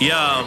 Yo, 0.00 0.46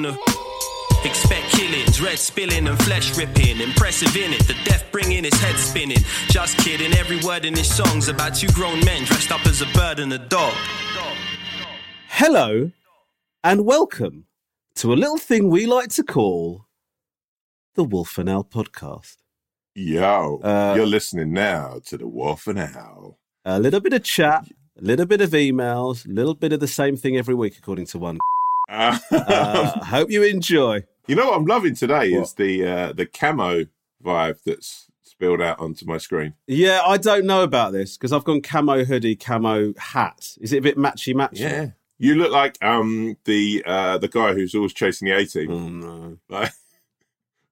a. 0.05 0.17
Expect 1.03 1.47
killings, 1.49 1.99
red 1.99 2.19
spilling 2.19 2.67
and 2.67 2.77
flesh 2.83 3.17
ripping. 3.17 3.59
Impressive 3.59 4.15
in 4.15 4.33
it, 4.33 4.45
the 4.47 4.55
death 4.65 4.85
bringing 4.91 5.23
his 5.23 5.33
head 5.41 5.55
spinning. 5.57 6.03
Just 6.27 6.57
kidding, 6.59 6.93
every 6.93 7.19
word 7.21 7.43
in 7.43 7.55
his 7.55 7.73
song's 7.73 8.07
about 8.07 8.35
two 8.35 8.47
grown 8.49 8.79
men 8.85 9.03
dressed 9.05 9.31
up 9.31 9.45
as 9.47 9.61
a 9.61 9.65
bird 9.73 9.99
and 9.99 10.13
a 10.13 10.19
dog. 10.19 10.53
Hello 12.07 12.71
and 13.43 13.65
welcome 13.65 14.25
to 14.75 14.93
a 14.93 14.95
little 14.95 15.17
thing 15.17 15.49
we 15.49 15.65
like 15.65 15.89
to 15.89 16.03
call 16.03 16.67
the 17.73 17.83
Wolf 17.83 18.17
and 18.19 18.29
Owl 18.29 18.43
podcast. 18.43 19.17
Yo, 19.73 20.39
Uh, 20.43 20.73
you're 20.75 20.85
listening 20.85 21.33
now 21.33 21.79
to 21.85 21.97
the 21.97 22.07
Wolf 22.07 22.45
and 22.45 22.59
Owl. 22.59 23.17
A 23.43 23.59
little 23.59 23.79
bit 23.79 23.93
of 23.93 24.03
chat, 24.03 24.45
a 24.77 24.81
little 24.81 25.05
bit 25.07 25.21
of 25.21 25.31
emails, 25.31 26.05
a 26.05 26.11
little 26.11 26.35
bit 26.35 26.53
of 26.53 26.59
the 26.59 26.67
same 26.67 26.95
thing 26.95 27.17
every 27.17 27.33
week, 27.33 27.57
according 27.57 27.87
to 27.87 27.97
one. 27.97 28.19
Uh, 28.71 28.97
Uh, 29.11 29.85
hope 29.85 30.09
you 30.09 30.23
enjoy. 30.23 30.83
you 31.07 31.15
know 31.15 31.25
what 31.27 31.35
I'm 31.37 31.45
loving 31.45 31.75
today 31.75 32.13
What? 32.13 32.21
is 32.23 32.33
the 32.33 32.65
uh, 32.65 32.93
the 32.93 33.05
camo 33.05 33.65
vibe 34.03 34.39
that's 34.45 34.87
spilled 35.03 35.41
out 35.41 35.59
onto 35.59 35.85
my 35.85 35.97
screen. 35.97 36.33
Yeah, 36.47 36.79
I 36.85 36.97
don't 36.97 37.25
know 37.25 37.43
about 37.43 37.73
this 37.73 37.97
because 37.97 38.13
I've 38.13 38.23
gone 38.23 38.41
camo 38.41 38.85
hoodie, 38.85 39.15
camo 39.17 39.73
hat. 39.77 40.35
Is 40.39 40.53
it 40.53 40.59
a 40.59 40.61
bit 40.61 40.77
matchy 40.77 41.13
matchy? 41.13 41.39
Yeah. 41.39 41.67
You 41.99 42.15
look 42.15 42.31
like 42.31 42.57
um 42.63 43.17
the 43.25 43.61
uh, 43.65 43.97
the 43.99 44.07
guy 44.07 44.33
who's 44.33 44.55
always 44.55 44.73
chasing 44.73 45.07
the 45.07 45.15
A 45.17 45.25
team. 45.25 45.51
Oh 45.51 45.69
no. 45.69 46.17
Like, 46.29 46.51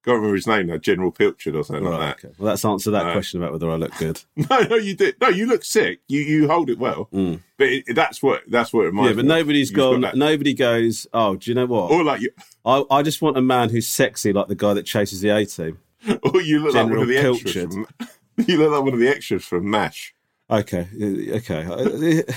can't 0.04 0.16
remember 0.16 0.34
his 0.34 0.46
name 0.46 0.66
now, 0.68 0.78
General 0.78 1.12
Pilchard 1.12 1.54
or 1.54 1.62
something 1.62 1.84
Right, 1.84 1.98
like 1.98 2.24
okay. 2.24 2.34
Well, 2.38 2.48
that's 2.48 2.64
answered 2.64 2.92
that 2.92 3.06
No. 3.06 3.12
question 3.12 3.40
about 3.42 3.52
whether 3.52 3.70
I 3.70 3.76
look 3.76 3.96
good. 3.98 4.22
No, 4.50 4.60
no, 4.60 4.76
you 4.76 4.94
did. 4.94 5.16
No, 5.20 5.28
you 5.28 5.46
look 5.46 5.64
sick. 5.64 6.00
You 6.08 6.20
you 6.20 6.48
hold 6.48 6.70
it 6.70 6.78
well, 6.78 7.08
Mm. 7.12 7.40
but 7.58 7.68
it, 7.68 7.84
that's 7.94 8.22
what 8.22 8.42
that's 8.48 8.72
what 8.72 8.82
it 8.82 8.86
reminds 8.86 9.10
Yeah, 9.10 9.16
but 9.16 9.24
nobody's 9.26 9.70
You've 9.70 9.76
got 9.76 10.00
gone. 10.00 10.18
Nobody 10.18 10.54
goes. 10.54 11.06
Oh, 11.12 11.36
do 11.36 11.50
you 11.50 11.54
know 11.54 11.66
what? 11.66 11.90
Or 11.90 12.02
like 12.02 12.22
you, 12.22 12.30
I, 12.64 12.82
I 12.90 13.02
just 13.02 13.20
want 13.20 13.36
a 13.36 13.42
man 13.42 13.68
who's 13.68 13.86
sexy, 13.86 14.32
like 14.32 14.48
the 14.48 14.54
guy 14.54 14.72
that 14.74 14.86
chases 14.86 15.20
the 15.20 15.28
A 15.30 15.44
team. 15.44 15.78
or 16.22 16.40
you 16.40 16.60
look 16.60 16.74
like 16.74 16.86
one 16.88 16.98
of 16.98 17.08
the 17.08 17.18
extras. 17.18 17.54
Pilchard. 17.54 17.72
From, 17.72 17.86
you 18.46 18.56
look 18.56 18.72
like 18.72 18.82
one 18.84 18.94
of 18.94 19.00
the 19.00 19.08
extras 19.08 19.44
from 19.44 19.68
Mash. 19.70 20.14
Okay, 20.50 20.88
uh, 21.00 21.36
okay. 21.36 21.64
I- 21.66 22.34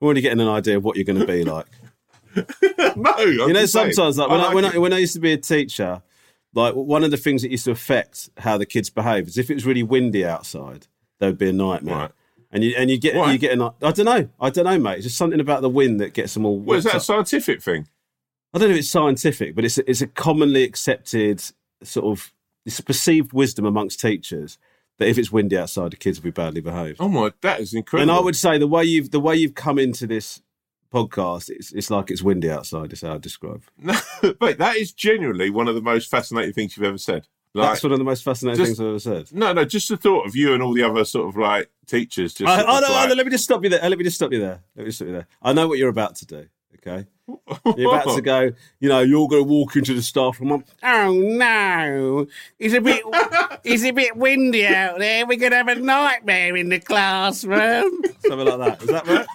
I'm 0.00 0.04
already 0.06 0.20
getting 0.22 0.40
an 0.40 0.48
idea 0.48 0.76
of 0.76 0.84
what 0.84 0.96
you're 0.96 1.04
going 1.04 1.18
to 1.18 1.26
be 1.26 1.44
like. 1.44 1.66
no, 2.36 2.44
I'm 3.16 3.28
you 3.32 3.52
know, 3.52 3.66
saying. 3.66 3.92
sometimes 3.92 4.16
like 4.18 4.30
when 4.30 4.40
I, 4.40 4.44
like 4.44 4.54
when 4.54 4.64
I 4.64 4.78
when 4.78 4.92
I 4.92 4.98
used 4.98 5.14
to 5.14 5.20
be 5.20 5.32
a 5.32 5.36
teacher, 5.36 6.02
like 6.58 6.74
one 6.74 7.04
of 7.04 7.10
the 7.10 7.16
things 7.16 7.42
that 7.42 7.50
used 7.50 7.64
to 7.64 7.70
affect 7.70 8.30
how 8.38 8.58
the 8.58 8.66
kids 8.66 8.90
behave 8.90 9.28
is 9.28 9.38
if 9.38 9.50
it 9.50 9.54
was 9.54 9.64
really 9.64 9.82
windy 9.82 10.26
outside, 10.26 10.86
there 11.18 11.30
would 11.30 11.38
be 11.38 11.48
a 11.48 11.52
nightmare. 11.52 11.96
Right. 11.96 12.10
And 12.50 12.64
you 12.64 12.74
and 12.76 12.90
you 12.90 12.98
get 12.98 13.14
Why? 13.14 13.32
you 13.32 13.38
get 13.38 13.52
an 13.52 13.62
I 13.62 13.92
don't 13.92 14.06
know 14.06 14.28
I 14.40 14.50
don't 14.50 14.64
know 14.64 14.78
mate. 14.78 14.96
It's 14.96 15.04
just 15.04 15.18
something 15.18 15.40
about 15.40 15.62
the 15.62 15.68
wind 15.68 16.00
that 16.00 16.14
gets 16.14 16.34
them 16.34 16.46
all. 16.46 16.58
Well, 16.58 16.78
is 16.78 16.84
that 16.84 16.96
a 16.96 17.00
scientific 17.00 17.62
thing? 17.62 17.88
I 18.52 18.58
don't 18.58 18.68
know 18.68 18.74
if 18.74 18.80
it's 18.80 18.90
scientific, 18.90 19.54
but 19.54 19.64
it's 19.64 19.76
a, 19.76 19.88
it's 19.88 20.00
a 20.00 20.06
commonly 20.06 20.64
accepted 20.64 21.42
sort 21.82 22.06
of 22.06 22.32
it's 22.64 22.78
a 22.78 22.82
perceived 22.82 23.32
wisdom 23.32 23.64
amongst 23.64 24.00
teachers 24.00 24.58
that 24.98 25.08
if 25.08 25.16
it's 25.16 25.30
windy 25.30 25.56
outside, 25.56 25.92
the 25.92 25.96
kids 25.96 26.18
will 26.18 26.24
be 26.24 26.30
badly 26.30 26.60
behaved. 26.60 26.96
Oh 27.00 27.08
my, 27.08 27.32
that 27.42 27.60
is 27.60 27.72
incredible. 27.74 28.10
And 28.10 28.18
I 28.18 28.22
would 28.22 28.36
say 28.36 28.58
the 28.58 28.66
way 28.66 28.84
you've 28.84 29.10
the 29.10 29.20
way 29.20 29.36
you've 29.36 29.54
come 29.54 29.78
into 29.78 30.06
this 30.06 30.42
podcast, 30.92 31.50
it's 31.50 31.72
it's 31.72 31.90
like 31.90 32.10
it's 32.10 32.22
windy 32.22 32.50
outside. 32.50 32.92
Is 32.92 33.02
how 33.02 33.14
I 33.14 33.18
describe. 33.18 33.62
No, 33.76 33.98
wait, 34.40 34.58
that 34.58 34.76
is 34.76 34.92
genuinely 34.92 35.50
one 35.50 35.68
of 35.68 35.74
the 35.74 35.80
most 35.82 36.10
fascinating 36.10 36.52
things 36.52 36.76
you've 36.76 36.86
ever 36.86 36.98
said. 36.98 37.26
Like, 37.54 37.70
That's 37.70 37.82
one 37.82 37.92
of 37.92 37.98
the 37.98 38.04
most 38.04 38.22
fascinating 38.24 38.58
just- 38.64 38.76
things 38.78 38.80
I've 38.80 39.10
ever 39.14 39.24
said. 39.24 39.34
no, 39.36 39.52
no, 39.52 39.64
just 39.64 39.88
the 39.88 39.96
thought 39.96 40.26
of 40.26 40.36
you 40.36 40.52
and 40.52 40.62
all 40.62 40.74
the 40.74 40.82
other 40.82 41.04
sort 41.04 41.28
of 41.28 41.36
like 41.36 41.70
teachers. 41.86 42.34
Just 42.34 42.48
I, 42.48 42.62
oh, 42.62 42.80
no, 42.80 42.92
like- 42.92 43.08
no, 43.08 43.14
let 43.14 43.26
me 43.26 43.32
just 43.32 43.44
stop 43.44 43.64
you 43.64 43.70
there. 43.70 43.88
Let 43.88 43.98
me 43.98 44.04
just 44.04 44.16
stop 44.16 44.32
you 44.32 44.40
there. 44.40 44.62
Let 44.76 44.82
me 44.82 44.88
just 44.88 44.98
stop 44.98 45.06
you 45.08 45.14
there. 45.14 45.26
I 45.42 45.52
know 45.54 45.66
what 45.66 45.78
you're 45.78 45.88
about 45.88 46.16
to 46.16 46.26
do. 46.26 46.46
Okay, 46.76 47.06
you're 47.76 47.94
about 47.94 48.14
to 48.16 48.22
go. 48.22 48.50
You 48.80 48.88
know, 48.88 49.00
you're 49.00 49.28
going 49.28 49.42
to 49.42 49.48
walk 49.48 49.76
into 49.76 49.94
the 49.94 50.02
staff 50.02 50.40
room. 50.40 50.64
Oh 50.82 51.12
no, 51.12 52.26
it's 52.58 52.74
a 52.74 52.80
bit, 52.80 53.02
it's 53.64 53.84
a 53.84 53.90
bit 53.90 54.16
windy 54.16 54.66
out 54.66 54.98
there. 54.98 55.26
We're 55.26 55.38
going 55.38 55.52
to 55.52 55.58
have 55.58 55.68
a 55.68 55.74
nightmare 55.76 56.56
in 56.56 56.68
the 56.68 56.80
classroom. 56.80 58.02
Something 58.26 58.46
like 58.46 58.58
that. 58.58 58.82
Is 58.82 58.88
that 58.88 59.06
right? 59.06 59.26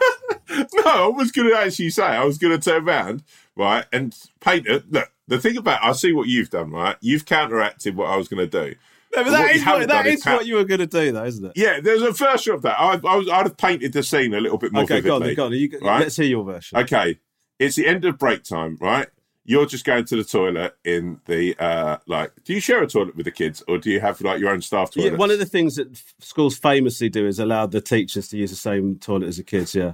no, 0.74 0.84
I 0.86 1.08
was 1.08 1.32
going 1.32 1.50
to 1.50 1.58
actually 1.58 1.90
say 1.90 2.04
I 2.04 2.24
was 2.24 2.38
going 2.38 2.58
to 2.58 2.70
turn 2.70 2.88
around 2.88 3.24
right 3.56 3.86
and 3.92 4.16
paint 4.40 4.68
it. 4.68 4.92
Look, 4.92 5.12
the 5.28 5.40
thing 5.40 5.58
about 5.58 5.84
I 5.84 5.94
see 5.94 6.14
what 6.14 6.28
you've 6.28 6.50
done. 6.50 6.72
Right, 6.72 6.98
you've 7.02 7.26
counteracted 7.26 7.96
what 7.96 8.10
I 8.10 8.18
was 8.18 8.28
going 8.28 8.48
to 8.50 8.70
do. 8.70 8.76
No, 9.16 9.24
but 9.24 9.32
that 9.32 9.40
what 9.42 9.56
you 9.56 9.62
what, 9.62 9.68
haven't 9.68 9.88
that 9.90 10.04
done 10.04 10.08
is 10.08 10.14
is 10.16 10.24
count- 10.24 10.38
what 10.38 10.46
you 10.48 10.56
were 10.56 10.64
going 10.64 10.80
to 10.80 10.88
do, 10.88 11.12
though, 11.12 11.26
isn't 11.26 11.46
it? 11.46 11.52
Yeah, 11.56 11.80
there's 11.80 12.02
a 12.02 12.12
version 12.12 12.56
of 12.56 12.64
that. 12.64 12.80
I, 12.80 12.94
I 12.94 13.16
was, 13.16 13.30
I'd 13.30 13.46
have 13.46 13.58
painted 13.58 13.94
the 13.94 14.02
scene 14.02 14.34
a 14.34 14.40
little 14.40 14.58
bit 14.58 14.72
more 14.72 14.84
Okay, 14.84 15.02
go 15.02 15.16
on, 15.22 15.34
go 15.36 15.46
on. 15.46 15.54
You, 15.54 15.70
right? 15.82 16.02
Let's 16.02 16.16
hear 16.16 16.26
your 16.26 16.44
version. 16.44 16.80
Okay, 16.80 17.20
it's 17.66 17.76
the 17.76 17.88
end 17.88 18.06
of 18.06 18.18
break 18.18 18.44
time, 18.44 18.78
right? 18.80 19.08
You're 19.46 19.66
just 19.66 19.84
going 19.84 20.06
to 20.06 20.16
the 20.16 20.24
toilet 20.24 20.76
in 20.86 21.20
the 21.26 21.56
uh 21.60 21.98
like. 22.08 22.32
Do 22.46 22.54
you 22.54 22.62
share 22.62 22.82
a 22.82 22.88
toilet 22.88 23.16
with 23.18 23.26
the 23.26 23.32
kids, 23.32 23.62
or 23.68 23.78
do 23.78 23.90
you 23.92 24.00
have 24.00 24.22
like 24.22 24.40
your 24.40 24.52
own 24.52 24.62
staff 24.62 24.92
toilet? 24.92 25.12
Yeah, 25.14 25.18
one 25.18 25.32
of 25.32 25.40
the 25.40 25.46
things 25.46 25.76
that 25.76 25.92
f- 25.92 26.14
schools 26.20 26.58
famously 26.58 27.10
do 27.10 27.28
is 27.28 27.40
allow 27.40 27.66
the 27.66 27.82
teachers 27.82 28.30
to 28.30 28.38
use 28.38 28.52
the 28.52 28.56
same 28.56 28.98
toilet 29.00 29.28
as 29.28 29.38
the 29.38 29.44
kids. 29.44 29.76
Yeah, 29.76 29.94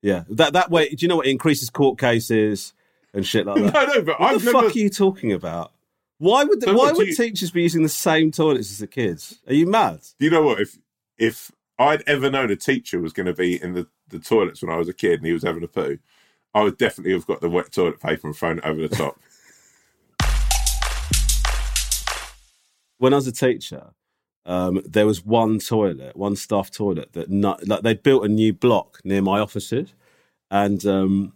yeah. 0.00 0.22
That 0.28 0.52
that 0.52 0.70
way, 0.70 0.88
do 0.90 0.96
you 1.00 1.08
know 1.08 1.16
what? 1.16 1.26
It 1.26 1.30
increases 1.30 1.70
court 1.70 1.98
cases 1.98 2.72
and 3.12 3.26
shit 3.26 3.46
like 3.46 3.56
that. 3.64 3.72
no, 3.74 3.84
no, 3.94 4.02
but 4.02 4.20
what 4.20 4.34
I've 4.34 4.44
the 4.44 4.52
never. 4.52 4.66
fuck 4.68 4.76
are 4.76 4.78
you 4.78 4.90
talking 4.90 5.32
about? 5.32 5.72
Why 6.18 6.44
would 6.44 6.60
the, 6.60 6.66
So 6.68 6.74
why 6.76 6.92
would 6.92 7.08
you- 7.08 7.16
teachers 7.16 7.50
be 7.50 7.62
using 7.62 7.82
the 7.82 7.88
same 7.88 8.30
toilets 8.30 8.70
as 8.70 8.78
the 8.78 8.86
kids? 8.86 9.40
Are 9.48 9.54
you 9.54 9.66
mad? 9.66 10.02
Do 10.20 10.24
you 10.26 10.30
know 10.30 10.42
what? 10.44 10.60
If 10.60 10.78
if 11.18 11.50
I'd 11.80 12.04
ever 12.06 12.30
known 12.30 12.52
a 12.52 12.56
teacher 12.56 13.00
was 13.00 13.12
going 13.12 13.26
to 13.26 13.32
be 13.34 13.60
in 13.60 13.72
the, 13.74 13.88
the 14.08 14.20
toilets 14.20 14.62
when 14.62 14.70
I 14.72 14.76
was 14.76 14.88
a 14.88 14.94
kid 14.94 15.14
and 15.14 15.26
he 15.26 15.32
was 15.32 15.42
having 15.42 15.64
a 15.64 15.68
poo, 15.68 15.98
I 16.54 16.62
would 16.62 16.78
definitely 16.78 17.12
have 17.12 17.26
got 17.26 17.40
the 17.40 17.50
wet 17.50 17.72
toilet 17.72 18.00
paper 18.00 18.28
and 18.28 18.36
thrown 18.36 18.58
it 18.58 18.64
over 18.64 18.86
the 18.86 18.94
top. 18.94 19.18
When 22.98 23.12
I 23.12 23.16
was 23.16 23.26
a 23.26 23.32
teacher, 23.32 23.90
um, 24.46 24.80
there 24.86 25.04
was 25.04 25.26
one 25.26 25.58
toilet, 25.58 26.16
one 26.16 26.36
staff 26.36 26.70
toilet 26.70 27.12
that 27.12 27.28
not, 27.28 27.66
like 27.66 27.82
they 27.82 27.94
built 27.94 28.24
a 28.24 28.28
new 28.28 28.52
block 28.52 29.00
near 29.04 29.20
my 29.20 29.40
offices, 29.40 29.92
and 30.50 30.86
um, 30.86 31.32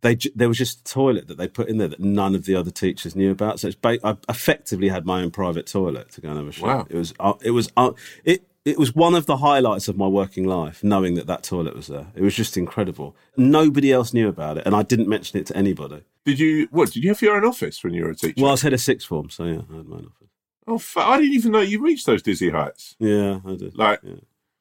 they 0.00 0.16
there 0.34 0.48
was 0.48 0.58
just 0.58 0.80
a 0.80 0.84
toilet 0.84 1.28
that 1.28 1.36
they 1.36 1.46
put 1.46 1.68
in 1.68 1.78
there 1.78 1.88
that 1.88 2.00
none 2.00 2.34
of 2.34 2.46
the 2.46 2.54
other 2.54 2.70
teachers 2.70 3.16
knew 3.16 3.30
about. 3.30 3.60
So 3.60 3.68
it's 3.68 3.76
ba- 3.76 3.98
I 4.02 4.16
effectively 4.28 4.88
had 4.88 5.04
my 5.04 5.22
own 5.22 5.30
private 5.30 5.66
toilet 5.66 6.10
to 6.12 6.20
go 6.20 6.30
and 6.30 6.38
have 6.38 6.48
a 6.48 6.52
shit. 6.52 6.64
Wow. 6.64 6.86
It 6.88 6.96
was 6.96 7.14
uh, 7.20 7.34
it 7.42 7.50
was 7.50 7.70
uh, 7.76 7.92
it 8.24 8.44
it 8.68 8.78
was 8.78 8.94
one 8.94 9.14
of 9.14 9.26
the 9.26 9.38
highlights 9.38 9.88
of 9.88 9.96
my 9.96 10.06
working 10.06 10.44
life, 10.44 10.84
knowing 10.84 11.14
that 11.14 11.26
that 11.26 11.42
toilet 11.42 11.74
was 11.74 11.86
there. 11.86 12.06
It 12.14 12.22
was 12.22 12.34
just 12.34 12.56
incredible. 12.56 13.16
Nobody 13.36 13.92
else 13.92 14.12
knew 14.12 14.28
about 14.28 14.58
it, 14.58 14.66
and 14.66 14.74
I 14.76 14.82
didn't 14.82 15.08
mention 15.08 15.38
it 15.40 15.46
to 15.46 15.56
anybody. 15.56 16.02
Did 16.24 16.38
you? 16.38 16.68
What? 16.70 16.92
Did 16.92 17.02
you 17.04 17.10
have 17.10 17.22
your 17.22 17.36
own 17.36 17.44
office 17.46 17.82
when 17.82 17.94
you 17.94 18.04
were 18.04 18.10
a 18.10 18.14
teacher? 18.14 18.34
Well, 18.36 18.48
I 18.48 18.52
was 18.52 18.62
head 18.62 18.74
of 18.74 18.80
sixth 18.80 19.06
form, 19.06 19.30
so 19.30 19.44
yeah, 19.44 19.62
I 19.72 19.76
had 19.76 19.88
my 19.88 19.96
own 19.96 20.12
office. 20.14 20.28
oh, 20.66 20.78
fu- 20.78 21.00
I 21.00 21.18
didn't 21.18 21.34
even 21.34 21.52
know 21.52 21.60
you 21.60 21.82
reached 21.82 22.04
those 22.06 22.22
dizzy 22.22 22.50
heights. 22.50 22.94
Yeah, 22.98 23.40
I 23.46 23.54
did. 23.54 23.78
Like, 23.78 24.00
yeah, 24.02 24.14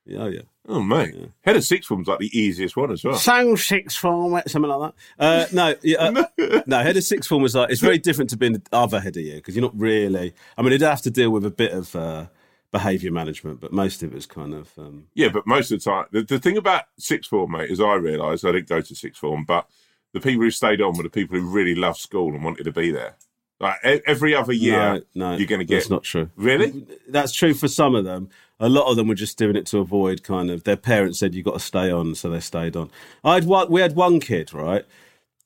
yeah, 0.06 0.20
oh, 0.20 0.28
yeah. 0.28 0.42
oh 0.70 0.82
mate, 0.82 1.16
head 1.42 1.58
of 1.58 1.66
sixth 1.66 1.90
form's 1.90 2.08
like 2.08 2.20
the 2.20 2.38
easiest 2.38 2.78
one 2.78 2.92
as 2.92 3.04
well. 3.04 3.16
So 3.16 3.56
sixth 3.58 3.98
form, 3.98 4.42
something 4.48 4.72
like 4.72 4.94
that. 5.18 5.22
Uh, 5.22 5.46
no, 5.52 5.76
yeah, 5.84 5.98
uh, 5.98 6.62
no. 6.66 6.80
Head 6.82 6.96
of 6.96 7.04
sixth 7.04 7.28
form 7.28 7.42
was 7.42 7.56
like 7.56 7.72
it's 7.72 7.82
very 7.82 7.98
different 7.98 8.30
to 8.30 8.38
being 8.38 8.54
the 8.54 8.62
other 8.72 9.02
head 9.02 9.18
of 9.18 9.24
year 9.24 9.36
because 9.36 9.56
you're 9.56 9.66
not 9.66 9.78
really. 9.78 10.34
I 10.58 10.62
mean, 10.62 10.72
you'd 10.72 10.82
have 10.82 11.02
to 11.02 11.12
deal 11.12 11.32
with 11.32 11.46
a 11.46 11.52
bit 11.52 11.74
of 11.74 11.94
uh, 11.94 12.28
behaviour 12.72 13.12
management, 13.12 13.60
but 13.62 13.72
most 13.72 14.04
of 14.04 14.12
it 14.12 14.16
was 14.16 14.26
kind 14.26 14.54
of 14.54 14.72
um, 14.78 15.08
Yeah, 15.14 15.30
but 15.30 15.48
most 15.48 15.72
of 15.72 15.80
the 15.80 15.90
time, 15.90 16.06
the, 16.12 16.22
the 16.22 16.40
thing 16.40 16.58
about 16.58 16.84
sixth 16.98 17.30
form, 17.30 17.52
mate, 17.52 17.70
is 17.70 17.80
I 17.80 17.94
realised 17.96 18.46
I 18.46 18.52
didn't 18.52 18.70
go 18.70 18.82
to 18.82 18.96
sixth 18.96 19.20
form, 19.20 19.46
but 19.46 19.68
the 20.14 20.20
people 20.20 20.44
who 20.44 20.52
stayed 20.52 20.82
on 20.82 20.96
were 20.98 21.04
the 21.04 21.10
people 21.10 21.38
who 21.38 21.46
really 21.46 21.76
loved 21.76 22.00
school 22.00 22.34
and 22.34 22.44
wanted 22.44 22.64
to 22.64 22.72
be 22.72 22.92
there. 22.92 23.16
Like 23.60 23.78
every 24.06 24.36
other 24.36 24.54
year, 24.54 25.04
no, 25.16 25.32
no, 25.32 25.38
you're 25.38 25.48
going 25.48 25.60
to 25.60 25.66
get 25.66 25.78
That's 25.78 25.90
not 25.90 26.04
true. 26.04 26.30
really. 26.36 26.86
That's 27.08 27.32
true 27.34 27.56
for 27.56 27.68
some 27.68 27.96
of 27.96 28.06
them. 28.06 28.30
A 28.60 28.70
lot 28.70 28.90
of 28.90 28.96
them 28.98 29.08
were 29.08 29.16
just 29.16 29.38
doing 29.38 29.56
it 29.56 29.66
to 29.68 29.80
avoid 29.80 30.24
kind 30.24 30.52
of 30.52 30.64
their 30.64 30.78
parents 30.78 31.20
said 31.20 31.34
you've 31.34 31.46
got 31.46 31.56
to 31.56 31.60
stay 31.60 31.90
on, 31.90 32.14
so 32.14 32.30
they 32.30 32.40
stayed 32.40 32.76
on. 32.76 32.92
I 33.24 33.36
had 33.36 33.46
one. 33.46 33.72
We 33.72 33.82
had 33.82 33.96
one 33.96 34.20
kid 34.20 34.54
right 34.54 34.86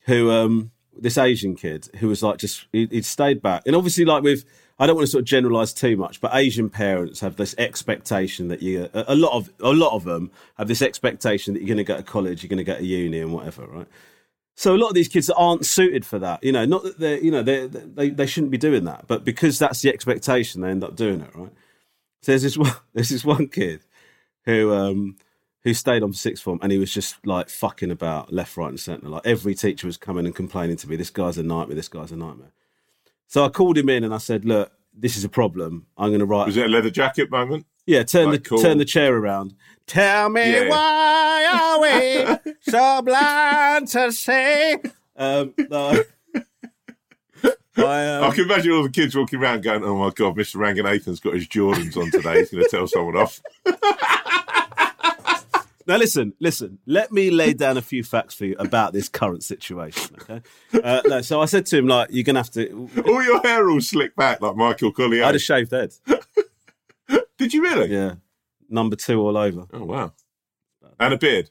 who 0.07 0.29
um 0.29 0.71
this 0.93 1.17
Asian 1.17 1.55
kid 1.55 1.87
who 1.99 2.09
was 2.09 2.21
like 2.21 2.37
just 2.37 2.65
he, 2.73 2.85
he'd 2.87 3.05
stayed 3.05 3.41
back, 3.41 3.63
and 3.65 3.77
obviously 3.77 4.03
like 4.03 4.23
with 4.23 4.43
I 4.81 4.87
don't 4.87 4.95
want 4.95 5.05
to 5.05 5.11
sort 5.11 5.21
of 5.21 5.27
generalize 5.27 5.73
too 5.73 5.95
much, 5.95 6.19
but 6.21 6.33
Asian 6.33 6.67
parents 6.67 7.19
have 7.19 7.35
this 7.35 7.53
expectation 7.59 8.47
that 8.47 8.63
you 8.63 8.89
a, 8.95 9.13
lot 9.13 9.33
of 9.33 9.51
a 9.59 9.73
lot 9.73 9.93
of 9.93 10.05
them 10.05 10.31
have 10.57 10.67
this 10.67 10.81
expectation 10.81 11.53
that 11.53 11.59
you're 11.59 11.67
going 11.67 11.77
to 11.77 11.83
go 11.83 11.97
to 11.97 12.01
college, 12.01 12.41
you're 12.41 12.49
going 12.49 12.57
to 12.57 12.63
go 12.63 12.75
to 12.75 12.83
uni, 12.83 13.19
and 13.19 13.31
whatever, 13.31 13.67
right? 13.67 13.87
So 14.55 14.75
a 14.75 14.77
lot 14.77 14.87
of 14.87 14.95
these 14.95 15.07
kids 15.07 15.29
aren't 15.29 15.67
suited 15.67 16.03
for 16.03 16.17
that. 16.17 16.43
You 16.43 16.51
know, 16.51 16.65
not 16.65 16.81
that 16.81 16.97
they're, 16.97 17.19
you 17.19 17.29
know, 17.29 17.43
they 17.43 17.67
they 17.67 18.09
they 18.09 18.25
shouldn't 18.25 18.51
be 18.51 18.57
doing 18.57 18.85
that, 18.85 19.05
but 19.05 19.23
because 19.23 19.59
that's 19.59 19.83
the 19.83 19.89
expectation, 19.89 20.61
they 20.61 20.69
end 20.69 20.83
up 20.83 20.95
doing 20.95 21.21
it, 21.21 21.29
right? 21.35 21.53
So 22.23 22.31
there's 22.31 22.41
this 22.41 22.57
one, 22.57 22.73
there's 22.95 23.09
this 23.09 23.23
one 23.23 23.49
kid 23.49 23.81
who 24.45 24.73
um 24.73 25.17
who 25.63 25.75
stayed 25.75 26.01
on 26.01 26.13
sixth 26.13 26.41
form 26.41 26.57
and 26.63 26.71
he 26.71 26.79
was 26.79 26.91
just 26.91 27.23
like 27.23 27.49
fucking 27.49 27.91
about 27.91 28.33
left, 28.33 28.57
right, 28.57 28.69
and 28.69 28.79
centre. 28.79 29.09
Like 29.09 29.27
every 29.27 29.53
teacher 29.53 29.85
was 29.85 29.97
coming 29.97 30.25
and 30.25 30.35
complaining 30.35 30.77
to 30.77 30.89
me, 30.89 30.95
"This 30.95 31.11
guy's 31.11 31.37
a 31.37 31.43
nightmare. 31.43 31.75
This 31.75 31.87
guy's 31.87 32.11
a 32.11 32.17
nightmare." 32.17 32.51
So 33.31 33.45
I 33.45 33.47
called 33.49 33.77
him 33.77 33.87
in 33.87 34.03
and 34.03 34.13
I 34.13 34.17
said, 34.17 34.43
"Look, 34.43 34.73
this 34.93 35.15
is 35.15 35.23
a 35.23 35.29
problem. 35.29 35.85
I'm 35.97 36.09
going 36.09 36.19
to 36.19 36.25
write." 36.25 36.47
Was 36.47 36.57
it 36.57 36.65
a 36.65 36.67
leather 36.67 36.89
jacket 36.89 37.31
moment? 37.31 37.65
Yeah, 37.85 38.03
turn 38.03 38.29
Like, 38.29 38.43
the 38.43 38.49
cool. 38.49 38.61
turn 38.61 38.77
the 38.77 38.83
chair 38.83 39.15
around. 39.15 39.55
Tell 39.87 40.27
me 40.29 40.51
Yeah. 40.51 40.67
why 40.67 41.47
are 41.53 41.79
we 41.81 42.53
so 42.59 43.01
blind 43.01 43.87
to 43.87 44.11
see? 44.11 44.75
Um, 45.15 45.53
no. 45.69 46.03
I, 47.77 48.07
um, 48.07 48.23
I 48.25 48.31
can 48.35 48.43
imagine 48.43 48.73
all 48.73 48.83
the 48.83 48.89
kids 48.89 49.15
walking 49.15 49.39
around 49.39 49.63
going, 49.63 49.81
"Oh 49.85 49.95
my 49.95 50.09
god, 50.09 50.35
Mr. 50.35 50.57
Ranganathan's 50.57 51.21
got 51.21 51.33
his 51.33 51.47
Jordans 51.47 51.95
on 51.95 52.11
today. 52.11 52.39
He's 52.39 52.51
going 52.51 52.65
to 52.65 52.69
tell 52.69 52.85
someone 52.85 53.15
off." 53.15 53.39
Now 55.91 55.97
listen, 55.97 56.31
listen. 56.39 56.79
Let 56.85 57.11
me 57.11 57.31
lay 57.31 57.51
down 57.51 57.75
a 57.75 57.81
few 57.81 58.01
facts 58.01 58.33
for 58.33 58.45
you 58.45 58.55
about 58.57 58.93
this 58.93 59.09
current 59.09 59.43
situation. 59.43 60.15
Okay. 60.21 60.41
Uh, 60.81 61.01
no, 61.05 61.21
so 61.21 61.41
I 61.41 61.45
said 61.45 61.65
to 61.65 61.79
him, 61.79 61.87
like, 61.87 62.07
you're 62.11 62.23
gonna 62.23 62.39
have 62.39 62.49
to. 62.51 62.89
all 63.05 63.21
your 63.21 63.41
hair 63.41 63.69
all 63.69 63.81
slicked 63.81 64.15
back 64.15 64.39
like 64.39 64.55
Michael 64.55 64.93
Collier. 64.93 65.23
I 65.23 65.25
had 65.25 65.35
a 65.35 65.39
shaved 65.39 65.71
head. 65.71 65.93
Did 67.37 67.53
you 67.53 67.61
really? 67.61 67.91
Yeah, 67.93 68.13
number 68.69 68.95
two 68.95 69.19
all 69.19 69.35
over. 69.35 69.65
Oh 69.73 69.83
wow. 69.83 70.13
And 70.97 71.13
a 71.13 71.17
beard. 71.17 71.49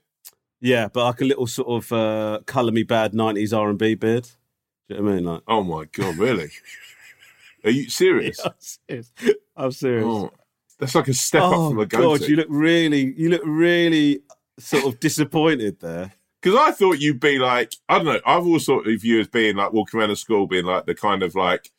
Yeah, 0.58 0.88
but 0.88 1.04
like 1.04 1.20
a 1.20 1.26
little 1.26 1.46
sort 1.46 1.68
of 1.68 1.92
uh, 1.92 2.40
colour 2.46 2.72
me 2.72 2.82
bad 2.82 3.12
'90s 3.12 3.54
R&B 3.54 3.96
beard. 3.96 4.26
Do 4.88 4.94
you 4.94 4.96
know 4.96 5.04
what 5.04 5.12
I 5.12 5.14
mean? 5.16 5.24
Like, 5.26 5.42
Oh 5.48 5.62
my 5.62 5.84
god, 5.84 6.16
really? 6.16 6.48
Are 7.64 7.70
you 7.70 7.90
serious? 7.90 8.40
I'm 8.42 8.54
serious. 8.58 9.12
I'm 9.54 9.72
serious. 9.72 10.06
Oh, 10.06 10.30
that's 10.80 10.94
like 10.94 11.08
a 11.08 11.14
step 11.14 11.42
up 11.42 11.52
Oh 11.52 11.70
from 11.70 11.78
a 11.78 11.86
God, 11.86 12.22
you 12.22 12.36
look 12.36 12.46
really, 12.50 13.14
you 13.16 13.28
look 13.30 13.42
really 13.44 14.22
sort 14.58 14.84
of 14.84 14.98
disappointed 15.00 15.80
there. 15.80 16.12
Because 16.42 16.58
I 16.58 16.72
thought 16.72 16.98
you'd 17.00 17.20
be 17.20 17.38
like, 17.38 17.74
I 17.88 17.96
don't 17.98 18.06
know. 18.06 18.20
I've 18.24 18.46
always 18.46 18.64
thought 18.64 18.86
of 18.88 19.04
you 19.04 19.20
as 19.20 19.28
being 19.28 19.56
like 19.56 19.72
walking 19.72 20.00
around 20.00 20.08
the 20.08 20.16
school, 20.16 20.46
being 20.46 20.64
like 20.64 20.86
the 20.86 20.94
kind 20.94 21.22
of 21.22 21.34
like 21.34 21.70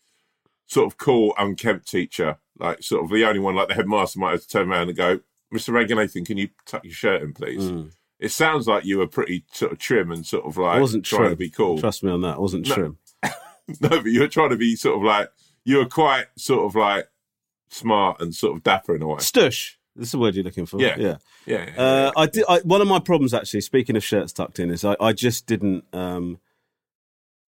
sort 0.67 0.85
of 0.85 0.97
cool, 0.97 1.33
unkempt 1.37 1.89
teacher, 1.89 2.37
like 2.59 2.83
sort 2.83 3.03
of 3.03 3.09
the 3.09 3.25
only 3.25 3.39
one. 3.39 3.55
Like 3.55 3.69
the 3.69 3.73
headmaster 3.73 4.19
might 4.19 4.31
have 4.31 4.41
to 4.41 4.47
turn 4.47 4.69
around 4.71 4.89
and 4.89 4.97
go, 4.97 5.19
"Mr. 5.53 5.73
Ranganathan, 5.73 6.25
can 6.25 6.37
you 6.37 6.49
tuck 6.67 6.83
your 6.83 6.93
shirt 6.93 7.23
in, 7.23 7.33
please?" 7.33 7.63
Mm. 7.71 7.91
It 8.19 8.29
sounds 8.29 8.67
like 8.67 8.85
you 8.85 8.99
were 8.99 9.07
pretty 9.07 9.45
sort 9.51 9.71
of 9.71 9.79
trim 9.79 10.11
and 10.11 10.23
sort 10.23 10.45
of 10.45 10.55
like 10.57 10.77
I 10.77 10.79
wasn't 10.79 11.05
trying 11.05 11.21
trim. 11.21 11.31
to 11.31 11.35
be 11.37 11.49
cool. 11.49 11.79
Trust 11.79 12.03
me 12.03 12.11
on 12.11 12.21
that. 12.21 12.35
I 12.35 12.39
wasn't 12.39 12.67
No. 12.69 12.75
trim. 12.75 12.97
No, 13.79 13.89
but 13.89 14.05
you 14.05 14.19
were 14.19 14.27
trying 14.27 14.49
to 14.49 14.57
be 14.57 14.75
sort 14.75 14.97
of 14.97 15.03
like 15.03 15.29
you 15.65 15.77
were 15.77 15.85
quite 15.85 16.25
sort 16.37 16.65
of 16.65 16.75
like 16.75 17.07
smart 17.71 18.21
and 18.21 18.35
sort 18.35 18.55
of 18.55 18.63
dapper 18.63 18.95
in 18.95 19.01
a 19.01 19.07
way. 19.07 19.15
Stush. 19.17 19.75
This 19.95 20.07
is 20.07 20.11
the 20.13 20.19
word 20.19 20.35
you're 20.35 20.43
looking 20.43 20.65
for. 20.65 20.79
Yeah. 20.79 20.95
yeah. 20.97 21.17
Yeah, 21.45 21.69
yeah, 21.75 21.81
Uh, 21.81 22.11
I 22.15 22.25
did. 22.27 22.45
I, 22.47 22.59
one 22.59 22.81
of 22.81 22.87
my 22.87 22.99
problems, 22.99 23.33
actually, 23.33 23.61
speaking 23.61 23.95
of 23.97 24.03
shirts 24.03 24.31
tucked 24.31 24.59
in, 24.59 24.69
is 24.69 24.85
I, 24.85 24.95
I 24.99 25.11
just 25.11 25.47
didn't. 25.47 25.83
Um, 25.91 26.39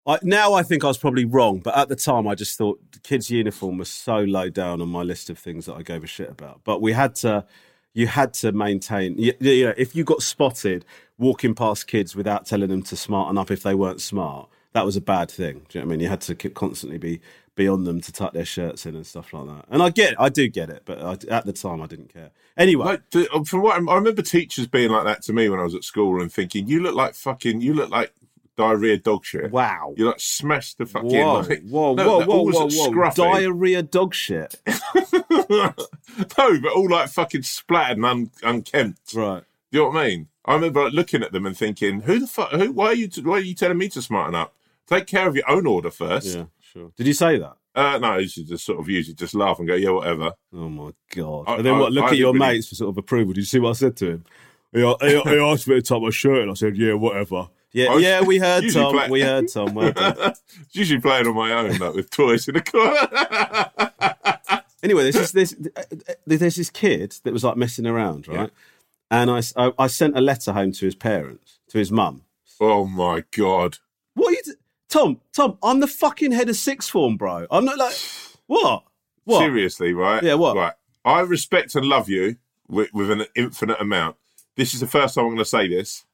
I, 0.07 0.19
now 0.23 0.55
I 0.55 0.63
think 0.65 0.83
I 0.83 0.89
was 0.89 0.99
probably 0.99 1.25
wrong, 1.25 1.61
but 1.61 1.77
at 1.77 1.89
the 1.89 1.95
time 1.95 2.27
I 2.27 2.35
just 2.35 2.59
thought 2.59 2.81
the 2.93 2.99
kids' 2.99 3.31
uniform 3.31 3.79
was 3.79 3.89
so 3.89 4.17
low 4.19 4.49
down 4.51 4.81
on 4.81 4.89
my 4.89 5.03
list 5.03 5.31
of 5.31 5.39
things 5.39 5.67
that 5.67 5.75
I 5.75 5.83
gave 5.83 6.03
a 6.03 6.09
shit 6.09 6.29
about. 6.31 6.63
But 6.65 6.83
we 6.83 6.93
had 6.93 7.15
to, 7.17 7.45
you 7.95 8.09
had 8.09 8.35
to 8.35 8.51
maintain. 8.51 9.17
You, 9.19 9.35
you 9.39 9.67
know, 9.67 9.75
if 9.77 9.95
you 9.95 10.03
got 10.03 10.23
spotted 10.23 10.85
walking 11.19 11.55
past 11.55 11.87
kids 11.87 12.17
without 12.17 12.47
telling 12.47 12.69
them 12.69 12.83
to 12.83 12.97
smarten 12.97 13.39
up 13.39 13.53
if 13.53 13.63
they 13.63 13.75
weren't 13.77 14.01
smart, 14.01 14.49
that 14.73 14.85
was 14.85 14.97
a 14.97 15.01
bad 15.01 15.31
thing. 15.31 15.67
Do 15.69 15.79
you 15.79 15.81
know 15.85 15.87
what 15.87 15.93
I 15.93 15.97
mean? 15.97 16.01
You 16.01 16.09
had 16.09 16.21
to 16.23 16.35
keep- 16.35 16.55
constantly 16.55 16.99
be 16.99 17.21
be 17.55 17.69
on 17.69 17.85
them 17.85 18.01
to 18.01 18.13
tuck 18.13 18.33
their 18.33 18.45
shirts 18.45 18.87
in 18.87 18.95
and 18.97 19.07
stuff 19.07 19.33
like 19.33 19.47
that. 19.47 19.67
And 19.71 19.83
I 19.83 19.91
get, 19.91 20.13
it, 20.13 20.17
I 20.19 20.29
do 20.31 20.49
get 20.49 20.71
it, 20.71 20.83
but 20.87 21.03
I, 21.03 21.13
at 21.35 21.45
the 21.45 21.53
time 21.53 21.83
I 21.83 21.87
didn't 21.87 22.13
care. 22.13 22.31
Anyway, 22.57 22.85
Like, 22.85 23.11
th- 23.11 23.29
uh, 23.33 23.45
from 23.45 23.63
what 23.63 23.75
I'm- 23.75 23.89
I 23.89 23.95
remember, 23.95 24.23
teachers 24.23 24.67
being 24.67 24.91
like 24.91 25.05
that 25.05 25.23
to 25.23 25.33
me 25.33 25.49
when 25.49 25.61
I 25.61 25.65
was 25.65 25.75
at 25.75 25.85
school 25.85 26.21
and 26.23 26.33
thinking, 26.33 26.67
"You 26.69 26.83
look 26.83 26.95
like 26.95 27.15
fucking, 27.15 27.61
you 27.61 27.75
look 27.75 27.91
like 27.91 28.13
diarrhea 28.57 28.99
dog 28.99 29.25
shit." 29.25 29.51
wow. 29.51 29.95
You 29.97 30.07
like 30.07 30.21
smashed 30.21 30.79
the 30.79 30.87
fucking. 30.87 31.11
Whoa, 31.11 31.41
like, 31.41 31.63
whoa, 31.69 31.95
no, 31.95 32.19
whoa, 32.21 32.27
whoa, 32.27 32.69
whoa, 32.69 32.91
whoa! 32.91 33.11
Diarrhea 33.11 33.83
dog 33.83 34.15
shit. 34.15 34.61
no, 35.51 35.75
but 36.37 36.73
all 36.75 36.89
like 36.91 37.09
fucking 37.11 37.43
splattered 37.43 37.97
and 37.99 38.07
un- 38.07 38.31
unkempt. 38.43 39.15
Right. 39.15 39.43
Do 39.71 39.79
you 39.79 39.85
know 39.85 39.91
what 39.91 39.99
I 39.99 40.09
mean? 40.09 40.29
I 40.45 40.55
remember 40.55 40.85
like, 40.85 40.93
looking 40.93 41.23
at 41.23 41.33
them 41.33 41.47
and 41.47 41.57
thinking, 41.57 42.03
"Who 42.03 42.19
the 42.21 42.27
fuck? 42.27 42.51
Who? 42.53 42.73
Why 42.73 42.87
are 42.87 42.95
you? 42.95 43.09
T- 43.09 43.23
why 43.23 43.35
are 43.35 43.41
you 43.41 43.55
telling 43.55 43.79
me 43.79 43.89
to 43.91 44.03
smarten 44.03 44.35
up? 44.35 44.55
Take 44.87 45.07
care 45.07 45.27
of 45.29 45.37
your 45.37 45.49
own 45.51 45.67
order 45.67 45.91
first. 45.91 46.35
Yeah, 46.37 46.45
sure. 46.73 46.93
Did 46.97 47.07
you 47.07 47.13
say 47.15 47.39
that? 47.39 47.57
Uh, 47.75 47.99
no, 47.99 48.19
you 48.19 48.29
should 48.29 48.47
just 48.47 48.65
sort 48.67 48.79
of 48.81 48.89
usually 48.89 49.15
just 49.15 49.35
laugh 49.35 49.59
and 49.59 49.67
go, 49.69 49.75
"Yeah, 49.75 49.91
whatever." 49.91 50.33
Oh 50.55 50.69
my 50.69 50.91
god! 51.15 51.45
I- 51.49 51.57
and 51.57 51.65
then 51.67 51.75
I- 51.75 51.79
what? 51.81 51.93
Look 51.93 52.05
I 52.05 52.09
at 52.09 52.17
your 52.19 52.33
really- 52.35 52.47
mates 52.47 52.69
for 52.69 52.75
sort 52.75 52.91
of 52.91 52.99
approval. 52.99 53.33
Did 53.33 53.41
you 53.41 53.47
see 53.47 53.59
what 53.61 53.71
I 53.71 53.73
said 53.75 53.97
to 53.99 54.07
him? 54.11 54.25
He, 54.73 54.81
he, 54.81 55.21
he 55.23 55.39
asked 55.39 55.69
me 55.69 55.75
to 55.77 55.83
tuck 55.83 56.03
my 56.03 56.11
shirt, 56.11 56.43
and 56.43 56.51
I 56.51 56.55
said, 56.55 56.77
"Yeah, 56.77 56.95
whatever." 56.95 57.49
Yeah, 57.73 57.95
was- 57.95 58.03
yeah, 58.03 58.21
we 58.23 58.39
heard 58.39 58.65
Tom. 58.73 58.93
play- 58.93 59.09
We 59.11 59.23
heard 59.23 59.49
Tom. 59.49 59.77
It's 59.79 60.43
usually 60.73 61.01
playing 61.01 61.27
on 61.27 61.35
my 61.35 61.53
own, 61.53 61.77
like 61.79 61.95
with 61.95 62.11
toys 62.11 62.47
in 62.47 62.55
the 62.55 62.61
corner. 62.61 64.13
anyway, 64.83 65.11
there's 65.11 65.33
this, 65.33 65.55
this 65.57 65.87
there's 66.27 66.57
this 66.57 66.71
kid 66.71 67.17
that 67.25 67.33
was 67.33 67.45
like 67.45 67.57
messing 67.57 67.87
around, 67.87 68.29
right? 68.29 68.51
And 69.11 69.31
I 69.31 69.87
sent 69.89 70.17
a 70.17 70.21
letter 70.21 70.53
home 70.53 70.73
to 70.73 70.85
his 70.85 70.95
parents, 70.95 71.59
to 71.69 71.79
his 71.79 71.91
mum. 71.93 72.23
oh 72.61 72.85
my 72.87 73.25
god! 73.37 73.79
What 74.15 74.29
are 74.29 74.32
you, 74.32 74.43
t- 74.44 74.52
Tom? 74.93 75.20
Tom, 75.32 75.56
I'm 75.63 75.81
the 75.81 75.87
fucking 75.87 76.32
head 76.32 76.51
of 76.51 76.56
sixth 76.56 76.91
form, 76.91 77.17
bro. 77.17 77.46
I'm 77.51 77.65
not 77.65 77.79
like 77.79 77.94
what? 78.46 78.84
What? 79.25 79.39
Seriously, 79.39 79.94
right? 79.94 80.22
Yeah, 80.22 80.34
what? 80.34 80.55
Right. 80.55 80.75
I 81.05 81.20
respect 81.20 81.75
and 81.75 81.87
love 81.87 82.11
you 82.11 82.37
with, 82.69 82.93
with 82.93 83.11
an 83.11 83.25
infinite 83.34 83.81
amount. 83.81 84.17
This 84.56 84.75
is 84.75 84.81
the 84.81 84.87
first 84.87 85.15
time 85.15 85.25
I'm 85.25 85.31
going 85.31 85.39
to 85.39 85.44
say 85.46 85.67
this. 85.67 86.05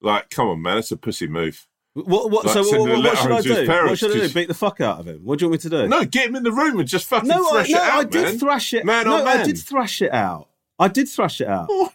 Like, 0.00 0.30
come 0.30 0.46
on, 0.46 0.62
man, 0.62 0.78
it's 0.78 0.92
a 0.92 0.96
pussy 0.96 1.26
move. 1.26 1.66
What? 1.94 2.30
What? 2.30 2.44
Like 2.46 2.54
so 2.54 2.62
sending 2.62 3.02
what, 3.02 3.04
what 3.04 3.18
should 3.18 3.32
I 3.32 3.40
do? 3.40 3.66
What 3.66 3.98
should 3.98 4.16
I 4.16 4.26
do? 4.28 4.32
Beat 4.32 4.46
the 4.46 4.54
fuck 4.54 4.80
out 4.80 5.00
of 5.00 5.08
him? 5.08 5.24
What 5.24 5.40
do 5.40 5.44
you 5.44 5.50
want 5.50 5.64
me 5.64 5.70
to 5.70 5.76
do? 5.76 5.88
No, 5.88 6.04
get 6.04 6.28
him 6.28 6.36
in 6.36 6.44
the 6.44 6.52
room 6.52 6.78
and 6.78 6.88
just 6.88 7.08
fucking 7.08 7.28
no, 7.28 7.44
I, 7.48 7.64
thrash 7.64 7.70
no, 7.70 7.76
it 7.76 7.82
out, 7.82 7.98
I 7.98 8.04
did 8.04 8.22
man. 8.22 8.38
thrash 8.38 8.74
it. 8.74 8.84
Man 8.84 9.04
no, 9.04 9.24
man. 9.24 9.40
I 9.40 9.42
did 9.42 9.58
thrash 9.58 10.00
it 10.00 10.12
out. 10.12 10.48
I 10.78 10.86
did 10.86 11.08
thrash 11.08 11.40
it 11.40 11.48
out. 11.48 11.66
Oh, 11.68 11.92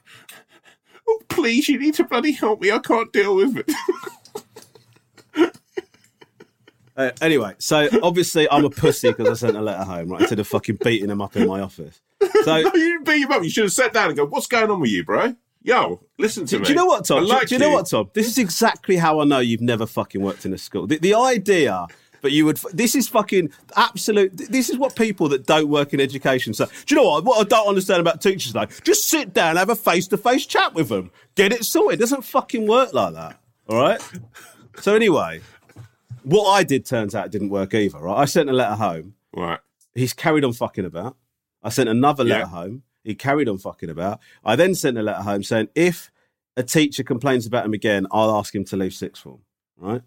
oh, 1.07 1.21
please, 1.29 1.69
you 1.69 1.79
need 1.79 1.93
to 1.93 2.03
bloody 2.03 2.33
help 2.33 2.61
me. 2.61 2.69
I 2.69 2.79
can't 2.79 3.13
deal 3.13 3.37
with 3.37 3.55
it. 3.55 3.71
Uh, 6.95 7.11
anyway, 7.21 7.55
so 7.57 7.89
obviously 8.03 8.49
I'm 8.49 8.65
a 8.65 8.69
pussy 8.69 9.09
because 9.09 9.27
I 9.27 9.47
sent 9.47 9.57
a 9.57 9.61
letter 9.61 9.83
home, 9.83 10.09
right? 10.09 10.21
Instead 10.21 10.39
of 10.39 10.47
fucking 10.47 10.77
beating 10.83 11.09
him 11.09 11.21
up 11.21 11.35
in 11.35 11.47
my 11.47 11.59
office. 11.61 12.01
So 12.21 12.29
no, 12.45 12.57
you 12.57 12.71
didn't 12.71 13.05
beat 13.05 13.23
him 13.23 13.31
up. 13.31 13.43
You 13.43 13.49
should 13.49 13.63
have 13.63 13.73
sat 13.73 13.93
down 13.93 14.09
and 14.09 14.17
go, 14.17 14.25
"What's 14.25 14.47
going 14.47 14.69
on 14.69 14.79
with 14.79 14.91
you, 14.91 15.03
bro? 15.03 15.35
Yo, 15.63 16.01
listen 16.19 16.45
to 16.45 16.55
Do, 16.55 16.59
me." 16.59 16.65
do 16.65 16.71
you 16.71 16.75
know 16.75 16.85
what, 16.85 17.05
Tom? 17.05 17.23
Do- 17.23 17.29
like 17.29 17.47
do, 17.47 17.55
you 17.55 17.59
know 17.59 17.71
what, 17.71 17.87
Tom? 17.89 18.11
This 18.13 18.27
is 18.27 18.37
exactly 18.37 18.97
how 18.97 19.19
I 19.21 19.25
know 19.25 19.39
you've 19.39 19.61
never 19.61 19.85
fucking 19.85 20.21
worked 20.21 20.45
in 20.45 20.53
a 20.53 20.57
school. 20.57 20.85
The, 20.85 20.99
the 20.99 21.15
idea 21.15 21.87
that 22.21 22.31
you 22.31 22.45
would. 22.45 22.57
This 22.73 22.95
is 22.95 23.07
fucking 23.07 23.51
absolute. 23.75 24.35
This 24.37 24.69
is 24.69 24.77
what 24.77 24.95
people 24.95 25.29
that 25.29 25.45
don't 25.45 25.69
work 25.69 25.93
in 25.93 25.99
education 25.99 26.53
say. 26.53 26.65
Do 26.85 26.95
you 26.95 27.01
know 27.01 27.09
what? 27.09 27.23
What 27.23 27.39
I 27.39 27.43
don't 27.43 27.67
understand 27.67 28.01
about 28.01 28.21
teachers, 28.21 28.53
though, 28.53 28.65
just 28.83 29.09
sit 29.09 29.33
down, 29.33 29.55
have 29.55 29.69
a 29.69 29.75
face 29.75 30.07
to 30.09 30.17
face 30.17 30.45
chat 30.45 30.73
with 30.73 30.89
them, 30.89 31.11
get 31.35 31.51
it 31.51 31.63
sorted. 31.65 31.99
It 31.99 32.01
doesn't 32.01 32.23
fucking 32.23 32.67
work 32.67 32.93
like 32.93 33.13
that. 33.13 33.39
All 33.69 33.77
right. 33.77 34.01
So 34.79 34.95
anyway, 34.95 35.41
what 36.23 36.49
I 36.51 36.63
did 36.63 36.85
turns 36.85 37.13
out 37.15 37.31
didn't 37.31 37.49
work 37.49 37.73
either. 37.73 37.99
Right? 37.99 38.17
I 38.17 38.25
sent 38.25 38.49
a 38.49 38.53
letter 38.53 38.75
home. 38.75 39.15
Right. 39.35 39.59
He's 39.95 40.13
carried 40.13 40.43
on 40.43 40.53
fucking 40.53 40.85
about. 40.85 41.17
I 41.61 41.69
sent 41.69 41.89
another 41.89 42.23
letter 42.23 42.41
Yeah. 42.41 42.47
home. 42.47 42.83
He 43.03 43.15
carried 43.15 43.49
on 43.49 43.57
fucking 43.57 43.89
about. 43.89 44.19
I 44.43 44.55
then 44.55 44.75
sent 44.75 44.97
a 44.97 45.01
letter 45.03 45.21
home 45.23 45.43
saying 45.43 45.69
if 45.75 46.11
a 46.55 46.63
teacher 46.63 47.03
complains 47.03 47.45
about 47.45 47.65
him 47.65 47.73
again, 47.73 48.07
I'll 48.11 48.35
ask 48.37 48.53
him 48.55 48.63
to 48.65 48.77
leave 48.77 48.93
sixth 48.93 49.23
form. 49.23 49.41
Right. 49.77 50.01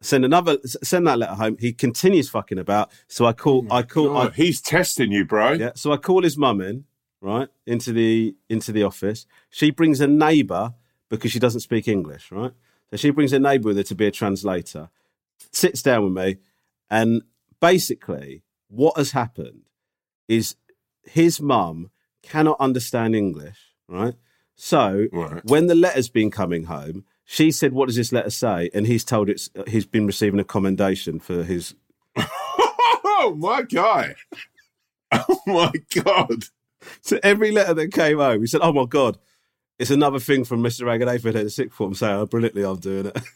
Send 0.00 0.24
another. 0.24 0.58
Send 0.82 1.06
that 1.06 1.18
letter 1.18 1.34
home. 1.34 1.56
He 1.58 1.72
continues 1.72 2.28
fucking 2.28 2.58
about. 2.58 2.90
So 3.08 3.24
I 3.24 3.32
call. 3.32 3.66
Oh 3.70 3.74
I 3.76 3.82
call. 3.82 4.16
I, 4.16 4.30
he's 4.30 4.60
testing 4.60 5.10
you, 5.12 5.24
bro. 5.24 5.52
yeah. 5.52 5.72
So 5.74 5.92
I 5.92 5.96
call 5.96 6.22
his 6.22 6.36
mum 6.36 6.60
in. 6.60 6.84
right, 7.22 7.48
into 7.66 7.90
the 7.92 8.34
into 8.50 8.70
the 8.70 8.82
office. 8.82 9.26
She 9.48 9.70
brings 9.70 10.00
a 10.02 10.06
neighbour 10.06 10.74
because 11.08 11.32
she 11.32 11.38
doesn't 11.38 11.60
speak 11.60 11.88
English, 11.88 12.30
right? 12.30 12.52
So 12.90 12.98
she 12.98 13.10
brings 13.10 13.32
a 13.32 13.38
neighbour 13.38 13.68
with 13.68 13.78
her 13.78 13.82
to 13.84 13.94
be 13.94 14.06
a 14.06 14.10
translator. 14.10 14.90
Sits 15.52 15.82
down 15.82 16.04
with 16.04 16.12
me, 16.24 16.38
and 16.90 17.22
basically, 17.60 18.42
what 18.68 18.96
has 18.96 19.12
happened 19.12 19.62
is 20.28 20.56
his 21.04 21.40
mum 21.40 21.90
cannot 22.22 22.56
understand 22.60 23.14
English, 23.14 23.58
right? 23.88 24.14
So 24.56 25.06
Right. 25.12 25.44
when 25.44 25.66
the 25.66 25.74
letter's 25.74 26.08
been 26.08 26.30
coming 26.30 26.64
home, 26.64 27.04
she 27.24 27.50
said, 27.50 27.72
"What 27.72 27.86
does 27.86 27.96
this 27.96 28.12
letter 28.12 28.30
say?" 28.30 28.70
And 28.74 28.86
he's 28.86 29.04
told 29.04 29.28
it's 29.28 29.50
uh, 29.56 29.64
he's 29.66 29.86
been 29.86 30.06
receiving 30.06 30.40
a 30.40 30.44
commendation 30.44 31.18
for 31.20 31.42
his. 31.42 31.74
Oh 33.26 33.34
my 33.36 33.62
god! 33.62 34.16
Oh 35.12 35.38
my 35.46 35.72
god! 35.94 36.44
So 37.00 37.18
every 37.22 37.52
letter 37.52 37.72
that 37.72 37.92
came 37.92 38.18
home, 38.18 38.40
he 38.42 38.46
said, 38.46 38.60
"Oh 38.62 38.72
my 38.72 38.84
god." 38.84 39.16
It's 39.78 39.90
another 39.90 40.18
thing 40.18 40.44
from 40.44 40.62
Mr. 40.62 40.82
Ranganathan 40.82 41.34
at 41.34 41.44
the 41.44 41.50
sixth 41.50 41.74
form 41.76 41.94
saying 41.94 42.12
how 42.14 42.26
brilliantly 42.26 42.64
I'm 42.64 42.78
doing 42.78 43.06
it. 43.06 43.18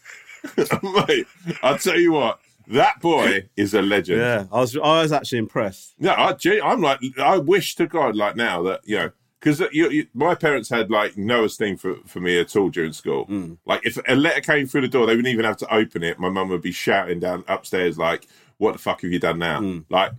Mate, 1.07 1.27
I'll 1.61 1.77
tell 1.77 1.99
you 1.99 2.11
what, 2.11 2.39
that 2.67 2.99
boy 3.01 3.49
is 3.55 3.73
a 3.73 3.81
legend. 3.81 4.19
yeah, 4.21 4.45
I 4.51 4.59
was 4.61 4.75
I 4.77 5.01
was 5.01 5.11
actually 5.11 5.39
impressed. 5.39 5.95
No, 5.99 6.13
I, 6.13 6.33
gee, 6.33 6.61
I'm 6.61 6.81
like, 6.81 6.99
I 7.19 7.37
wish 7.37 7.75
to 7.75 7.87
God, 7.87 8.15
like 8.15 8.35
now 8.35 8.63
that 8.63 8.81
you 8.83 8.97
know, 8.97 9.11
because 9.39 9.61
you, 9.71 9.89
you, 9.89 10.07
my 10.13 10.35
parents 10.35 10.69
had 10.69 10.91
like 10.91 11.17
no 11.17 11.45
esteem 11.45 11.77
for, 11.77 11.95
for 12.05 12.19
me 12.19 12.39
at 12.39 12.55
all 12.55 12.69
during 12.69 12.91
school. 12.93 13.25
Mm. 13.27 13.57
Like, 13.65 13.85
if 13.85 13.97
a 14.07 14.15
letter 14.15 14.41
came 14.41 14.67
through 14.67 14.81
the 14.81 14.87
door, 14.87 15.05
they 15.07 15.15
wouldn't 15.15 15.31
even 15.33 15.45
have 15.45 15.57
to 15.57 15.73
open 15.73 16.03
it. 16.03 16.19
My 16.19 16.29
mum 16.29 16.49
would 16.49 16.61
be 16.61 16.71
shouting 16.73 17.19
down 17.19 17.43
upstairs, 17.47 17.97
like, 17.97 18.27
"What 18.57 18.73
the 18.73 18.79
fuck 18.79 19.01
have 19.01 19.11
you 19.11 19.19
done 19.19 19.39
now?" 19.39 19.61
Mm. 19.61 19.85
Like, 19.89 20.11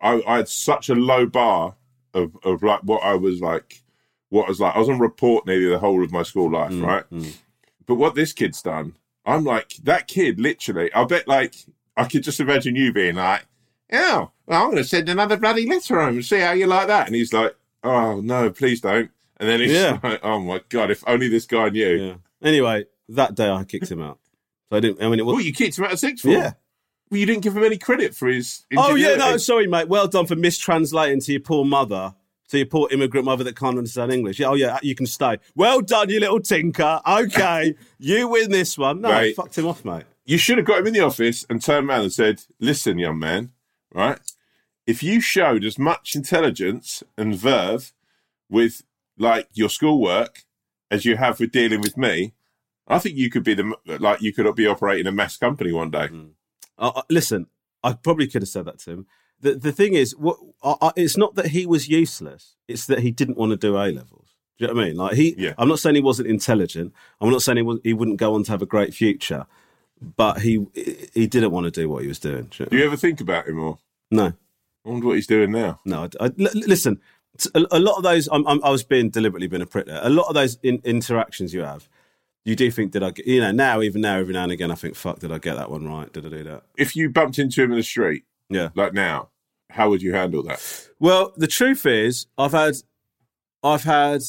I, 0.00 0.22
I 0.26 0.36
had 0.38 0.48
such 0.48 0.88
a 0.88 0.94
low 0.94 1.26
bar 1.26 1.74
of 2.14 2.36
of 2.44 2.62
like 2.62 2.80
what 2.84 3.02
I 3.02 3.14
was 3.14 3.40
like, 3.40 3.82
what 4.30 4.46
I 4.46 4.48
was 4.48 4.60
like. 4.60 4.74
I 4.76 4.78
was 4.78 4.88
on 4.88 4.98
report 4.98 5.46
nearly 5.46 5.66
the 5.68 5.78
whole 5.78 6.02
of 6.04 6.12
my 6.12 6.22
school 6.22 6.50
life, 6.50 6.72
Mm, 6.72 6.86
right? 6.86 7.34
But 7.84 7.96
what 7.96 8.14
this 8.14 8.32
kid's 8.32 8.62
done, 8.62 8.94
I'm 9.24 9.44
like, 9.44 9.74
that 9.84 10.08
kid 10.08 10.40
literally, 10.40 10.92
I 10.94 11.04
bet 11.04 11.28
like, 11.28 11.54
I 11.96 12.04
could 12.04 12.22
just 12.24 12.40
imagine 12.40 12.74
you 12.76 12.92
being 12.92 13.16
like, 13.16 13.46
oh, 13.92 14.30
well, 14.46 14.62
I'm 14.62 14.70
going 14.70 14.82
to 14.82 14.84
send 14.88 15.08
another 15.08 15.36
bloody 15.36 15.66
letter 15.66 16.00
home 16.00 16.14
and 16.16 16.24
see 16.24 16.40
how 16.40 16.52
you 16.52 16.66
like 16.66 16.88
that. 16.88 17.06
And 17.06 17.14
he's 17.14 17.32
like, 17.32 17.54
oh, 17.84 18.20
no, 18.20 18.50
please 18.50 18.80
don't. 18.80 19.10
And 19.38 19.48
then 19.48 19.60
he's 19.60 19.72
Yeah. 19.72 19.98
like, 20.02 20.20
oh 20.22 20.38
my 20.40 20.60
God, 20.68 20.90
if 20.90 21.02
only 21.06 21.28
this 21.28 21.46
guy 21.46 21.68
knew. 21.68 21.94
Yeah. 21.96 22.14
Anyway, 22.42 22.86
that 23.10 23.34
day 23.34 23.50
I 23.50 23.64
kicked 23.64 23.90
him 23.90 24.00
out. 24.02 24.18
So 24.70 24.76
I 24.76 24.80
didn't. 24.80 25.02
I 25.04 25.08
mean, 25.08 25.18
it 25.20 25.26
was. 25.26 25.34
Well, 25.34 25.44
you 25.44 25.52
kicked 25.52 25.78
him 25.78 25.84
out 25.84 25.92
of 25.92 25.98
sixth 25.98 26.22
form. 26.22 26.34
Yeah. 26.36 26.52
Well, 27.10 27.18
you 27.20 27.26
didn't 27.26 27.42
give 27.42 27.56
him 27.56 27.62
any 27.64 27.76
credit 27.76 28.14
for 28.14 28.28
his. 28.28 28.64
Oh 28.76 28.94
yeah, 28.94 29.16
no, 29.16 29.36
sorry, 29.36 29.66
mate. 29.66 29.88
Well 29.88 30.08
done 30.08 30.26
for 30.26 30.34
mistranslating 30.34 31.24
to 31.26 31.32
your 31.32 31.40
poor 31.42 31.64
mother, 31.64 32.14
to 32.52 32.58
your 32.58 32.66
poor 32.66 32.86
immigrant 32.90 33.24
mother 33.24 33.42
that 33.44 33.56
can't 33.56 33.78
understand 33.78 34.12
English. 34.12 34.38
Yeah, 34.38 34.48
oh 34.48 34.54
yeah, 34.54 34.78
you 34.82 34.94
can 34.94 35.06
stay. 35.06 35.38
Well 35.56 35.80
done, 35.80 36.10
you 36.10 36.20
little 36.20 36.40
tinker. 36.40 37.00
Okay, 37.06 37.74
you 37.98 38.28
win 38.28 38.50
this 38.50 38.78
one. 38.78 39.00
No, 39.00 39.10
I 39.10 39.32
fucked 39.32 39.58
him 39.58 39.66
off, 39.66 39.84
mate. 39.84 40.04
You 40.24 40.38
should 40.38 40.58
have 40.58 40.66
got 40.66 40.80
him 40.80 40.86
in 40.86 40.92
the 40.92 41.00
office 41.00 41.44
and 41.50 41.60
turned 41.60 41.88
around 41.88 42.02
and 42.02 42.12
said, 42.12 42.42
listen, 42.60 42.98
young 42.98 43.18
man, 43.18 43.50
right? 43.92 44.20
If 44.86 45.02
you 45.02 45.20
showed 45.20 45.64
as 45.64 45.78
much 45.78 46.14
intelligence 46.14 47.02
and 47.16 47.34
verve 47.34 47.92
with 48.48 48.82
like 49.18 49.48
your 49.54 49.68
schoolwork 49.68 50.42
as 50.90 51.04
you 51.04 51.16
have 51.16 51.40
with 51.40 51.52
dealing 51.52 51.80
with 51.80 51.96
me, 51.96 52.34
I 52.86 52.98
think 52.98 53.16
you 53.16 53.30
could 53.30 53.44
be 53.44 53.54
the 53.54 53.74
like 53.86 54.20
you 54.20 54.32
could 54.32 54.54
be 54.54 54.66
operating 54.66 55.06
a 55.06 55.12
mass 55.12 55.38
company 55.38 55.72
one 55.72 55.90
day. 55.90 56.10
Uh, 56.78 56.92
uh, 56.96 57.02
listen, 57.08 57.46
I 57.82 57.94
probably 57.94 58.26
could 58.26 58.42
have 58.42 58.48
said 58.48 58.66
that 58.66 58.78
to 58.80 58.90
him. 58.90 59.06
The 59.42 59.54
the 59.56 59.72
thing 59.72 59.94
is, 59.94 60.16
what 60.16 60.38
I, 60.62 60.74
I, 60.80 60.92
it's 60.96 61.16
not 61.16 61.34
that 61.34 61.48
he 61.48 61.66
was 61.66 61.88
useless; 61.88 62.56
it's 62.68 62.86
that 62.86 63.00
he 63.00 63.10
didn't 63.10 63.36
want 63.36 63.50
to 63.50 63.56
do 63.56 63.76
A 63.76 63.92
levels. 63.92 64.34
Do 64.58 64.64
you 64.64 64.68
know 64.68 64.74
what 64.74 64.84
I 64.84 64.86
mean? 64.88 64.96
Like 64.96 65.14
he, 65.14 65.34
Yeah. 65.36 65.54
I'm 65.58 65.68
not 65.68 65.78
saying 65.80 65.94
he 65.96 66.00
wasn't 66.02 66.28
intelligent. 66.28 66.92
I'm 67.20 67.30
not 67.30 67.42
saying 67.42 67.56
he, 67.56 67.62
was, 67.62 67.78
he 67.82 67.92
wouldn't 67.94 68.18
go 68.18 68.34
on 68.34 68.44
to 68.44 68.50
have 68.52 68.62
a 68.62 68.66
great 68.66 68.94
future, 68.94 69.46
but 70.16 70.40
he 70.40 70.66
he 71.14 71.26
didn't 71.26 71.50
want 71.50 71.64
to 71.64 71.70
do 71.70 71.88
what 71.88 72.02
he 72.02 72.08
was 72.08 72.18
doing. 72.18 72.44
Do 72.50 72.64
you 72.64 72.66
Do 72.70 72.76
you 72.78 72.84
ever 72.84 72.96
think 72.96 73.20
about 73.20 73.46
him 73.48 73.58
or? 73.60 73.78
No, 74.10 74.26
I 74.84 74.88
wonder 74.88 75.06
what 75.06 75.16
he's 75.16 75.26
doing 75.26 75.52
now. 75.52 75.80
no. 75.84 76.02
I, 76.20 76.24
I- 76.26 76.32
l- 76.38 76.50
listen, 76.54 77.00
A 77.54 77.80
lot 77.80 77.96
of 77.96 78.02
those. 78.04 78.28
I'm, 78.30 78.46
I'm, 78.46 78.62
I 78.62 78.70
was 78.70 78.84
being 78.84 79.10
deliberately 79.10 79.48
being 79.48 79.62
a 79.62 79.66
prick 79.66 79.86
there. 79.86 80.00
A 80.02 80.10
lot 80.10 80.28
of 80.28 80.34
those 80.34 80.58
in, 80.62 80.80
interactions 80.84 81.54
you 81.54 81.62
have, 81.62 81.88
you 82.44 82.54
do 82.54 82.70
think 82.70 82.92
did 82.92 83.02
I? 83.02 83.10
Get, 83.10 83.26
you 83.26 83.40
know, 83.40 83.50
now 83.52 83.80
even 83.80 84.02
now, 84.02 84.18
every 84.18 84.34
now 84.34 84.42
and 84.44 84.52
again, 84.52 84.70
I 84.70 84.74
think, 84.76 84.94
fuck, 84.94 85.18
did 85.20 85.32
I 85.32 85.38
get 85.38 85.56
that 85.56 85.70
one 85.70 85.88
right? 85.88 86.12
Did 86.12 86.26
I 86.26 86.28
do 86.28 86.44
that? 86.44 86.64
If 86.76 86.94
you 86.94 87.08
bumped 87.08 87.38
into 87.38 87.62
him 87.62 87.70
in 87.72 87.78
the 87.78 87.82
street, 87.82 88.24
Yeah. 88.50 88.68
like 88.76 88.92
now, 88.92 89.30
how 89.72 89.90
would 89.90 90.02
you 90.02 90.12
handle 90.12 90.42
that? 90.44 90.88
Well, 90.98 91.32
the 91.36 91.46
truth 91.46 91.84
is, 91.86 92.26
I've 92.38 92.52
had, 92.52 92.74
I've 93.62 93.84
had, 93.84 94.22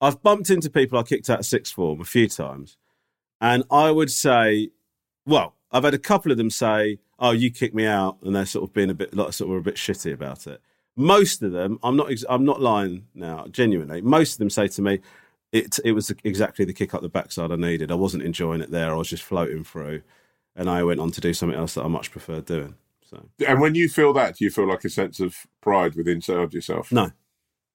I've 0.00 0.22
bumped 0.22 0.50
into 0.50 0.70
people 0.70 0.98
I 0.98 1.02
kicked 1.02 1.30
out 1.30 1.40
of 1.40 1.46
sixth 1.46 1.72
form 1.72 2.00
a 2.00 2.04
few 2.04 2.28
times, 2.28 2.76
and 3.40 3.64
I 3.70 3.90
would 3.90 4.10
say, 4.10 4.70
well, 5.24 5.54
I've 5.72 5.84
had 5.84 5.94
a 5.94 5.98
couple 5.98 6.30
of 6.30 6.38
them 6.38 6.50
say, 6.50 6.98
"Oh, 7.18 7.30
you 7.30 7.50
kicked 7.50 7.74
me 7.74 7.86
out," 7.86 8.18
and 8.22 8.36
they're 8.36 8.44
sort 8.44 8.68
of 8.68 8.74
being 8.74 8.90
a 8.90 8.94
bit, 8.94 9.14
like, 9.14 9.32
sort 9.32 9.50
of 9.50 9.56
a 9.56 9.62
bit 9.62 9.76
shitty 9.76 10.12
about 10.12 10.46
it. 10.46 10.60
Most 10.96 11.42
of 11.42 11.52
them, 11.52 11.78
I'm 11.82 11.96
not, 11.96 12.12
I'm 12.28 12.44
not 12.44 12.60
lying 12.60 13.06
now, 13.14 13.46
genuinely. 13.50 14.02
Most 14.02 14.34
of 14.34 14.38
them 14.38 14.50
say 14.50 14.68
to 14.68 14.82
me, 14.82 15.00
"It, 15.50 15.78
it 15.84 15.92
was 15.92 16.12
exactly 16.24 16.64
the 16.64 16.74
kick 16.74 16.92
up 16.92 17.00
the 17.00 17.08
backside 17.08 17.50
I 17.50 17.56
needed. 17.56 17.90
I 17.90 17.94
wasn't 17.94 18.24
enjoying 18.24 18.60
it 18.60 18.70
there. 18.70 18.92
I 18.92 18.96
was 18.96 19.08
just 19.08 19.22
floating 19.22 19.64
through, 19.64 20.02
and 20.54 20.68
I 20.68 20.82
went 20.82 21.00
on 21.00 21.10
to 21.12 21.20
do 21.20 21.32
something 21.32 21.58
else 21.58 21.74
that 21.74 21.84
I 21.84 21.88
much 21.88 22.10
preferred 22.10 22.44
doing." 22.44 22.74
So, 23.12 23.28
And 23.46 23.60
when 23.60 23.74
you 23.74 23.88
feel 23.88 24.12
that, 24.14 24.36
do 24.38 24.44
you 24.44 24.50
feel 24.50 24.66
like 24.66 24.84
a 24.84 24.90
sense 24.90 25.20
of 25.20 25.36
pride 25.60 25.94
within 25.94 26.16
inside 26.16 26.54
yourself? 26.54 26.90
no, 26.90 27.10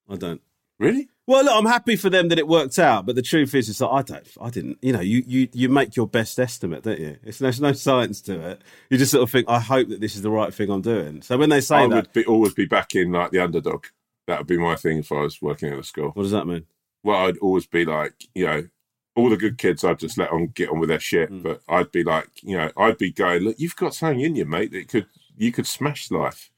I 0.08 0.16
don't. 0.16 0.42
Really? 0.78 1.08
Well, 1.26 1.44
look, 1.44 1.54
I'm 1.54 1.66
happy 1.66 1.96
for 1.96 2.08
them 2.08 2.28
that 2.28 2.38
it 2.38 2.46
worked 2.46 2.78
out, 2.78 3.04
but 3.04 3.16
the 3.16 3.22
truth 3.22 3.54
is, 3.54 3.68
is 3.68 3.78
that 3.78 3.88
I 3.88 4.02
don't, 4.02 4.26
I 4.40 4.48
didn't. 4.48 4.78
You 4.80 4.92
know, 4.92 5.00
you 5.00 5.24
you 5.26 5.48
you 5.52 5.68
make 5.68 5.96
your 5.96 6.06
best 6.06 6.38
estimate, 6.38 6.84
don't 6.84 7.00
you? 7.00 7.18
It's 7.24 7.38
there's 7.38 7.60
no 7.60 7.72
science 7.72 8.20
to 8.22 8.40
it. 8.50 8.62
You 8.88 8.96
just 8.96 9.10
sort 9.10 9.24
of 9.24 9.30
think, 9.30 9.48
I 9.48 9.58
hope 9.58 9.88
that 9.88 10.00
this 10.00 10.14
is 10.14 10.22
the 10.22 10.30
right 10.30 10.54
thing 10.54 10.70
I'm 10.70 10.80
doing. 10.80 11.20
So 11.22 11.36
when 11.36 11.50
they 11.50 11.60
say 11.60 11.76
I 11.76 11.88
that, 11.88 11.94
would 11.94 12.12
be, 12.12 12.24
always 12.24 12.54
be 12.54 12.66
backing 12.66 13.12
like 13.12 13.32
the 13.32 13.40
underdog. 13.40 13.86
That 14.26 14.38
would 14.38 14.46
be 14.46 14.58
my 14.58 14.76
thing 14.76 14.98
if 14.98 15.10
I 15.10 15.22
was 15.22 15.42
working 15.42 15.72
at 15.72 15.78
a 15.78 15.82
school. 15.82 16.10
what 16.10 16.22
does 16.22 16.32
that 16.32 16.46
mean? 16.46 16.64
Well, 17.02 17.26
I'd 17.26 17.38
always 17.38 17.66
be 17.66 17.84
like, 17.84 18.14
you 18.34 18.46
know, 18.46 18.68
all 19.16 19.28
the 19.28 19.36
good 19.36 19.58
kids 19.58 19.84
I'd 19.84 19.98
just 19.98 20.16
let 20.16 20.30
on 20.30 20.48
get 20.48 20.70
on 20.70 20.78
with 20.78 20.88
their 20.88 21.00
shit. 21.00 21.30
Mm. 21.30 21.42
But 21.42 21.60
I'd 21.68 21.90
be 21.90 22.04
like, 22.04 22.28
you 22.42 22.56
know, 22.56 22.70
I'd 22.76 22.98
be 22.98 23.10
going, 23.10 23.42
look, 23.42 23.56
you've 23.58 23.76
got 23.76 23.94
something 23.94 24.20
in 24.20 24.36
you, 24.36 24.46
mate, 24.46 24.70
that 24.72 24.88
could 24.88 25.06
you 25.38 25.52
could 25.52 25.66
smash 25.66 26.10
life. 26.10 26.50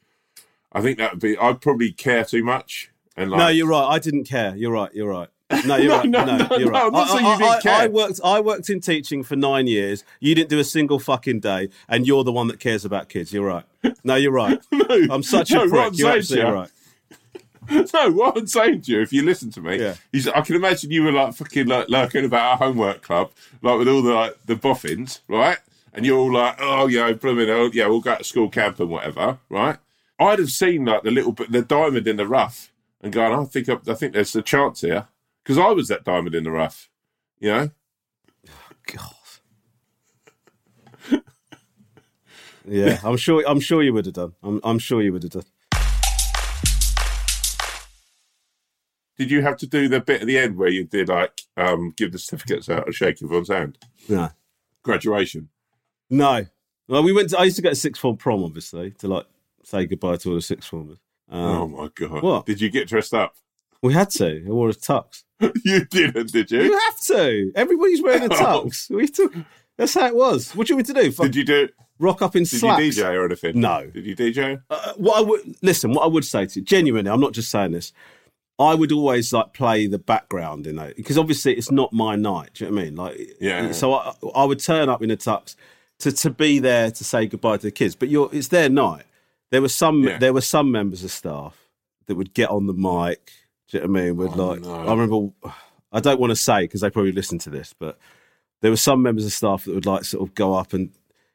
I 0.72 0.80
think 0.80 0.98
that 0.98 1.12
would 1.12 1.20
be 1.20 1.36
I'd 1.36 1.60
probably 1.60 1.92
care 1.92 2.24
too 2.24 2.42
much. 2.44 2.90
And 3.16 3.30
like 3.30 3.38
no, 3.38 3.48
you're 3.48 3.66
right. 3.68 3.86
I 3.88 3.98
didn't 3.98 4.24
care. 4.24 4.56
You're 4.56 4.72
right. 4.72 4.90
You're 4.94 5.08
right. 5.10 5.28
No, 5.66 5.76
you're 5.76 5.88
No, 5.88 5.96
right. 5.98 6.08
no, 6.08 6.24
No, 6.24 6.36
no, 6.46 6.56
you're 6.58 6.70
right. 6.70 6.84
I'm 6.84 6.92
not 6.92 7.08
I, 7.10 7.12
saying 7.12 7.24
you 7.40 7.46
I- 7.46 7.60
I- 7.80 7.84
I 7.84 7.86
worked. 7.88 8.20
I 8.24 8.40
worked 8.40 8.70
in 8.70 8.80
teaching 8.80 9.22
for 9.24 9.34
nine 9.36 9.66
years. 9.66 10.04
You 10.20 10.34
didn't 10.34 10.48
do 10.50 10.58
a 10.60 10.64
single 10.64 10.98
fucking 11.00 11.40
day, 11.40 11.70
and 11.88 12.06
you're 12.06 12.22
the 12.24 12.32
one 12.32 12.46
that 12.48 12.60
cares 12.60 12.84
about 12.84 13.08
kids. 13.08 13.32
You're 13.32 13.46
right. 13.46 13.64
No, 14.04 14.14
you're 14.14 14.30
right. 14.32 14.60
no, 14.72 14.86
I'm 15.10 15.22
such 15.24 15.50
no, 15.50 15.64
a 15.64 15.68
prick. 15.68 15.98
You're 15.98 16.10
absolutely 16.12 16.48
you- 16.48 16.54
right. 16.54 16.70
No, 17.94 18.10
what 18.10 18.36
I'm 18.36 18.46
saying 18.48 18.82
to 18.82 18.92
you, 18.92 19.00
if 19.00 19.12
you 19.12 19.22
listen 19.22 19.50
to 19.52 19.60
me, 19.60 19.78
Yeah. 19.78 19.94
is 20.12 20.26
I 20.26 20.40
can 20.40 20.56
imagine 20.56 20.90
you 20.90 21.04
were 21.04 21.12
like 21.12 21.34
fucking 21.34 21.66
like 21.68 21.88
lurking 21.88 22.24
about 22.24 22.52
our 22.52 22.56
homework 22.56 23.02
club, 23.02 23.30
like 23.62 23.78
with 23.78 23.86
all 23.88 24.02
the 24.02 24.12
like 24.12 24.36
the 24.46 24.56
boffins, 24.56 25.20
right? 25.28 25.58
And 25.92 26.06
you're 26.06 26.18
all 26.18 26.32
like, 26.32 26.56
oh 26.60 26.86
yeah, 26.86 27.12
blooming, 27.12 27.50
oh 27.50 27.70
yeah, 27.72 27.86
we'll 27.86 28.00
go 28.00 28.16
to 28.16 28.24
school 28.24 28.48
camp 28.48 28.78
and 28.80 28.90
whatever, 28.90 29.38
right? 29.48 29.78
I'd 30.18 30.38
have 30.38 30.50
seen 30.50 30.84
like 30.84 31.02
the 31.02 31.10
little 31.10 31.32
bit, 31.32 31.50
the 31.50 31.62
diamond 31.62 32.06
in 32.06 32.16
the 32.16 32.26
rough, 32.26 32.72
and 33.00 33.12
gone, 33.12 33.32
I 33.32 33.44
think, 33.44 33.68
I 33.68 33.94
think 33.94 34.12
there's 34.12 34.36
a 34.36 34.42
chance 34.42 34.82
here 34.82 35.08
because 35.42 35.58
I 35.58 35.70
was 35.70 35.88
that 35.88 36.04
diamond 36.04 36.34
in 36.34 36.44
the 36.44 36.50
rough, 36.50 36.88
you 37.38 37.50
know. 37.50 37.70
God. 38.86 39.14
yeah, 42.66 43.00
I'm 43.04 43.16
sure. 43.16 43.44
I'm 43.46 43.60
sure 43.60 43.82
you 43.82 43.92
would 43.92 44.06
have 44.06 44.14
done. 44.14 44.34
I'm, 44.42 44.60
I'm 44.64 44.78
sure 44.78 45.02
you 45.02 45.12
would 45.12 45.22
have 45.22 45.32
done. 45.32 45.44
Did 49.16 49.30
you 49.30 49.42
have 49.42 49.58
to 49.58 49.66
do 49.66 49.86
the 49.88 50.00
bit 50.00 50.22
at 50.22 50.26
the 50.26 50.38
end 50.38 50.56
where 50.56 50.70
you 50.70 50.84
did 50.84 51.08
like 51.08 51.42
um 51.56 51.92
give 51.96 52.12
the 52.12 52.18
certificates 52.18 52.70
out 52.70 52.86
and 52.86 52.94
shake 52.94 53.22
everyone's 53.22 53.48
hand? 53.48 53.78
No. 54.08 54.30
Graduation. 54.82 55.50
No. 56.10 56.46
Well, 56.88 57.02
we 57.02 57.12
went. 57.12 57.30
To, 57.30 57.38
I 57.38 57.44
used 57.44 57.56
to 57.56 57.62
go 57.62 57.68
to 57.70 57.74
sixth 57.76 58.00
form 58.02 58.16
prom, 58.16 58.42
obviously, 58.42 58.90
to 58.98 59.08
like 59.08 59.26
say 59.64 59.86
goodbye 59.86 60.16
to 60.16 60.28
all 60.30 60.34
the 60.34 60.42
sixth 60.42 60.68
formers. 60.68 60.98
Um, 61.30 61.40
oh 61.40 61.68
my 61.68 61.88
god! 61.94 62.22
what? 62.22 62.46
Did 62.46 62.60
you 62.60 62.68
get 62.70 62.88
dressed 62.88 63.14
up? 63.14 63.36
We 63.82 63.92
had 63.94 64.10
to. 64.10 64.44
I 64.46 64.50
wore 64.50 64.68
a 64.68 64.72
tux. 64.72 65.22
you 65.64 65.84
didn't, 65.86 66.32
did 66.32 66.50
you? 66.50 66.62
You 66.62 66.78
have 66.78 67.00
to. 67.02 67.52
Everybody's 67.54 68.02
wearing 68.02 68.24
a 68.24 68.28
tux. 68.28 68.90
We 68.90 69.06
took, 69.08 69.32
that's 69.78 69.94
how 69.94 70.06
it 70.06 70.14
was. 70.14 70.54
What 70.54 70.66
do 70.66 70.72
you 70.72 70.76
want 70.76 70.88
me 70.88 70.94
to 70.94 71.02
do? 71.04 71.12
Fuck, 71.12 71.26
Did 71.26 71.36
you 71.36 71.44
do? 71.44 71.68
rock 71.98 72.20
up 72.20 72.36
in 72.36 72.42
Did 72.42 72.58
slacks? 72.58 72.82
you 72.96 73.04
DJ 73.04 73.14
or 73.14 73.24
anything? 73.24 73.58
No. 73.60 73.86
Did 73.86 74.04
you 74.04 74.16
DJ? 74.16 74.60
Uh, 74.68 74.92
what 74.96 75.16
I 75.18 75.20
would 75.22 75.56
listen. 75.62 75.92
What 75.92 76.02
I 76.02 76.08
would 76.08 76.24
say 76.26 76.44
to 76.44 76.58
you, 76.60 76.64
genuinely, 76.64 77.10
I'm 77.10 77.20
not 77.20 77.32
just 77.32 77.50
saying 77.50 77.72
this. 77.72 77.92
I 78.58 78.74
would 78.74 78.92
always 78.92 79.32
like 79.32 79.54
play 79.54 79.86
the 79.86 79.98
background 79.98 80.66
in 80.66 80.78
it 80.78 80.96
because 80.96 81.16
obviously 81.16 81.54
it's 81.56 81.70
not 81.70 81.92
my 81.94 82.16
night. 82.16 82.50
Do 82.54 82.64
you 82.64 82.70
know 82.70 82.76
what 82.76 82.82
I 82.82 82.84
mean? 82.84 82.96
Like, 82.96 83.36
Yeah. 83.40 83.72
So 83.72 83.94
I, 83.94 84.12
I 84.34 84.44
would 84.44 84.58
turn 84.60 84.90
up 84.90 85.00
in 85.00 85.10
a 85.10 85.16
tux 85.16 85.56
to 86.00 86.12
to 86.12 86.30
be 86.30 86.58
there 86.58 86.90
to 86.90 87.04
say 87.04 87.26
goodbye 87.26 87.56
to 87.58 87.62
the 87.62 87.70
kids. 87.70 87.94
But 87.94 88.08
you're, 88.08 88.28
it's 88.32 88.48
their 88.48 88.68
night. 88.68 89.04
There 89.50 89.62
were 89.62 89.68
some 89.68 90.02
Yeah. 90.04 90.18
there 90.18 90.32
were 90.32 90.40
some 90.40 90.70
members 90.70 91.02
of 91.04 91.10
staff 91.10 91.56
that 92.06 92.16
would 92.16 92.34
get 92.34 92.50
on 92.50 92.66
the 92.66 92.72
mic, 92.74 93.32
Do 93.68 93.78
you 93.78 93.84
know 93.86 93.92
what 93.92 94.00
I 94.00 94.04
mean? 94.04 94.16
With 94.16 94.32
Oh, 94.32 94.46
like, 94.48 94.60
no. 94.62 94.74
I 94.74 94.90
remember, 94.90 95.32
I 95.92 96.00
don't 96.00 96.20
want 96.20 96.30
to 96.30 96.36
say 96.36 96.62
because 96.62 96.80
they 96.80 96.90
probably 96.90 97.12
listen 97.12 97.38
to 97.40 97.50
this, 97.50 97.72
but 97.78 97.98
there 98.62 98.70
were 98.70 98.76
some 98.76 99.02
members 99.02 99.24
of 99.24 99.32
staff 99.32 99.64
that 99.64 99.74
would 99.74 99.86
like 99.86 100.04
sort 100.04 100.28
of 100.28 100.34
go 100.34 100.54
up 100.54 100.72
and, 100.72 100.90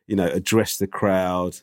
you 0.08 0.16
know, 0.16 0.28
address 0.28 0.78
the 0.78 0.88
crowd. 0.88 1.58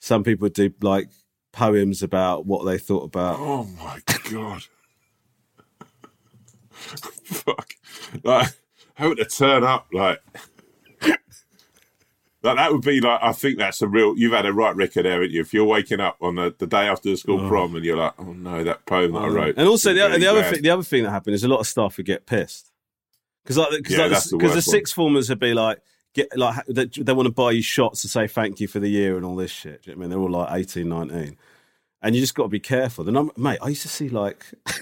Some 0.00 0.22
people 0.24 0.44
would 0.46 0.52
do 0.54 0.72
like 0.82 1.08
poems 1.52 2.02
about 2.02 2.46
what 2.46 2.64
they 2.64 2.78
thought 2.78 3.04
about. 3.04 3.38
Oh 3.38 3.64
my 3.64 4.00
god! 4.30 4.64
Fuck! 7.24 7.74
Like 8.22 8.48
having 8.94 9.16
to 9.16 9.24
turn 9.24 9.64
up 9.64 9.86
like. 9.92 10.20
Like 12.42 12.56
that 12.56 12.72
would 12.72 12.82
be 12.82 13.00
like 13.00 13.20
I 13.22 13.32
think 13.32 13.58
that's 13.58 13.82
a 13.82 13.88
real. 13.88 14.18
You've 14.18 14.32
had 14.32 14.46
a 14.46 14.52
right 14.52 14.74
record 14.74 15.04
there, 15.04 15.12
haven't 15.12 15.30
you? 15.30 15.40
If 15.40 15.54
you're 15.54 15.64
waking 15.64 16.00
up 16.00 16.16
on 16.20 16.34
the, 16.34 16.54
the 16.58 16.66
day 16.66 16.88
after 16.88 17.08
the 17.10 17.16
school 17.16 17.48
prom 17.48 17.76
and 17.76 17.84
you're 17.84 17.96
like, 17.96 18.14
oh 18.18 18.32
no, 18.32 18.64
that 18.64 18.84
poem 18.86 19.12
that 19.12 19.18
I 19.20 19.28
wrote. 19.28 19.54
And 19.56 19.68
also, 19.68 19.92
the, 19.94 20.18
the 20.18 20.26
other 20.26 20.42
thing, 20.42 20.62
the 20.62 20.70
other 20.70 20.82
thing 20.82 21.04
that 21.04 21.10
happened 21.10 21.34
is 21.34 21.44
a 21.44 21.48
lot 21.48 21.60
of 21.60 21.66
staff 21.68 21.96
would 21.96 22.06
get 22.06 22.26
pissed 22.26 22.72
because 23.44 23.58
like 23.58 23.70
because 23.70 23.96
Yeah, 23.96 24.06
like, 24.06 24.22
the 24.24 24.54
the 24.54 24.62
sixth 24.62 24.94
formers 24.94 25.28
would 25.28 25.38
be 25.38 25.54
like 25.54 25.80
get 26.14 26.36
like 26.36 26.64
they, 26.66 26.86
they 26.86 27.12
want 27.12 27.26
to 27.26 27.32
buy 27.32 27.52
you 27.52 27.62
shots 27.62 28.02
to 28.02 28.08
say 28.08 28.26
thank 28.26 28.58
you 28.60 28.66
for 28.66 28.80
the 28.80 28.88
year 28.88 29.16
and 29.16 29.24
all 29.24 29.36
this 29.36 29.50
shit. 29.52 29.82
Do 29.82 29.90
you 29.90 29.96
know 29.96 30.00
what 30.00 30.04
I 30.04 30.08
mean? 30.08 30.10
They're 30.10 30.40
all 30.40 30.46
like 30.48 30.60
18, 30.60 30.88
19. 30.88 31.36
and 32.02 32.14
you 32.14 32.20
just 32.20 32.34
got 32.34 32.44
to 32.44 32.48
be 32.48 32.60
careful. 32.60 33.04
The 33.04 33.12
number, 33.12 33.32
mate, 33.36 33.58
I 33.62 33.68
used 33.68 33.82
to 33.82 33.88
see 33.88 34.08
like. 34.08 34.44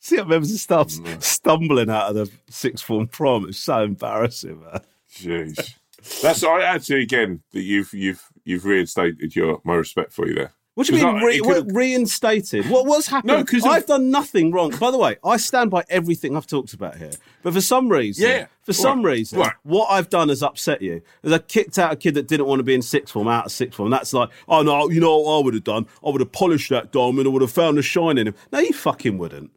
See 0.00 0.16
how 0.16 0.24
members 0.24 0.52
of 0.52 0.60
staff 0.60 0.86
Mm. 0.90 1.20
stumbling 1.20 1.90
out 1.90 2.10
of 2.10 2.14
the 2.14 2.30
sixth 2.48 2.84
form 2.84 3.08
prom. 3.08 3.48
It's 3.48 3.58
so 3.58 3.82
embarrassing, 3.82 4.60
man. 4.60 4.80
Jeez, 5.12 5.74
that's 6.22 6.42
I 6.44 6.62
actually 6.62 7.02
again 7.02 7.42
that 7.52 7.62
you've 7.62 7.92
you've 7.92 8.22
you've 8.44 8.64
reinstated 8.64 9.34
your 9.36 9.60
my 9.64 9.74
respect 9.74 10.12
for 10.12 10.26
you 10.26 10.34
there. 10.34 10.52
What 10.74 10.86
do 10.86 10.94
you 10.96 11.04
mean 11.04 11.16
I- 11.16 11.24
re- 11.24 11.40
what, 11.40 11.66
reinstated? 11.74 12.70
What 12.70 12.86
what's 12.86 13.08
happened? 13.08 13.26
No, 13.36 13.44
'cause 13.44 13.64
of- 13.64 13.70
I've 13.72 13.86
done 13.86 14.10
nothing 14.12 14.52
wrong. 14.52 14.70
By 14.78 14.92
the 14.92 14.98
way, 14.98 15.16
I 15.24 15.36
stand 15.36 15.70
by 15.72 15.82
everything 15.88 16.36
I've 16.36 16.46
talked 16.46 16.72
about 16.72 16.96
here. 16.96 17.10
But 17.42 17.52
for 17.54 17.60
some 17.60 17.88
reason, 17.88 18.28
Yeah. 18.28 18.46
for 18.62 18.72
some 18.72 19.02
Right. 19.02 19.12
reason, 19.12 19.40
Right. 19.40 19.52
what 19.64 19.86
I've 19.90 20.08
done 20.08 20.28
has 20.28 20.40
upset 20.40 20.80
you. 20.80 21.02
As 21.24 21.32
I 21.32 21.38
kicked 21.38 21.78
out 21.80 21.92
a 21.92 21.96
kid 21.96 22.14
that 22.14 22.28
didn't 22.28 22.46
want 22.46 22.60
to 22.60 22.64
be 22.64 22.74
in 22.74 22.82
sixth 22.82 23.12
form 23.12 23.26
out 23.26 23.46
of 23.46 23.50
sixth 23.52 23.76
form. 23.76 23.90
That's 23.90 24.12
like, 24.12 24.28
oh 24.48 24.62
no, 24.62 24.88
you 24.88 25.00
know 25.00 25.18
what 25.18 25.38
I 25.40 25.44
would 25.44 25.54
have 25.54 25.64
done? 25.64 25.86
I 26.06 26.10
would 26.10 26.20
have 26.20 26.30
polished 26.30 26.70
that 26.70 26.92
diamond. 26.92 27.26
I 27.26 27.30
would 27.30 27.42
have 27.42 27.50
found 27.50 27.76
the 27.76 27.82
shine 27.82 28.16
in 28.16 28.28
him. 28.28 28.34
No, 28.52 28.60
you 28.60 28.72
fucking 28.72 29.18
wouldn't. 29.18 29.50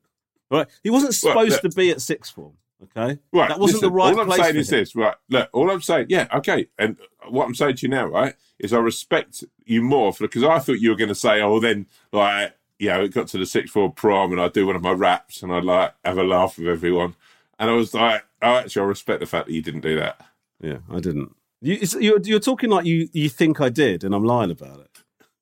Right? 0.49 0.67
He 0.83 0.89
wasn't 0.89 1.15
Well, 1.23 1.33
supposed 1.45 1.61
to 1.61 1.69
be 1.69 1.91
at 1.91 2.01
sixth 2.01 2.33
form. 2.33 2.53
Okay, 2.83 3.19
Right, 3.31 3.49
that 3.49 3.59
wasn't 3.59 3.77
listen, 3.83 3.89
the 3.89 3.91
right 3.91 4.13
All 4.13 4.19
I'm 4.21 4.25
place 4.25 4.41
saying 4.41 4.55
is 4.55 4.71
him. 4.71 4.79
this, 4.79 4.95
right? 4.95 5.15
Look, 5.29 5.49
all 5.53 5.69
I'm 5.69 5.81
saying, 5.81 6.07
yeah, 6.09 6.27
okay, 6.33 6.67
and 6.79 6.97
what 7.29 7.45
I'm 7.45 7.53
saying 7.53 7.75
to 7.77 7.85
you 7.85 7.89
now, 7.89 8.07
right, 8.07 8.33
is 8.57 8.73
I 8.73 8.79
respect 8.79 9.43
you 9.65 9.83
more 9.83 10.11
for 10.11 10.23
because 10.23 10.43
I 10.43 10.57
thought 10.59 10.79
you 10.79 10.89
were 10.89 10.95
going 10.95 11.09
to 11.09 11.15
say, 11.15 11.41
oh, 11.41 11.59
then 11.59 11.85
like, 12.11 12.55
you 12.79 12.89
know, 12.89 13.03
it 13.03 13.13
got 13.13 13.27
to 13.29 13.37
the 13.37 13.45
sixth 13.45 13.73
form 13.73 13.91
prom, 13.91 14.31
and 14.31 14.41
I 14.41 14.47
do 14.47 14.65
one 14.65 14.75
of 14.75 14.81
my 14.81 14.91
raps, 14.93 15.43
and 15.43 15.53
I'd 15.53 15.63
like 15.63 15.93
have 16.03 16.17
a 16.17 16.23
laugh 16.23 16.57
with 16.57 16.67
everyone, 16.67 17.15
and 17.59 17.69
I 17.69 17.73
was 17.73 17.93
like, 17.93 18.23
oh, 18.41 18.55
actually, 18.55 18.81
I 18.81 18.85
respect 18.85 19.19
the 19.19 19.27
fact 19.27 19.45
that 19.47 19.53
you 19.53 19.61
didn't 19.61 19.81
do 19.81 19.97
that. 19.99 20.19
Yeah, 20.59 20.77
I 20.89 20.99
didn't. 20.99 21.35
You, 21.61 21.77
you're, 21.99 22.19
you're 22.21 22.39
talking 22.39 22.71
like 22.71 22.85
you, 22.85 23.07
you 23.13 23.29
think 23.29 23.61
I 23.61 23.69
did, 23.69 24.03
and 24.03 24.15
I'm 24.15 24.23
lying 24.23 24.49
about 24.51 24.79
it. 24.79 24.87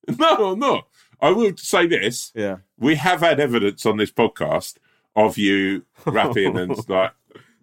No, 0.20 0.52
I'm 0.54 0.60
not. 0.60 0.88
I 1.22 1.30
will 1.30 1.56
say 1.56 1.86
this: 1.88 2.32
Yeah. 2.36 2.58
we 2.78 2.96
have 2.96 3.22
had 3.22 3.40
evidence 3.40 3.86
on 3.86 3.96
this 3.98 4.12
podcast 4.12 4.76
of 5.16 5.38
you 5.38 5.86
rapping 6.06 6.58
and 6.58 6.76
like. 6.90 7.14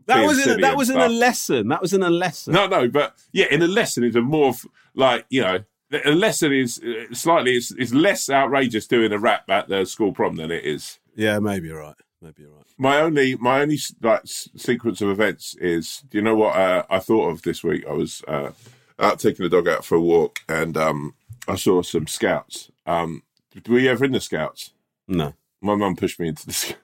That 0.06 0.24
was 0.26 0.46
in, 0.46 0.60
that 0.60 0.76
was 0.76 0.90
in 0.90 0.96
a 0.98 1.08
lesson. 1.08 1.68
That 1.68 1.82
was 1.82 1.92
in 1.92 2.02
a 2.02 2.10
lesson. 2.10 2.54
No, 2.54 2.66
no, 2.66 2.88
but 2.88 3.14
yeah, 3.32 3.46
in 3.50 3.62
a 3.62 3.66
lesson 3.66 4.04
is 4.04 4.16
a 4.16 4.20
more 4.22 4.50
f- 4.50 4.66
like 4.94 5.26
you 5.30 5.42
know, 5.42 5.64
a 6.04 6.12
lesson 6.12 6.52
is 6.52 6.80
uh, 6.80 7.12
slightly 7.12 7.56
it's, 7.56 7.72
it's 7.72 7.92
less 7.92 8.30
outrageous 8.30 8.86
doing 8.86 9.12
a 9.12 9.18
rap 9.18 9.48
at 9.50 9.68
the 9.68 9.84
school 9.84 10.12
prom 10.12 10.36
than 10.36 10.50
it 10.50 10.64
is. 10.64 10.98
Yeah, 11.14 11.38
maybe 11.38 11.68
you're 11.68 11.80
right. 11.80 11.96
Maybe 12.22 12.42
you're 12.42 12.52
right. 12.52 12.64
My 12.78 13.00
only 13.00 13.36
my 13.36 13.60
only 13.62 13.78
like 14.02 14.22
sequence 14.24 15.00
of 15.00 15.08
events 15.08 15.54
is 15.56 16.02
do 16.08 16.18
you 16.18 16.22
know 16.24 16.36
what 16.36 16.56
uh, 16.56 16.84
I 16.88 16.98
thought 16.98 17.30
of 17.30 17.42
this 17.42 17.64
week? 17.64 17.84
I 17.88 17.92
was 17.92 18.22
uh, 18.28 18.50
out 18.98 19.18
taking 19.18 19.42
the 19.44 19.48
dog 19.50 19.68
out 19.68 19.84
for 19.84 19.96
a 19.96 20.00
walk 20.00 20.40
and 20.48 20.76
um, 20.76 21.14
I 21.48 21.56
saw 21.56 21.82
some 21.82 22.06
scouts. 22.06 22.70
Um, 22.86 23.22
were 23.68 23.78
you 23.78 23.90
ever 23.90 24.04
in 24.04 24.12
the 24.12 24.20
scouts? 24.20 24.70
No, 25.08 25.34
My 25.60 25.74
mum 25.74 25.96
pushed 25.96 26.20
me 26.20 26.28
into 26.28 26.46
the 26.46 26.52
sc- 26.52 26.76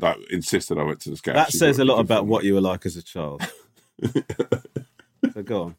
like 0.00 0.18
insisted 0.30 0.78
I 0.78 0.82
went 0.84 1.00
to 1.02 1.10
the 1.10 1.16
scouts. 1.16 1.36
that 1.36 1.52
says 1.58 1.78
a 1.78 1.84
lot 1.84 1.98
about 2.00 2.20
for 2.20 2.24
what 2.26 2.44
you 2.44 2.54
were 2.54 2.60
like 2.60 2.86
as 2.86 2.96
a 2.96 3.02
child. 3.02 3.42
so 5.32 5.42
go 5.42 5.62
on. 5.62 5.76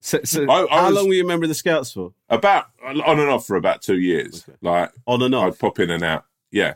So, 0.00 0.20
so 0.24 0.44
I- 0.48 0.64
I 0.72 0.80
how 0.80 0.86
was- 0.86 0.94
long 0.96 1.08
were 1.08 1.14
you 1.14 1.24
a 1.24 1.26
member 1.26 1.44
of 1.44 1.48
the 1.48 1.54
Scouts 1.54 1.92
for? 1.92 2.12
about 2.28 2.66
on 2.84 3.18
and 3.18 3.28
off 3.28 3.46
for 3.46 3.56
about 3.56 3.82
two 3.82 3.98
years. 3.98 4.44
Like 4.62 4.92
On 5.06 5.20
and 5.22 5.34
off, 5.34 5.44
I'd 5.44 5.48
off. 5.48 5.58
pop 5.58 5.78
in 5.80 5.90
and 5.90 6.04
out. 6.04 6.24
Yeah, 6.52 6.74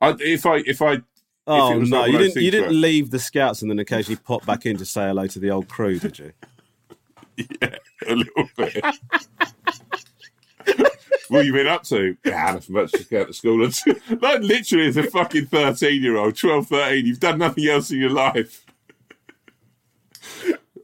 I, 0.00 0.14
if 0.20 0.46
I 0.46 0.56
if 0.66 0.80
I 0.82 0.98
Oh 1.50 1.72
it 1.72 1.78
was 1.80 1.90
no, 1.90 2.04
you 2.04 2.12
one 2.12 2.14
of 2.14 2.20
those 2.20 2.34
didn't. 2.34 2.44
You 2.44 2.50
didn't 2.50 2.66
where- 2.66 2.74
leave 2.74 3.10
the 3.10 3.18
Scouts 3.18 3.62
and 3.62 3.70
then 3.70 3.78
occasionally 3.78 4.20
pop 4.24 4.44
back 4.46 4.64
in 4.66 4.76
to 4.76 4.84
say 4.84 5.08
hello 5.08 5.26
to 5.26 5.38
the 5.38 5.50
old 5.50 5.68
crew, 5.68 5.98
did 5.98 6.18
you? 6.18 6.32
Yeah, 7.62 7.76
a 8.08 8.14
little 8.16 8.48
bit. 8.56 8.84
what 11.28 11.44
you 11.46 11.52
been 11.52 11.66
up 11.66 11.82
to? 11.84 12.16
Yeah, 12.24 12.52
nothing 12.52 12.74
much. 12.74 12.92
Just 12.92 13.10
go 13.10 13.24
to 13.24 13.32
school. 13.32 13.64
And 13.64 13.74
like 14.22 14.40
literally, 14.40 14.86
as 14.88 14.96
a 14.96 15.02
fucking 15.04 15.46
thirteen-year-old, 15.46 16.36
12, 16.36 16.66
13, 16.68 17.06
you've 17.06 17.20
done 17.20 17.38
nothing 17.38 17.66
else 17.66 17.90
in 17.90 17.98
your 17.98 18.10
life. 18.10 18.64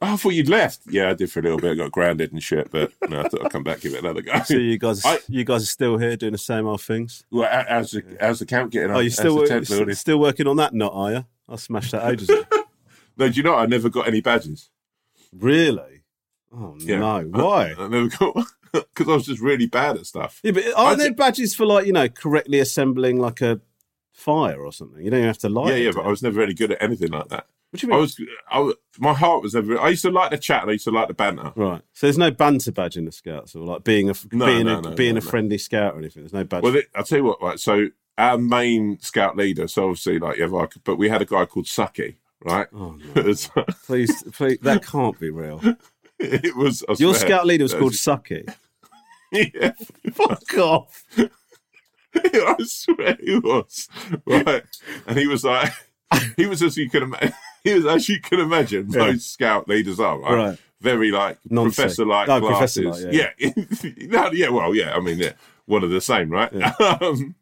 Oh, 0.03 0.13
I 0.13 0.17
thought 0.17 0.31
you'd 0.31 0.49
left. 0.49 0.81
Yeah, 0.87 1.11
I 1.11 1.15
did 1.15 1.31
for 1.33 1.41
a 1.41 1.43
little 1.43 1.59
bit. 1.59 1.73
I 1.73 1.75
got 1.77 1.93
grounded 1.93 2.33
and 2.33 2.43
shit, 2.43 2.71
but 2.71 2.93
no, 3.09 3.21
I 3.21 3.29
thought 3.29 3.45
I'd 3.47 3.51
come 3.53 3.63
back 3.63 3.81
give 3.81 3.95
it 3.95 4.01
another 4.01 4.21
go. 4.23 4.33
So 4.45 4.55
you 4.57 4.77
guys, 4.77 5.03
I- 5.05 5.21
you 5.29 5.45
guys 5.45 5.63
are 5.63 5.67
still 5.67 5.97
here 5.97 6.17
doing 6.17 6.33
the 6.33 6.39
same 6.39 6.67
old 6.67 6.83
things. 6.83 7.25
well, 7.31 7.49
how- 7.51 7.65
how's 7.69 7.93
the 7.93 8.03
how's 8.21 8.39
the 8.41 8.47
camp 8.47 8.71
getting 8.73 8.91
oh, 8.91 8.95
on? 8.95 8.97
Oh, 8.99 9.01
you 9.01 9.11
How's 9.11 9.19
still 9.19 9.35
the 9.37 9.41
work, 9.41 9.49
tent 9.49 9.69
building? 9.69 9.95
still 9.95 10.19
working 10.21 10.47
on 10.47 10.57
that 10.57 10.75
knot, 10.75 10.93
are 10.95 11.13
you? 11.13 11.25
I 11.49 11.57
smashed 11.57 11.93
that 11.93 12.11
ages 12.13 12.29
ago. 12.29 12.45
No, 13.17 13.29
do 13.29 13.35
you 13.37 13.45
know 13.45 13.55
I 13.55 13.67
never 13.67 13.89
got 13.89 14.09
any 14.09 14.21
badges? 14.21 14.71
really? 15.33 16.03
Oh 16.53 16.75
Yeah. 16.81 16.99
no! 16.99 17.21
Why? 17.31 17.73
I 17.79 17.87
never 17.89 18.09
got 18.09 18.47
because 18.95 19.09
I 19.09 19.15
was 19.15 19.27
just 19.27 19.41
really 19.41 19.67
bad 19.67 19.97
at 19.97 20.07
stuff. 20.07 20.41
Yeah, 20.43 20.53
but 20.53 20.65
aren't 20.77 20.99
there 20.99 21.15
badges 21.15 21.55
for 21.55 21.67
like 21.67 21.87
you 21.87 21.93
know 21.93 22.09
correctly 22.09 22.59
assembling 22.61 23.19
like 23.19 23.41
a 23.41 23.61
fire 24.13 24.61
or 24.61 24.73
something? 24.73 25.03
You 25.03 25.11
don't 25.11 25.21
even 25.21 25.29
have 25.29 25.39
to 25.39 25.49
light. 25.49 25.71
yeah, 25.71 25.77
yeah, 25.77 25.91
but 25.95 26.03
do 26.03 26.07
I 26.07 26.11
was 26.11 26.23
never 26.23 26.39
really 26.41 26.55
good 26.55 26.73
at 26.73 26.83
anything 26.83 27.11
like 27.11 27.29
that. 27.29 27.47
What 27.71 27.81
do 27.81 27.87
you 27.89 27.93
I 27.93 27.97
mean? 27.97 28.01
was, 28.03 28.21
I 28.49 28.59
was, 28.61 28.75
my 29.01 29.15
heart 29.15 29.43
was 29.43 29.55
never. 29.55 29.81
I 29.81 29.89
used 29.89 30.03
to 30.03 30.11
like 30.11 30.31
the 30.31 30.39
chat 30.39 30.63
and 30.63 30.71
I 30.71 30.75
used 30.75 30.85
to 30.85 30.93
like 30.93 31.09
the 31.09 31.15
banter. 31.15 31.53
Right. 31.57 31.83
So 31.93 32.07
there's 32.07 32.19
no 32.19 32.31
banter 32.31 32.71
badge 32.71 32.97
in 32.97 33.05
the 33.05 33.11
scouts, 33.13 33.57
or 33.57 33.65
like 33.65 33.83
being 33.83 34.09
a 34.11 34.15
No, 34.31 34.47
being 34.47 34.67
no, 34.67 34.79
a 34.79 34.83
no, 34.83 34.91
being 34.95 35.17
a 35.17 35.21
friendly 35.21 35.59
scout 35.59 35.95
or 35.95 35.99
anything. 35.99 36.23
There's 36.23 36.33
no 36.33 36.45
badge. 36.45 36.63
Well, 36.63 36.77
it, 36.77 36.87
I'll 36.95 37.03
tell 37.03 37.19
you 37.19 37.25
what, 37.25 37.43
right? 37.43 37.59
So 37.59 37.89
our 38.17 38.39
main 38.39 39.01
scout 39.01 39.37
leader, 39.37 39.67
so 39.67 39.85
obviously 39.89 40.21
like 40.21 40.39
yeah, 40.39 40.47
like, 40.47 40.75
but 40.85 40.97
we 40.97 41.09
had 41.09 41.21
a 41.21 41.25
guy 41.25 41.47
called 41.47 41.67
Sucky, 41.67 42.15
right? 42.45 42.69
oh 42.73 42.97
no! 43.17 43.33
So 43.35 43.65
Please, 43.87 44.23
please, 44.33 44.59
that 44.63 44.87
can't 44.87 45.19
be 45.19 45.31
real. 45.31 45.61
it 46.21 46.57
was 46.57 46.83
I 46.89 46.93
Your 46.99 47.15
swear. 47.15 47.29
scout 47.29 47.47
leader 47.47 47.65
was 47.65 47.75
called 47.75 47.93
Sucky. 47.93 48.53
Yeah, 49.33 49.73
Fuck 50.13 50.59
off. 50.59 51.05
I 52.15 52.57
swear 52.65 53.17
he 53.21 53.37
was 53.41 53.89
right, 54.25 54.63
and 55.09 55.19
he 55.19 55.27
was 55.27 55.43
like, 55.43 55.73
he 56.37 56.47
was 56.47 56.63
as 56.63 56.77
you 56.77 56.89
can 56.89 57.03
imagine. 57.03 57.33
He 57.65 57.75
was 57.75 57.85
as 57.87 58.09
you 58.09 58.21
can 58.21 58.39
imagine. 58.39 58.91
Yeah. 58.91 58.99
Most 59.07 59.33
scout 59.33 59.69
leaders 59.69 59.99
are 59.99 60.19
right. 60.21 60.35
Right. 60.51 60.59
Very 60.81 61.11
like 61.11 61.39
professor 61.51 62.05
like 62.07 62.27
glasses. 62.27 62.85
professor-like, 62.85 63.13
yeah, 63.13 63.31
no, 64.07 64.31
yeah. 64.31 64.51
Well, 64.51 64.73
yeah. 64.73 64.95
I 64.95 65.01
mean, 65.01 65.19
yeah, 65.19 65.33
one 65.67 65.83
of 65.83 65.91
the 65.91 66.01
same, 66.01 66.31
right? 66.31 66.53
um, 67.03 67.35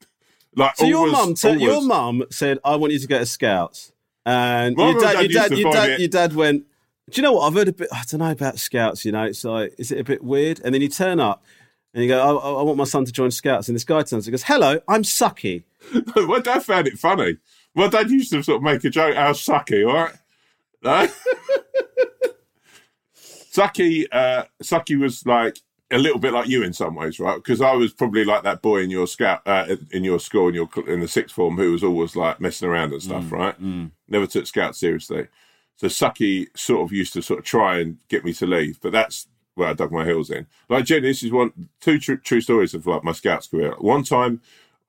like 0.56 0.76
So 0.76 0.87
your 0.87 1.11
mum, 1.11 1.35
t- 1.35 1.56
your 1.56 1.82
mum 1.82 2.24
said, 2.30 2.58
"I 2.64 2.76
want 2.76 2.94
you 2.94 3.00
to 3.00 3.06
go 3.06 3.18
to 3.18 3.26
scouts," 3.26 3.92
and 4.24 4.76
My 4.76 4.90
your 4.92 5.00
dad, 5.00 5.12
your 5.12 5.28
dad 5.28 5.28
dad, 5.28 5.50
used 5.50 5.50
to 5.50 5.61
your 5.61 5.72
dad, 5.72 5.98
your 6.00 6.08
dad 6.08 6.35
went. 6.35 6.64
Do 7.10 7.20
you 7.20 7.22
know 7.22 7.32
what? 7.32 7.46
I've 7.48 7.54
heard 7.54 7.68
a 7.68 7.72
bit. 7.72 7.88
I 7.92 8.02
don't 8.08 8.20
know 8.20 8.30
about 8.30 8.58
scouts. 8.58 9.04
You 9.04 9.12
know, 9.12 9.24
it's 9.24 9.44
like, 9.44 9.74
is 9.78 9.90
it 9.90 9.98
a 9.98 10.04
bit 10.04 10.22
weird? 10.22 10.60
And 10.64 10.74
then 10.74 10.82
you 10.82 10.88
turn 10.88 11.20
up 11.20 11.44
and 11.94 12.02
you 12.02 12.08
go, 12.08 12.20
I, 12.20 12.60
I 12.60 12.62
want 12.62 12.78
my 12.78 12.84
son 12.84 13.04
to 13.04 13.12
join 13.12 13.30
scouts. 13.30 13.68
And 13.68 13.74
this 13.74 13.84
guy 13.84 14.02
turns 14.02 14.26
and 14.26 14.32
goes, 14.32 14.44
"Hello, 14.44 14.80
I'm 14.88 15.02
Sucky." 15.02 15.64
My 16.16 16.38
dad 16.38 16.62
found 16.62 16.86
it 16.86 16.98
funny. 16.98 17.38
My 17.74 17.88
dad 17.88 18.10
used 18.10 18.30
to 18.32 18.42
sort 18.42 18.56
of 18.56 18.62
make 18.62 18.84
a 18.84 18.90
joke, 18.90 19.16
how 19.16 19.32
sucky, 19.32 19.86
all 19.86 19.94
right? 19.94 20.14
No? 20.84 21.06
Sucky, 23.16 24.06
uh, 24.10 24.44
Sucky 24.62 24.98
was 24.98 25.24
like 25.26 25.58
a 25.92 25.98
little 25.98 26.18
bit 26.18 26.32
like 26.32 26.48
you 26.48 26.62
in 26.62 26.72
some 26.72 26.94
ways, 26.96 27.20
right? 27.20 27.36
Because 27.36 27.60
I 27.60 27.72
was 27.72 27.92
probably 27.92 28.24
like 28.24 28.42
that 28.42 28.62
boy 28.62 28.78
in 28.82 28.90
your 28.90 29.06
scout, 29.06 29.42
uh, 29.46 29.76
in 29.92 30.02
your 30.04 30.18
school, 30.18 30.48
in 30.48 30.54
your 30.54 30.68
in 30.88 31.00
the 31.00 31.06
sixth 31.08 31.34
form, 31.34 31.56
who 31.56 31.70
was 31.72 31.84
always 31.84 32.16
like 32.16 32.40
messing 32.40 32.68
around 32.68 32.92
and 32.92 33.02
stuff, 33.02 33.30
right? 33.30 33.54
Never 34.08 34.26
took 34.26 34.46
scout 34.46 34.74
seriously. 34.74 35.28
So 35.82 35.88
Sucky 35.88 36.46
sort 36.56 36.82
of 36.82 36.92
used 36.92 37.12
to 37.14 37.22
sort 37.22 37.40
of 37.40 37.44
try 37.44 37.80
and 37.80 37.98
get 38.08 38.24
me 38.24 38.32
to 38.34 38.46
leave, 38.46 38.80
but 38.80 38.92
that's 38.92 39.26
where 39.56 39.68
I 39.68 39.72
dug 39.72 39.90
my 39.90 40.04
heels 40.04 40.30
in. 40.30 40.46
Like 40.68 40.84
Jenny, 40.84 41.08
this 41.08 41.24
is 41.24 41.32
one 41.32 41.70
two 41.80 41.98
true, 41.98 42.18
true 42.18 42.40
stories 42.40 42.72
of 42.72 42.86
like 42.86 43.02
my 43.02 43.10
scouts 43.10 43.48
career. 43.48 43.74
One 43.78 44.04
time, 44.04 44.42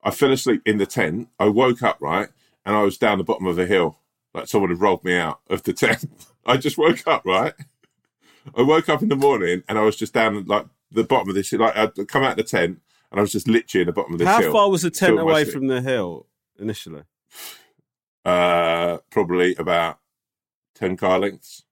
I 0.04 0.12
fell 0.12 0.30
asleep 0.30 0.62
in 0.64 0.78
the 0.78 0.86
tent. 0.86 1.30
I 1.40 1.48
woke 1.48 1.82
up 1.82 1.98
right, 2.00 2.28
and 2.64 2.76
I 2.76 2.82
was 2.82 2.96
down 2.96 3.18
the 3.18 3.24
bottom 3.24 3.48
of 3.48 3.58
a 3.58 3.66
hill. 3.66 3.98
Like 4.34 4.46
someone 4.46 4.70
had 4.70 4.80
rolled 4.80 5.02
me 5.02 5.16
out 5.16 5.40
of 5.50 5.64
the 5.64 5.72
tent. 5.74 6.06
I 6.46 6.58
just 6.58 6.78
woke 6.78 7.04
up 7.08 7.24
right. 7.24 7.54
I 8.56 8.62
woke 8.62 8.88
up 8.88 9.02
in 9.02 9.08
the 9.08 9.16
morning 9.16 9.64
and 9.68 9.76
I 9.76 9.82
was 9.82 9.96
just 9.96 10.14
down 10.14 10.44
like 10.44 10.66
the 10.92 11.02
bottom 11.02 11.28
of 11.28 11.34
this. 11.34 11.52
Like 11.52 11.76
I'd 11.76 12.06
come 12.06 12.22
out 12.22 12.32
of 12.32 12.36
the 12.36 12.44
tent 12.44 12.80
and 13.10 13.18
I 13.18 13.20
was 13.20 13.32
just 13.32 13.48
literally 13.48 13.82
in 13.82 13.86
the 13.86 13.92
bottom 13.92 14.12
of 14.12 14.20
this 14.20 14.28
How 14.28 14.42
hill. 14.42 14.52
far 14.52 14.70
was 14.70 14.82
the 14.82 14.90
tent 14.92 15.18
away 15.18 15.44
from 15.44 15.66
the 15.66 15.80
hill 15.80 16.26
initially? 16.56 17.02
Uh, 18.24 18.98
probably 19.10 19.56
about 19.56 19.98
ten 20.74 20.96
car 20.96 21.18
lengths. 21.18 21.64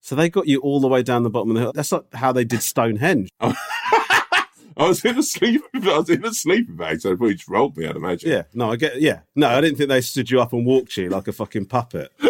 So 0.00 0.14
they 0.14 0.28
got 0.30 0.48
you 0.48 0.60
all 0.60 0.80
the 0.80 0.88
way 0.88 1.02
down 1.02 1.22
the 1.22 1.30
bottom 1.30 1.50
of 1.50 1.54
the 1.56 1.60
hill. 1.60 1.72
That's 1.74 1.92
not 1.92 2.06
how 2.14 2.32
they 2.32 2.44
did 2.44 2.62
Stonehenge. 2.62 3.28
I 3.40 4.86
was 4.86 5.04
in 5.04 5.18
a 5.18 5.22
sleep. 5.22 5.60
I 5.74 5.98
was 5.98 6.08
in 6.08 6.24
a 6.24 6.32
sleeping 6.32 6.76
bag, 6.76 7.00
so 7.00 7.10
they 7.10 7.16
probably 7.16 7.34
just 7.34 7.48
rolled 7.48 7.76
me. 7.76 7.86
I'd 7.86 7.96
imagine. 7.96 8.30
Yeah, 8.30 8.44
no, 8.54 8.70
I 8.70 8.76
get. 8.76 9.00
Yeah, 9.00 9.20
no, 9.34 9.48
I 9.48 9.60
didn't 9.60 9.76
think 9.76 9.88
they 9.88 10.00
stood 10.00 10.30
you 10.30 10.40
up 10.40 10.52
and 10.52 10.64
walked 10.64 10.96
you 10.96 11.08
like 11.10 11.26
a 11.26 11.32
fucking 11.32 11.66
puppet. 11.66 12.12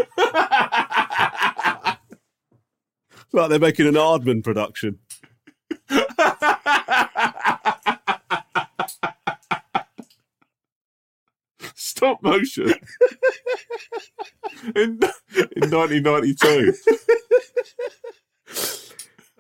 like 3.33 3.51
they're 3.51 3.59
making 3.59 3.87
an 3.87 3.95
Aardman 3.95 4.43
production. 4.43 4.99
Stop 11.75 12.23
motion. 12.23 12.73
in 14.75 15.01
in 15.63 15.71
1992. 15.71 16.73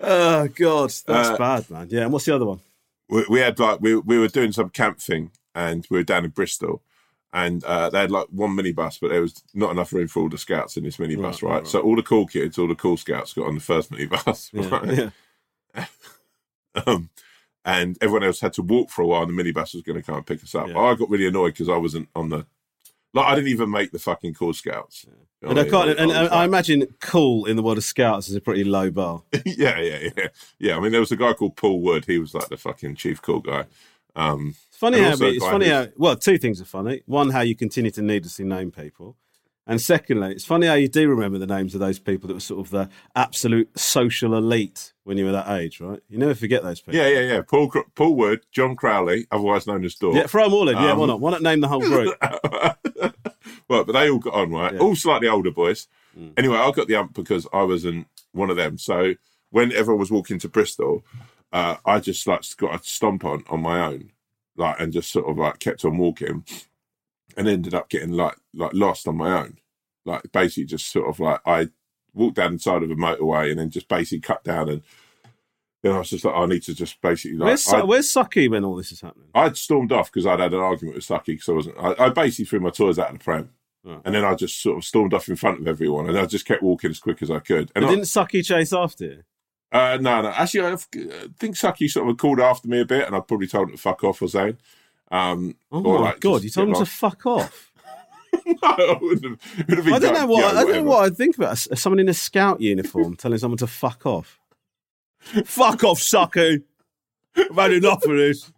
Oh 0.00 0.46
god, 0.48 0.90
that's 1.06 1.28
Uh, 1.30 1.36
bad, 1.38 1.70
man. 1.70 1.88
Yeah, 1.90 2.02
and 2.02 2.12
what's 2.12 2.24
the 2.24 2.34
other 2.34 2.46
one? 2.46 2.60
we, 3.08 3.24
we 3.28 3.40
had 3.40 3.58
like 3.58 3.80
we 3.80 3.96
we 3.96 4.18
were 4.18 4.28
doing 4.28 4.52
some 4.52 4.70
camp 4.70 5.00
thing, 5.00 5.32
and 5.54 5.86
we 5.90 5.98
were 5.98 6.04
down 6.04 6.24
in 6.24 6.30
Bristol, 6.30 6.82
and 7.32 7.64
uh, 7.64 7.90
they 7.90 8.00
had 8.00 8.10
like 8.12 8.26
one 8.30 8.50
minibus, 8.56 9.00
but 9.00 9.08
there 9.08 9.22
was 9.22 9.42
not 9.54 9.70
enough 9.72 9.92
room 9.92 10.06
for 10.06 10.20
all 10.22 10.28
the 10.28 10.38
scouts 10.38 10.76
in 10.76 10.84
this 10.84 10.98
minibus, 10.98 11.22
Right, 11.22 11.42
right? 11.42 11.52
right. 11.58 11.66
So 11.66 11.80
all 11.80 11.96
the 11.96 12.02
cool 12.02 12.26
kids, 12.26 12.58
all 12.58 12.68
the 12.68 12.74
cool 12.76 12.96
scouts 12.96 13.32
got 13.32 13.46
on 13.48 13.54
the 13.56 13.60
first 13.60 13.90
minibus, 13.90 14.50
Yeah, 14.52 14.68
right? 14.68 15.12
yeah. 15.74 15.86
um, 16.86 17.10
and 17.64 17.98
everyone 18.00 18.22
else 18.24 18.40
had 18.40 18.52
to 18.54 18.62
walk 18.62 18.90
for 18.90 19.02
a 19.02 19.06
while, 19.06 19.22
and 19.24 19.36
the 19.36 19.42
minibus 19.42 19.74
was 19.74 19.82
going 19.82 19.96
to 19.98 20.02
come 20.02 20.16
and 20.16 20.26
pick 20.26 20.42
us 20.44 20.54
up. 20.54 20.68
Yeah. 20.68 20.78
I 20.78 20.94
got 20.94 21.10
really 21.10 21.26
annoyed 21.26 21.54
because 21.54 21.68
I 21.68 21.76
wasn't 21.76 22.08
on 22.14 22.28
the. 22.28 22.46
Like 23.14 23.26
I 23.26 23.34
didn't 23.34 23.48
even 23.48 23.70
make 23.70 23.90
the 23.90 23.98
fucking 23.98 24.34
cool 24.34 24.52
scouts. 24.52 25.04
You 25.04 25.12
know 25.42 25.50
And 25.50 25.58
I 25.58 25.62
what 25.62 25.70
can't. 25.70 25.88
mean? 25.88 25.98
And 25.98 26.12
I 26.12 26.22
was 26.24 26.30
I, 26.32 26.42
I 26.42 26.44
imagine 26.44 26.86
cool 27.00 27.46
in 27.46 27.56
the 27.56 27.62
world 27.62 27.78
of 27.78 27.84
scouts 27.84 28.28
is 28.28 28.34
a 28.36 28.40
pretty 28.40 28.64
low 28.64 28.90
bar. 28.90 29.22
yeah, 29.46 29.80
yeah, 29.80 30.08
yeah, 30.16 30.28
yeah. 30.58 30.76
I 30.76 30.80
mean, 30.80 30.92
there 30.92 31.00
was 31.00 31.12
a 31.12 31.16
guy 31.16 31.32
called 31.32 31.56
Paul 31.56 31.80
Wood. 31.80 32.04
He 32.04 32.18
was 32.18 32.34
like 32.34 32.48
the 32.48 32.56
fucking 32.56 32.96
chief 32.96 33.22
cool 33.22 33.40
guy. 33.40 33.64
Um, 34.16 34.54
It's 34.68 34.76
funny 34.76 35.00
how 35.00 35.16
it's 35.20 35.44
funny 35.44 35.68
how 35.68 35.86
well 35.96 36.16
two 36.16 36.38
things 36.38 36.60
are 36.60 36.64
funny. 36.66 37.02
One, 37.06 37.30
how 37.30 37.40
you 37.40 37.54
continue 37.56 37.90
to 37.92 38.02
needlessly 38.02 38.44
name 38.44 38.70
people, 38.70 39.16
and 39.68 39.80
secondly, 39.80 40.32
it's 40.32 40.44
funny 40.44 40.66
how 40.66 40.74
you 40.74 40.88
do 40.88 41.08
remember 41.08 41.38
the 41.38 41.46
names 41.46 41.74
of 41.74 41.80
those 41.80 41.98
people 42.00 42.26
that 42.26 42.34
were 42.34 42.40
sort 42.40 42.60
of 42.66 42.70
the 42.70 42.88
absolute 43.14 43.78
social 43.78 44.34
elite 44.36 44.92
when 45.04 45.16
you 45.16 45.24
were 45.26 45.32
that 45.32 45.48
age, 45.60 45.80
right? 45.80 46.00
You 46.08 46.18
never 46.18 46.34
forget 46.34 46.62
those 46.64 46.80
people. 46.80 46.98
yeah, 46.98 47.06
yeah, 47.08 47.20
yeah. 47.34 47.42
Paul 47.42 47.70
Paul 47.94 48.16
Wood, 48.16 48.44
John 48.50 48.74
Crowley, 48.74 49.26
otherwise 49.30 49.66
known 49.66 49.84
as 49.84 49.94
Dork. 49.94 50.16
yeah. 50.16 50.26
Throw 50.26 50.44
them 50.44 50.54
all 50.54 50.68
in. 50.68 50.76
Yeah, 50.76 50.92
Um, 50.92 50.98
why 50.98 51.06
not? 51.06 51.20
Why 51.20 51.30
not 51.30 51.42
name 51.42 51.60
the 51.60 51.68
whole 51.68 51.80
group? 51.80 52.16
well, 53.68 53.84
but 53.84 53.92
they 53.92 54.10
all 54.10 54.18
got 54.18 54.34
on, 54.34 54.50
right? 54.50 54.74
Yeah. 54.74 54.80
All 54.80 54.96
slightly 54.96 55.28
older 55.28 55.50
boys. 55.50 55.86
Mm. 56.18 56.32
Anyway, 56.36 56.56
I 56.56 56.70
got 56.72 56.88
the 56.88 56.96
ump 56.96 57.14
because 57.14 57.46
I 57.52 57.62
wasn't 57.62 58.06
one 58.32 58.50
of 58.50 58.56
them. 58.56 58.78
So 58.78 59.14
when 59.50 59.72
everyone 59.72 60.00
was 60.00 60.10
walking 60.10 60.38
to 60.40 60.48
Bristol, 60.48 61.04
uh, 61.52 61.76
I 61.84 62.00
just 62.00 62.26
like 62.26 62.42
got 62.56 62.80
a 62.80 62.84
stomp 62.84 63.24
on 63.24 63.44
on 63.48 63.60
my 63.62 63.80
own, 63.86 64.10
like, 64.56 64.80
and 64.80 64.92
just 64.92 65.10
sort 65.10 65.28
of 65.28 65.38
like 65.38 65.58
kept 65.58 65.84
on 65.84 65.96
walking, 65.98 66.44
and 67.38 67.48
ended 67.48 67.72
up 67.72 67.88
getting 67.88 68.10
like 68.12 68.36
like 68.52 68.74
lost 68.74 69.08
on 69.08 69.16
my 69.16 69.40
own. 69.40 69.56
Like 70.04 70.30
basically, 70.32 70.64
just 70.66 70.92
sort 70.92 71.08
of 71.08 71.18
like 71.20 71.40
I 71.46 71.68
walked 72.12 72.36
down 72.36 72.52
the 72.54 72.58
side 72.58 72.82
of 72.82 72.90
a 72.90 72.94
motorway 72.96 73.50
and 73.50 73.58
then 73.58 73.70
just 73.70 73.88
basically 73.88 74.20
cut 74.20 74.44
down 74.44 74.68
and. 74.68 74.82
Then 75.80 75.92
I 75.92 75.98
was 76.00 76.10
just 76.10 76.24
like, 76.24 76.34
I 76.34 76.44
need 76.46 76.64
to 76.64 76.74
just 76.74 77.00
basically 77.00 77.38
like. 77.38 77.46
where's, 77.46 77.68
I- 77.68 77.84
where's 77.84 78.08
Sucky 78.12 78.50
when 78.50 78.64
all 78.64 78.74
this 78.74 78.90
is 78.90 79.00
happening? 79.00 79.28
I'd 79.32 79.56
stormed 79.56 79.92
off 79.92 80.10
because 80.10 80.26
I'd 80.26 80.40
had 80.40 80.52
an 80.52 80.58
argument 80.58 80.96
with 80.96 81.06
Sucky 81.06 81.26
because 81.26 81.48
I 81.48 81.52
wasn't. 81.52 81.76
I, 81.78 82.06
I 82.06 82.08
basically 82.08 82.46
threw 82.46 82.58
my 82.58 82.70
toys 82.70 82.98
out 82.98 83.12
of 83.12 83.18
the 83.18 83.22
pram, 83.24 83.50
Right. 83.84 84.00
and 84.04 84.12
then 84.12 84.24
I 84.24 84.34
just 84.34 84.60
sort 84.60 84.76
of 84.76 84.84
stormed 84.84 85.14
off 85.14 85.28
in 85.28 85.36
front 85.36 85.60
of 85.60 85.68
everyone, 85.68 86.08
and 86.08 86.18
I 86.18 86.26
just 86.26 86.46
kept 86.46 86.64
walking 86.64 86.90
as 86.90 86.98
quick 86.98 87.22
as 87.22 87.30
I 87.30 87.38
could. 87.38 87.70
And 87.76 87.84
I, 87.84 87.90
didn't 87.90 88.06
Sucky 88.06 88.44
chase 88.44 88.72
after 88.72 89.04
you? 89.04 89.22
uh, 89.70 89.98
no, 90.00 90.20
no, 90.22 90.30
actually, 90.30 90.66
I 90.66 90.74
think 91.38 91.54
Sucky 91.54 91.88
sort 91.88 92.10
of 92.10 92.16
called 92.16 92.40
after 92.40 92.66
me 92.66 92.80
a 92.80 92.84
bit, 92.84 93.06
and 93.06 93.14
I 93.14 93.20
probably 93.20 93.46
told 93.46 93.68
him 93.68 93.76
to 93.76 93.80
fuck 93.80 94.02
off 94.02 94.20
or 94.20 94.26
something. 94.28 94.58
Um, 95.10 95.56
Oh 95.70 95.80
my 95.80 96.00
like, 96.00 96.20
god! 96.20 96.42
You 96.42 96.50
told 96.50 96.68
him 96.68 96.74
to 96.74 96.86
fuck 96.86 97.26
off. 97.26 97.72
no, 98.46 98.56
I 98.62 98.98
wouldn't 99.00 99.24
have, 99.24 99.60
it 99.60 99.68
would 99.68 99.76
have 99.78 99.84
been 99.84 99.94
I 99.94 99.98
don't 99.98 100.14
know 100.14 100.26
what 100.26 100.40
yeah, 100.54 100.60
I 100.60 100.64
don't 100.64 100.72
know 100.72 100.82
what 100.82 101.04
I'd 101.04 101.16
think 101.16 101.36
about 101.36 101.58
someone 101.58 101.98
in 101.98 102.08
a 102.08 102.14
scout 102.14 102.60
uniform 102.60 103.16
telling 103.16 103.38
someone 103.38 103.58
to 103.58 103.66
fuck 103.66 104.06
off. 104.06 104.38
fuck 105.44 105.84
off, 105.84 105.98
Sucky. 105.98 106.62
I've 107.36 107.54
had 107.54 107.72
enough 107.72 108.04
of 108.04 108.16
this. 108.16 108.52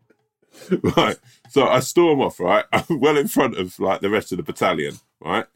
right. 0.97 1.17
So 1.51 1.67
I 1.67 1.81
storm 1.81 2.21
off, 2.21 2.41
right? 2.41 2.65
I'm 2.73 3.01
well 3.01 3.17
in 3.17 3.29
front 3.29 3.59
of 3.59 3.79
like 3.79 4.01
the 4.01 4.11
rest 4.11 4.33
of 4.33 4.39
the 4.39 4.45
battalion, 4.45 4.97
right? 5.21 5.47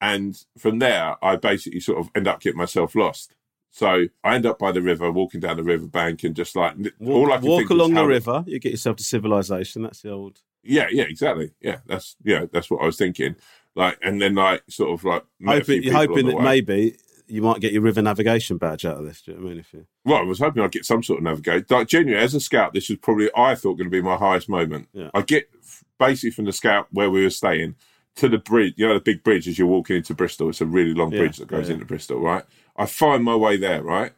And 0.00 0.40
from 0.56 0.78
there, 0.78 1.16
I 1.22 1.36
basically 1.36 1.80
sort 1.80 1.98
of 1.98 2.10
end 2.14 2.28
up 2.28 2.40
getting 2.40 2.58
myself 2.58 2.94
lost. 2.94 3.34
So 3.78 4.06
I 4.24 4.34
end 4.34 4.44
up 4.44 4.58
by 4.58 4.72
the 4.72 4.82
river, 4.82 5.12
walking 5.12 5.38
down 5.38 5.56
the 5.56 5.62
river 5.62 5.86
bank, 5.86 6.24
and 6.24 6.34
just 6.34 6.56
like 6.56 6.74
all 7.00 7.32
I 7.32 7.38
can 7.38 7.48
walk 7.48 7.70
along 7.70 7.94
the 7.94 8.00
how- 8.00 8.06
river, 8.06 8.42
you 8.44 8.58
get 8.58 8.72
yourself 8.72 8.96
to 8.96 9.04
civilization. 9.04 9.82
That's 9.82 10.02
the 10.02 10.10
old. 10.10 10.40
Yeah, 10.64 10.88
yeah, 10.90 11.04
exactly. 11.04 11.52
Yeah, 11.60 11.76
that's 11.86 12.16
yeah, 12.24 12.46
that's 12.52 12.68
what 12.72 12.82
I 12.82 12.86
was 12.86 12.96
thinking. 12.96 13.36
Like, 13.76 13.96
and 14.02 14.20
then 14.20 14.34
like 14.34 14.64
sort 14.68 14.90
of 14.90 15.04
like 15.04 15.24
met 15.38 15.62
a 15.62 15.64
few 15.64 15.74
Hoping, 15.76 15.82
you're 15.84 15.94
hoping 15.94 16.26
that 16.26 16.36
way. 16.38 16.42
maybe 16.44 16.96
you 17.28 17.40
might 17.40 17.60
get 17.60 17.72
your 17.72 17.82
river 17.82 18.02
navigation 18.02 18.56
badge 18.58 18.84
out 18.84 18.96
of 18.96 19.04
this. 19.04 19.22
Do 19.22 19.30
you 19.30 19.36
know 19.36 19.44
what 19.44 19.48
I 19.48 19.52
mean? 19.52 19.60
If 19.60 19.72
you 19.72 19.86
Well, 20.04 20.18
I 20.18 20.22
was 20.22 20.40
hoping 20.40 20.64
I'd 20.64 20.72
get 20.72 20.84
some 20.84 21.04
sort 21.04 21.18
of 21.20 21.24
navigation. 21.24 21.66
Like 21.70 21.86
genuinely, 21.86 22.24
as 22.24 22.34
a 22.34 22.40
scout, 22.40 22.72
this 22.74 22.88
was 22.88 22.98
probably 22.98 23.30
I 23.36 23.54
thought 23.54 23.74
going 23.74 23.86
to 23.86 23.90
be 23.96 24.02
my 24.02 24.16
highest 24.16 24.48
moment. 24.48 24.88
Yeah. 24.92 25.10
I 25.14 25.22
get 25.22 25.48
basically 26.00 26.32
from 26.32 26.46
the 26.46 26.52
scout 26.52 26.88
where 26.90 27.10
we 27.12 27.22
were 27.22 27.30
staying 27.30 27.76
to 28.16 28.28
the 28.28 28.38
bridge. 28.38 28.74
You 28.76 28.88
know, 28.88 28.94
the 28.94 29.00
big 29.00 29.22
bridge 29.22 29.46
as 29.46 29.56
you're 29.56 29.68
walking 29.68 29.94
into 29.96 30.14
Bristol. 30.14 30.48
It's 30.48 30.60
a 30.60 30.66
really 30.66 30.94
long 30.94 31.12
Yeah, 31.12 31.20
bridge 31.20 31.36
that 31.36 31.46
goes 31.46 31.68
yeah. 31.68 31.74
into 31.74 31.86
Bristol, 31.86 32.18
right? 32.18 32.44
I 32.78 32.86
find 32.86 33.22
my 33.22 33.36
way 33.36 33.58
there, 33.58 33.82
right? 33.82 34.12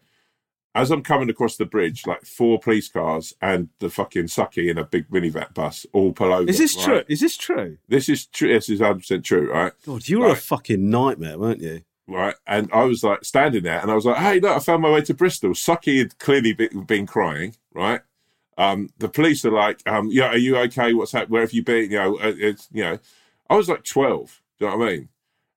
As 0.73 0.93
I'm 0.93 1.03
coming 1.03 1.29
across 1.29 1.57
the 1.57 1.65
bridge, 1.65 2.07
like 2.07 2.25
four 2.25 2.61
police 2.61 2.89
cars 2.89 3.35
and 3.43 3.71
the 3.81 3.91
fucking 3.91 4.27
sucky 4.27 4.71
in 4.71 4.79
a 4.79 4.85
big 4.85 5.09
minivan 5.11 5.53
bus 5.53 5.85
all 5.93 6.13
pull 6.13 6.33
over. 6.33 6.49
is 6.49 6.59
this 6.59 6.77
right? 6.77 6.85
true? 6.85 7.03
Is 7.09 7.21
this 7.21 7.37
true? 7.37 7.79
This 7.89 8.09
is 8.09 8.27
true. 8.27 8.53
This 8.53 8.69
is 8.69 8.79
100 8.79 9.01
percent 9.01 9.25
true, 9.25 9.51
right? 9.51 9.73
God, 9.85 10.09
you 10.09 10.21
were 10.21 10.31
a 10.31 10.37
fucking 10.37 10.89
nightmare, 10.89 11.39
weren't 11.39 11.61
you? 11.61 11.83
right? 12.11 12.35
And 12.47 12.69
I 12.73 12.85
was 12.85 13.03
like 13.03 13.25
standing 13.25 13.63
there, 13.63 13.81
and 13.81 13.91
I 13.91 13.95
was 13.95 14.05
like, 14.05 14.19
"Hey, 14.19 14.41
look, 14.41 14.57
I 14.57 14.59
found 14.59 14.83
my 14.83 14.91
way 14.91 15.03
to 15.03 15.15
Bristol." 15.15 15.51
Sucky 15.51 15.99
had 15.99 16.19
clearly 16.19 16.53
been, 16.53 16.85
been 16.85 17.07
crying, 17.07 17.57
right? 17.73 18.01
Um, 18.59 18.91
the 18.99 19.09
police 19.09 19.45
are 19.45 19.53
like, 19.53 19.81
um, 19.89 20.09
"Yeah, 20.11 20.27
are 20.27 20.37
you 20.37 20.57
okay? 20.59 20.93
What's 20.93 21.13
happened? 21.13 21.31
Where 21.31 21.43
have 21.43 21.53
you 21.53 21.63
been?" 21.63 21.91
You 21.91 21.99
know, 21.99 22.17
uh, 22.17 22.35
it's 22.37 22.69
you 22.73 22.83
know, 22.83 22.99
I 23.49 23.57
was 23.57 23.69
like 23.69 23.85
twelve. 23.85 24.43
Do 24.59 24.67
you 24.67 24.71
know 24.71 24.77
what 24.77 24.89
I 24.89 24.93
mean? 24.93 25.09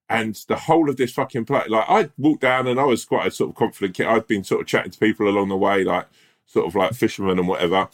And 0.08 0.34
the 0.48 0.56
whole 0.56 0.90
of 0.90 0.96
this 0.96 1.12
fucking 1.12 1.46
play, 1.46 1.62
like 1.68 1.86
I 1.88 2.10
walked 2.18 2.42
down, 2.42 2.66
and 2.66 2.78
I 2.78 2.84
was 2.84 3.04
quite 3.04 3.26
a 3.26 3.30
sort 3.30 3.50
of 3.50 3.56
confident 3.56 3.94
kid. 3.94 4.06
I'd 4.06 4.26
been 4.26 4.44
sort 4.44 4.60
of 4.60 4.66
chatting 4.66 4.92
to 4.92 4.98
people 4.98 5.28
along 5.28 5.48
the 5.48 5.56
way, 5.56 5.82
like 5.82 6.06
sort 6.46 6.66
of 6.66 6.74
like 6.74 6.92
fishermen 6.92 7.38
and 7.38 7.48
whatever. 7.48 7.88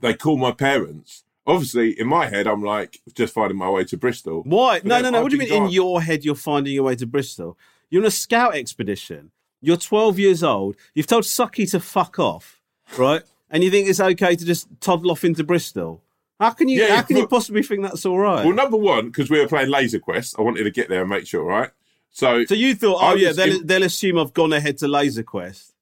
They 0.00 0.14
called 0.14 0.40
my 0.40 0.52
parents. 0.52 1.24
Obviously, 1.46 1.98
in 1.98 2.08
my 2.08 2.26
head, 2.28 2.46
I'm 2.46 2.62
like 2.62 3.00
just 3.14 3.34
finding 3.34 3.56
my 3.56 3.70
way 3.70 3.84
to 3.84 3.96
Bristol. 3.96 4.42
Why? 4.44 4.80
No, 4.82 5.00
no, 5.00 5.10
no. 5.10 5.18
I've 5.18 5.22
What 5.22 5.30
do 5.30 5.36
you 5.36 5.48
mean 5.48 5.64
in 5.64 5.70
your 5.70 6.02
head 6.02 6.24
you're 6.24 6.34
finding 6.34 6.74
your 6.74 6.84
way 6.84 6.96
to 6.96 7.06
Bristol? 7.06 7.56
You're 7.90 8.02
on 8.02 8.06
a 8.06 8.10
scout 8.10 8.54
expedition. 8.54 9.30
You're 9.60 9.76
12 9.76 10.18
years 10.18 10.42
old. 10.42 10.76
You've 10.94 11.06
told 11.06 11.24
Sucky 11.24 11.70
to 11.70 11.80
fuck 11.80 12.18
off, 12.18 12.60
right? 12.96 13.22
And 13.50 13.62
you 13.62 13.70
think 13.70 13.88
it's 13.88 14.00
okay 14.00 14.36
to 14.36 14.44
just 14.44 14.68
toddle 14.80 15.10
off 15.10 15.24
into 15.24 15.44
Bristol? 15.44 16.02
How 16.40 16.50
can 16.50 16.68
you? 16.68 16.80
Yeah, 16.80 16.96
how 16.96 17.02
can 17.02 17.18
you 17.18 17.28
possibly 17.28 17.62
think 17.62 17.82
that's 17.82 18.06
all 18.06 18.18
right? 18.18 18.44
Well, 18.46 18.54
number 18.54 18.78
one, 18.78 19.06
because 19.06 19.28
we 19.28 19.38
were 19.38 19.46
playing 19.46 19.68
Laser 19.68 19.98
Quest, 19.98 20.36
I 20.38 20.42
wanted 20.42 20.64
to 20.64 20.70
get 20.70 20.88
there 20.88 21.02
and 21.02 21.10
make 21.10 21.26
sure, 21.26 21.44
right? 21.44 21.70
So, 22.10 22.44
so 22.46 22.54
you 22.54 22.74
thought, 22.74 22.98
oh 23.02 23.14
yeah, 23.14 23.32
they'll, 23.32 23.60
in- 23.60 23.66
they'll 23.66 23.82
assume 23.82 24.18
I've 24.18 24.32
gone 24.32 24.52
ahead 24.54 24.78
to 24.78 24.88
Laser 24.88 25.22
Quest. 25.22 25.74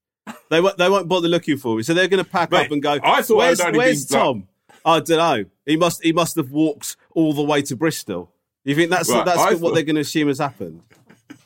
They 0.51 0.61
won't. 0.61 0.77
They 0.77 0.90
won't 0.90 1.09
bother 1.09 1.29
looking 1.29 1.57
for 1.57 1.77
me. 1.77 1.85
So 1.85 1.94
they're 1.94 2.09
going 2.09 2.23
to 2.23 2.29
pack 2.29 2.51
Mate, 2.51 2.66
up 2.66 2.73
and 2.73 2.83
go. 2.83 2.99
I 3.03 3.23
thought 3.23 3.37
where's, 3.37 3.61
been, 3.61 3.75
like- 3.75 4.09
Tom? 4.09 4.49
I 4.85 5.01
don't 5.01 5.18
know. 5.18 5.44
He 5.64 5.77
must. 5.77 6.03
He 6.03 6.12
must 6.12 6.37
have 6.37 6.51
walked 6.51 6.97
all 7.14 7.33
the 7.33 7.42
way 7.42 7.62
to 7.62 7.77
Bristol. 7.77 8.31
You 8.64 8.75
think 8.75 8.90
that's 8.90 9.09
Right, 9.09 9.25
that's 9.25 9.61
what 9.61 9.75
they're 9.75 9.85
going 9.85 9.94
to 9.94 10.03
assume 10.03 10.29
has 10.29 10.38
happened? 10.40 10.83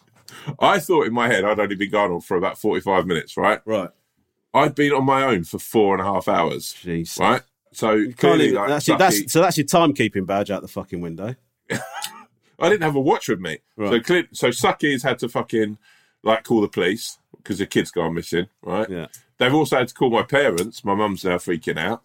I 0.59 0.81
thought 0.81 1.07
in 1.07 1.13
my 1.13 1.29
head 1.29 1.45
I'd 1.45 1.61
only 1.61 1.77
been 1.77 1.91
gone 1.91 2.11
on 2.11 2.21
for 2.21 2.37
about 2.37 2.59
45 2.59 3.07
minutes, 3.07 3.37
right? 3.37 3.61
Right. 3.65 3.91
I'd 4.55 4.75
been 4.75 4.93
on 4.93 5.05
my 5.05 5.23
own 5.23 5.45
for 5.45 5.59
four 5.59 5.95
and 5.95 6.01
a 6.01 6.05
half 6.05 6.27
hours, 6.27 6.75
Jeez. 6.83 7.19
right? 7.21 7.43
So, 7.73 8.11
clearly, 8.13 8.45
even, 8.47 8.57
like, 8.57 8.69
that's, 8.69 8.89
your, 8.89 8.99
that's 8.99 9.33
so 9.33 9.41
that's 9.41 9.57
your 9.57 9.67
timekeeping 9.67 10.27
badge 10.27 10.51
out 10.51 10.63
the 10.63 10.69
fucking 10.69 11.01
window. 11.01 11.35
I 12.59 12.69
didn't 12.69 12.83
have 12.83 12.97
a 12.97 13.01
watch 13.01 13.29
with 13.29 13.41
me. 13.41 13.59
So, 13.77 13.85
Right. 13.91 14.05
clear, 14.05 14.29
so 14.33 14.49
Sucky's 14.49 15.03
had 15.03 15.19
to 15.21 15.29
fucking 15.29 15.79
like 16.23 16.45
call 16.45 16.61
the 16.61 16.69
police 16.69 17.19
because 17.39 17.59
the 17.59 17.67
kid's 17.67 17.91
gone 17.91 18.15
missing, 18.15 18.47
right? 18.63 18.89
Yeah. 18.89 19.07
They've 19.39 19.55
also 19.55 19.79
had 19.79 19.89
to 19.89 19.95
call 19.95 20.11
my 20.11 20.23
parents. 20.23 20.85
My 20.85 20.95
mum's 20.95 21.25
now 21.25 21.37
freaking 21.37 21.79
out. 21.79 22.03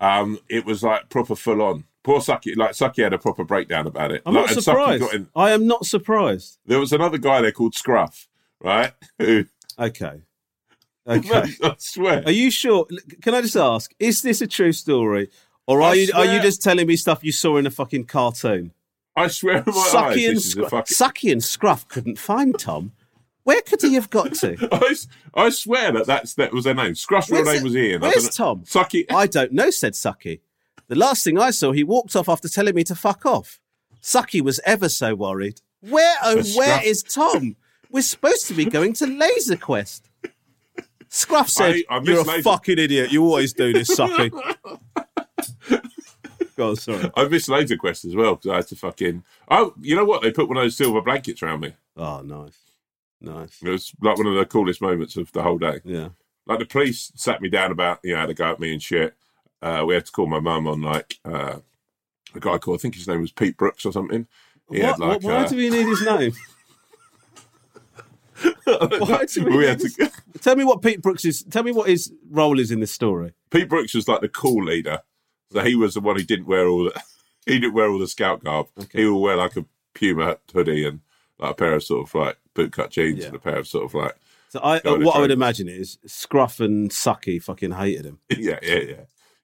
Um, 0.00 0.38
it 0.48 0.64
was 0.64 0.82
like 0.82 1.08
proper 1.10 1.34
full 1.36 1.60
on. 1.60 1.84
Poor 2.04 2.20
Sucky, 2.20 2.56
like 2.56 2.70
Sucky 2.70 3.02
had 3.02 3.12
a 3.12 3.18
proper 3.18 3.44
breakdown 3.44 3.86
about 3.86 4.12
it. 4.12 4.22
I'm 4.24 4.32
Like, 4.34 4.54
not 4.54 4.62
surprised. 4.62 5.12
in- 5.12 5.28
I 5.36 5.50
am 5.50 5.66
not 5.66 5.84
surprised. 5.84 6.58
there 6.64 6.78
was 6.80 6.92
another 6.92 7.18
guy 7.18 7.42
there 7.42 7.52
called 7.52 7.74
Scruff, 7.74 8.28
right? 8.62 8.92
Who, 9.18 9.44
Okay. 9.78 10.22
Okay. 11.08 11.44
I 11.62 11.74
swear. 11.78 12.22
Are 12.26 12.32
you 12.32 12.50
sure? 12.50 12.86
Can 13.22 13.34
I 13.34 13.40
just 13.40 13.56
ask? 13.56 13.92
Is 13.98 14.22
this 14.22 14.40
a 14.40 14.46
true 14.46 14.72
story, 14.72 15.30
or 15.66 15.80
are 15.80 15.90
I 15.90 15.94
you 15.94 16.12
are 16.14 16.24
you 16.26 16.40
just 16.40 16.62
telling 16.62 16.86
me 16.86 16.96
stuff 16.96 17.24
you 17.24 17.32
saw 17.32 17.56
in 17.56 17.66
a 17.66 17.70
fucking 17.70 18.04
cartoon? 18.04 18.72
I 19.16 19.28
swear 19.28 19.58
on 19.58 19.64
my 19.66 19.72
eyes, 19.72 19.92
Sucky 19.92 20.28
and 20.28 20.36
this 20.36 20.46
is 20.46 20.46
a 20.46 20.50
Scruff, 20.50 20.70
fucking. 20.70 20.94
Sucky 20.94 21.32
and 21.32 21.42
Scruff 21.42 21.88
couldn't 21.88 22.18
find 22.18 22.58
Tom. 22.58 22.92
Where 23.42 23.62
could 23.62 23.80
he 23.80 23.94
have 23.94 24.10
got 24.10 24.34
to? 24.34 24.68
I, 24.72 24.94
I 25.46 25.48
swear 25.48 25.90
that 25.92 26.06
that's 26.06 26.34
that 26.34 26.52
was 26.52 26.64
their 26.64 26.74
name. 26.74 26.94
Scruff's 26.94 27.30
real 27.30 27.44
name 27.44 27.62
was 27.62 27.74
Ian. 27.74 28.04
I 28.04 28.08
where's 28.08 28.24
know- 28.24 28.30
Tom? 28.54 28.60
Sucky. 28.64 29.06
I 29.10 29.26
don't 29.26 29.52
know, 29.52 29.70
said 29.70 29.94
Sucky. 29.94 30.40
The 30.88 30.94
last 30.96 31.24
thing 31.24 31.38
I 31.38 31.50
saw, 31.50 31.72
he 31.72 31.82
walked 31.84 32.14
off 32.14 32.28
after 32.28 32.48
telling 32.48 32.74
me 32.74 32.84
to 32.84 32.94
fuck 32.94 33.24
off. 33.26 33.60
Sucky 34.02 34.40
was 34.40 34.60
ever 34.64 34.88
so 34.88 35.14
worried. 35.14 35.60
Where, 35.80 36.16
oh, 36.22 36.42
where 36.56 36.80
is 36.84 37.02
Tom? 37.02 37.56
We're 37.90 38.02
supposed 38.02 38.46
to 38.48 38.54
be 38.54 38.64
going 38.64 38.92
to 38.94 39.06
Laser 39.06 39.56
Quest. 39.56 40.07
Scruff 41.08 41.48
said, 41.48 41.76
I- 41.88 41.96
I 41.96 42.00
You're 42.02 42.20
a 42.20 42.42
fucking 42.42 42.78
idiot. 42.78 43.10
You 43.12 43.24
always 43.24 43.52
do 43.52 43.72
this, 43.72 43.88
Sucky. 43.94 44.30
Go 46.56 46.70
on, 46.70 46.76
sorry. 46.76 47.10
I 47.16 47.28
missed 47.28 47.48
Laser 47.48 47.76
Quest 47.76 48.04
as 48.04 48.16
well 48.16 48.34
because 48.34 48.50
I 48.50 48.56
had 48.56 48.66
to 48.68 48.76
fucking. 48.76 49.22
Oh, 49.48 49.74
you 49.80 49.94
know 49.94 50.04
what? 50.04 50.22
They 50.22 50.32
put 50.32 50.48
one 50.48 50.56
of 50.56 50.64
those 50.64 50.76
silver 50.76 51.00
blankets 51.00 51.40
around 51.42 51.60
me. 51.60 51.74
Oh, 51.96 52.20
nice. 52.22 52.58
Nice. 53.20 53.62
It 53.62 53.68
was 53.70 53.92
like 54.00 54.18
one 54.18 54.26
of 54.26 54.34
the 54.34 54.44
coolest 54.44 54.80
moments 54.82 55.16
of 55.16 55.30
the 55.32 55.42
whole 55.42 55.58
day. 55.58 55.80
Yeah. 55.84 56.08
Like 56.46 56.58
the 56.58 56.64
police 56.66 57.12
sat 57.14 57.40
me 57.40 57.48
down 57.48 57.70
about, 57.70 58.00
you 58.02 58.14
know, 58.14 58.20
had 58.20 58.30
a 58.30 58.34
go 58.34 58.50
at 58.50 58.58
me 58.60 58.72
and 58.72 58.82
shit. 58.82 59.14
Uh, 59.62 59.84
we 59.86 59.94
had 59.94 60.06
to 60.06 60.12
call 60.12 60.26
my 60.26 60.40
mum 60.40 60.66
on 60.66 60.82
like 60.82 61.18
uh, 61.24 61.58
a 62.34 62.40
guy 62.40 62.58
called, 62.58 62.80
I 62.80 62.82
think 62.82 62.94
his 62.96 63.06
name 63.08 63.20
was 63.20 63.32
Pete 63.32 63.56
Brooks 63.56 63.86
or 63.86 63.92
something. 63.92 64.26
He 64.70 64.80
What, 64.80 64.86
had 64.90 64.98
like. 64.98 65.22
what- 65.22 65.22
why 65.22 65.44
uh, 65.44 65.48
do 65.48 65.56
we 65.56 65.70
need 65.70 65.86
his 65.86 66.02
name? 66.02 66.32
why 68.98 69.24
do 69.26 69.44
we 69.44 69.56
we 69.56 69.66
had 69.66 69.80
to, 69.80 70.10
Tell 70.40 70.56
me 70.56 70.64
what 70.64 70.82
Pete 70.82 71.02
Brooks 71.02 71.24
is. 71.24 71.42
Tell 71.44 71.62
me 71.62 71.72
what 71.72 71.88
his 71.88 72.12
role 72.30 72.58
is 72.58 72.70
in 72.70 72.80
this 72.80 72.92
story. 72.92 73.32
Pete 73.50 73.68
Brooks 73.68 73.94
was 73.94 74.08
like 74.08 74.20
the 74.20 74.28
cool 74.28 74.64
leader. 74.64 75.00
So 75.52 75.62
he 75.62 75.74
was 75.74 75.94
the 75.94 76.00
one 76.00 76.16
who 76.16 76.22
didn't 76.24 76.46
wear 76.46 76.66
all 76.68 76.84
the 76.84 77.02
he 77.46 77.58
didn't 77.58 77.74
wear 77.74 77.88
all 77.90 77.98
the 77.98 78.08
scout 78.08 78.44
garb. 78.44 78.68
Okay. 78.78 79.00
He 79.02 79.04
would 79.06 79.18
wear 79.18 79.36
like 79.36 79.56
a 79.56 79.64
Puma 79.94 80.36
hoodie 80.52 80.86
and 80.86 81.00
like 81.38 81.52
a 81.52 81.54
pair 81.54 81.74
of 81.74 81.82
sort 81.84 82.08
of 82.08 82.14
like 82.14 82.38
bootcut 82.54 82.90
jeans 82.90 83.20
Yeah. 83.20 83.26
and 83.26 83.36
a 83.36 83.38
pair 83.38 83.56
of 83.58 83.66
sort 83.66 83.84
of 83.86 83.94
like 83.94 84.14
So 84.50 84.60
I, 84.62 84.80
Go 84.80 84.94
on, 84.94 85.04
what 85.04 85.16
I 85.16 85.20
would 85.20 85.30
imagine 85.30 85.68
is 85.68 85.98
Scruff 86.06 86.60
and 86.60 86.90
Sucky 86.90 87.42
fucking 87.42 87.72
hated 87.72 88.04
him. 88.04 88.18
yeah, 88.30 88.58
yeah, 88.62 88.78
yeah, 88.80 88.94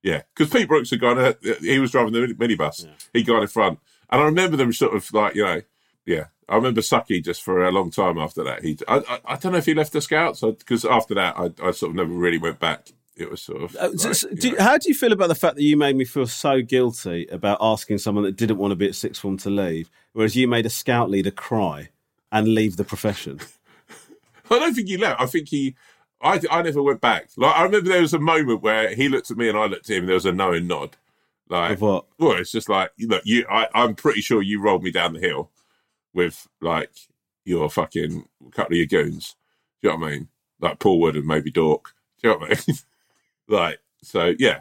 yeah. 0.03 0.23
Because 0.35 0.53
Pete 0.53 0.69
Brooks 0.69 0.91
had 0.91 1.01
gone. 1.01 1.19
Uh, 1.19 1.33
he 1.61 1.79
was 1.79 1.91
driving 1.91 2.13
the 2.13 2.21
mini- 2.21 2.57
minibus. 2.57 2.87
He 3.13 3.23
got 3.23 3.41
in 3.43 3.49
front, 3.49 3.79
and 4.11 4.21
I 4.21 4.25
remember 4.27 4.57
them 4.57 4.73
sort 4.73 4.95
of 4.95 5.11
like 5.13 5.35
you 5.35 5.45
know, 5.45 5.63
yeah. 6.07 6.25
I 6.49 6.57
remember 6.57 6.81
Sucky 6.81 7.25
just 7.25 7.43
for 7.43 7.65
a 7.65 7.71
long 7.73 7.91
time 7.91 8.19
after 8.19 8.45
that. 8.45 8.63
He, 8.63 8.79
I, 8.87 8.97
I, 9.09 9.21
I 9.33 9.37
don't 9.37 9.53
know 9.53 9.59
if 9.59 9.67
he 9.67 9.75
left 9.75 9.93
the 9.93 10.01
Scouts 10.01 10.41
because 10.43 10.85
after 10.85 11.15
that, 11.15 11.37
I, 11.39 11.45
I 11.63 11.71
sort 11.73 11.91
of 11.91 11.95
never 11.97 12.13
really 12.13 12.39
went 12.39 12.59
back. 12.61 12.89
It 13.17 13.31
was 13.31 13.41
sort 13.43 13.63
of. 13.63 13.77
Uh, 13.77 13.89
like, 13.91 13.99
so- 13.99 14.13
so 14.13 14.29
do 14.31 14.49
you- 14.51 14.59
how 14.59 14.77
do 14.77 14.89
you 14.89 14.95
feel 14.95 15.13
about 15.13 15.29
the 15.29 15.35
fact 15.35 15.55
that 15.57 15.63
you 15.63 15.77
made 15.77 15.97
me 15.97 16.05
feel 16.05 16.27
so 16.27 16.61
guilty 16.63 17.27
about 17.31 17.59
asking 17.61 17.99
someone 17.99 18.25
that 18.25 18.37
didn't 18.37 18.59
want 18.59 18.73
to 18.73 18.77
be 18.77 18.89
at 18.89 18.95
sixth 18.95 19.21
form 19.21 19.37
to 19.39 19.51
leave, 19.51 19.89
whereas 20.13 20.35
you 20.37 20.49
made 20.49 20.67
a 20.67 20.71
scout 20.71 21.09
leader 21.11 21.31
cry 21.31 21.89
and 22.33 22.49
leave 22.49 22.77
the 22.77 22.85
profession? 22.85 23.39
I 24.51 24.59
don't 24.59 24.75
think 24.75 24.89
he 24.89 24.97
left. 24.97 25.21
I 25.21 25.27
think 25.27 25.49
he. 25.49 25.75
I, 26.21 26.41
I 26.51 26.63
never 26.63 26.83
went 26.83 27.01
back. 27.01 27.29
Like 27.37 27.55
I 27.57 27.63
remember 27.65 27.89
there 27.91 28.01
was 28.01 28.15
a 28.15 28.19
moment 28.19 28.63
where 28.63 28.95
he 28.95 29.09
looked 29.09 29.31
at 29.31 29.37
me 29.37 29.49
and 29.49 29.59
I 29.59 29.67
looked 29.67 29.89
at 29.91 29.97
him. 29.97 30.03
and 30.03 30.09
There 30.09 30.15
was 30.15 30.27
a 30.27 30.33
knowing 30.33 30.67
nod. 30.67 30.97
Like 31.49 31.73
Of 31.73 31.81
what? 31.83 32.07
Well, 32.19 32.33
it's 32.39 32.51
just 32.53 32.69
like 32.69 32.91
look, 32.99 33.23
you. 33.25 33.47
I, 33.51 33.69
I'm 33.75 33.95
pretty 33.95 34.23
sure 34.23 34.43
you 34.43 34.61
rolled 34.61 34.83
me 34.83 34.91
down 34.91 35.13
the 35.13 35.21
hill 35.21 35.51
with 36.15 36.47
like 36.61 36.91
your 37.45 37.69
fucking 37.69 38.25
couple 38.53 38.75
of 38.75 38.79
your 38.79 38.87
goons. 38.87 39.37
Do 39.83 39.89
you 39.89 39.95
know 39.95 40.01
what 40.01 40.07
I 40.07 40.11
mean? 40.13 40.29
Like 40.61 40.79
Paul 40.79 41.01
Wood 41.01 41.17
and 41.17 41.27
maybe 41.27 41.51
Dork. 41.51 41.93
Do 42.23 42.29
you 42.29 42.35
know 42.35 42.39
what 42.41 42.53
I 42.53 42.63
mean? 42.67 42.77
like 43.49 43.81
so, 44.03 44.35
yeah. 44.39 44.61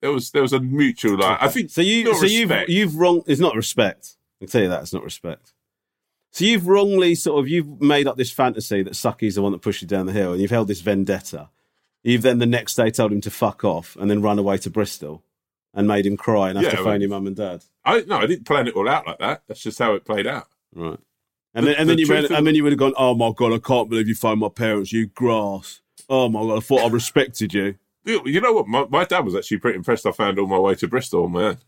There 0.00 0.12
was 0.12 0.30
there 0.32 0.42
was 0.42 0.52
a 0.52 0.60
mutual 0.60 1.16
like. 1.18 1.40
I 1.42 1.48
think 1.48 1.70
So 1.70 1.80
you, 1.80 2.14
so 2.14 2.26
you've 2.26 2.50
respect. 2.50 2.70
you've 2.70 2.96
wrong. 2.96 3.22
It's 3.26 3.40
not 3.40 3.54
respect. 3.56 4.16
I 4.40 4.44
can 4.44 4.48
tell 4.50 4.62
you 4.62 4.68
that 4.68 4.82
it's 4.82 4.92
not 4.92 5.04
respect. 5.04 5.52
So 6.32 6.44
you've 6.44 6.66
wrongly 6.66 7.14
sort 7.14 7.38
of 7.38 7.48
you've 7.48 7.80
made 7.80 8.06
up 8.08 8.16
this 8.16 8.32
fantasy 8.32 8.82
that 8.82 8.96
Sucky's 8.96 9.36
the 9.36 9.42
one 9.42 9.52
that 9.52 9.62
pushed 9.62 9.82
you 9.82 9.88
down 9.88 10.06
the 10.06 10.12
hill, 10.12 10.32
and 10.32 10.42
you've 10.42 10.50
held 10.50 10.68
this 10.68 10.80
vendetta. 10.80 11.48
You've 12.02 12.22
then 12.22 12.38
the 12.38 12.44
next 12.46 12.74
day 12.74 12.90
told 12.90 13.12
him 13.12 13.20
to 13.22 13.30
fuck 13.30 13.64
off, 13.64 13.96
and 13.98 14.10
then 14.10 14.20
run 14.20 14.38
away 14.38 14.58
to 14.58 14.68
Bristol, 14.70 15.22
and 15.72 15.86
made 15.88 16.04
him 16.04 16.16
cry 16.18 16.48
and 16.50 16.58
have 16.58 16.64
Yeah, 16.64 16.70
to 16.72 16.76
well- 16.76 16.84
phone 16.84 17.00
your 17.00 17.10
mum 17.10 17.26
and 17.26 17.36
dad. 17.36 17.64
I 17.84 18.00
no, 18.06 18.16
I 18.18 18.26
didn't 18.26 18.44
plan 18.46 18.66
it 18.68 18.74
all 18.74 18.88
out 18.88 19.06
like 19.06 19.18
that. 19.20 19.44
That's 19.46 19.62
just 19.62 19.78
how 19.78 19.94
it 19.94 20.04
played 20.04 20.26
out. 20.26 20.48
Right. 20.74 20.98
And 21.54 21.66
The- 21.66 21.70
then, 21.70 21.80
and 21.80 21.88
the 21.88 21.94
then 21.94 21.98
you 22.28 22.36
and 22.36 22.46
then 22.46 22.54
you 22.54 22.62
would 22.64 22.72
have 22.72 22.78
gone. 22.78 22.94
Oh 22.96 23.14
my 23.14 23.30
god! 23.34 23.52
I 23.52 23.58
can't 23.58 23.88
believe 23.88 24.08
you 24.08 24.14
phoned 24.14 24.40
my 24.40 24.48
parents. 24.48 24.92
You 24.92 25.06
grass. 25.06 25.80
Oh 26.08 26.28
my 26.28 26.40
god! 26.40 26.56
I 26.56 26.60
thought 26.60 26.80
I 26.82 26.88
respected 26.88 27.54
you. 27.54 27.76
You 28.04 28.40
know 28.40 28.52
what? 28.52 28.66
My, 28.68 28.84
my 28.90 29.04
dad 29.04 29.24
was 29.24 29.34
actually 29.34 29.58
pretty 29.58 29.76
impressed. 29.78 30.04
I 30.04 30.12
found 30.12 30.38
all 30.38 30.46
my 30.46 30.58
way 30.58 30.74
to 30.74 30.88
Bristol 30.88 31.24
on 31.24 31.32
my 31.32 31.42
own. 31.44 31.58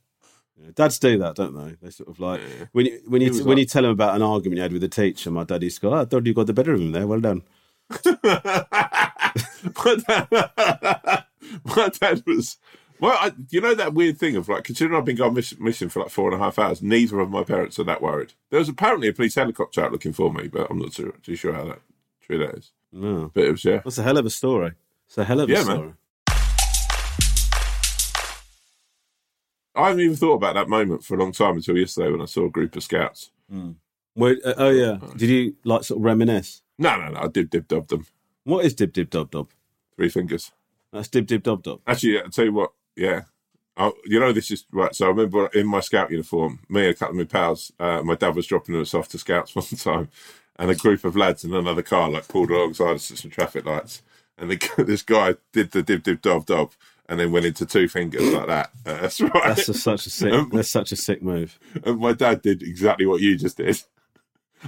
Yeah, 0.60 0.70
Dads 0.74 0.98
do 0.98 1.16
that, 1.18 1.34
don't 1.36 1.54
they? 1.54 1.76
They 1.80 1.90
sort 1.90 2.08
of 2.08 2.18
like 2.20 2.40
when 2.72 2.86
you 2.86 3.00
when 3.06 3.22
you 3.22 3.32
when 3.32 3.46
like- 3.46 3.58
you 3.58 3.64
tell 3.66 3.82
them 3.82 3.92
about 3.92 4.16
an 4.16 4.22
argument 4.22 4.56
you 4.56 4.62
had 4.62 4.72
with 4.72 4.82
a 4.84 4.88
teacher. 4.88 5.30
My 5.30 5.44
dad 5.44 5.62
used 5.62 5.76
to 5.76 5.82
go, 5.82 5.94
oh, 5.94 6.00
"I 6.00 6.04
thought 6.04 6.26
you 6.26 6.34
got 6.34 6.46
the 6.46 6.52
better 6.52 6.72
of 6.74 6.80
him 6.80 6.92
there. 6.92 7.06
Well 7.06 7.20
done." 7.20 7.42
my, 8.22 9.96
dad, 10.06 10.28
my 11.64 11.88
dad 12.00 12.22
was. 12.26 12.56
Well, 12.98 13.16
I, 13.20 13.32
you 13.50 13.60
know 13.60 13.74
that 13.74 13.92
weird 13.94 14.18
thing 14.18 14.36
of 14.36 14.48
like, 14.48 14.64
considering 14.64 14.96
I've 14.98 15.04
been 15.04 15.16
gone 15.16 15.34
miss, 15.34 15.58
missing 15.58 15.88
for 15.90 16.00
like 16.00 16.08
four 16.10 16.32
and 16.32 16.40
a 16.40 16.42
half 16.44 16.58
hours, 16.58 16.82
neither 16.82 17.20
of 17.20 17.30
my 17.30 17.44
parents 17.44 17.78
are 17.78 17.84
that 17.84 18.00
worried. 18.00 18.32
There 18.50 18.58
was 18.58 18.68
apparently 18.68 19.08
a 19.08 19.12
police 19.12 19.34
helicopter 19.34 19.84
out 19.84 19.92
looking 19.92 20.12
for 20.14 20.32
me, 20.32 20.48
but 20.48 20.68
I'm 20.70 20.78
not 20.78 20.92
too, 20.92 21.12
too 21.22 21.36
sure 21.36 21.52
how 21.52 21.64
that 21.66 21.80
true 22.22 22.38
that 22.38 22.54
is. 22.54 22.72
No. 22.92 23.30
But 23.34 23.44
it 23.44 23.50
was 23.52 23.64
yeah. 23.64 23.78
That's 23.84 23.98
a 23.98 24.02
hell 24.02 24.16
of 24.16 24.24
a 24.24 24.30
story. 24.30 24.72
It's 25.06 25.18
a 25.18 25.24
hell 25.24 25.40
of 25.40 25.48
a 25.50 25.52
Yeah, 25.52 25.64
man. 25.64 25.76
story. 25.76 25.92
I 29.74 29.88
haven't 29.88 30.00
even 30.00 30.16
thought 30.16 30.34
about 30.36 30.54
that 30.54 30.68
moment 30.70 31.04
for 31.04 31.16
a 31.16 31.18
long 31.18 31.32
time 31.32 31.56
until 31.56 31.76
yesterday 31.76 32.10
when 32.10 32.22
I 32.22 32.24
saw 32.24 32.46
a 32.46 32.50
group 32.50 32.76
of 32.76 32.82
scouts. 32.82 33.30
Wait, 34.14 34.38
uh, 34.44 34.54
oh 34.56 34.70
yeah. 34.70 34.98
Did 35.16 35.28
you 35.28 35.56
like 35.64 35.84
sort 35.84 35.98
of 36.00 36.04
reminisce? 36.04 36.62
No, 36.78 36.96
no, 36.98 37.10
no. 37.10 37.20
I 37.20 37.28
dib 37.28 37.50
dib 37.50 37.68
dob 37.68 37.88
them. 37.88 38.06
What 38.44 38.64
is 38.64 38.74
dib 38.74 38.92
dib 38.94 39.10
dob 39.10 39.30
dob? 39.30 39.50
Three 39.96 40.08
fingers. 40.08 40.50
That's 40.92 41.08
dib 41.08 41.26
dib 41.26 41.42
dob 41.42 41.62
dob. 41.62 41.80
Actually, 41.86 42.22
I'll 42.22 42.30
tell 42.30 42.46
you 42.46 42.52
what. 42.54 42.72
Yeah. 42.96 43.22
I, 43.76 43.92
you 44.06 44.18
know, 44.18 44.32
this 44.32 44.50
is 44.50 44.64
right. 44.72 44.94
So 44.94 45.06
I 45.06 45.08
remember 45.08 45.48
in 45.48 45.66
my 45.66 45.80
scout 45.80 46.10
uniform, 46.10 46.60
me 46.68 46.82
and 46.86 46.90
a 46.90 46.94
couple 46.94 47.12
of 47.12 47.18
my 47.18 47.24
pals, 47.24 47.72
uh, 47.78 48.02
my 48.02 48.14
dad 48.14 48.34
was 48.34 48.46
dropping 48.46 48.76
us 48.76 48.94
off 48.94 49.08
to 49.08 49.18
scouts 49.18 49.54
one 49.54 49.66
time, 49.66 50.08
and 50.58 50.70
a 50.70 50.74
group 50.74 51.04
of 51.04 51.16
lads 51.16 51.44
in 51.44 51.54
another 51.54 51.82
car 51.82 52.10
like 52.10 52.28
pulled 52.28 52.50
alongside 52.50 52.94
us 52.94 53.10
at 53.10 53.18
some 53.18 53.30
traffic 53.30 53.66
lights, 53.66 54.02
and 54.38 54.50
the, 54.50 54.70
this 54.84 55.02
guy 55.02 55.34
did 55.52 55.72
the 55.72 55.82
dib 55.82 56.02
dib 56.02 56.22
dob 56.22 56.46
dob, 56.46 56.72
and 57.06 57.20
then 57.20 57.32
went 57.32 57.44
into 57.44 57.66
two 57.66 57.86
fingers 57.86 58.32
like 58.32 58.46
that. 58.46 58.70
Uh, 58.86 58.94
that's 59.02 59.20
right. 59.20 59.32
That's 59.34 59.68
a, 59.68 59.74
such 59.74 60.06
a 60.06 60.10
sick. 60.10 60.32
Um, 60.32 60.50
that's 60.52 60.70
such 60.70 60.92
a 60.92 60.96
sick 60.96 61.22
move. 61.22 61.58
and 61.84 61.98
my 61.98 62.14
dad 62.14 62.40
did 62.40 62.62
exactly 62.62 63.04
what 63.04 63.20
you 63.20 63.36
just 63.36 63.58
did. 63.58 63.82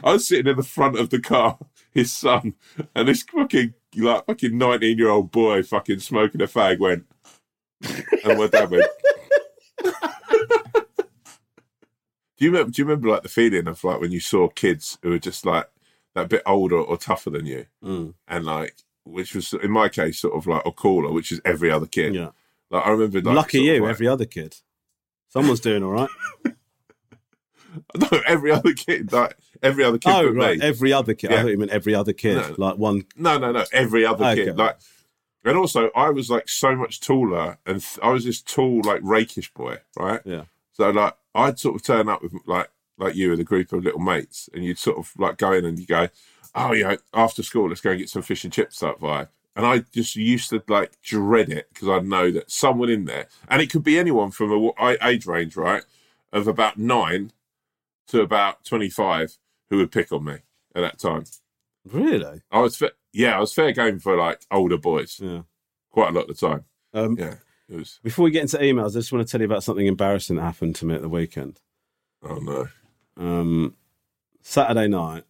I 0.04 0.12
was 0.12 0.28
sitting 0.28 0.46
in 0.46 0.56
the 0.56 0.62
front 0.62 0.98
of 0.98 1.08
the 1.08 1.18
car, 1.18 1.58
his 1.92 2.12
son, 2.12 2.54
and 2.94 3.08
this 3.08 3.22
fucking 3.22 3.72
like 3.96 4.26
fucking 4.26 4.58
nineteen 4.58 4.98
year 4.98 5.08
old 5.08 5.32
boy 5.32 5.62
fucking 5.62 6.00
smoking 6.00 6.42
a 6.42 6.46
fag 6.46 6.78
went, 6.78 7.06
and 7.82 8.38
my 8.38 8.46
dad 8.48 8.70
went. 8.70 8.86
do 12.36 12.44
you 12.44 12.50
remember? 12.50 12.70
Do 12.70 12.82
you 12.82 12.84
remember 12.86 13.08
like 13.08 13.22
the 13.22 13.28
feeling 13.28 13.66
of 13.68 13.82
like 13.84 14.00
when 14.00 14.12
you 14.12 14.20
saw 14.20 14.48
kids 14.48 14.98
who 15.02 15.10
were 15.10 15.18
just 15.18 15.44
like 15.46 15.68
that 16.14 16.28
bit 16.28 16.42
older 16.46 16.76
or 16.78 16.96
tougher 16.96 17.30
than 17.30 17.46
you, 17.46 17.66
Mm. 17.84 18.14
and 18.26 18.44
like 18.44 18.76
which 19.04 19.34
was 19.34 19.52
in 19.54 19.70
my 19.70 19.88
case 19.88 20.20
sort 20.20 20.34
of 20.34 20.46
like 20.46 20.62
a 20.66 20.72
cooler, 20.72 21.12
which 21.12 21.32
is 21.32 21.40
every 21.44 21.70
other 21.70 21.86
kid. 21.86 22.14
Yeah. 22.14 22.30
Like 22.70 22.86
I 22.86 22.90
remember, 22.90 23.20
like, 23.22 23.34
Lucky 23.36 23.60
you. 23.60 23.80
like- 23.82 23.90
Every 23.90 24.06
other 24.08 24.26
kid. 24.26 24.56
Someone's 25.30 25.60
doing 25.60 25.82
all 25.82 25.90
right. 25.92 26.08
no, 27.96 28.08
every 28.26 28.50
other 28.50 28.72
kid, 28.74 29.12
like 29.12 29.36
every 29.62 29.84
other 29.84 29.98
kid. 29.98 30.10
oh 30.12 30.28
right. 30.30 30.58
me. 30.58 30.64
Every 30.64 30.92
other 30.92 31.14
kid. 31.14 31.30
I 31.30 31.34
Yeah. 31.34 31.42
thought 31.42 31.50
you 31.50 31.58
meant 31.58 31.70
every 31.70 31.94
other 31.94 32.12
kid. 32.12 32.36
No. 32.36 32.54
Like 32.58 32.76
one. 32.78 33.04
No, 33.16 33.38
no, 33.38 33.52
no. 33.52 33.64
Every 33.72 34.04
other 34.04 34.24
Okay. 34.24 34.44
kid, 34.46 34.56
like, 34.58 34.78
and 35.44 35.56
also 35.56 35.90
I 35.94 36.10
was 36.10 36.30
like 36.30 36.48
so 36.48 36.74
much 36.74 37.00
taller, 37.00 37.58
and 37.66 37.80
th- 37.80 37.98
I 38.02 38.10
was 38.10 38.24
this 38.24 38.40
tall, 38.40 38.82
like 38.84 39.00
rakish 39.02 39.52
boy, 39.52 39.78
right? 39.96 40.20
Yeah. 40.24 40.44
So 40.72 40.90
like 40.90 41.14
I'd 41.34 41.58
sort 41.58 41.76
of 41.76 41.82
turn 41.82 42.08
up 42.08 42.22
with 42.22 42.32
like 42.46 42.70
like 42.98 43.14
you 43.14 43.30
with 43.30 43.40
a 43.40 43.44
group 43.44 43.72
of 43.72 43.84
little 43.84 44.00
mates, 44.00 44.48
and 44.52 44.64
you'd 44.64 44.78
sort 44.78 44.98
of 44.98 45.12
like 45.18 45.38
go 45.38 45.52
in 45.52 45.64
and 45.64 45.78
you 45.78 45.86
go, 45.86 46.08
oh 46.54 46.72
yeah, 46.72 46.96
after 47.14 47.42
school 47.42 47.68
let's 47.68 47.80
go 47.80 47.90
and 47.90 48.00
get 48.00 48.08
some 48.08 48.22
fish 48.22 48.44
and 48.44 48.52
chips 48.52 48.78
type 48.78 48.98
vibe. 48.98 49.28
And 49.56 49.66
I 49.66 49.80
just 49.92 50.14
used 50.14 50.50
to 50.50 50.62
like 50.68 51.00
dread 51.02 51.48
it 51.48 51.68
because 51.72 51.88
I 51.88 51.98
know 51.98 52.30
that 52.30 52.50
someone 52.50 52.90
in 52.90 53.06
there, 53.06 53.26
and 53.48 53.60
it 53.60 53.70
could 53.70 53.82
be 53.82 53.98
anyone 53.98 54.30
from 54.30 54.52
a 54.52 54.96
age 55.02 55.26
range, 55.26 55.56
right, 55.56 55.82
of 56.32 56.46
about 56.46 56.78
nine 56.78 57.32
to 58.08 58.20
about 58.20 58.64
twenty 58.64 58.88
five, 58.88 59.36
who 59.68 59.78
would 59.78 59.92
pick 59.92 60.12
on 60.12 60.24
me 60.24 60.36
at 60.74 60.82
that 60.82 60.98
time. 60.98 61.24
Really? 61.84 62.42
I 62.50 62.60
was, 62.60 62.82
yeah, 63.12 63.36
I 63.36 63.40
was 63.40 63.52
fair 63.52 63.72
game 63.72 63.98
for 63.98 64.16
like 64.16 64.40
older 64.50 64.78
boys 64.78 65.18
Yeah. 65.22 65.42
quite 65.90 66.10
a 66.10 66.12
lot 66.12 66.28
of 66.30 66.36
the 66.38 66.46
time. 66.46 66.64
Um, 66.94 67.16
Yeah, 67.18 67.34
it 67.68 67.76
was. 67.76 68.00
Before 68.02 68.24
we 68.24 68.30
get 68.30 68.42
into 68.42 68.58
emails, 68.58 68.90
I 68.90 69.00
just 69.00 69.12
want 69.12 69.26
to 69.26 69.30
tell 69.30 69.40
you 69.40 69.46
about 69.46 69.62
something 69.64 69.86
embarrassing 69.86 70.36
that 70.36 70.42
happened 70.42 70.76
to 70.76 70.86
me 70.86 70.94
at 70.94 71.02
the 71.02 71.08
weekend. 71.08 71.60
Oh 72.22 72.36
no, 72.36 72.68
Um, 73.16 73.74
Saturday 74.42 74.88
night. 74.88 75.24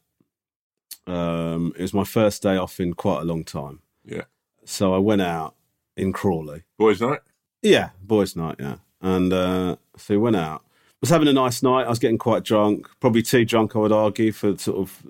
Um, 1.06 1.72
it 1.76 1.82
was 1.82 1.94
my 1.94 2.04
first 2.04 2.42
day 2.42 2.56
off 2.56 2.80
in 2.80 2.92
quite 2.94 3.22
a 3.22 3.24
long 3.24 3.44
time. 3.44 3.80
yeah, 4.04 4.24
So 4.64 4.94
I 4.94 4.98
went 4.98 5.22
out 5.22 5.54
in 5.96 6.12
Crawley. 6.12 6.64
boys' 6.78 7.00
night. 7.00 7.20
Yeah, 7.62 7.90
boys' 8.02 8.36
night, 8.36 8.56
yeah. 8.58 8.76
And 9.00 9.32
uh, 9.32 9.76
so 9.96 10.14
we 10.14 10.18
went 10.18 10.36
out. 10.36 10.64
was 11.00 11.10
having 11.10 11.28
a 11.28 11.32
nice 11.32 11.62
night. 11.62 11.86
I 11.86 11.88
was 11.88 11.98
getting 11.98 12.18
quite 12.18 12.44
drunk, 12.44 12.88
probably 13.00 13.22
too 13.22 13.44
drunk, 13.44 13.74
I 13.74 13.78
would 13.78 13.92
argue, 13.92 14.32
for 14.32 14.56
sort 14.58 14.78
of, 14.78 15.06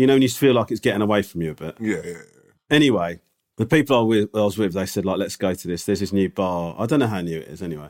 you 0.00 0.06
know, 0.06 0.14
when 0.14 0.22
you 0.22 0.28
feel 0.28 0.54
like 0.54 0.70
it's 0.70 0.80
getting 0.80 1.02
away 1.02 1.22
from 1.22 1.42
you 1.42 1.50
a 1.50 1.54
bit. 1.54 1.76
Yeah, 1.80 2.00
yeah. 2.04 2.14
Anyway, 2.70 3.20
the 3.56 3.66
people 3.66 3.98
I, 3.98 4.02
with, 4.02 4.30
I 4.34 4.40
was 4.40 4.56
with, 4.56 4.72
they 4.72 4.86
said, 4.86 5.04
like, 5.04 5.18
let's 5.18 5.36
go 5.36 5.52
to 5.54 5.68
this. 5.68 5.84
There's 5.84 6.00
this 6.00 6.12
new 6.12 6.28
bar. 6.30 6.74
I 6.78 6.86
don't 6.86 7.00
know 7.00 7.06
how 7.06 7.20
new 7.20 7.38
it 7.38 7.48
is 7.48 7.62
anyway. 7.62 7.88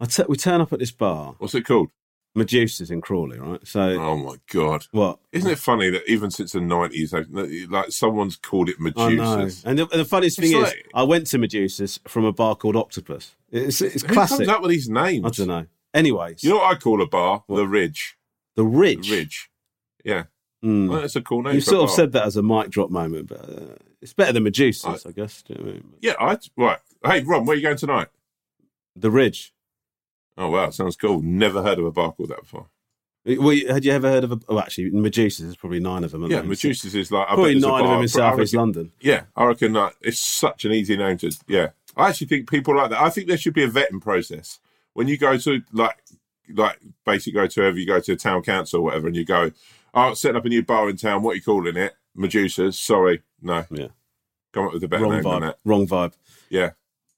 I 0.00 0.06
t- 0.06 0.22
we 0.28 0.36
turn 0.36 0.60
up 0.60 0.72
at 0.72 0.78
this 0.78 0.92
bar, 0.92 1.34
What's 1.38 1.54
it 1.54 1.66
called? 1.66 1.90
Medusa's 2.34 2.90
in 2.92 3.00
Crawley, 3.00 3.38
right? 3.40 3.66
So, 3.66 3.80
Oh 3.80 4.16
my 4.16 4.36
god! 4.52 4.86
what? 4.92 5.18
Isn't 5.32 5.50
it 5.50 5.58
funny 5.58 5.90
that 5.90 6.08
even 6.08 6.30
since 6.30 6.52
the 6.52 6.60
nineties, 6.60 7.12
like 7.12 7.90
someone's 7.90 8.36
called 8.36 8.68
it 8.68 8.76
Medusa's? 8.80 9.64
And 9.64 9.80
the, 9.80 9.88
and 9.90 10.00
the 10.00 10.04
funniest 10.04 10.38
It's 10.38 10.48
thing 10.48 10.56
is, 10.56 10.64
like- 10.68 10.86
I 10.94 11.02
went 11.02 11.26
to 11.28 11.38
Medusa's 11.38 11.98
from 12.06 12.24
a 12.24 12.32
bar 12.32 12.54
called 12.54 12.76
Octopus. 12.76 13.34
It's, 13.50 13.80
it's 13.82 14.02
Who 14.02 14.14
classic. 14.14 14.38
comes 14.38 14.48
up 14.48 14.62
with 14.62 14.70
these 14.70 14.88
names? 14.88 15.26
I 15.26 15.30
don't 15.30 15.48
know. 15.48 15.66
Anyways, 15.92 16.44
You 16.44 16.50
know 16.50 16.56
what 16.58 16.76
I 16.76 16.78
call 16.78 17.02
a 17.02 17.06
bar? 17.08 17.42
The 17.48 17.66
Ridge. 17.66 18.16
the 18.54 18.62
The 18.62 18.68
Ridge. 18.68 19.10
Ridge. 19.10 19.50
Yeah, 20.04 20.24
Mm. 20.64 20.90
well, 20.90 21.00
that's 21.00 21.16
a 21.16 21.22
cool 21.22 21.42
name. 21.42 21.54
You 21.54 21.60
sort 21.60 21.84
of 21.84 21.90
said 21.90 22.12
that 22.12 22.24
as 22.24 22.36
a 22.36 22.42
mic 22.42 22.68
drop 22.70 22.90
moment, 22.90 23.28
but 23.28 23.40
uh, 23.48 23.74
it's 24.02 24.12
better 24.12 24.32
than 24.32 24.42
Medusa's, 24.44 25.06
I- 25.06 25.08
I 25.08 25.12
guess. 25.12 25.42
You 25.48 25.54
know 25.56 25.62
I 25.62 25.64
mean? 25.72 25.92
Yeah, 26.00 26.14
I 26.20 26.38
right. 26.56 26.78
Hey, 27.04 27.22
Ron, 27.22 27.46
where 27.46 27.54
are 27.54 27.56
you 27.56 27.62
going 27.62 27.78
tonight? 27.78 28.08
The 28.94 29.10
Ridge. 29.10 29.54
Oh 30.36 30.50
wow, 30.50 30.70
sounds 30.70 30.96
cool. 30.96 31.22
Never 31.22 31.62
heard 31.62 31.78
of 31.78 31.86
a 31.86 31.90
bar 31.90 32.12
called 32.12 32.28
that 32.30 32.40
before. 32.40 32.66
Well, 33.26 33.54
had 33.68 33.84
you 33.84 33.92
ever 33.92 34.08
heard 34.08 34.24
of 34.24 34.32
a? 34.32 34.40
Oh, 34.48 34.58
actually, 34.58 34.90
Medusa's. 34.90 35.44
There's 35.44 35.56
probably 35.56 35.80
nine 35.80 36.04
of 36.04 36.10
them. 36.10 36.24
Yeah? 36.30 36.40
Medusa's 36.42 36.94
is 36.94 37.12
like 37.12 37.26
I 37.28 37.34
Probably 37.34 37.58
nine 37.58 37.82
of 37.84 37.90
them 37.90 37.98
in 37.98 38.02
I 38.04 38.06
South 38.06 38.40
East 38.40 38.54
London. 38.54 38.92
Yeah, 39.00 39.24
I 39.36 39.44
reckon 39.44 39.74
that 39.74 39.94
it's 40.00 40.18
such 40.18 40.64
an 40.64 40.72
easy 40.72 40.96
name 40.96 41.18
to. 41.18 41.30
Yeah, 41.46 41.68
I 41.96 42.08
actually 42.08 42.28
think 42.28 42.48
people 42.50 42.74
like 42.76 42.90
that. 42.90 43.00
I 43.00 43.10
think 43.10 43.28
there 43.28 43.36
should 43.36 43.52
be 43.54 43.64
a 43.64 43.68
vetting 43.68 44.00
process 44.00 44.58
when 44.94 45.06
you 45.08 45.18
go 45.18 45.36
to 45.36 45.60
like, 45.72 45.98
like 46.52 46.78
basically 47.04 47.32
go 47.32 47.46
to 47.46 47.60
wherever 47.60 47.78
you 47.78 47.86
go 47.86 48.00
to 48.00 48.12
a 48.12 48.16
town 48.16 48.42
council 48.42 48.80
or 48.80 48.84
whatever, 48.84 49.06
and 49.08 49.16
you 49.16 49.24
go, 49.26 49.50
"Oh, 49.94 50.14
setting 50.14 50.36
up 50.36 50.44
a 50.44 50.48
new 50.48 50.62
bar 50.64 50.88
in 50.88 50.96
town. 50.96 51.22
What 51.22 51.32
are 51.32 51.36
you 51.36 51.42
calling 51.42 51.76
it? 51.76 51.94
Medusa's? 52.14 52.78
Sorry, 52.78 53.22
no. 53.40 53.64
Yeah. 53.70 53.88
Come 54.52 54.66
up 54.66 54.72
with 54.72 54.82
a 54.84 54.88
better 54.88 55.04
Wrong 55.04 55.12
name 55.14 55.22
than 55.22 55.32
vibe. 55.32 55.40
that. 55.42 55.58
Wrong 55.64 55.86
vibe. 55.86 56.12
Yeah, 56.48 56.70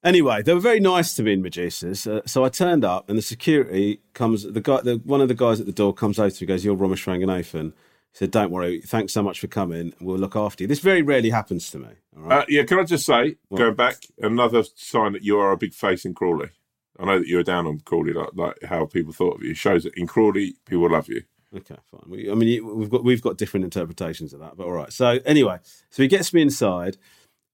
Anyway, 0.05 0.43
they 0.43 0.53
were 0.53 0.59
very 0.61 0.81
nice 0.81 1.15
to 1.15 1.23
me 1.23 1.33
in 1.33 1.43
Medusa's. 1.43 2.07
Uh, 2.07 2.21
so 2.27 2.45
I 2.45 2.49
turned 2.49 2.85
up, 2.85 3.09
and 3.09 3.17
the 3.17 3.23
security 3.23 4.01
comes. 4.15 4.43
The 4.43 4.61
guy, 4.61 4.81
the, 4.81 4.97
one 5.05 5.21
of 5.21 5.29
the 5.29 5.35
guys 5.35 5.61
at 5.61 5.67
the 5.67 5.73
door, 5.73 5.95
comes 5.95 6.19
over 6.19 6.29
to 6.31 6.43
me. 6.45 6.47
Goes, 6.49 6.65
"You're 6.65 6.77
Romesh 6.77 7.07
Ranganathan." 7.07 7.67
He 7.71 8.19
said, 8.19 8.31
"Don't 8.33 8.51
worry. 8.51 8.81
Thanks 8.81 9.13
so 9.13 9.23
much 9.23 9.39
for 9.41 9.47
coming. 9.47 9.95
We'll 10.01 10.19
look 10.19 10.35
after 10.37 10.65
you." 10.65 10.69
This 10.69 10.81
very 10.81 11.03
rarely 11.03 11.31
happens 11.31 11.71
to 11.71 11.79
me. 11.79 11.89
All 12.17 12.23
right. 12.25 12.39
uh, 12.43 12.45
yeah. 12.49 12.65
Can 12.65 12.81
I 12.81 12.85
just 12.85 13.07
say, 13.07 13.37
What? 13.49 13.59
going 13.59 13.75
back, 13.77 13.97
another 14.19 14.65
sign 14.75 15.13
that 15.13 15.23
you 15.23 15.39
are 15.39 15.53
a 15.53 15.57
big 15.57 15.73
face 15.73 16.05
in 16.05 16.15
Crawley. 16.15 16.51
I 16.99 17.05
know 17.07 17.19
that 17.21 17.29
you 17.29 17.37
were 17.37 17.43
down 17.45 17.67
on 17.67 17.81
Crawley, 17.81 18.13
like, 18.13 18.31
like 18.35 18.63
how 18.65 18.85
people 18.87 19.13
thought 19.13 19.37
of 19.37 19.43
you. 19.45 19.53
It 19.53 19.57
shows 19.57 19.85
that 19.85 19.95
in 19.97 20.07
Crawley, 20.09 20.57
people 20.67 20.91
love 20.91 21.09
you. 21.09 21.23
Okay, 21.55 21.77
fine. 21.91 22.03
We, 22.07 22.31
I 22.31 22.35
mean, 22.35 22.77
we've 22.79 22.91
got 22.91 23.05
we've 23.05 23.21
got 23.23 23.37
different 23.37 23.65
interpretations 23.65 24.33
of 24.33 24.41
that, 24.41 24.57
but 24.57 24.65
all 24.65 24.73
right. 24.73 24.93
So 24.93 25.19
anyway, 25.27 25.59
so 25.91 26.03
he 26.03 26.09
gets 26.09 26.33
me 26.33 26.41
inside, 26.43 26.97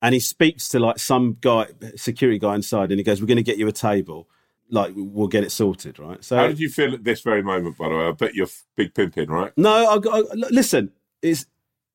and 0.01 0.15
he 0.15 0.21
speaks 0.21 0.69
to 0.71 0.79
like 0.79 0.99
some 0.99 1.37
guy, 1.41 1.67
security 1.97 2.39
guy 2.39 2.55
inside, 2.55 2.91
and 2.91 2.99
he 3.01 3.05
goes, 3.05 3.21
"We're 3.21 3.27
going 3.27 3.37
to 3.39 3.43
get 3.43 3.59
you 3.59 3.67
a 3.67 3.73
table, 3.73 4.29
like 4.71 4.93
we'll 4.95 5.27
get 5.29 5.43
it 5.43 5.51
sorted, 5.51 5.99
right?" 5.99 6.23
So 6.23 6.37
How 6.37 6.47
did 6.47 6.61
you 6.61 6.69
feel 6.69 6.95
at 6.95 7.03
this 7.03 7.23
very 7.23 7.43
moment, 7.43 7.77
by 7.77 7.89
the 7.89 7.97
way? 7.97 8.07
I 8.07 8.13
bet 8.13 8.35
you're 8.35 8.47
big 8.77 8.95
pimping, 8.95 9.29
right? 9.31 9.53
no, 9.57 9.71
I, 9.71 10.19
I, 10.19 10.23
listen. 10.33 10.93
It's 11.21 11.47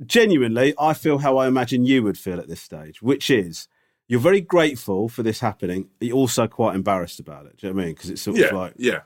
genuinely, 0.06 0.74
I 0.78 0.94
feel 0.94 1.20
how 1.20 1.38
I 1.38 1.48
imagine 1.48 1.86
you 1.86 2.04
would 2.04 2.18
feel 2.18 2.40
at 2.40 2.48
this 2.50 2.62
stage, 2.62 3.02
which 3.02 3.30
is 3.30 3.70
you're 4.10 4.20
very 4.20 4.42
grateful 4.42 5.08
for 5.08 5.24
this 5.24 5.40
happening. 5.40 5.88
You're 6.02 6.18
also 6.18 6.48
quite 6.48 6.76
embarrassed 6.76 7.22
about 7.22 7.46
it. 7.46 7.58
Do 7.58 7.68
you 7.68 7.74
know 7.74 7.78
what 7.78 7.82
I 7.84 7.86
mean? 7.86 7.96
Because 7.96 8.10
it's 8.10 8.22
sort 8.22 8.38
Yeah, 8.38 8.48
of 8.48 8.54
like 8.54 8.74
yeah. 8.78 9.00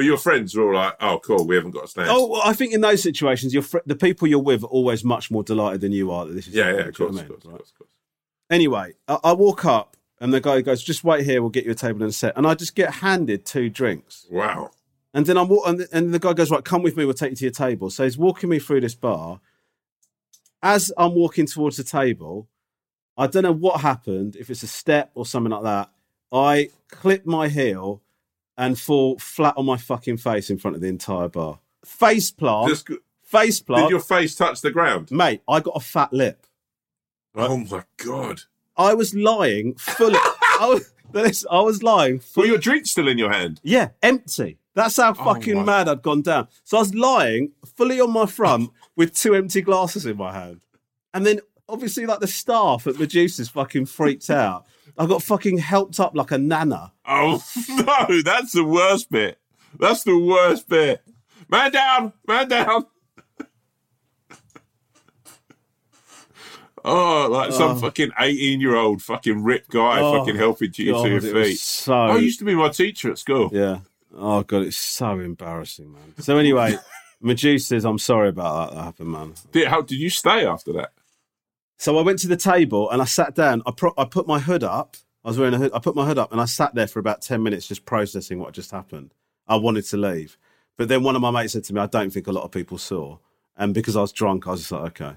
But 0.00 0.06
your 0.06 0.16
friends 0.16 0.56
are 0.56 0.62
all 0.62 0.74
like, 0.74 0.94
"Oh, 0.98 1.20
cool, 1.22 1.46
we 1.46 1.56
haven't 1.56 1.72
got 1.72 1.84
a 1.84 1.88
stand." 1.88 2.08
Oh, 2.10 2.26
well, 2.26 2.40
I 2.42 2.54
think 2.54 2.72
in 2.72 2.80
those 2.80 3.02
situations, 3.02 3.52
your 3.52 3.62
fr- 3.62 3.80
the 3.84 3.94
people 3.94 4.26
you're 4.26 4.38
with 4.38 4.64
are 4.64 4.66
always 4.68 5.04
much 5.04 5.30
more 5.30 5.42
delighted 5.42 5.82
than 5.82 5.92
you 5.92 6.10
are 6.10 6.24
that 6.24 6.32
this 6.32 6.46
is 6.46 6.54
yeah, 6.54 6.72
yeah, 6.72 6.78
of 6.86 6.94
Do 6.96 7.04
you 7.04 7.10
know 7.10 7.12
course, 7.12 7.18
I 7.18 7.22
of 7.24 7.28
mean? 7.28 7.28
course, 7.28 7.44
of 7.44 7.50
course, 7.50 7.70
of 7.72 7.78
course. 7.78 7.90
Anyway, 8.48 8.92
I, 9.08 9.18
I 9.24 9.32
walk 9.34 9.66
up 9.66 9.98
and 10.18 10.32
the 10.32 10.40
guy 10.40 10.62
goes, 10.62 10.82
"Just 10.82 11.04
wait 11.04 11.26
here. 11.26 11.42
We'll 11.42 11.50
get 11.50 11.66
you 11.66 11.72
a 11.72 11.74
table 11.74 12.00
and 12.02 12.08
a 12.08 12.12
set." 12.14 12.34
And 12.38 12.46
I 12.46 12.54
just 12.54 12.74
get 12.74 12.94
handed 12.94 13.44
two 13.44 13.68
drinks, 13.68 14.26
Wow. 14.30 14.70
and 15.12 15.26
then 15.26 15.36
I'm 15.36 15.50
and 15.92 16.14
the 16.14 16.18
guy 16.18 16.32
goes, 16.32 16.50
"Right, 16.50 16.64
come 16.64 16.82
with 16.82 16.96
me. 16.96 17.04
We'll 17.04 17.12
take 17.12 17.32
you 17.32 17.36
to 17.36 17.44
your 17.44 17.52
table." 17.52 17.90
So 17.90 18.04
he's 18.04 18.16
walking 18.16 18.48
me 18.48 18.58
through 18.58 18.80
this 18.80 18.94
bar. 18.94 19.40
As 20.62 20.90
I'm 20.96 21.14
walking 21.14 21.44
towards 21.44 21.76
the 21.76 21.84
table, 21.84 22.48
I 23.18 23.26
don't 23.26 23.42
know 23.42 23.52
what 23.52 23.82
happened. 23.82 24.34
If 24.36 24.48
it's 24.48 24.62
a 24.62 24.66
step 24.66 25.10
or 25.14 25.26
something 25.26 25.50
like 25.52 25.62
that, 25.64 25.90
I 26.32 26.70
clip 26.90 27.26
my 27.26 27.48
heel 27.48 28.00
and 28.60 28.78
fall 28.78 29.18
flat 29.18 29.54
on 29.56 29.64
my 29.64 29.78
fucking 29.78 30.18
face 30.18 30.50
in 30.50 30.58
front 30.58 30.76
of 30.76 30.82
the 30.82 30.88
entire 30.88 31.28
bar. 31.28 31.58
Face 31.84 32.30
plant. 32.30 32.68
Just, 32.68 32.88
face 33.24 33.58
plant. 33.60 33.84
did 33.84 33.90
your 33.90 34.00
face 34.00 34.34
touch 34.34 34.60
the 34.60 34.70
ground? 34.70 35.10
Mate, 35.10 35.40
I 35.48 35.60
got 35.60 35.76
a 35.76 35.80
fat 35.80 36.12
lip. 36.12 36.46
Oh 37.34 37.56
my 37.56 37.84
god! 37.96 38.42
I 38.76 38.92
was 38.94 39.14
lying 39.14 39.74
fully. 39.76 40.18
I, 40.60 40.78
was, 41.14 41.46
I 41.50 41.60
was 41.60 41.82
lying 41.82 42.18
fully. 42.18 42.48
your 42.48 42.58
drink's 42.58 42.90
still 42.90 43.08
in 43.08 43.16
your 43.18 43.32
hand. 43.32 43.60
Yeah, 43.62 43.88
empty. 44.02 44.58
That's 44.74 44.96
how 44.98 45.10
Oh 45.10 45.14
fucking 45.14 45.56
my- 45.56 45.64
mad 45.64 45.88
I'd 45.88 46.02
gone 46.02 46.22
down. 46.22 46.48
So 46.64 46.76
I 46.76 46.80
was 46.80 46.94
lying 46.94 47.52
fully 47.76 47.98
on 48.00 48.12
my 48.12 48.26
front 48.26 48.70
with 48.96 49.14
two 49.14 49.34
empty 49.34 49.62
glasses 49.62 50.04
in 50.06 50.16
my 50.18 50.32
hand. 50.34 50.60
And 51.14 51.24
then 51.24 51.40
obviously, 51.68 52.04
like 52.04 52.20
the 52.20 52.26
staff 52.26 52.86
at 52.86 52.98
Medusa's 52.98 53.48
fucking 53.48 53.86
freaked 53.86 54.28
out. 54.28 54.66
I 55.00 55.06
got 55.06 55.22
fucking 55.22 55.56
helped 55.56 55.98
up 55.98 56.14
like 56.14 56.30
a 56.30 56.36
nana. 56.36 56.92
Oh 57.06 57.42
no, 57.70 58.20
that's 58.20 58.52
the 58.52 58.64
worst 58.64 59.10
bit. 59.10 59.38
That's 59.78 60.04
the 60.04 60.18
worst 60.18 60.68
bit. 60.68 61.02
Man 61.48 61.72
down, 61.72 62.12
man 62.28 62.48
down. 62.48 62.86
Oh, 66.82 67.28
like 67.30 67.52
some 67.52 67.72
oh. 67.72 67.74
fucking 67.74 68.10
eighteen-year-old 68.18 69.02
fucking 69.02 69.44
ripped 69.44 69.68
guy 69.68 70.00
Oh, 70.00 70.18
fucking 70.18 70.36
helping 70.36 70.72
you 70.76 70.92
God, 70.92 71.02
to 71.04 71.10
your 71.10 71.20
feet. 71.20 71.58
so 71.58 71.92
I 71.92 72.16
used 72.16 72.38
to 72.38 72.46
be 72.46 72.54
my 72.54 72.70
teacher 72.70 73.10
at 73.10 73.18
school. 73.18 73.50
yeah. 73.52 73.80
Oh 74.16 74.42
god, 74.44 74.62
it's 74.62 74.78
so 74.78 75.18
embarrassing, 75.18 75.92
man. 75.92 76.14
So 76.20 76.38
anyway, 76.38 76.78
Medusa's. 77.20 77.84
I'm 77.84 77.98
sorry 77.98 78.30
about 78.30 78.70
that. 78.70 78.76
That 78.76 78.84
happened, 78.84 79.10
man. 79.10 79.34
Did, 79.52 79.68
how 79.68 79.82
did 79.82 79.98
you 79.98 80.08
stay 80.08 80.46
after 80.46 80.72
that? 80.72 80.92
So 81.80 81.96
I 81.98 82.02
went 82.02 82.18
to 82.18 82.28
the 82.28 82.36
table 82.36 82.90
and 82.90 83.00
I 83.00 83.06
sat 83.06 83.34
down. 83.34 83.62
I, 83.64 83.70
pro- 83.74 83.94
I 83.96 84.04
put 84.04 84.26
my 84.26 84.38
hood 84.38 84.62
up. 84.62 84.98
I 85.24 85.28
was 85.28 85.38
wearing 85.38 85.54
a 85.54 85.56
hood. 85.56 85.70
I 85.72 85.78
put 85.78 85.96
my 85.96 86.04
hood 86.04 86.18
up 86.18 86.30
and 86.30 86.38
I 86.38 86.44
sat 86.44 86.74
there 86.74 86.86
for 86.86 86.98
about 86.98 87.22
10 87.22 87.42
minutes 87.42 87.66
just 87.66 87.86
processing 87.86 88.38
what 88.38 88.52
just 88.52 88.70
happened. 88.70 89.14
I 89.48 89.56
wanted 89.56 89.86
to 89.86 89.96
leave. 89.96 90.36
But 90.76 90.90
then 90.90 91.02
one 91.02 91.16
of 91.16 91.22
my 91.22 91.30
mates 91.30 91.54
said 91.54 91.64
to 91.64 91.74
me, 91.74 91.80
I 91.80 91.86
don't 91.86 92.12
think 92.12 92.26
a 92.26 92.32
lot 92.32 92.44
of 92.44 92.50
people 92.50 92.76
saw. 92.76 93.16
And 93.56 93.72
because 93.72 93.96
I 93.96 94.02
was 94.02 94.12
drunk, 94.12 94.46
I 94.46 94.50
was 94.50 94.60
just 94.60 94.72
like, 94.72 95.00
okay. 95.00 95.16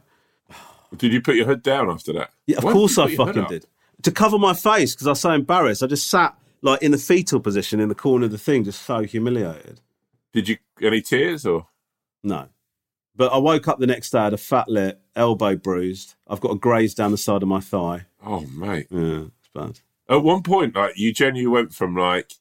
Did 0.95 1.11
you 1.11 1.21
put 1.21 1.35
your 1.35 1.47
hood 1.47 1.63
down 1.63 1.91
after 1.91 2.13
that? 2.13 2.29
Yeah, 2.47 2.59
of 2.59 2.63
Why 2.63 2.71
course 2.71 2.97
I 2.97 3.07
put 3.07 3.11
your 3.11 3.25
hood 3.25 3.35
fucking 3.35 3.49
did. 3.49 3.65
To 4.03 4.11
cover 4.13 4.39
my 4.39 4.53
face 4.53 4.95
because 4.95 5.07
I 5.07 5.11
was 5.11 5.19
so 5.19 5.31
embarrassed. 5.31 5.83
I 5.83 5.87
just 5.87 6.09
sat 6.09 6.33
like 6.61 6.81
in 6.81 6.91
the 6.91 6.97
fetal 6.97 7.41
position 7.41 7.81
in 7.81 7.89
the 7.89 7.95
corner 7.95 8.23
of 8.23 8.31
the 8.31 8.37
thing, 8.37 8.63
just 8.63 8.83
so 8.83 9.01
humiliated. 9.01 9.81
Did 10.31 10.47
you 10.47 10.57
any 10.81 11.01
tears 11.01 11.45
or? 11.45 11.67
No. 12.23 12.47
But 13.17 13.33
I 13.33 13.37
woke 13.37 13.67
up 13.67 13.79
the 13.79 13.87
next 13.87 14.11
day, 14.11 14.19
I 14.19 14.23
had 14.23 14.33
a 14.33 14.37
fat 14.37 14.69
lip, 14.69 15.02
elbow 15.15 15.55
bruised. 15.55 16.15
I've 16.27 16.41
got 16.41 16.51
a 16.51 16.57
graze 16.57 16.93
down 16.93 17.11
the 17.11 17.17
side 17.17 17.41
of 17.43 17.47
my 17.49 17.59
thigh. 17.59 18.05
Oh 18.25 18.41
mate. 18.47 18.87
Yeah, 18.89 19.25
it's 19.39 19.49
bad. 19.53 19.79
At 20.09 20.23
one 20.23 20.43
point, 20.43 20.75
like 20.75 20.97
you 20.97 21.13
genuinely 21.13 21.47
went 21.47 21.73
from 21.73 21.95
like 21.95 22.33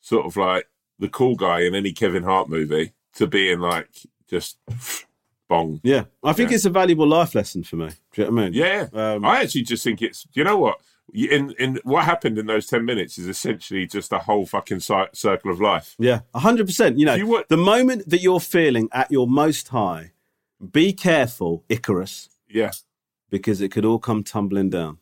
sort 0.00 0.26
of 0.26 0.36
like 0.36 0.68
the 0.98 1.08
cool 1.08 1.34
guy 1.36 1.60
in 1.60 1.74
any 1.74 1.92
Kevin 1.92 2.22
Hart 2.22 2.48
movie 2.48 2.92
to 3.14 3.26
being 3.26 3.60
like 3.60 3.88
just 4.28 4.58
bong. 5.48 5.80
Yeah, 5.82 6.04
I 6.22 6.32
think 6.32 6.50
Yeah. 6.50 6.56
it's 6.56 6.64
a 6.64 6.70
valuable 6.70 7.06
life 7.06 7.34
lesson 7.34 7.62
for 7.62 7.76
me. 7.76 7.88
Do 8.12 8.22
you 8.22 8.24
know 8.28 8.30
what 8.34 8.40
I 8.40 8.44
mean? 8.44 8.52
Yeah, 8.54 8.86
Um, 8.92 9.24
I 9.24 9.42
actually 9.42 9.62
just 9.62 9.84
think 9.84 10.02
it's. 10.02 10.26
You 10.34 10.44
know 10.44 10.56
what? 10.58 10.78
In 11.14 11.54
in 11.60 11.78
what 11.84 12.04
happened 12.04 12.36
in 12.36 12.46
those 12.46 12.66
ten 12.66 12.84
minutes 12.84 13.16
is 13.16 13.28
essentially 13.28 13.86
just 13.86 14.12
a 14.12 14.18
whole 14.18 14.44
fucking 14.44 14.80
ci- 14.80 15.04
circle 15.12 15.52
of 15.52 15.60
life. 15.60 15.94
Yeah, 15.98 16.20
hundred 16.34 16.66
percent. 16.66 16.98
You 16.98 17.06
know, 17.06 17.14
You 17.14 17.26
would- 17.28 17.44
the 17.48 17.56
moment 17.56 18.08
that 18.10 18.20
you're 18.22 18.40
feeling 18.40 18.88
at 18.92 19.10
your 19.12 19.28
most 19.28 19.68
high, 19.68 20.10
be 20.72 20.92
careful, 20.92 21.64
Icarus, 21.68 22.28
Yeah, 22.48 22.72
because 23.30 23.60
it 23.60 23.70
could 23.70 23.84
all 23.84 23.98
come 23.98 24.22
tumbling 24.24 24.70
down. 24.70 24.98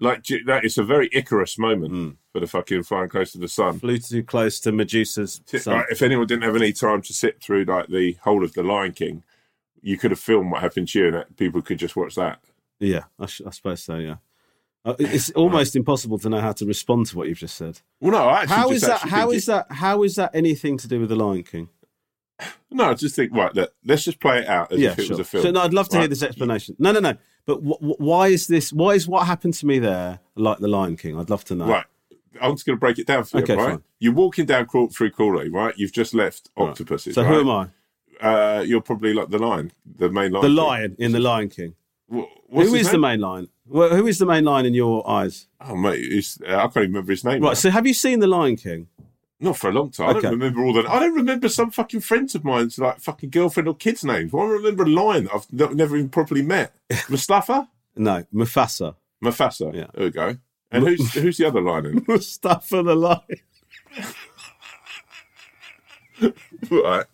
like 0.00 0.24
that. 0.46 0.64
It's 0.64 0.78
a 0.78 0.84
very 0.84 1.08
Icarus 1.12 1.58
moment 1.58 1.92
Mm. 1.92 2.16
for 2.32 2.40
the 2.40 2.46
fucking 2.46 2.84
flying 2.84 3.08
close 3.08 3.32
to 3.32 3.38
the 3.38 3.48
sun. 3.48 3.78
Flew 3.80 3.98
too 3.98 4.22
close 4.22 4.60
to 4.60 4.70
Medusa's 4.72 5.40
like, 5.66 5.86
if 5.90 6.02
anyone 6.02 6.26
didn't 6.26 6.44
have 6.44 6.54
any 6.56 6.72
time 6.72 7.02
to 7.02 7.12
sit 7.12 7.42
through 7.42 7.64
like 7.64 7.88
the 7.88 8.12
whole 8.22 8.44
of 8.44 8.52
the 8.54 8.62
Lion 8.62 8.92
King, 8.92 9.24
you 9.82 9.96
could 9.98 10.10
have 10.12 10.20
filmed 10.20 10.50
what 10.52 10.60
happened 10.60 10.88
to 10.88 10.98
you, 10.98 11.08
and 11.16 11.36
people 11.36 11.62
could 11.62 11.78
just 11.78 11.96
watch 11.96 12.14
that. 12.16 12.40
Yeah, 12.80 13.04
I, 13.18 13.26
sh- 13.26 13.42
I 13.46 13.50
suppose 13.50 13.82
so. 13.82 13.96
Yeah, 13.96 14.16
uh, 14.84 14.94
it's 15.00 15.30
almost 15.30 15.74
impossible 15.74 16.18
to 16.20 16.28
know 16.28 16.40
how 16.40 16.52
to 16.52 16.64
respond 16.64 17.06
to 17.06 17.16
what 17.16 17.28
you've 17.28 17.38
just 17.38 17.56
said. 17.56 17.80
Well, 18.00 18.12
no, 18.12 18.18
I 18.28 18.42
actually 18.42 18.56
How 18.56 18.70
is 18.70 18.82
that? 18.82 19.00
How 19.00 19.30
is 19.32 19.46
that? 19.46 19.66
How 19.70 20.02
is 20.04 20.14
that 20.16 20.30
anything 20.34 20.78
to 20.78 20.86
do 20.88 21.00
with 21.00 21.08
the 21.08 21.16
Lion 21.16 21.42
King? 21.42 21.68
No, 22.70 22.90
I 22.90 22.94
just 22.94 23.16
think 23.16 23.32
right. 23.34 23.52
Look, 23.54 23.72
let's 23.84 24.04
just 24.04 24.20
play 24.20 24.40
it 24.40 24.46
out 24.46 24.72
as 24.72 24.78
yeah, 24.78 24.90
if 24.92 24.98
it 25.00 25.06
sure. 25.06 25.16
was 25.16 25.20
a 25.20 25.24
film. 25.24 25.42
So 25.42 25.50
no, 25.50 25.60
I'd 25.62 25.74
love 25.74 25.88
to 25.90 25.98
hear 25.98 26.08
this 26.08 26.22
explanation. 26.22 26.76
No, 26.78 26.92
no, 26.92 27.00
no. 27.00 27.14
But 27.46 27.60
wh- 27.60 27.78
wh- 27.82 28.00
why 28.00 28.28
is 28.28 28.46
this? 28.46 28.72
Why 28.72 28.90
is 28.90 29.08
what 29.08 29.26
happened 29.26 29.54
to 29.54 29.66
me 29.66 29.78
there 29.78 30.20
like 30.36 30.58
the 30.58 30.68
Lion 30.68 30.96
King? 30.96 31.18
I'd 31.18 31.30
love 31.30 31.44
to 31.46 31.54
know. 31.54 31.66
Right. 31.66 31.84
I'm 32.40 32.52
just 32.52 32.66
going 32.66 32.76
to 32.76 32.80
break 32.80 32.98
it 32.98 33.06
down 33.06 33.24
for 33.24 33.38
you, 33.38 33.42
Okay, 33.44 33.56
right? 33.56 33.70
fine. 33.70 33.82
You're 33.98 34.12
walking 34.12 34.46
down 34.46 34.66
Craw- 34.66 34.88
through 34.88 35.10
Crawley, 35.10 35.48
right? 35.48 35.74
You've 35.76 35.92
just 35.92 36.14
left 36.14 36.50
octopuses. 36.56 37.14
So 37.16 37.22
right? 37.22 37.32
who 37.34 37.40
am 37.40 37.50
I? 37.50 37.68
Uh, 38.24 38.60
you're 38.62 38.80
probably 38.82 39.12
like 39.14 39.30
the 39.30 39.38
lion, 39.38 39.72
the 39.96 40.08
main 40.10 40.30
lion. 40.32 40.42
The 40.44 40.48
lion 40.62 40.96
in 40.98 41.12
the 41.12 41.20
Lion 41.20 41.48
King. 41.48 41.74
Wh- 42.12 42.24
Who 42.52 42.74
his 42.74 42.90
the 42.90 42.98
main 42.98 43.20
lion? 43.20 43.48
Well, 43.66 43.94
who 43.96 44.06
is 44.06 44.18
the 44.18 44.26
main 44.26 44.44
lion 44.44 44.66
in 44.66 44.74
your 44.74 45.08
eyes? 45.08 45.46
Oh 45.60 45.74
mate, 45.76 46.00
it's, 46.00 46.38
uh, 46.40 46.56
I 46.56 46.60
can't 46.62 46.76
even 46.78 46.92
remember 46.92 47.12
his 47.12 47.24
name. 47.24 47.40
now. 47.40 47.48
Right. 47.48 47.56
So 47.56 47.70
have 47.70 47.86
you 47.86 47.94
seen 47.94 48.20
the 48.20 48.26
Lion 48.26 48.56
King? 48.56 48.88
Not 49.40 49.56
for 49.56 49.70
a 49.70 49.72
long 49.72 49.90
time. 49.92 50.08
I 50.16 50.20
don't 50.20 50.32
remember 50.32 50.64
all 50.64 50.72
that. 50.72 50.88
I 50.88 50.98
don't 50.98 51.14
remember 51.14 51.48
some 51.48 51.70
fucking 51.70 52.00
friends 52.00 52.34
of 52.34 52.44
mine's 52.44 52.76
like 52.78 52.98
fucking 53.00 53.30
girlfriend 53.30 53.68
or 53.68 53.74
kids' 53.76 54.04
names. 54.04 54.34
I 54.34 54.42
remember 54.42 54.82
a 54.82 54.88
lion 54.88 55.24
that 55.24 55.34
I've 55.34 55.46
n- 55.70 55.76
never 55.76 55.96
even 55.96 56.08
properly 56.08 56.42
met. 56.42 56.74
Mustafa, 57.08 57.68
No, 57.94 58.24
Mufasa. 58.34 58.96
Mufasa. 59.22 59.72
Yeah. 59.74 59.86
There 59.94 60.04
we 60.06 60.10
go. 60.10 60.36
And 60.72 60.86
who's 60.86 61.12
who's 61.14 61.36
the 61.36 61.46
other 61.46 61.60
lion? 61.60 61.86
In? 61.86 62.04
Mustafa 62.08 62.82
the 62.82 62.94
lion. 62.96 63.20
right. 66.70 67.04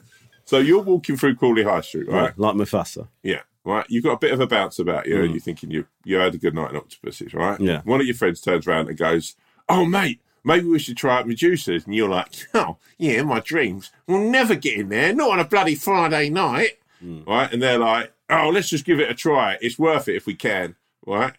So 0.47 0.59
you're 0.59 0.83
walking 0.83 1.17
through 1.17 1.37
Crawley 1.37 1.63
High 1.63 1.81
Street, 1.81 2.09
right? 2.09 2.23
Right, 2.23 2.39
like 2.39 2.55
Mufasa. 2.55 3.09
Yeah. 3.23 3.41
Right. 3.65 3.87
You've 3.89 4.05
got 4.05 4.13
a 4.13 4.19
bit 4.19 4.33
of 4.33 4.41
a 4.41 4.47
bounce 4.47 4.79
about 4.79 5.07
you. 5.07 5.23
and 5.23 5.31
You're 5.33 5.41
thinking 5.41 5.71
you 5.71 5.87
you 6.05 6.17
had 6.17 6.35
a 6.35 6.39
good 6.39 6.55
night 6.55 6.71
in 6.71 6.77
octopuses, 6.77 7.33
right? 7.35 7.59
Mm. 7.59 7.67
Yeah. 7.67 7.81
One 7.85 8.01
of 8.01 8.07
your 8.07 8.15
friends 8.17 8.41
turns 8.41 8.67
around 8.67 8.89
and 8.89 8.97
goes, 8.99 9.37
"Oh 9.69 9.85
mate, 9.87 10.21
maybe 10.45 10.67
we 10.67 10.79
should 10.79 10.97
try 10.97 11.19
out 11.19 11.27
Medusas." 11.27 11.85
And 11.85 11.95
you're 11.95 12.09
like, 12.09 12.29
"Oh 12.55 12.77
yeah, 12.99 13.23
my 13.23 13.41
dreams. 13.41 13.91
We'll 14.07 14.31
never 14.31 14.55
get 14.55 14.79
in 14.79 14.89
there. 14.91 15.13
Not 15.15 15.31
on 15.33 15.41
a 15.41 15.45
bloody 15.45 15.75
Friday 15.75 16.31
night." 16.31 16.79
Mm. 17.05 17.27
Right. 17.27 17.53
And 17.53 17.63
they're 17.63 17.79
like, 17.79 18.13
"Oh, 18.31 18.51
let's 18.51 18.69
just 18.69 18.85
give 18.85 19.01
it 19.01 19.11
a 19.11 19.15
try. 19.15 19.59
It's 19.61 19.79
worth 19.79 20.09
it 20.09 20.17
if 20.17 20.27
we 20.27 20.35
can." 20.35 20.77
Right. 21.07 21.35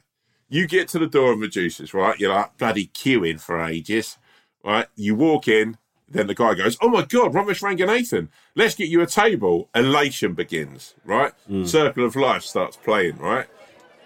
You 0.49 0.67
get 0.67 0.87
to 0.89 0.99
the 0.99 1.07
door 1.07 1.31
of 1.31 1.39
Medusas, 1.39 1.93
right? 1.93 2.19
You're 2.19 2.33
like 2.33 2.57
bloody 2.57 2.87
queuing 2.87 3.39
for 3.41 3.61
ages, 3.63 4.17
right? 4.63 4.87
You 4.95 5.15
walk 5.15 5.47
in, 5.47 5.77
then 6.07 6.27
the 6.27 6.35
guy 6.35 6.53
goes, 6.53 6.77
"Oh 6.81 6.89
my 6.89 7.01
God, 7.01 7.33
Romesh 7.33 7.63
Ranganathan, 7.63 8.27
let's 8.55 8.75
get 8.75 8.89
you 8.89 9.01
a 9.01 9.07
table." 9.07 9.69
Elation 9.73 10.33
begins, 10.33 10.93
right? 11.03 11.33
Circle 11.65 12.05
of 12.05 12.15
Life 12.15 12.43
starts 12.43 12.77
playing, 12.77 13.17
right? 13.17 13.47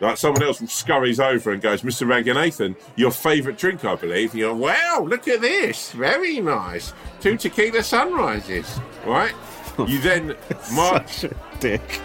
Like 0.01 0.17
someone 0.17 0.43
else 0.43 0.59
scurries 0.71 1.19
over 1.19 1.51
and 1.51 1.61
goes, 1.61 1.81
"Mr. 1.81 2.07
Ranganathan, 2.07 2.75
your 2.95 3.11
favourite 3.11 3.57
drink, 3.57 3.83
I 3.83 3.95
believe." 3.95 4.31
And 4.31 4.39
you're, 4.39 4.55
"Wow, 4.55 5.05
look 5.07 5.27
at 5.27 5.41
this, 5.41 5.91
very 5.91 6.39
nice. 6.39 6.93
Two 7.19 7.37
tequila 7.37 7.83
sunrises, 7.83 8.79
right?" 9.05 9.33
You 9.77 9.99
then 9.99 10.35
march 10.73 11.11
Such 11.19 11.31
a 11.31 11.35
dick. 11.59 12.01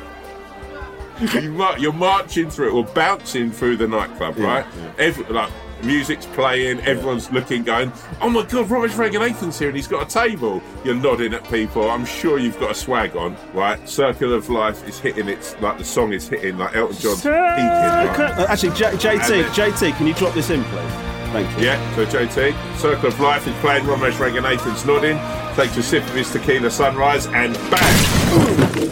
you 1.43 1.51
mar- 1.53 1.79
you're 1.79 1.93
marching 1.93 2.51
through 2.51 2.73
or 2.73 2.85
bouncing 2.85 3.51
through 3.51 3.77
the 3.77 3.89
nightclub, 3.89 4.37
right? 4.39 4.65
Every, 4.99 5.25
like 5.27 5.51
music's 5.83 6.27
playing, 6.27 6.81
everyone's 6.81 7.31
looking, 7.33 7.63
going, 7.65 7.93
"Oh 8.21 8.29
my 8.31 8.43
god, 8.45 8.71
Robert 8.71 8.91
Ranganathan's 8.93 9.59
here, 9.59 9.69
and 9.69 9.77
he's 9.77 9.89
got 9.89 10.03
a 10.03 10.07
table." 10.29 10.63
You're 10.85 10.95
nodding 10.95 11.35
at 11.35 11.49
people. 11.51 11.91
I'm 11.91 12.05
sure 12.05 12.39
you've 12.39 12.59
got 12.61 12.71
a 12.71 12.75
swag 12.75 13.17
on, 13.17 13.37
right? 13.53 13.87
Circle 13.89 14.33
of 14.35 14.49
Life 14.51 14.87
is 14.89 14.99
hitting 14.99 15.29
its 15.29 15.57
like 15.61 15.79
the 15.79 15.85
song 15.85 16.13
is 16.13 16.29
hitting 16.29 16.59
like 16.59 16.75
Elton 16.77 16.97
John's 16.99 17.23
peaking, 17.23 17.35
right? 17.35 18.19
Uh, 18.21 18.47
Actually, 18.49 18.75
J- 18.77 18.93
JT, 18.97 19.29
then- 19.29 19.51
JT, 19.53 19.93
can 19.97 20.07
you 20.07 20.15
drop 20.15 20.35
this 20.35 20.51
in, 20.51 20.63
please? 20.65 20.93
Thank 21.33 21.59
you. 21.59 21.65
Yeah, 21.67 21.97
so 21.97 22.07
JT, 22.07 22.55
Circle 22.79 23.09
of 23.09 23.19
Life 23.19 23.47
is 23.49 23.55
playing, 23.57 23.85
Romesh 23.87 24.13
Ranganathan's 24.13 24.85
nodding, 24.87 25.19
takes 25.57 25.77
a 25.77 25.83
sip 25.83 26.05
of 26.05 26.15
his 26.15 26.31
tequila 26.31 26.71
sunrise, 26.71 27.27
and 27.27 27.55
bang! 27.71 28.91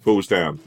Falls 0.00 0.26
down. 0.26 0.58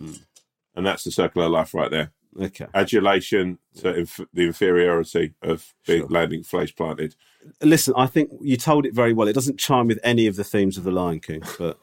And 0.76 0.86
that's 0.86 1.04
the 1.04 1.12
Circle 1.12 1.44
of 1.44 1.52
Life 1.52 1.74
right 1.74 1.92
there. 1.92 2.12
Okay. 2.40 2.68
adulation 2.74 3.60
to 3.76 3.94
inf- 4.00 4.22
the 4.34 4.44
inferiority 4.44 5.34
of 5.42 5.74
being 5.86 6.08
landing 6.08 6.44
flesh 6.44 6.76
planted. 6.76 7.16
Listen, 7.62 7.94
I 7.98 8.08
think 8.08 8.32
you 8.42 8.58
told 8.58 8.86
it 8.86 8.94
very 8.94 9.14
well. 9.14 9.28
It 9.28 9.34
doesn't 9.34 9.60
chime 9.60 9.88
with 9.88 10.00
any 10.04 10.28
of 10.28 10.36
the 10.36 10.44
themes 10.44 10.78
of 10.78 10.84
The 10.84 10.92
Lion 10.92 11.20
King, 11.20 11.44
but 11.58 11.80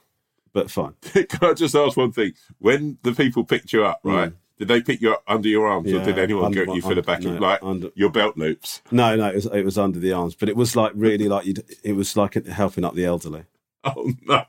but 0.52 0.70
fine. 0.70 0.94
Can 1.02 1.26
I 1.42 1.52
just 1.52 1.74
ask 1.74 1.96
one 1.96 2.12
thing? 2.12 2.32
When 2.58 2.98
the 3.02 3.12
people 3.12 3.44
picked 3.44 3.72
you 3.72 3.84
up, 3.84 4.00
right? 4.02 4.30
Mm. 4.30 4.36
Did 4.58 4.68
they 4.68 4.82
pick 4.82 5.00
you 5.00 5.12
up 5.12 5.22
under 5.28 5.48
your 5.48 5.68
arms, 5.68 5.92
or 5.92 6.02
did 6.02 6.18
anyone 6.18 6.46
under 6.46 6.66
get 6.66 6.74
you 6.74 6.82
for 6.82 6.94
the 6.94 7.02
back 7.02 7.22
no, 7.22 7.34
of 7.34 7.40
like 7.40 7.62
under- 7.62 7.90
your 7.94 8.10
belt 8.10 8.36
loops? 8.36 8.82
No, 8.90 9.14
no, 9.14 9.28
it 9.28 9.36
was 9.36 9.46
it 9.46 9.64
was 9.64 9.78
under 9.78 10.00
the 10.00 10.12
arms, 10.12 10.34
but 10.34 10.48
it 10.48 10.56
was 10.56 10.74
like 10.74 10.92
really 10.96 11.28
like 11.28 11.46
you. 11.46 11.54
It 11.84 11.92
was 11.92 12.16
like 12.16 12.34
helping 12.46 12.84
up 12.84 12.94
the 12.94 13.04
elderly. 13.04 13.44
Oh 13.84 14.12
no, 14.26 14.44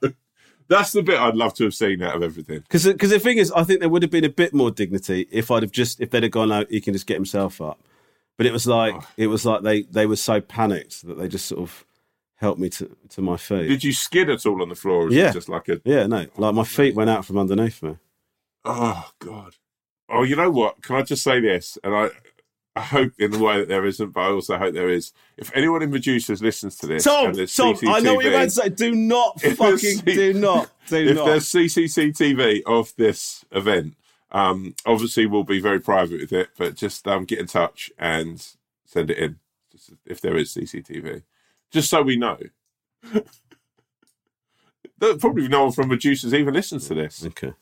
that's 0.69 0.91
the 0.93 1.03
bit 1.03 1.19
I'd 1.19 1.35
love 1.35 1.53
to 1.55 1.63
have 1.65 1.73
seen 1.73 2.01
out 2.01 2.15
of 2.15 2.23
everything. 2.23 2.59
Because 2.61 2.83
the 2.83 3.19
thing 3.19 3.37
is, 3.37 3.51
I 3.51 3.63
think 3.63 3.79
there 3.81 3.89
would 3.89 4.01
have 4.03 4.11
been 4.11 4.23
a 4.25 4.29
bit 4.29 4.53
more 4.53 4.71
dignity 4.71 5.27
if 5.31 5.51
I'd 5.51 5.63
have 5.63 5.71
just 5.71 5.99
if 5.99 6.11
they'd 6.11 6.23
have 6.23 6.31
gone 6.31 6.51
out, 6.51 6.69
he 6.69 6.79
can 6.79 6.93
just 6.93 7.07
get 7.07 7.15
himself 7.15 7.59
up. 7.59 7.79
But 8.37 8.45
it 8.45 8.53
was 8.53 8.65
like 8.67 8.93
Oh. 8.95 9.05
it 9.17 9.27
was 9.27 9.45
like 9.45 9.63
they 9.63 9.81
they 9.83 10.05
were 10.05 10.15
so 10.15 10.39
panicked 10.39 11.05
that 11.05 11.15
they 11.17 11.27
just 11.27 11.45
sort 11.47 11.61
of 11.61 11.85
helped 12.35 12.59
me 12.59 12.69
to 12.69 12.95
to 13.09 13.21
my 13.21 13.35
feet. 13.35 13.67
Did 13.67 13.83
you 13.83 13.91
skid 13.93 14.29
at 14.29 14.45
all 14.45 14.61
on 14.61 14.69
the 14.69 14.75
floor? 14.75 15.07
Or 15.07 15.11
Yeah. 15.11 15.31
just 15.33 15.49
like 15.49 15.67
a 15.67 15.81
yeah, 15.83 16.07
no, 16.07 16.25
oh, 16.37 16.41
like 16.41 16.55
my 16.55 16.63
feet 16.63 16.95
went 16.95 17.09
out 17.09 17.25
from 17.25 17.37
underneath 17.37 17.83
me. 17.83 17.97
oh 18.65 19.09
god. 19.19 19.55
Oh, 20.11 20.23
you 20.23 20.35
know 20.35 20.49
what? 20.49 20.81
Can 20.81 20.95
I 20.95 21.01
just 21.03 21.23
say 21.23 21.39
this? 21.39 21.77
And 21.83 21.93
I, 21.95 22.09
I 22.75 22.81
hope 22.81 23.13
in 23.19 23.31
the 23.31 23.39
way 23.39 23.57
that 23.59 23.67
there 23.67 23.85
isn't, 23.85 24.11
but 24.11 24.21
I 24.21 24.27
also 24.29 24.57
hope 24.57 24.73
there 24.73 24.89
is. 24.89 25.11
If 25.37 25.51
anyone 25.55 25.81
in 25.81 25.89
Producers 25.91 26.41
listens 26.41 26.77
to 26.77 26.87
this, 26.87 27.03
Tom, 27.03 27.27
and 27.27 27.35
there's 27.35 27.53
Tom, 27.55 27.75
I 27.87 27.99
know 27.99 28.15
what 28.15 28.23
you're 28.25 28.33
CCTV 28.33 28.35
about 28.35 28.43
to 28.45 28.49
say. 28.51 28.69
Do 28.69 28.95
not 28.95 29.41
fucking 29.57 29.57
there's- 29.57 30.03
do 30.03 30.33
not 30.33 30.69
do 30.87 30.95
if 31.09 31.15
not. 31.17 31.25
there's 31.25 31.45
CCTV 31.49 32.61
of 32.65 32.93
this 32.95 33.43
event, 33.51 33.95
um, 34.31 34.75
obviously 34.85 35.25
we'll 35.25 35.43
be 35.43 35.59
very 35.59 35.79
private 35.79 36.21
with 36.21 36.31
it, 36.31 36.49
but 36.57 36.75
just 36.75 37.07
um, 37.07 37.25
get 37.25 37.39
in 37.39 37.47
touch 37.47 37.91
and 37.97 38.47
send 38.85 39.09
it 39.09 39.17
in 39.17 39.39
just 39.71 39.91
if 40.05 40.21
there 40.21 40.37
is 40.37 40.53
CCTV, 40.53 41.23
just 41.71 41.89
so 41.89 42.01
we 42.03 42.15
know. 42.17 42.37
Probably 44.99 45.47
no 45.47 45.63
one 45.63 45.71
from 45.71 45.87
Producers 45.87 46.33
even 46.33 46.53
listens 46.53 46.87
to 46.89 46.93
this. 46.93 47.25
Okay. 47.25 47.53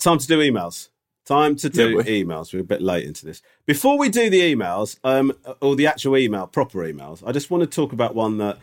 It's 0.00 0.04
time 0.06 0.18
to 0.18 0.26
do 0.26 0.38
emails. 0.38 0.88
Time 1.26 1.56
to 1.56 1.68
do 1.68 1.98
Yeah, 1.98 2.04
emails. 2.04 2.54
We're 2.54 2.60
a 2.60 2.64
bit 2.64 2.80
late 2.80 3.04
into 3.04 3.26
this. 3.26 3.42
Before 3.66 3.98
we 3.98 4.08
do 4.08 4.30
the 4.30 4.40
emails, 4.40 4.98
um, 5.04 5.30
or 5.60 5.76
the 5.76 5.86
actual 5.86 6.16
email, 6.16 6.46
proper 6.46 6.78
emails, 6.78 7.22
I 7.26 7.32
just 7.32 7.50
want 7.50 7.60
to 7.62 7.66
talk 7.66 7.92
about 7.92 8.14
one 8.14 8.38
that 8.38 8.56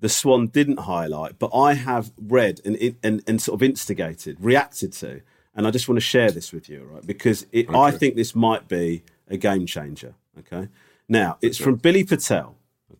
the 0.00 0.08
Swan 0.08 0.48
didn't 0.48 0.80
highlight, 0.80 1.38
but 1.38 1.54
I 1.54 1.74
have 1.74 2.10
read 2.20 2.60
and, 2.64 2.96
and, 3.04 3.22
and 3.28 3.40
sort 3.40 3.54
of 3.54 3.62
instigated, 3.62 4.36
reacted 4.40 4.92
to, 4.94 5.20
and 5.54 5.64
I 5.64 5.70
just 5.70 5.88
want 5.88 5.96
to 5.98 6.04
share 6.04 6.32
this 6.32 6.52
with 6.52 6.68
you, 6.68 6.82
right? 6.92 7.06
Because 7.06 7.46
it, 7.52 7.72
I 7.72 7.92
think 7.92 8.16
this 8.16 8.34
might 8.34 8.66
be 8.66 9.04
a 9.28 9.36
game 9.36 9.66
changer. 9.66 10.14
Okay. 10.40 10.68
Now 11.08 11.38
it's 11.40 11.56
from 11.56 11.76
Billy 11.76 12.02
Patel. 12.02 12.56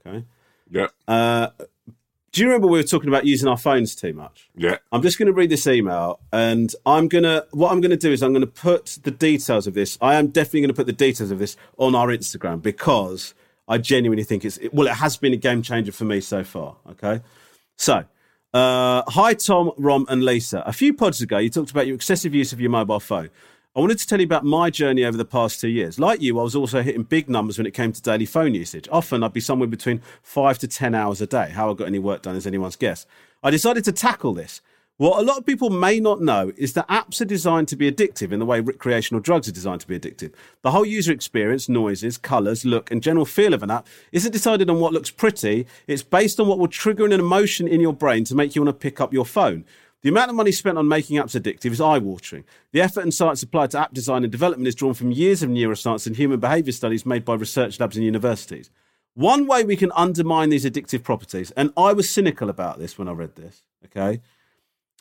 Okay. 0.07 0.25
Yeah, 0.71 0.87
Uh, 1.09 1.49
do 2.35 2.41
you 2.43 2.49
remember 2.49 2.67
we 2.67 2.79
were 2.79 2.83
talking 2.83 3.09
about 3.09 3.25
using 3.25 3.49
our 3.49 3.57
phones 3.57 3.95
too 3.95 4.13
much? 4.13 4.51
yeah. 4.57 4.79
I'm 4.91 5.03
just 5.03 5.19
going 5.19 5.29
to 5.29 5.33
read 5.33 5.51
this 5.51 5.69
email, 5.69 6.19
and 6.33 6.75
I'm 6.85 7.07
gonna. 7.07 7.45
What 7.53 7.71
I'm 7.71 7.81
going 7.81 7.93
to 7.93 7.97
do 7.97 8.11
is 8.11 8.25
I'm 8.25 8.33
going 8.33 8.41
to 8.41 8.47
put 8.49 8.99
the 9.05 9.13
details 9.13 9.69
of 9.69 9.75
this. 9.75 9.97
I 10.01 10.17
am 10.17 10.29
definitely 10.29 10.63
going 10.63 10.69
to 10.69 10.75
put 10.75 10.87
the 10.87 10.93
details 10.93 11.31
of 11.31 11.39
this 11.39 11.57
on 11.79 11.95
our 11.95 12.09
Instagram 12.09 12.61
because 12.61 13.35
I 13.69 13.79
genuinely 13.79 14.25
think 14.25 14.45
it's 14.45 14.59
well. 14.73 14.89
It 14.89 14.95
has 14.95 15.17
been 15.17 15.33
a 15.33 15.37
game 15.37 15.63
changer 15.63 15.93
for 15.93 16.05
me 16.05 16.21
so 16.21 16.43
far. 16.43 16.77
Okay, 16.91 17.23
so. 17.79 18.05
Uh, 18.53 19.03
hi, 19.09 19.35
Tom, 19.35 19.73
Rom, 19.77 20.07
and 20.09 20.25
Lisa. 20.25 20.63
A 20.65 20.73
few 20.73 20.95
pods 20.95 21.21
ago, 21.21 21.39
you 21.39 21.51
talked 21.51 21.73
about 21.73 21.89
your 21.89 21.97
excessive 21.97 22.33
use 22.33 22.53
of 22.53 22.61
your 22.61 22.71
mobile 22.71 23.01
phone. 23.01 23.31
I 23.77 23.81
wanted 23.81 23.99
to 23.99 24.07
tell 24.07 24.21
you 24.21 24.25
about 24.25 24.45
my 24.45 24.71
journey 24.71 25.05
over 25.05 25.17
the 25.17 25.25
past 25.25 25.61
two 25.61 25.69
years. 25.69 25.99
Like 25.99 26.23
you, 26.23 26.39
I 26.39 26.45
was 26.45 26.55
also 26.55 26.81
hitting 26.81 27.03
big 27.03 27.29
numbers 27.29 27.59
when 27.59 27.67
it 27.67 27.75
came 27.75 27.93
to 27.93 28.01
daily 28.01 28.25
phone 28.25 28.55
usage. 28.55 28.89
Often, 28.93 29.25
I'd 29.25 29.33
be 29.33 29.41
somewhere 29.41 29.67
between 29.67 30.01
five 30.23 30.61
to 30.61 30.69
10 30.69 30.95
hours 30.95 31.21
a 31.21 31.27
day. 31.27 31.51
How 31.51 31.73
I 31.73 31.75
got 31.75 31.89
any 31.89 31.99
work 31.99 32.23
done 32.23 32.37
is 32.37 32.47
anyone's 32.47 32.77
guess. 32.77 33.05
I 33.43 33.51
decided 33.51 33.83
to 33.87 33.93
tackle 33.93 34.33
this. 34.33 34.61
What 34.97 35.19
a 35.19 35.23
lot 35.23 35.39
of 35.39 35.45
people 35.45 35.71
may 35.71 35.99
not 35.99 36.23
know 36.23 36.53
is 36.57 36.75
that 36.75 36.87
apps 36.87 37.21
are 37.21 37.25
designed 37.25 37.67
to 37.67 37.75
be 37.75 37.91
addictive 37.91 38.31
in 38.31 38.39
the 38.39 38.47
way 38.47 38.61
recreational 38.61 39.21
drugs 39.21 39.49
are 39.49 39.53
designed 39.53 39.81
to 39.81 39.89
be 39.89 39.99
addictive. 39.99 40.33
The 40.63 40.71
whole 40.71 40.87
user 40.87 41.11
experience, 41.11 41.69
noises, 41.69 42.17
colours, 42.17 42.65
look, 42.65 42.93
and 42.93 43.03
general 43.03 43.25
feel 43.25 43.55
of 43.55 43.65
an 43.65 43.73
app 43.73 43.89
isn't 44.13 44.31
decided 44.31 44.71
on 44.71 44.79
what 44.79 44.93
looks 44.93 45.11
pretty. 45.11 45.67
It's 45.89 46.05
based 46.05 46.39
on 46.39 46.47
what 46.47 46.61
will 46.61 46.69
trigger 46.69 47.05
an 47.05 47.11
emotion 47.11 47.67
in 47.67 47.81
your 47.81 47.93
brain 47.93 48.23
to 48.27 48.37
make 48.37 48.55
you 48.55 48.63
want 48.63 48.69
to 48.69 48.81
pick 48.81 49.01
up 49.01 49.13
your 49.13 49.27
phone. 49.27 49.65
The 50.05 50.11
amount 50.11 50.29
of 50.29 50.37
money 50.37 50.53
spent 50.53 50.77
on 50.77 50.87
making 50.87 51.17
apps 51.17 51.35
addictive 51.35 51.73
is 51.73 51.81
eye 51.81 51.97
watering. 51.97 52.45
The 52.73 52.83
effort 52.83 53.01
and 53.01 53.15
science 53.15 53.43
applied 53.43 53.71
to 53.71 53.81
app 53.81 53.95
design 53.95 54.23
and 54.23 54.31
development 54.31 54.69
is 54.69 54.75
drawn 54.75 54.93
from 54.93 55.11
years 55.11 55.43
of 55.43 55.49
neuroscience 55.49 56.07
and 56.07 56.15
human 56.15 56.41
behaviour 56.41 56.73
studies 56.73 57.07
made 57.07 57.25
by 57.25 57.33
research 57.37 57.81
labs 57.81 57.97
and 57.97 58.05
universities. 58.05 58.71
One 59.15 59.47
way 59.47 59.65
we 59.65 59.77
can 59.77 59.91
undermine 59.97 60.51
these 60.51 60.67
addictive 60.67 61.05
properties, 61.05 61.53
and 61.53 61.73
I 61.75 61.95
was 61.95 62.11
cynical 62.11 62.51
about 62.51 62.79
this 62.79 62.99
when 62.99 63.09
I 63.09 63.13
read 63.13 63.35
this, 63.35 63.63
okay, 63.87 64.21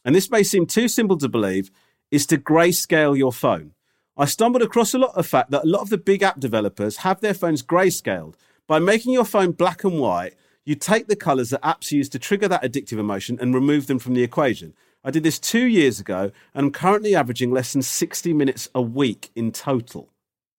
and 0.05 0.15
this 0.15 0.31
may 0.31 0.41
seem 0.41 0.65
too 0.65 0.87
simple 0.87 1.17
to 1.17 1.27
believe, 1.27 1.69
is 2.09 2.25
to 2.27 2.37
grayscale 2.37 3.17
your 3.17 3.33
phone. 3.33 3.73
I 4.15 4.23
stumbled 4.23 4.63
across 4.63 4.93
a 4.93 4.99
lot 4.99 5.17
of 5.17 5.27
fact 5.27 5.51
that 5.51 5.65
a 5.65 5.67
lot 5.67 5.81
of 5.81 5.89
the 5.89 5.97
big 5.97 6.23
app 6.23 6.39
developers 6.39 6.97
have 6.97 7.19
their 7.19 7.33
phones 7.33 7.61
grayscaled. 7.61 8.35
By 8.67 8.79
making 8.79 9.11
your 9.11 9.25
phone 9.25 9.51
black 9.51 9.83
and 9.83 9.99
white, 9.99 10.35
You 10.65 10.75
take 10.75 11.07
the 11.07 11.15
colours 11.15 11.49
that 11.49 11.61
apps 11.61 11.91
use 11.91 12.07
to 12.09 12.19
trigger 12.19 12.47
that 12.47 12.63
addictive 12.63 12.97
emotion 12.97 13.37
and 13.41 13.53
remove 13.53 13.87
them 13.87 13.99
from 13.99 14.13
the 14.13 14.23
equation. 14.23 14.73
I 15.03 15.11
did 15.11 15.23
this 15.23 15.39
two 15.39 15.65
years 15.65 15.99
ago, 15.99 16.31
and 16.53 16.65
I'm 16.65 16.71
currently 16.71 17.15
averaging 17.15 17.51
less 17.51 17.73
than 17.73 17.81
60 17.81 18.33
minutes 18.33 18.69
a 18.73 18.81
week 18.81 19.31
in 19.35 19.51
total. 19.51 20.09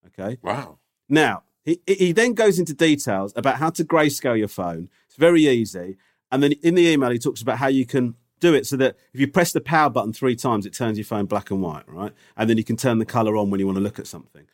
Okay. 0.09 0.39
Wow. 0.43 0.79
Now, 1.09 1.45
he, 1.65 1.81
he 1.87 2.13
then 2.13 2.35
goes 2.35 2.59
into 2.59 2.75
details 2.75 3.33
about 3.37 3.57
how 3.57 3.71
to 3.71 3.85
grayscale 3.85 4.39
your 4.39 4.49
phone. 4.49 4.91
It's 5.07 5.17
very 5.17 5.47
easy. 5.47 5.97
And 6.31 6.43
then 6.43 6.53
in 6.63 6.75
the 6.75 6.87
email, 6.87 7.11
he 7.11 7.19
talks 7.19 7.41
about 7.41 7.59
how 7.59 7.69
you 7.69 7.87
can 7.87 8.15
do 8.41 8.53
it 8.55 8.67
so 8.67 8.77
that 8.77 8.97
if 9.15 9.21
you 9.21 9.29
press 9.29 9.53
the 9.53 9.61
power 9.61 9.89
button 9.89 10.13
three 10.13 10.37
times, 10.37 10.67
it 10.67 10.75
turns 10.75 10.99
your 10.99 11.05
phone 11.07 11.25
black 11.27 11.51
and 11.51 11.63
white, 11.63 11.89
right? 11.89 12.13
And 12.37 12.51
then 12.51 12.59
you 12.59 12.65
can 12.65 12.77
turn 12.77 12.99
the 12.99 13.07
color 13.07 13.37
on 13.37 13.51
when 13.51 13.61
you 13.61 13.67
want 13.67 13.77
to 13.77 13.83
look 13.83 13.99
at 13.99 14.07
something. 14.07 14.47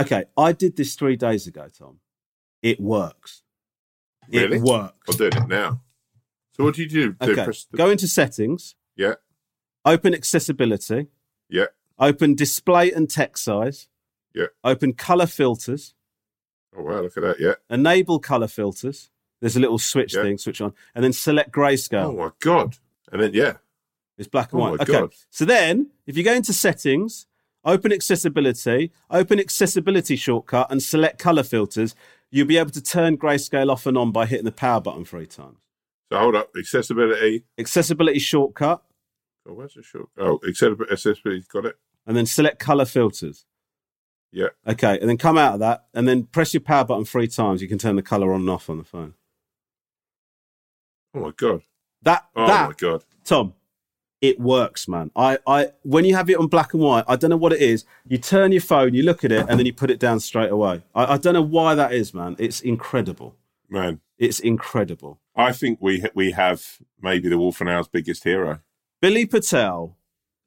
Okay, 0.00 0.24
I 0.36 0.52
did 0.52 0.76
this 0.76 0.94
three 0.94 1.16
days 1.16 1.46
ago, 1.46 1.68
Tom. 1.76 2.00
It 2.62 2.80
works. 2.80 3.42
Really? 4.28 4.56
It 4.56 4.62
works. 4.62 4.94
I'm 5.08 5.16
doing 5.16 5.32
it 5.36 5.48
now. 5.48 5.80
So 6.56 6.64
what 6.64 6.74
do 6.74 6.82
you 6.82 6.88
do? 6.88 7.12
do 7.12 7.30
Okay, 7.32 7.44
press 7.44 7.64
the- 7.64 7.76
go 7.76 7.90
into 7.90 8.08
settings, 8.08 8.74
yeah, 8.96 9.14
open 9.84 10.14
accessibility, 10.14 11.08
yeah, 11.48 11.66
open 11.98 12.34
display 12.34 12.92
and 12.92 13.08
text 13.10 13.44
size, 13.44 13.88
yeah. 14.34 14.46
open 14.64 14.92
color 14.92 15.26
filters, 15.26 15.94
Oh 16.76 16.82
wow, 16.82 17.00
look 17.02 17.16
at 17.16 17.22
that. 17.22 17.40
Yeah. 17.40 17.54
enable 17.68 18.18
color 18.18 18.48
filters. 18.48 19.10
There's 19.40 19.56
a 19.56 19.60
little 19.60 19.78
switch 19.78 20.14
Yeah. 20.14 20.22
thing, 20.22 20.38
switch 20.38 20.60
on, 20.60 20.72
and 20.94 21.04
then 21.04 21.12
select 21.12 21.52
grayscale. 21.52 22.04
Oh 22.04 22.12
my 22.16 22.30
god. 22.40 22.76
And 23.10 23.20
then 23.20 23.32
yeah. 23.34 23.54
It's 24.16 24.28
black 24.28 24.52
and 24.52 24.62
Oh 24.62 24.70
white. 24.70 24.80
okay. 24.80 24.92
God. 24.92 25.12
So 25.30 25.44
then, 25.44 25.88
if 26.06 26.16
you 26.16 26.22
go 26.22 26.32
into 26.32 26.52
settings, 26.52 27.26
open 27.64 27.92
accessibility, 27.92 28.92
open 29.10 29.38
accessibility 29.40 30.16
shortcut, 30.16 30.70
and 30.70 30.82
select 30.82 31.18
color 31.18 31.42
filters, 31.42 31.94
you'll 32.30 32.46
be 32.46 32.56
able 32.56 32.70
to 32.70 32.80
turn 32.82 33.18
grayscale 33.18 33.70
off 33.70 33.84
and 33.86 33.98
on 33.98 34.12
by 34.12 34.26
hitting 34.26 34.44
the 34.44 34.52
power 34.52 34.80
button 34.80 35.04
three 35.04 35.26
times. 35.26 35.58
So 36.12 36.18
hold 36.18 36.36
up. 36.36 36.50
Accessibility. 36.58 37.44
Accessibility 37.58 38.18
shortcut, 38.18 38.82
Oh, 39.48 39.54
where's 39.54 39.74
the 39.74 39.82
short? 39.82 40.08
Oh, 40.18 40.38
accessibility. 40.46 40.92
accessibility 40.92 41.44
got 41.50 41.64
it. 41.66 41.76
and 42.06 42.16
then 42.16 42.26
select 42.26 42.58
color 42.58 42.84
filters. 42.84 43.44
Yeah. 44.30 44.48
Okay, 44.66 44.98
and 45.00 45.08
then 45.08 45.16
come 45.18 45.36
out 45.38 45.54
of 45.54 45.60
that, 45.60 45.86
and 45.94 46.06
then 46.06 46.24
press 46.24 46.54
your 46.54 46.60
power 46.60 46.84
button 46.84 47.04
three 47.04 47.28
times. 47.28 47.60
You 47.62 47.68
can 47.68 47.78
turn 47.78 47.96
the 47.96 48.02
color 48.02 48.32
on 48.32 48.40
and 48.42 48.50
off 48.50 48.70
on 48.70 48.78
the 48.78 48.84
phone. 48.84 49.14
Oh 51.14 51.20
my 51.20 51.32
god. 51.36 51.62
That 52.02 52.24
Oh 52.34 52.46
that 52.46 52.68
my 52.68 52.74
god. 52.76 53.04
Tom, 53.24 53.54
it 54.20 54.40
works, 54.40 54.88
man. 54.88 55.10
I, 55.16 55.38
I 55.46 55.68
when 55.82 56.04
you 56.04 56.14
have 56.14 56.30
it 56.30 56.38
on 56.38 56.46
black 56.46 56.72
and 56.74 56.82
white, 56.82 57.04
I 57.08 57.16
don't 57.16 57.30
know 57.30 57.36
what 57.36 57.52
it 57.52 57.60
is. 57.60 57.84
You 58.06 58.18
turn 58.18 58.52
your 58.52 58.60
phone, 58.62 58.94
you 58.94 59.02
look 59.02 59.24
at 59.24 59.32
it, 59.32 59.46
and 59.48 59.58
then 59.58 59.66
you 59.66 59.72
put 59.72 59.90
it 59.90 59.98
down 60.00 60.20
straight 60.20 60.50
away. 60.50 60.82
I, 60.94 61.14
I 61.14 61.18
don't 61.18 61.34
know 61.34 61.42
why 61.42 61.74
that 61.74 61.92
is, 61.92 62.14
man. 62.14 62.36
It's 62.38 62.60
incredible. 62.60 63.36
Man, 63.68 64.00
It's 64.22 64.38
incredible. 64.38 65.18
I 65.34 65.50
think 65.50 65.78
we 65.80 66.04
we 66.14 66.30
have 66.30 66.78
maybe 67.00 67.28
the 67.28 67.38
Wolf 67.38 67.60
and 67.60 67.68
Owl's 67.68 67.88
biggest 67.88 68.22
hero. 68.22 68.60
Billy 69.00 69.26
Patel. 69.26 69.96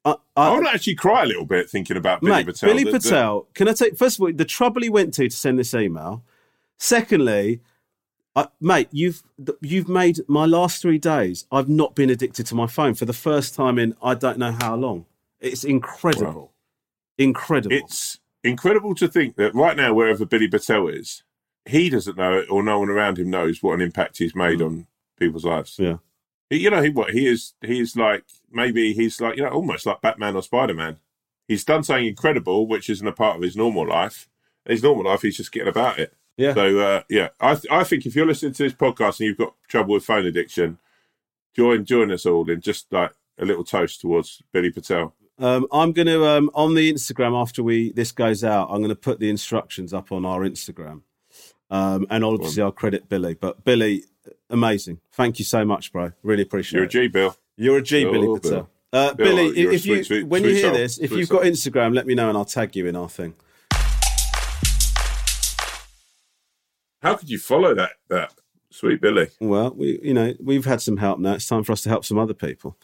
I, 0.05 0.11
I 0.37 0.47
I, 0.47 0.57
would 0.57 0.65
actually 0.65 0.95
cry 0.95 1.23
a 1.23 1.25
little 1.25 1.45
bit 1.45 1.69
thinking 1.69 1.97
about 1.97 2.21
Billy 2.21 2.31
mate, 2.31 2.45
Patel. 2.45 2.69
Billy 2.69 2.85
The- 2.85 2.91
the- 2.91 2.99
Patel. 2.99 3.47
Can 3.53 3.67
I 3.67 3.73
take 3.73 3.97
first 3.97 4.17
of 4.17 4.21
all 4.21 4.31
the 4.31 4.45
trouble 4.45 4.81
he 4.81 4.87
went 4.87 5.13
to 5.15 5.27
to 5.27 5.35
send 5.35 5.59
this 5.59 5.73
email? 5.73 6.23
Secondly, 6.77 7.59
I, 8.33 8.47
mate, 8.61 8.87
you've 8.93 9.23
you've 9.59 9.89
made 9.89 10.21
my 10.29 10.45
last 10.45 10.81
three 10.81 10.97
days. 10.97 11.45
I've 11.51 11.67
not 11.67 11.95
been 11.95 12.09
addicted 12.09 12.45
to 12.45 12.55
my 12.55 12.67
phone 12.67 12.93
for 12.93 13.03
the 13.03 13.11
first 13.11 13.55
time 13.55 13.77
in 13.77 13.93
I 14.01 14.13
don't 14.13 14.37
know 14.37 14.53
how 14.53 14.75
long. 14.75 15.05
It's 15.41 15.65
incredible, 15.65 16.53
incredible. 17.17 17.75
It's 17.75 18.21
incredible 18.41 18.95
to 18.95 19.09
think 19.09 19.35
that 19.35 19.53
right 19.53 19.75
now, 19.75 19.93
wherever 19.93 20.25
Billy 20.25 20.47
Patel 20.47 20.87
is, 20.87 21.24
he 21.65 21.89
doesn't 21.89 22.17
know 22.17 22.37
it, 22.39 22.49
or 22.49 22.63
no 22.63 22.79
one 22.79 22.89
around 22.89 23.17
him 23.17 23.29
knows 23.29 23.61
what 23.61 23.73
an 23.73 23.81
impact 23.81 24.17
he's 24.17 24.35
made 24.35 24.61
on 24.61 24.87
people's 25.19 25.45
lives. 25.45 25.77
Yeah. 25.79 25.97
You 26.49 26.69
know, 26.69 26.81
he 26.81 26.89
what 26.89 27.11
he 27.11 27.27
is. 27.27 27.53
He 27.61 27.79
is 27.79 27.95
like 27.95 28.23
maybe 28.51 28.93
he's 28.93 29.19
like 29.19 29.37
you 29.37 29.43
know 29.43 29.49
almost 29.49 29.85
like 29.85 30.01
Batman 30.01 30.35
or 30.35 30.43
Spider 30.43 30.73
Man. 30.73 30.97
He's 31.47 31.65
done 31.65 31.83
something 31.83 32.05
incredible, 32.05 32.67
which 32.67 32.89
isn't 32.89 33.07
a 33.07 33.11
part 33.11 33.37
of 33.37 33.41
his 33.41 33.55
normal 33.55 33.87
life. 33.87 34.29
His 34.65 34.81
normal 34.81 35.05
life, 35.05 35.21
he's 35.21 35.37
just 35.37 35.51
getting 35.51 35.67
about 35.67 35.99
it. 35.99 36.13
Yeah. 36.37 36.53
So 36.53 36.79
uh, 36.79 37.03
yeah, 37.09 37.29
I 37.39 37.55
th- 37.55 37.71
I 37.71 37.83
think 37.83 38.05
if 38.05 38.15
you're 38.15 38.25
listening 38.25 38.53
to 38.53 38.63
this 38.63 38.73
podcast 38.73 39.19
and 39.19 39.27
you've 39.27 39.37
got 39.37 39.55
trouble 39.67 39.93
with 39.93 40.05
phone 40.05 40.25
addiction, 40.25 40.77
join 41.55 41.85
join 41.85 42.11
us 42.11 42.25
all 42.25 42.49
in 42.49 42.61
just 42.61 42.91
like 42.91 43.11
a 43.39 43.45
little 43.45 43.63
toast 43.63 44.01
towards 44.01 44.41
Billy 44.51 44.71
Patel. 44.71 45.13
Um, 45.37 45.67
I'm 45.71 45.91
going 45.91 46.07
to 46.07 46.25
um, 46.25 46.49
on 46.53 46.75
the 46.75 46.91
Instagram 46.91 47.39
after 47.39 47.61
we 47.61 47.91
this 47.91 48.11
goes 48.11 48.43
out. 48.43 48.69
I'm 48.69 48.77
going 48.77 48.89
to 48.89 48.95
put 48.95 49.19
the 49.19 49.29
instructions 49.29 49.93
up 49.93 50.11
on 50.11 50.25
our 50.25 50.41
Instagram, 50.41 51.01
um, 51.75 52.07
and 52.09 52.23
obviously 52.23 52.63
I'll 52.63 52.71
credit 52.71 53.09
Billy. 53.09 53.33
But 53.33 53.63
Billy, 53.63 54.03
amazing! 54.49 54.99
Thank 55.13 55.39
you 55.39 55.45
so 55.45 55.65
much, 55.65 55.91
bro. 55.91 56.11
Really 56.23 56.43
appreciate 56.43 56.77
You're 56.77 56.83
a 56.83 56.87
it. 56.87 56.91
G, 56.91 57.07
Bill. 57.07 57.35
You're 57.57 57.77
a 57.77 57.81
G, 57.81 58.05
Oh, 58.05 58.11
Billy 58.11 58.39
Bill. 58.39 58.69
Uh, 58.93 59.13
Bill, 59.13 59.25
Billy, 59.35 59.59
you're 59.59 59.71
if 59.73 59.85
you 59.85 59.95
sweet, 59.97 60.05
sweet, 60.05 60.23
when 60.27 60.43
you 60.43 60.51
hear 60.51 60.61
soul. 60.69 60.73
this, 60.73 60.97
if 60.99 61.09
Sweet 61.09 61.19
you've 61.19 61.27
soul. 61.27 61.39
got 61.39 61.47
Instagram, 61.47 61.93
let 61.93 62.05
me 62.07 62.15
know 62.15 62.29
and 62.29 62.37
I'll 62.37 62.45
tag 62.45 62.75
you 62.77 62.87
in 62.87 62.95
our 62.95 63.09
thing. 63.09 63.33
How 67.01 67.15
could 67.15 67.29
you 67.29 67.37
follow 67.37 67.75
that 67.75 67.91
that 68.09 68.33
sweet 68.71 69.01
Billy? 69.01 69.27
Well, 69.39 69.73
we 69.75 69.99
you 70.01 70.13
know 70.13 70.33
we've 70.41 70.65
had 70.65 70.81
some 70.81 70.97
help 70.97 71.19
now. 71.19 71.33
It's 71.33 71.47
time 71.47 71.63
for 71.63 71.71
us 71.73 71.81
to 71.81 71.89
help 71.89 72.05
some 72.05 72.17
other 72.17 72.33
people. 72.33 72.77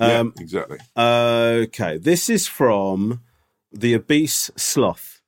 yeah, 0.00 0.18
Um, 0.20 0.32
exactly. 0.38 0.78
Okay, 0.96 1.98
this 1.98 2.28
is 2.28 2.46
from 2.48 3.20
the 3.72 3.94
Obese 3.94 4.50
Sloth. 4.56 5.20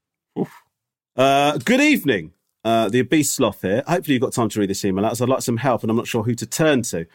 Uh, 1.14 1.58
good 1.58 1.80
evening, 1.80 2.32
uh, 2.64 2.88
the 2.88 3.00
Obese 3.00 3.30
Sloth 3.30 3.62
here. 3.62 3.82
Hopefully, 3.86 4.14
you've 4.14 4.22
got 4.22 4.32
time 4.32 4.48
to 4.50 4.60
read 4.60 4.70
this 4.70 4.84
email 4.84 5.04
out. 5.04 5.12
as 5.12 5.22
I'd 5.22 5.28
like 5.28 5.42
some 5.42 5.56
help, 5.56 5.82
and 5.82 5.90
I'm 5.90 5.96
not 5.96 6.06
sure 6.06 6.22
who 6.22 6.34
to 6.34 6.46
turn 6.46 6.82
to. 6.82 7.06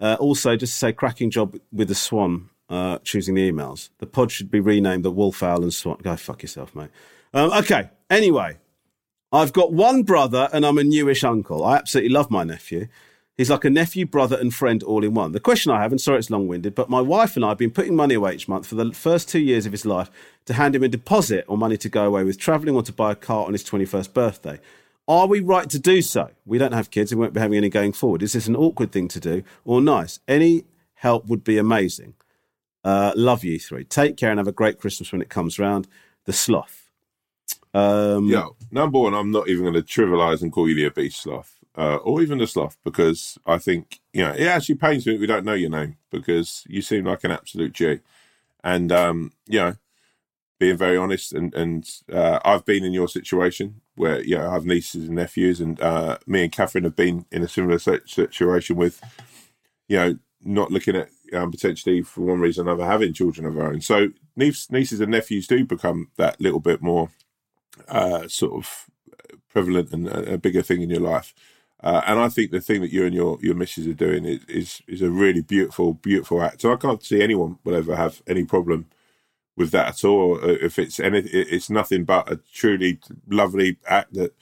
Uh, 0.00 0.16
also, 0.18 0.56
just 0.56 0.72
to 0.72 0.78
say, 0.78 0.92
cracking 0.92 1.30
job 1.30 1.58
with 1.72 1.88
the 1.88 1.94
Swan 1.94 2.50
uh, 2.70 2.98
choosing 3.02 3.34
the 3.34 3.50
emails. 3.50 3.90
The 3.98 4.06
pod 4.06 4.30
should 4.30 4.50
be 4.50 4.60
renamed 4.60 5.04
the 5.04 5.10
Wolf 5.10 5.42
Owl 5.42 5.62
and 5.62 5.74
Swan. 5.74 5.98
Go 6.02 6.16
fuck 6.16 6.42
yourself, 6.42 6.74
mate. 6.74 6.90
Um, 7.34 7.52
okay, 7.52 7.90
anyway, 8.08 8.58
I've 9.32 9.52
got 9.52 9.72
one 9.72 10.04
brother, 10.04 10.48
and 10.52 10.64
I'm 10.64 10.78
a 10.78 10.84
newish 10.84 11.24
uncle. 11.24 11.64
I 11.64 11.76
absolutely 11.76 12.10
love 12.10 12.30
my 12.30 12.44
nephew. 12.44 12.88
He's 13.36 13.50
like 13.50 13.64
a 13.64 13.70
nephew, 13.70 14.04
brother, 14.04 14.36
and 14.36 14.52
friend 14.52 14.82
all 14.82 15.02
in 15.02 15.14
one. 15.14 15.32
The 15.32 15.40
question 15.40 15.72
I 15.72 15.80
have, 15.80 15.92
and 15.92 16.00
sorry 16.00 16.18
it's 16.18 16.30
long 16.30 16.46
winded, 16.46 16.74
but 16.74 16.90
my 16.90 17.00
wife 17.00 17.36
and 17.36 17.44
I 17.44 17.48
have 17.48 17.58
been 17.58 17.70
putting 17.70 17.96
money 17.96 18.14
away 18.14 18.34
each 18.34 18.48
month 18.48 18.66
for 18.66 18.74
the 18.74 18.92
first 18.92 19.28
two 19.28 19.38
years 19.38 19.64
of 19.64 19.72
his 19.72 19.86
life 19.86 20.10
to 20.44 20.54
hand 20.54 20.76
him 20.76 20.82
a 20.82 20.88
deposit 20.88 21.44
or 21.48 21.56
money 21.56 21.76
to 21.78 21.88
go 21.88 22.04
away 22.04 22.22
with 22.22 22.38
travelling 22.38 22.74
or 22.74 22.82
to 22.82 22.92
buy 22.92 23.12
a 23.12 23.16
car 23.16 23.46
on 23.46 23.52
his 23.52 23.64
21st 23.64 24.12
birthday. 24.12 24.60
Are 25.10 25.26
we 25.26 25.40
right 25.40 25.68
to 25.70 25.80
do 25.80 26.02
so? 26.02 26.30
We 26.46 26.56
don't 26.56 26.70
have 26.70 26.92
kids 26.92 27.12
We 27.12 27.20
won't 27.20 27.32
be 27.32 27.40
having 27.40 27.56
any 27.56 27.68
going 27.68 27.92
forward. 27.92 28.22
Is 28.22 28.32
this 28.32 28.46
an 28.46 28.54
awkward 28.54 28.92
thing 28.92 29.08
to 29.08 29.18
do 29.18 29.42
or 29.64 29.80
nice? 29.80 30.20
Any 30.28 30.66
help 30.94 31.26
would 31.26 31.42
be 31.42 31.58
amazing. 31.58 32.14
Uh, 32.84 33.12
love 33.16 33.42
you 33.42 33.58
three. 33.58 33.82
Take 33.82 34.16
care 34.16 34.30
and 34.30 34.38
have 34.38 34.46
a 34.46 34.52
great 34.52 34.78
Christmas 34.78 35.10
when 35.10 35.20
it 35.20 35.28
comes 35.28 35.58
round. 35.58 35.88
The 36.26 36.32
sloth. 36.32 36.90
Um, 37.74 38.28
Yeah, 38.28 38.50
number 38.70 39.00
one, 39.00 39.14
I'm 39.14 39.32
not 39.32 39.48
even 39.48 39.64
going 39.64 39.74
to 39.74 39.82
trivialize 39.82 40.42
and 40.42 40.52
call 40.52 40.68
you 40.68 40.76
the 40.76 40.86
obese 40.86 41.16
sloth, 41.16 41.58
uh, 41.76 41.96
or 41.96 42.22
even 42.22 42.38
the 42.38 42.46
sloth, 42.46 42.76
because 42.84 43.36
I 43.44 43.58
think 43.58 43.98
you 44.12 44.22
know 44.22 44.30
it 44.30 44.46
actually 44.46 44.76
pains 44.76 45.06
me 45.06 45.14
that 45.14 45.20
we 45.20 45.26
don't 45.26 45.44
know 45.44 45.54
your 45.54 45.70
name 45.70 45.96
because 46.12 46.64
you 46.68 46.82
seem 46.82 47.06
like 47.06 47.24
an 47.24 47.32
absolute 47.32 47.72
G, 47.72 47.98
and 48.62 48.92
um, 48.92 49.32
you 49.48 49.58
know, 49.58 49.74
being 50.60 50.76
very 50.76 50.96
honest, 50.96 51.32
and 51.32 51.52
and 51.54 51.90
uh, 52.12 52.38
I've 52.44 52.64
been 52.64 52.84
in 52.84 52.92
your 52.92 53.08
situation 53.08 53.80
where 54.00 54.22
you 54.22 54.36
know 54.36 54.48
I 54.48 54.54
have 54.54 54.66
nieces 54.66 55.06
and 55.06 55.16
nephews, 55.16 55.60
and 55.60 55.80
uh, 55.80 56.18
me 56.26 56.44
and 56.44 56.52
Catherine 56.52 56.84
have 56.84 56.96
been 56.96 57.26
in 57.30 57.42
a 57.42 57.48
similar 57.48 57.78
situation 57.78 58.76
with, 58.76 59.00
you 59.88 59.96
know, 59.96 60.18
not 60.42 60.72
looking 60.72 60.96
at 60.96 61.10
um, 61.32 61.50
potentially 61.50 62.02
for 62.02 62.22
one 62.22 62.40
reason 62.40 62.66
or 62.66 62.72
another 62.72 62.90
having 62.90 63.12
children 63.12 63.46
of 63.46 63.58
our 63.58 63.72
own. 63.72 63.80
So 63.80 64.08
nieces, 64.36 64.70
nieces 64.70 65.00
and 65.00 65.12
nephews 65.12 65.46
do 65.46 65.64
become 65.64 66.08
that 66.16 66.40
little 66.40 66.60
bit 66.60 66.82
more 66.82 67.10
uh, 67.88 68.26
sort 68.28 68.54
of 68.54 68.86
prevalent 69.48 69.92
and 69.92 70.08
a, 70.08 70.34
a 70.34 70.38
bigger 70.38 70.62
thing 70.62 70.82
in 70.82 70.90
your 70.90 71.00
life. 71.00 71.34
Uh, 71.82 72.02
and 72.06 72.18
I 72.18 72.28
think 72.28 72.50
the 72.50 72.60
thing 72.60 72.82
that 72.82 72.92
you 72.92 73.06
and 73.06 73.14
your 73.14 73.38
your 73.40 73.54
missus 73.54 73.86
are 73.86 73.94
doing 73.94 74.24
is, 74.24 74.44
is 74.48 74.82
is 74.86 75.02
a 75.02 75.10
really 75.10 75.42
beautiful, 75.42 75.94
beautiful 75.94 76.42
act. 76.42 76.60
So 76.60 76.72
I 76.72 76.76
can't 76.76 77.02
see 77.02 77.22
anyone 77.22 77.58
will 77.64 77.74
ever 77.74 77.96
have 77.96 78.22
any 78.26 78.44
problem 78.44 78.86
with 79.60 79.72
that 79.72 79.88
at 79.88 80.04
all. 80.04 80.36
Uh, 80.42 80.58
If 80.68 80.78
it's 80.80 81.00
any, 81.00 81.20
it- 81.20 81.48
it's 81.56 81.70
nothing 81.70 82.04
but 82.04 82.32
a 82.32 82.40
truly 82.60 83.00
lovely 83.28 83.78
act 83.86 84.14
that 84.14 84.32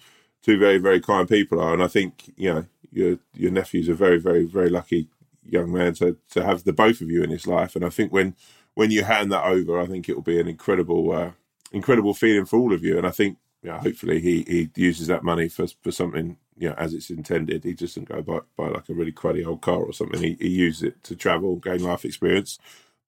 two 0.45 0.59
very, 0.59 0.79
very 0.79 1.01
kind 1.03 1.29
people 1.29 1.61
are. 1.61 1.75
And 1.75 1.85
I 1.85 1.89
think 1.89 2.13
you 2.39 2.51
know 2.55 2.67
your 2.93 3.19
your 3.35 3.53
nephew's 3.53 3.91
a 3.91 3.95
very, 3.95 4.19
very, 4.21 4.47
very 4.47 4.71
lucky 4.71 5.09
young 5.57 5.73
man 5.73 5.95
to 5.97 6.17
to 6.35 6.45
have 6.45 6.65
the 6.65 6.75
both 6.85 7.01
of 7.03 7.11
you 7.11 7.23
in 7.25 7.31
his 7.31 7.47
life. 7.49 7.77
And 7.77 7.85
I 7.87 7.91
think 7.91 8.13
when 8.13 8.37
when 8.75 8.93
you 8.93 9.05
hand 9.05 9.33
that 9.33 9.47
over, 9.47 9.81
I 9.81 9.87
think 9.87 10.09
it 10.09 10.17
will 10.17 10.25
be 10.35 10.41
an 10.41 10.49
incredible, 10.49 11.13
uh, 11.13 11.33
incredible 11.73 12.15
feeling 12.15 12.47
for 12.47 12.59
all 12.61 12.73
of 12.75 12.85
you. 12.85 12.99
And 12.99 13.07
I 13.07 13.13
think 13.13 13.39
hopefully 13.87 14.21
he 14.21 14.45
he 14.49 14.71
uses 14.91 15.09
that 15.09 15.25
money 15.25 15.49
for 15.51 15.67
for 15.85 15.93
something 15.93 16.39
you 16.59 16.69
know 16.71 16.77
as 16.79 16.95
it's 16.95 17.11
intended. 17.11 17.65
He 17.65 17.75
doesn't 17.75 18.09
go 18.09 18.23
buy 18.23 18.41
buy 18.59 18.69
like 18.69 18.89
a 18.91 18.95
really 18.95 19.13
cruddy 19.13 19.47
old 19.47 19.63
car 19.63 19.83
or 19.85 19.93
something. 19.93 20.23
He 20.23 20.37
he 20.41 20.49
uses 20.67 20.85
it 20.85 21.05
to 21.05 21.17
travel, 21.17 21.57
gain 21.57 21.83
life 21.83 22.05
experience. 22.07 22.59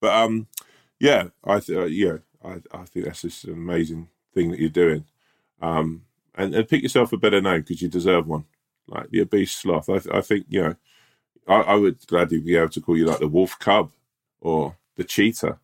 But 0.01 0.13
um, 0.23 0.47
yeah, 1.01 1.29
I 1.43 1.59
th- 1.59 1.77
uh, 1.77 1.85
yeah, 1.85 2.17
I 2.43 2.61
I 2.71 2.85
think 2.85 3.05
that's 3.05 3.23
just 3.23 3.45
an 3.45 3.53
amazing 3.53 4.07
thing 4.33 4.51
that 4.51 4.59
you're 4.59 4.69
doing. 4.69 5.05
Um, 5.61 6.03
and, 6.35 6.53
and 6.55 6.67
pick 6.67 6.83
yourself 6.83 7.11
a 7.11 7.17
better 7.17 7.41
name 7.41 7.61
because 7.61 7.81
you 7.81 7.89
deserve 7.89 8.27
one. 8.27 8.45
like 8.87 9.09
the 9.09 9.21
obese 9.21 9.53
sloth. 9.53 9.89
I, 9.89 9.99
th- 9.99 10.15
I 10.15 10.21
think 10.21 10.45
you 10.49 10.61
know, 10.61 10.75
I, 11.47 11.55
I 11.61 11.75
would 11.75 12.05
gladly 12.07 12.39
be 12.39 12.55
able 12.55 12.69
to 12.69 12.81
call 12.81 12.97
you 12.97 13.05
like 13.05 13.19
the 13.19 13.27
wolf 13.27 13.57
cub 13.59 13.91
or 14.39 14.77
the 14.95 15.03
cheetah, 15.03 15.59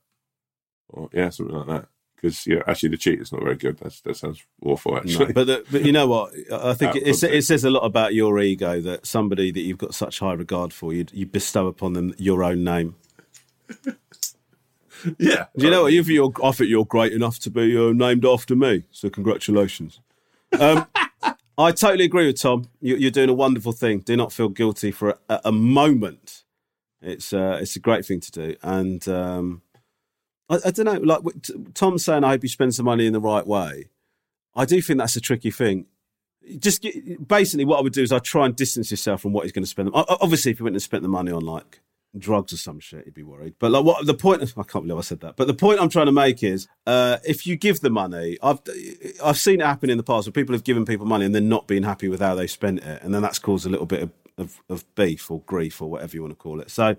or 0.89 1.09
yeah, 1.13 1.29
something 1.29 1.55
like 1.55 1.67
that. 1.67 1.87
Because 2.15 2.47
yeah, 2.47 2.63
actually, 2.65 2.89
the 2.89 2.97
cheetah's 2.97 3.31
not 3.31 3.43
very 3.43 3.55
good. 3.55 3.77
That's, 3.77 4.01
that 4.01 4.17
sounds 4.17 4.43
awful. 4.63 4.97
Actually, 4.97 5.27
No, 5.27 5.33
but 5.33 5.45
the, 5.45 5.65
but 5.71 5.85
you 5.85 5.91
know 5.91 6.07
what? 6.07 6.33
I 6.51 6.73
think 6.73 6.91
Out 6.91 6.97
it, 6.97 7.23
it, 7.23 7.43
says 7.43 7.63
a 7.63 7.69
lot 7.69 7.81
about 7.85 8.15
your 8.15 8.39
ego 8.39 8.81
that 8.81 9.05
somebody 9.05 9.51
that 9.51 9.59
you've 9.59 9.77
got 9.77 9.93
such 9.93 10.17
high 10.17 10.33
regard 10.33 10.73
for, 10.73 10.93
you 10.93 11.05
you 11.11 11.27
bestow 11.27 11.67
upon 11.67 11.93
them 11.93 12.15
your 12.17 12.43
own 12.43 12.63
name. 12.63 12.95
Yeah. 15.17 15.45
Do 15.57 15.65
you 15.65 15.71
know 15.71 15.83
what? 15.83 15.93
You 15.93 16.03
think 16.03 16.15
you're, 16.15 16.33
I 16.43 16.51
think 16.51 16.69
you're 16.69 16.85
great 16.85 17.13
enough 17.13 17.39
to 17.39 17.49
be 17.49 17.77
uh, 17.77 17.91
named 17.91 18.25
after 18.25 18.55
me. 18.55 18.83
So 18.91 19.09
congratulations. 19.09 19.99
Um, 20.59 20.87
I 21.57 21.71
totally 21.71 22.05
agree 22.05 22.27
with 22.27 22.39
Tom. 22.39 22.69
You, 22.81 22.95
you're 22.97 23.11
doing 23.11 23.29
a 23.29 23.33
wonderful 23.33 23.71
thing. 23.71 23.99
Do 23.99 24.15
not 24.15 24.31
feel 24.31 24.49
guilty 24.49 24.91
for 24.91 25.17
a, 25.27 25.41
a 25.45 25.51
moment. 25.51 26.43
It's 27.01 27.33
uh, 27.33 27.59
it's 27.61 27.75
a 27.75 27.79
great 27.79 28.05
thing 28.05 28.19
to 28.21 28.31
do, 28.31 28.55
and 28.63 29.07
um, 29.07 29.61
I, 30.49 30.59
I 30.65 30.71
don't 30.71 30.85
know. 30.85 30.93
Like 30.93 31.21
Tom's 31.73 32.03
saying, 32.05 32.23
I 32.23 32.29
hope 32.29 32.43
you 32.43 32.49
spend 32.49 32.75
some 32.75 32.85
money 32.85 33.05
in 33.05 33.13
the 33.13 33.19
right 33.19 33.45
way. 33.45 33.85
I 34.55 34.65
do 34.65 34.81
think 34.81 34.99
that's 34.99 35.15
a 35.15 35.21
tricky 35.21 35.51
thing. 35.51 35.85
Just 36.57 36.81
get, 36.81 37.27
basically, 37.27 37.65
what 37.65 37.77
I 37.77 37.81
would 37.81 37.93
do 37.93 38.01
is 38.01 38.11
I 38.11 38.19
try 38.19 38.45
and 38.45 38.55
distance 38.55 38.89
yourself 38.89 39.21
from 39.21 39.33
what 39.33 39.43
he's 39.43 39.51
going 39.51 39.63
to 39.63 39.69
spend. 39.69 39.91
Obviously, 39.93 40.51
if 40.51 40.57
he 40.57 40.63
went 40.63 40.75
and 40.75 40.81
spent 40.81 41.03
the 41.03 41.09
money 41.09 41.31
on 41.31 41.43
like 41.43 41.81
drugs 42.19 42.53
or 42.53 42.57
some 42.57 42.79
shit, 42.79 43.05
you'd 43.05 43.15
be 43.15 43.23
worried. 43.23 43.55
But 43.59 43.71
like, 43.71 43.83
what 43.83 44.05
the 44.05 44.13
point? 44.13 44.41
I 44.57 44.63
can't 44.63 44.85
believe 44.85 44.97
I 44.97 45.01
said 45.01 45.21
that. 45.21 45.35
But 45.35 45.47
the 45.47 45.53
point 45.53 45.79
I'm 45.79 45.89
trying 45.89 46.07
to 46.07 46.11
make 46.11 46.43
is, 46.43 46.67
uh, 46.85 47.17
if 47.25 47.45
you 47.45 47.55
give 47.55 47.81
the 47.81 47.89
money, 47.89 48.37
I've 48.41 48.59
I've 49.23 49.37
seen 49.37 49.61
it 49.61 49.65
happen 49.65 49.89
in 49.89 49.97
the 49.97 50.03
past 50.03 50.27
where 50.27 50.33
people 50.33 50.53
have 50.53 50.63
given 50.63 50.85
people 50.85 51.05
money 51.05 51.25
and 51.25 51.33
then 51.33 51.49
not 51.49 51.67
been 51.67 51.83
happy 51.83 52.07
with 52.07 52.19
how 52.19 52.35
they 52.35 52.47
spent 52.47 52.79
it, 52.79 53.01
and 53.03 53.13
then 53.13 53.21
that's 53.21 53.39
caused 53.39 53.65
a 53.65 53.69
little 53.69 53.85
bit 53.85 54.03
of, 54.03 54.11
of, 54.37 54.61
of 54.69 54.95
beef 54.95 55.29
or 55.31 55.41
grief 55.41 55.81
or 55.81 55.89
whatever 55.89 56.15
you 56.15 56.21
want 56.21 56.31
to 56.31 56.37
call 56.37 56.59
it. 56.59 56.71
So. 56.71 56.95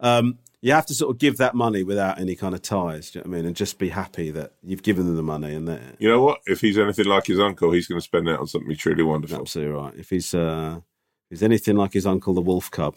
Um, 0.00 0.38
you 0.64 0.72
have 0.72 0.86
to 0.86 0.94
sort 0.94 1.10
of 1.10 1.18
give 1.18 1.38
that 1.38 1.56
money 1.56 1.82
without 1.82 2.20
any 2.20 2.36
kind 2.36 2.54
of 2.54 2.62
ties. 2.62 3.10
Do 3.10 3.18
you 3.18 3.24
know 3.24 3.30
what 3.30 3.34
I 3.34 3.38
mean? 3.38 3.46
And 3.46 3.56
just 3.56 3.78
be 3.78 3.88
happy 3.88 4.30
that 4.30 4.52
you've 4.62 4.84
given 4.84 5.06
them 5.06 5.16
the 5.16 5.22
money 5.22 5.54
and 5.54 5.66
that 5.66 5.80
You 5.98 6.08
know 6.08 6.22
what? 6.22 6.40
If 6.46 6.60
he's 6.60 6.78
anything 6.78 7.06
like 7.06 7.26
his 7.26 7.40
uncle, 7.40 7.72
he's 7.72 7.88
going 7.88 8.00
to 8.00 8.04
spend 8.04 8.28
it 8.28 8.38
on 8.38 8.46
something 8.46 8.74
truly 8.76 9.02
wonderful. 9.02 9.40
absolutely 9.40 9.74
right. 9.74 9.94
If 9.96 10.10
he's 10.10 10.32
uh, 10.32 10.76
if 10.78 11.30
he's 11.30 11.42
anything 11.42 11.76
like 11.76 11.92
his 11.92 12.06
uncle, 12.06 12.32
the 12.32 12.40
Wolf 12.40 12.70
Cub, 12.70 12.96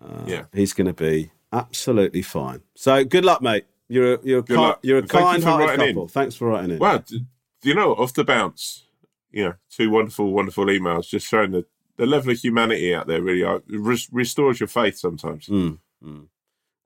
uh, 0.00 0.24
Yeah. 0.26 0.44
he's 0.52 0.72
going 0.72 0.86
to 0.86 0.92
be 0.94 1.30
absolutely 1.52 2.22
fine. 2.22 2.62
So 2.74 3.04
good 3.04 3.24
luck, 3.24 3.42
mate. 3.42 3.64
You're 3.88 4.14
a, 4.14 4.18
you're 4.22 4.38
a, 4.38 4.42
Good 4.42 4.54
ki- 4.56 4.60
luck. 4.60 4.78
you're 4.82 4.98
a 4.98 5.00
And 5.00 5.08
thank 5.10 5.20
you 5.22 5.26
for 5.26 5.32
kind-hearted 5.48 5.66
writing 5.68 5.88
in. 5.88 5.94
couple. 5.94 6.08
Thanks 6.08 6.34
for 6.36 6.48
writing 6.48 6.70
in. 6.72 6.78
Wow, 6.78 6.98
d- 6.98 7.24
do 7.62 7.68
you 7.68 7.74
know 7.74 7.92
off 7.94 8.14
the 8.14 8.24
bounce? 8.24 8.84
You 9.32 9.44
know, 9.44 9.54
two 9.70 9.90
wonderful, 9.90 10.30
wonderful 10.32 10.66
emails, 10.66 11.08
just 11.08 11.26
showing 11.28 11.50
the, 11.52 11.64
the 11.96 12.06
level 12.06 12.30
of 12.32 12.38
humanity 12.38 12.94
out 12.94 13.06
there. 13.08 13.20
Really, 13.20 13.42
uh, 13.44 13.58
res- 13.68 14.08
restores 14.12 14.60
your 14.60 14.66
faith 14.68 14.96
sometimes. 14.98 15.46
Mm, 15.46 15.78
mm. 16.04 16.26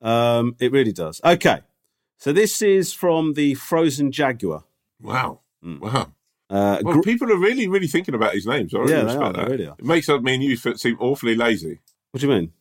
Um, 0.06 0.56
it 0.58 0.72
really 0.72 0.92
does. 0.92 1.20
Okay, 1.24 1.60
so 2.18 2.32
this 2.32 2.60
is 2.62 2.92
from 2.92 3.34
the 3.34 3.54
Frozen 3.54 4.12
Jaguar. 4.12 4.64
Wow, 5.00 5.40
Mm. 5.64 5.80
wow. 5.80 6.12
Uh, 6.50 6.78
Well, 6.82 6.94
gr- 6.96 7.00
people 7.02 7.30
are 7.32 7.38
really, 7.38 7.66
really 7.68 7.86
thinking 7.86 8.14
about 8.14 8.32
these 8.34 8.46
names. 8.46 8.74
I 8.74 8.78
really 8.78 8.92
Yeah, 8.92 8.98
they 9.00 9.04
respect 9.06 9.24
are, 9.24 9.32
that. 9.34 9.50
really 9.50 9.66
are. 9.66 9.76
It 9.78 9.84
makes 9.84 10.08
me 10.08 10.34
and 10.34 10.42
you 10.42 10.56
seem 10.56 10.96
awfully 11.00 11.34
lazy. 11.34 11.80
what 12.12 12.20
do 12.20 12.26
you 12.26 12.32
mean? 12.32 12.52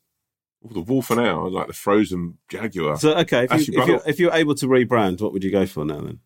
Oh, 0.65 0.73
the 0.73 0.81
wolf 0.81 1.09
and 1.11 1.19
owl, 1.19 1.51
like 1.51 1.67
the 1.67 1.73
frozen 1.73 2.37
jaguar, 2.49 2.97
So 2.97 3.15
okay, 3.17 3.43
if, 3.45 3.51
Actually, 3.51 3.65
you, 3.65 3.71
if, 3.73 3.75
brother- 3.75 3.91
you're, 3.91 4.01
if 4.09 4.19
you're 4.19 4.33
able 4.33 4.55
to 4.55 4.65
rebrand, 4.67 5.21
what 5.21 5.33
would 5.33 5.43
you 5.43 5.51
go 5.51 5.65
for 5.65 5.83
now 5.85 6.01
then? 6.01 6.19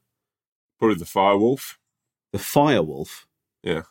probably 0.80 0.96
the 0.98 1.06
fire 1.06 1.38
wolf, 1.38 1.80
The 2.34 2.38
Fire 2.40 2.84
Wolf. 2.84 3.26
Yeah. 3.64 3.82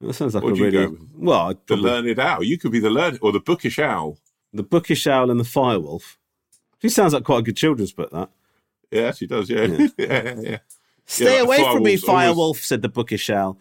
That 0.00 0.12
sounds 0.12 0.36
like 0.36 0.44
a 0.44 0.46
would 0.46 0.56
you 0.56 0.64
really 0.66 0.84
go 0.86 0.90
with? 0.92 1.08
well. 1.16 1.40
I'd 1.48 1.56
the 1.66 1.74
probably- 1.76 1.90
learned 1.90 2.18
owl. 2.20 2.44
You 2.44 2.56
could 2.58 2.70
be 2.70 2.78
the 2.78 2.90
learned 2.90 3.18
or 3.22 3.32
the 3.32 3.40
bookish 3.40 3.78
owl. 3.80 4.18
The 4.52 4.62
Bookish 4.62 5.06
Owl 5.06 5.30
and 5.30 5.38
the 5.40 5.44
Firewolf. 5.44 6.16
He 6.80 6.88
sounds 6.88 7.12
like 7.12 7.24
quite 7.24 7.40
a 7.40 7.42
good 7.42 7.56
children's 7.56 7.92
book, 7.92 8.10
that. 8.12 8.30
Yeah, 8.90 9.10
she 9.12 9.26
does. 9.26 9.50
Yeah, 9.50 9.64
Yeah. 9.64 9.88
yeah, 9.98 10.34
yeah. 10.40 10.58
Stay 11.04 11.40
like 11.40 11.42
away 11.44 11.56
from 11.72 11.82
me, 11.82 11.96
Firewolf's 11.96 12.38
always- 12.38 12.64
said 12.64 12.82
the 12.82 12.88
Bookish 12.88 13.28
Owl. 13.30 13.58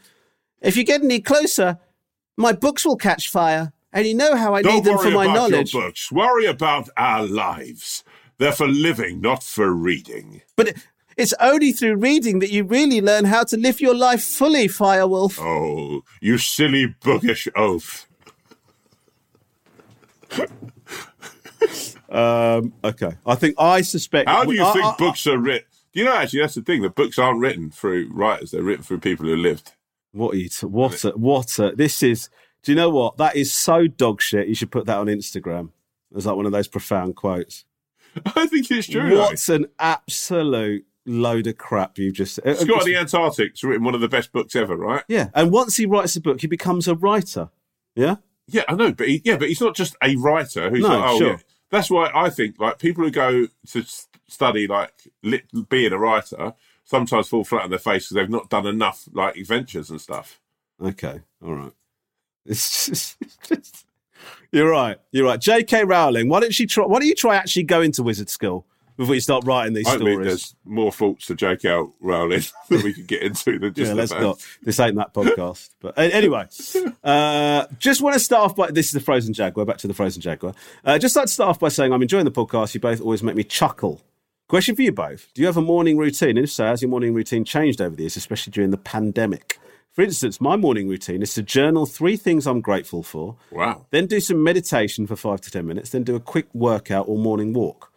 If 0.61 0.77
you 0.77 0.83
get 0.83 1.01
any 1.03 1.19
closer, 1.19 1.79
my 2.37 2.51
books 2.53 2.85
will 2.85 2.95
catch 2.95 3.29
fire, 3.31 3.73
and 3.93 4.05
you 4.07 4.13
know 4.13 4.35
how 4.35 4.53
I 4.53 4.61
Don't 4.61 4.75
need 4.75 4.83
them 4.83 4.95
worry 4.97 5.11
for 5.11 5.15
my 5.15 5.25
about 5.25 5.35
knowledge. 5.51 5.73
your 5.73 5.83
books. 5.83 6.11
Worry 6.11 6.45
about 6.45 6.89
our 6.97 7.25
lives. 7.25 8.03
They're 8.37 8.51
for 8.51 8.67
living, 8.67 9.21
not 9.21 9.43
for 9.43 9.71
reading. 9.71 10.41
But 10.55 10.73
it's 11.17 11.33
only 11.39 11.71
through 11.71 11.95
reading 11.95 12.39
that 12.39 12.51
you 12.51 12.63
really 12.63 13.01
learn 13.01 13.25
how 13.25 13.43
to 13.45 13.57
live 13.57 13.81
your 13.81 13.95
life 13.95 14.23
fully, 14.23 14.67
Firewolf. 14.67 15.39
Oh, 15.41 16.03
you 16.21 16.37
silly 16.37 16.93
bookish 17.03 17.47
oaf. 17.55 18.07
Um, 22.09 22.73
okay. 22.83 23.11
I 23.25 23.35
think 23.35 23.55
I 23.57 23.81
suspect. 23.81 24.29
How 24.29 24.45
do 24.45 24.53
you 24.53 24.63
I- 24.63 24.73
think 24.73 24.85
I- 24.85 24.95
books 24.97 25.27
are 25.27 25.37
written? 25.37 25.67
Do 25.93 25.99
you 25.99 26.05
know 26.05 26.15
actually 26.15 26.41
that's 26.41 26.55
the 26.55 26.61
thing? 26.61 26.81
The 26.81 26.89
books 26.89 27.17
aren't 27.17 27.39
written 27.39 27.71
through 27.71 28.09
writers; 28.13 28.51
they're 28.51 28.61
written 28.63 28.83
through 28.83 28.99
people 28.99 29.25
who 29.25 29.35
lived. 29.35 29.73
What 30.11 30.35
are 30.35 30.37
you? 30.37 30.49
T- 30.49 30.65
what? 30.67 31.03
A, 31.03 31.09
what? 31.11 31.57
A, 31.59 31.71
this 31.75 32.03
is. 32.03 32.29
Do 32.63 32.71
you 32.71 32.75
know 32.75 32.89
what? 32.89 33.17
That 33.17 33.35
is 33.35 33.51
so 33.51 33.87
dog 33.87 34.21
shit. 34.21 34.47
You 34.47 34.55
should 34.55 34.71
put 34.71 34.85
that 34.87 34.97
on 34.97 35.07
Instagram. 35.07 35.69
It's 36.15 36.25
like 36.25 36.35
one 36.35 36.45
of 36.45 36.51
those 36.51 36.67
profound 36.67 37.15
quotes. 37.15 37.65
I 38.35 38.47
think 38.47 38.69
it's 38.71 38.87
true. 38.87 39.09
though. 39.09 39.19
What's 39.21 39.49
an 39.49 39.67
absolute 39.79 40.85
load 41.05 41.47
of 41.47 41.57
crap 41.57 41.97
you've 41.97 42.13
just. 42.15 42.39
uh, 42.39 42.55
Scott 42.55 42.79
of 42.81 42.85
the 42.85 42.95
Antarctic's 42.95 43.63
written 43.63 43.83
one 43.83 43.95
of 43.95 44.01
the 44.01 44.09
best 44.09 44.31
books 44.31 44.55
ever, 44.55 44.75
right? 44.75 45.03
Yeah, 45.07 45.29
and 45.33 45.51
once 45.51 45.77
he 45.77 45.85
writes 45.85 46.15
a 46.15 46.21
book, 46.21 46.41
he 46.41 46.47
becomes 46.47 46.87
a 46.87 46.95
writer. 46.95 47.49
Yeah, 47.95 48.17
Yeah, 48.47 48.63
I 48.67 48.75
know, 48.75 48.91
but 48.93 49.07
he, 49.07 49.21
yeah, 49.23 49.37
but 49.37 49.47
he's 49.47 49.61
not 49.61 49.75
just 49.75 49.95
a 50.03 50.15
writer 50.17 50.69
who's 50.69 50.81
No, 50.81 50.87
like, 50.99 51.09
oh 51.09 51.17
sure. 51.17 51.27
yeah. 51.31 51.37
That's 51.69 51.89
why 51.89 52.11
I 52.13 52.29
think 52.29 52.59
like 52.59 52.79
people 52.79 53.03
who 53.03 53.11
go 53.11 53.47
to 53.71 53.83
study 54.27 54.67
like 54.67 54.93
lit, 55.23 55.69
being 55.69 55.91
a 55.91 55.97
writer 55.97 56.53
sometimes 56.85 57.27
fall 57.27 57.43
flat 57.43 57.63
on 57.63 57.69
their 57.69 57.79
face 57.79 58.05
because 58.05 58.15
they've 58.15 58.29
not 58.29 58.49
done 58.49 58.65
enough 58.65 59.07
like 59.11 59.35
adventures 59.35 59.89
and 59.89 59.99
stuff. 59.99 60.39
Okay, 60.81 61.21
all 61.43 61.53
right. 61.55 61.71
It's 62.49 62.87
just, 62.87 63.85
you're 64.51 64.69
right. 64.69 64.97
You're 65.11 65.25
right. 65.25 65.39
J.K. 65.39 65.83
Rowling. 65.83 66.29
Why 66.29 66.39
don't 66.39 66.53
she 66.53 66.65
try? 66.65 66.85
Why 66.85 66.99
don't 66.99 67.07
you 67.07 67.15
try 67.15 67.35
actually 67.35 67.63
going 67.63 67.91
to 67.93 68.03
wizard 68.03 68.29
school 68.29 68.65
before 68.95 69.13
you 69.13 69.21
start 69.21 69.45
writing 69.45 69.73
these 69.73 69.87
I 69.87 69.97
stories? 69.97 70.25
there's 70.25 70.55
more 70.63 70.91
faults 70.91 71.25
to 71.27 71.35
J.K. 71.35 71.83
Rowling 71.99 72.41
that 72.69 72.83
we 72.83 72.93
could 72.93 73.07
get 73.07 73.23
into 73.23 73.59
than 73.59 73.73
just 73.73 73.89
yeah, 73.89 73.93
let's 73.93 74.11
not. 74.11 74.43
This 74.63 74.79
ain't 74.79 74.95
that 74.95 75.13
podcast. 75.13 75.69
But 75.81 75.97
anyway, 75.97 76.47
uh, 77.03 77.65
just 77.77 78.01
want 78.01 78.13
to 78.13 78.19
start 78.19 78.43
off 78.43 78.55
by 78.55 78.71
this 78.71 78.87
is 78.87 78.93
the 78.93 78.99
Frozen 78.99 79.33
Jaguar. 79.33 79.65
Back 79.65 79.77
to 79.79 79.87
the 79.87 79.93
Frozen 79.93 80.21
Jaguar. 80.21 80.53
Uh, 80.83 80.97
just 80.97 81.15
like 81.15 81.25
to 81.25 81.31
start 81.31 81.49
off 81.49 81.59
by 81.59 81.69
saying 81.69 81.91
I'm 81.91 82.01
enjoying 82.01 82.25
the 82.25 82.31
podcast. 82.31 82.73
You 82.73 82.79
both 82.79 83.01
always 83.01 83.21
make 83.23 83.35
me 83.35 83.43
chuckle. 83.43 84.01
Question 84.47 84.77
for 84.77 84.81
you 84.81 84.93
both: 84.93 85.27
Do 85.33 85.41
you 85.41 85.47
have 85.47 85.57
a 85.57 85.61
morning 85.61 85.97
routine? 85.97 86.37
And 86.37 86.45
if 86.45 86.51
so, 86.51 86.65
has 86.65 86.81
your 86.81 86.89
morning 86.89 87.13
routine 87.13 87.43
changed 87.43 87.81
over 87.81 87.95
the 87.95 88.03
years, 88.03 88.15
especially 88.15 88.51
during 88.51 88.71
the 88.71 88.77
pandemic? 88.77 89.59
For 89.97 90.03
instance, 90.03 90.39
my 90.39 90.55
morning 90.55 90.87
routine 90.87 91.23
is 91.23 91.33
to 91.33 91.41
journal 91.41 91.87
three 91.87 92.17
things 92.17 92.45
I'm 92.45 92.61
grateful 92.61 93.01
for, 93.01 93.35
Wow. 93.51 93.87
then 93.89 94.05
do 94.05 94.19
some 94.19 94.43
meditation 94.43 95.07
for 95.07 95.15
five 95.15 95.41
to 95.41 95.49
10 95.49 95.65
minutes, 95.65 95.89
then 95.89 96.03
do 96.03 96.15
a 96.15 96.19
quick 96.19 96.45
workout 96.53 97.07
or 97.09 97.17
morning 97.17 97.51
walk. 97.51 97.91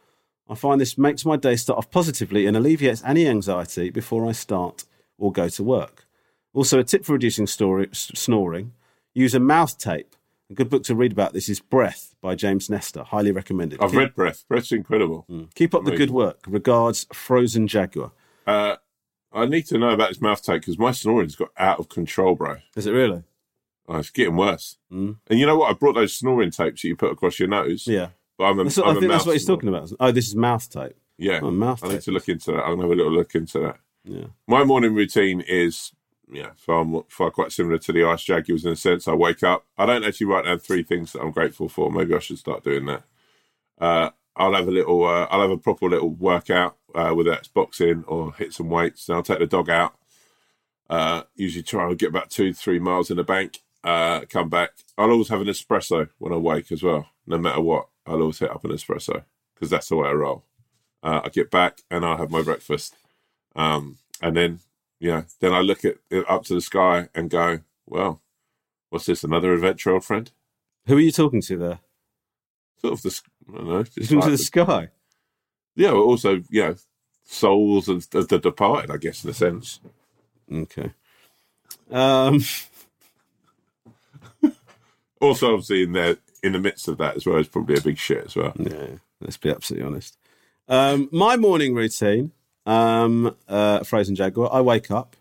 I 0.48 0.54
find 0.54 0.80
this 0.80 0.96
makes 0.96 1.26
my 1.26 1.36
day 1.36 1.56
start 1.56 1.76
off 1.76 1.90
positively 1.90 2.46
and 2.46 2.56
alleviates 2.56 3.02
any 3.04 3.26
anxiety 3.28 3.90
before 3.90 4.26
I 4.26 4.32
start 4.32 4.84
or 5.18 5.30
go 5.30 5.50
to 5.50 5.62
work. 5.62 6.06
Also, 6.54 6.78
a 6.78 6.84
tip 6.84 7.04
for 7.04 7.12
reducing 7.12 7.46
story, 7.46 7.88
s- 7.92 8.10
snoring 8.14 8.72
use 9.12 9.34
a 9.34 9.40
mouth 9.40 9.76
tape. 9.76 10.16
A 10.50 10.54
good 10.54 10.70
book 10.70 10.84
to 10.84 10.94
read 10.94 11.12
about 11.12 11.34
this 11.34 11.50
is 11.50 11.60
Breath 11.60 12.14
by 12.22 12.34
James 12.34 12.70
Nestor. 12.70 13.02
Highly 13.04 13.30
recommended. 13.30 13.78
I've 13.82 13.90
keep, 13.90 13.98
read 13.98 14.14
Breath. 14.14 14.44
Breath's 14.48 14.72
incredible. 14.72 15.26
keep 15.54 15.74
up 15.74 15.84
the 15.84 15.94
good 15.94 16.10
work. 16.10 16.44
Regards, 16.48 17.06
Frozen 17.12 17.68
Jaguar. 17.68 18.12
Uh, 18.46 18.76
I 19.32 19.46
need 19.46 19.66
to 19.66 19.78
know 19.78 19.90
about 19.90 20.08
this 20.08 20.20
mouth 20.20 20.42
tape 20.42 20.62
because 20.62 20.78
my 20.78 20.92
snoring's 20.92 21.36
got 21.36 21.50
out 21.56 21.78
of 21.78 21.88
control, 21.88 22.34
bro. 22.34 22.56
Is 22.76 22.86
it 22.86 22.92
really? 22.92 23.22
Oh, 23.88 23.98
it's 23.98 24.10
getting 24.10 24.36
worse. 24.36 24.76
Mm. 24.92 25.16
And 25.28 25.38
you 25.38 25.46
know 25.46 25.56
what? 25.56 25.70
I 25.70 25.74
brought 25.74 25.94
those 25.94 26.14
snoring 26.14 26.50
tapes 26.50 26.82
that 26.82 26.88
you 26.88 26.96
put 26.96 27.12
across 27.12 27.38
your 27.38 27.48
nose. 27.48 27.86
Yeah. 27.86 28.08
But 28.38 28.44
I'm 28.44 28.58
a, 28.58 28.64
That's 28.64 28.76
what, 28.76 28.88
I'm 28.88 28.96
I 28.96 29.00
think 29.00 29.12
that's 29.12 29.26
what 29.26 29.32
he's 29.32 29.46
talking 29.46 29.68
about. 29.68 29.92
Oh, 30.00 30.10
this 30.12 30.28
is 30.28 30.36
mouth 30.36 30.68
tape. 30.68 30.96
Yeah. 31.18 31.40
Oh, 31.42 31.50
mouth 31.50 31.84
I 31.84 31.88
need 31.88 32.02
to 32.02 32.12
look 32.12 32.28
into 32.28 32.52
that. 32.52 32.60
I'm 32.60 32.76
gonna 32.76 32.82
have 32.82 32.90
a 32.92 32.94
little 32.94 33.12
look 33.12 33.34
into 33.34 33.58
that. 33.60 33.76
Yeah. 34.04 34.26
My 34.46 34.64
morning 34.64 34.94
routine 34.94 35.40
is 35.42 35.92
yeah, 36.32 36.50
far 36.56 36.84
more, 36.84 37.04
far 37.08 37.30
quite 37.30 37.52
similar 37.52 37.78
to 37.78 37.92
the 37.92 38.04
Ice 38.04 38.22
Jaguars 38.22 38.64
in 38.64 38.72
a 38.72 38.76
sense. 38.76 39.08
I 39.08 39.14
wake 39.14 39.42
up. 39.42 39.66
I 39.76 39.86
don't 39.86 40.04
actually 40.04 40.28
write 40.28 40.44
down 40.44 40.58
three 40.58 40.82
things 40.82 41.12
that 41.12 41.20
I'm 41.20 41.32
grateful 41.32 41.68
for. 41.68 41.90
Maybe 41.90 42.14
I 42.14 42.20
should 42.20 42.38
start 42.38 42.64
doing 42.64 42.86
that. 42.86 43.02
Uh, 43.80 44.10
I'll 44.36 44.54
have 44.54 44.68
a 44.68 44.72
little. 44.72 45.04
Uh, 45.04 45.26
I'll 45.30 45.42
have 45.42 45.50
a 45.50 45.58
proper 45.58 45.88
little 45.88 46.10
workout, 46.10 46.76
uh, 46.94 47.10
whether 47.10 47.30
that's 47.30 47.48
boxing 47.48 48.04
or 48.06 48.32
hit 48.34 48.52
some 48.52 48.68
weights. 48.68 49.06
Then 49.06 49.16
I'll 49.16 49.22
take 49.22 49.38
the 49.38 49.46
dog 49.46 49.70
out. 49.70 49.94
Uh, 50.88 51.22
usually 51.34 51.62
try 51.62 51.88
and 51.88 51.98
get 51.98 52.08
about 52.08 52.30
two, 52.30 52.52
three 52.52 52.78
miles 52.78 53.10
in 53.10 53.16
the 53.16 53.24
bank. 53.24 53.58
Uh, 53.82 54.22
come 54.28 54.48
back. 54.48 54.70
I'll 54.98 55.10
always 55.10 55.28
have 55.28 55.40
an 55.40 55.46
espresso 55.46 56.08
when 56.18 56.32
I 56.32 56.36
wake 56.36 56.72
as 56.72 56.82
well. 56.82 57.08
No 57.26 57.38
matter 57.38 57.60
what, 57.60 57.88
I'll 58.06 58.20
always 58.20 58.38
hit 58.38 58.50
up 58.50 58.64
an 58.64 58.72
espresso 58.72 59.24
because 59.54 59.70
that's 59.70 59.88
the 59.88 59.96
way 59.96 60.08
I 60.08 60.12
roll. 60.12 60.44
Uh, 61.02 61.22
I 61.24 61.28
get 61.28 61.50
back 61.50 61.82
and 61.90 62.04
I'll 62.04 62.18
have 62.18 62.30
my 62.30 62.42
breakfast. 62.42 62.96
Um, 63.54 63.98
and 64.20 64.36
then, 64.36 64.60
yeah, 64.98 65.22
then 65.40 65.52
I 65.52 65.60
look 65.60 65.84
at 65.84 65.96
it 66.10 66.28
up 66.28 66.44
to 66.46 66.54
the 66.54 66.60
sky 66.60 67.08
and 67.14 67.30
go, 67.30 67.60
well, 67.86 68.20
What's 68.90 69.06
this? 69.06 69.22
Another 69.22 69.54
adventure, 69.54 69.92
old 69.92 70.04
friend? 70.04 70.30
Who 70.86 70.96
are 70.96 71.00
you 71.00 71.12
talking 71.12 71.40
to 71.42 71.56
there? 71.56 71.78
Sort 72.80 72.94
of 72.94 73.02
the. 73.02 73.20
I 73.54 73.56
don't 73.58 73.68
know. 73.68 73.82
Just 73.82 73.96
talking 73.96 74.16
like 74.18 74.24
the 74.26 74.30
the- 74.32 74.38
sky. 74.38 74.88
yeah, 75.76 75.92
also 75.92 76.42
you 76.50 76.62
know, 76.62 76.76
souls 77.24 77.88
of 77.88 78.06
of 78.14 78.28
the 78.28 78.38
departed. 78.38 78.90
I 78.90 78.96
guess 78.96 79.24
in 79.24 79.30
a 79.30 79.34
sense. 79.34 79.80
Okay. 80.52 80.92
Um, 81.90 82.40
Also, 85.20 85.48
obviously, 85.52 85.82
in 85.82 85.92
there, 85.92 86.16
in 86.42 86.52
the 86.52 86.58
midst 86.58 86.88
of 86.88 86.96
that 86.96 87.14
as 87.14 87.26
well, 87.26 87.36
is 87.36 87.46
probably 87.46 87.76
a 87.76 87.80
big 87.82 87.98
shit 87.98 88.24
as 88.24 88.36
well. 88.36 88.54
yeah, 88.58 88.86
let's 89.20 89.36
be 89.36 89.50
absolutely 89.50 89.86
honest. 89.86 90.16
Um, 90.66 91.10
my 91.12 91.36
morning 91.36 91.74
routine, 91.74 92.32
um, 92.64 93.36
uh, 93.46 93.80
Frozen 93.84 94.14
Jaguar, 94.14 94.48
I 94.50 94.62
wake 94.62 94.90
up. 94.90 95.16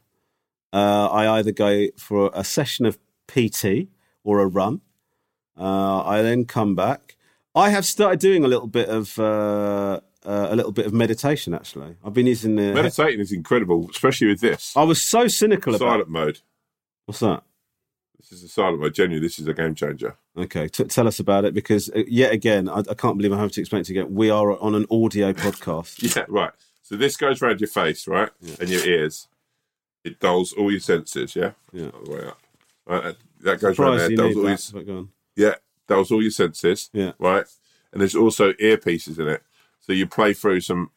Uh, 0.72 1.08
I 1.10 1.40
either 1.40 1.52
go 1.52 1.88
for 1.98 2.32
a 2.34 2.46
session 2.46 2.86
of 2.86 2.98
PT 3.28 3.90
or 4.24 4.40
a 4.40 4.48
run. 4.48 4.80
Uh, 5.58 6.02
I 6.06 6.22
then 6.22 6.46
come 6.46 6.76
back. 6.76 7.18
I 7.56 7.70
have 7.70 7.86
started 7.86 8.20
doing 8.20 8.44
a 8.44 8.48
little 8.48 8.68
bit 8.68 8.90
of 8.90 9.18
uh, 9.20 10.00
uh, 10.26 10.48
a 10.52 10.56
little 10.56 10.72
bit 10.72 10.86
of 10.86 10.94
meditation. 10.94 11.54
Actually, 11.54 11.96
I've 12.04 12.14
been 12.14 12.28
using 12.28 12.56
the. 12.56 12.74
Meditating 12.74 13.20
is 13.20 13.32
incredible, 13.32 13.88
especially 13.90 14.28
with 14.28 14.42
this 14.42 14.76
I 14.78 14.84
was 14.84 15.02
so 15.02 15.28
cynical 15.28 15.76
about. 15.76 15.90
silent 15.90 16.10
mode. 16.10 16.40
What's 17.06 17.20
that? 17.22 17.44
This 18.20 18.32
is 18.34 18.44
a 18.44 18.50
silent 18.50 18.82
mode. 18.82 18.94
Genuinely, 18.94 19.26
this 19.26 19.40
is 19.40 19.48
a 19.48 19.54
game 19.54 19.74
changer. 19.76 20.16
Okay, 20.38 20.68
t- 20.68 20.84
tell 20.86 21.08
us 21.08 21.20
about 21.20 21.46
it 21.46 21.54
because 21.54 21.90
uh, 21.90 22.04
yet 22.08 22.32
again, 22.32 22.70
I, 22.70 22.80
I 22.90 22.94
can't 22.94 23.18
believe 23.18 23.34
I 23.34 23.40
have 23.40 23.52
to 23.54 23.62
explain 23.62 23.82
it 23.82 23.90
again. 23.90 24.14
We 24.14 24.30
are 24.30 24.60
on 24.62 24.76
an 24.76 24.86
audio 24.92 25.34
podcast. 25.46 26.16
Yeah, 26.16 26.26
right. 26.30 26.52
So 26.84 26.96
this 26.96 27.18
goes 27.18 27.42
around 27.42 27.62
your 27.62 27.68
face, 27.68 28.08
right, 28.08 28.30
and 28.60 28.70
your 28.70 28.86
ears. 28.86 29.28
It 30.04 30.20
dulls 30.20 30.54
all 30.54 30.72
your 30.72 30.80
senses. 30.80 31.36
Yeah, 31.36 31.52
Yeah. 31.74 31.90
all 31.90 32.04
the 32.04 32.12
way 32.12 32.26
up. 32.26 32.40
Right, 32.86 33.04
that- 33.04 33.18
that 33.42 33.60
goes 33.62 33.80
around 33.80 33.98
there. 33.98 34.10
Dulls 34.10 34.36
all 34.36 34.42
your, 34.44 34.56
that, 34.56 34.72
but 34.74 34.86
go 34.86 35.08
yeah, 35.90 35.96
dulls 35.96 36.12
all 36.12 36.22
your 36.22 36.32
senses. 36.32 36.90
Yeah. 36.94 37.12
right. 37.20 37.46
And 37.92 38.02
there's 38.02 38.16
also 38.16 38.54
earpieces 38.54 39.18
in 39.20 39.28
it, 39.28 39.42
so 39.82 39.94
you 39.94 40.06
play 40.08 40.34
through 40.34 40.62
some, 40.62 40.92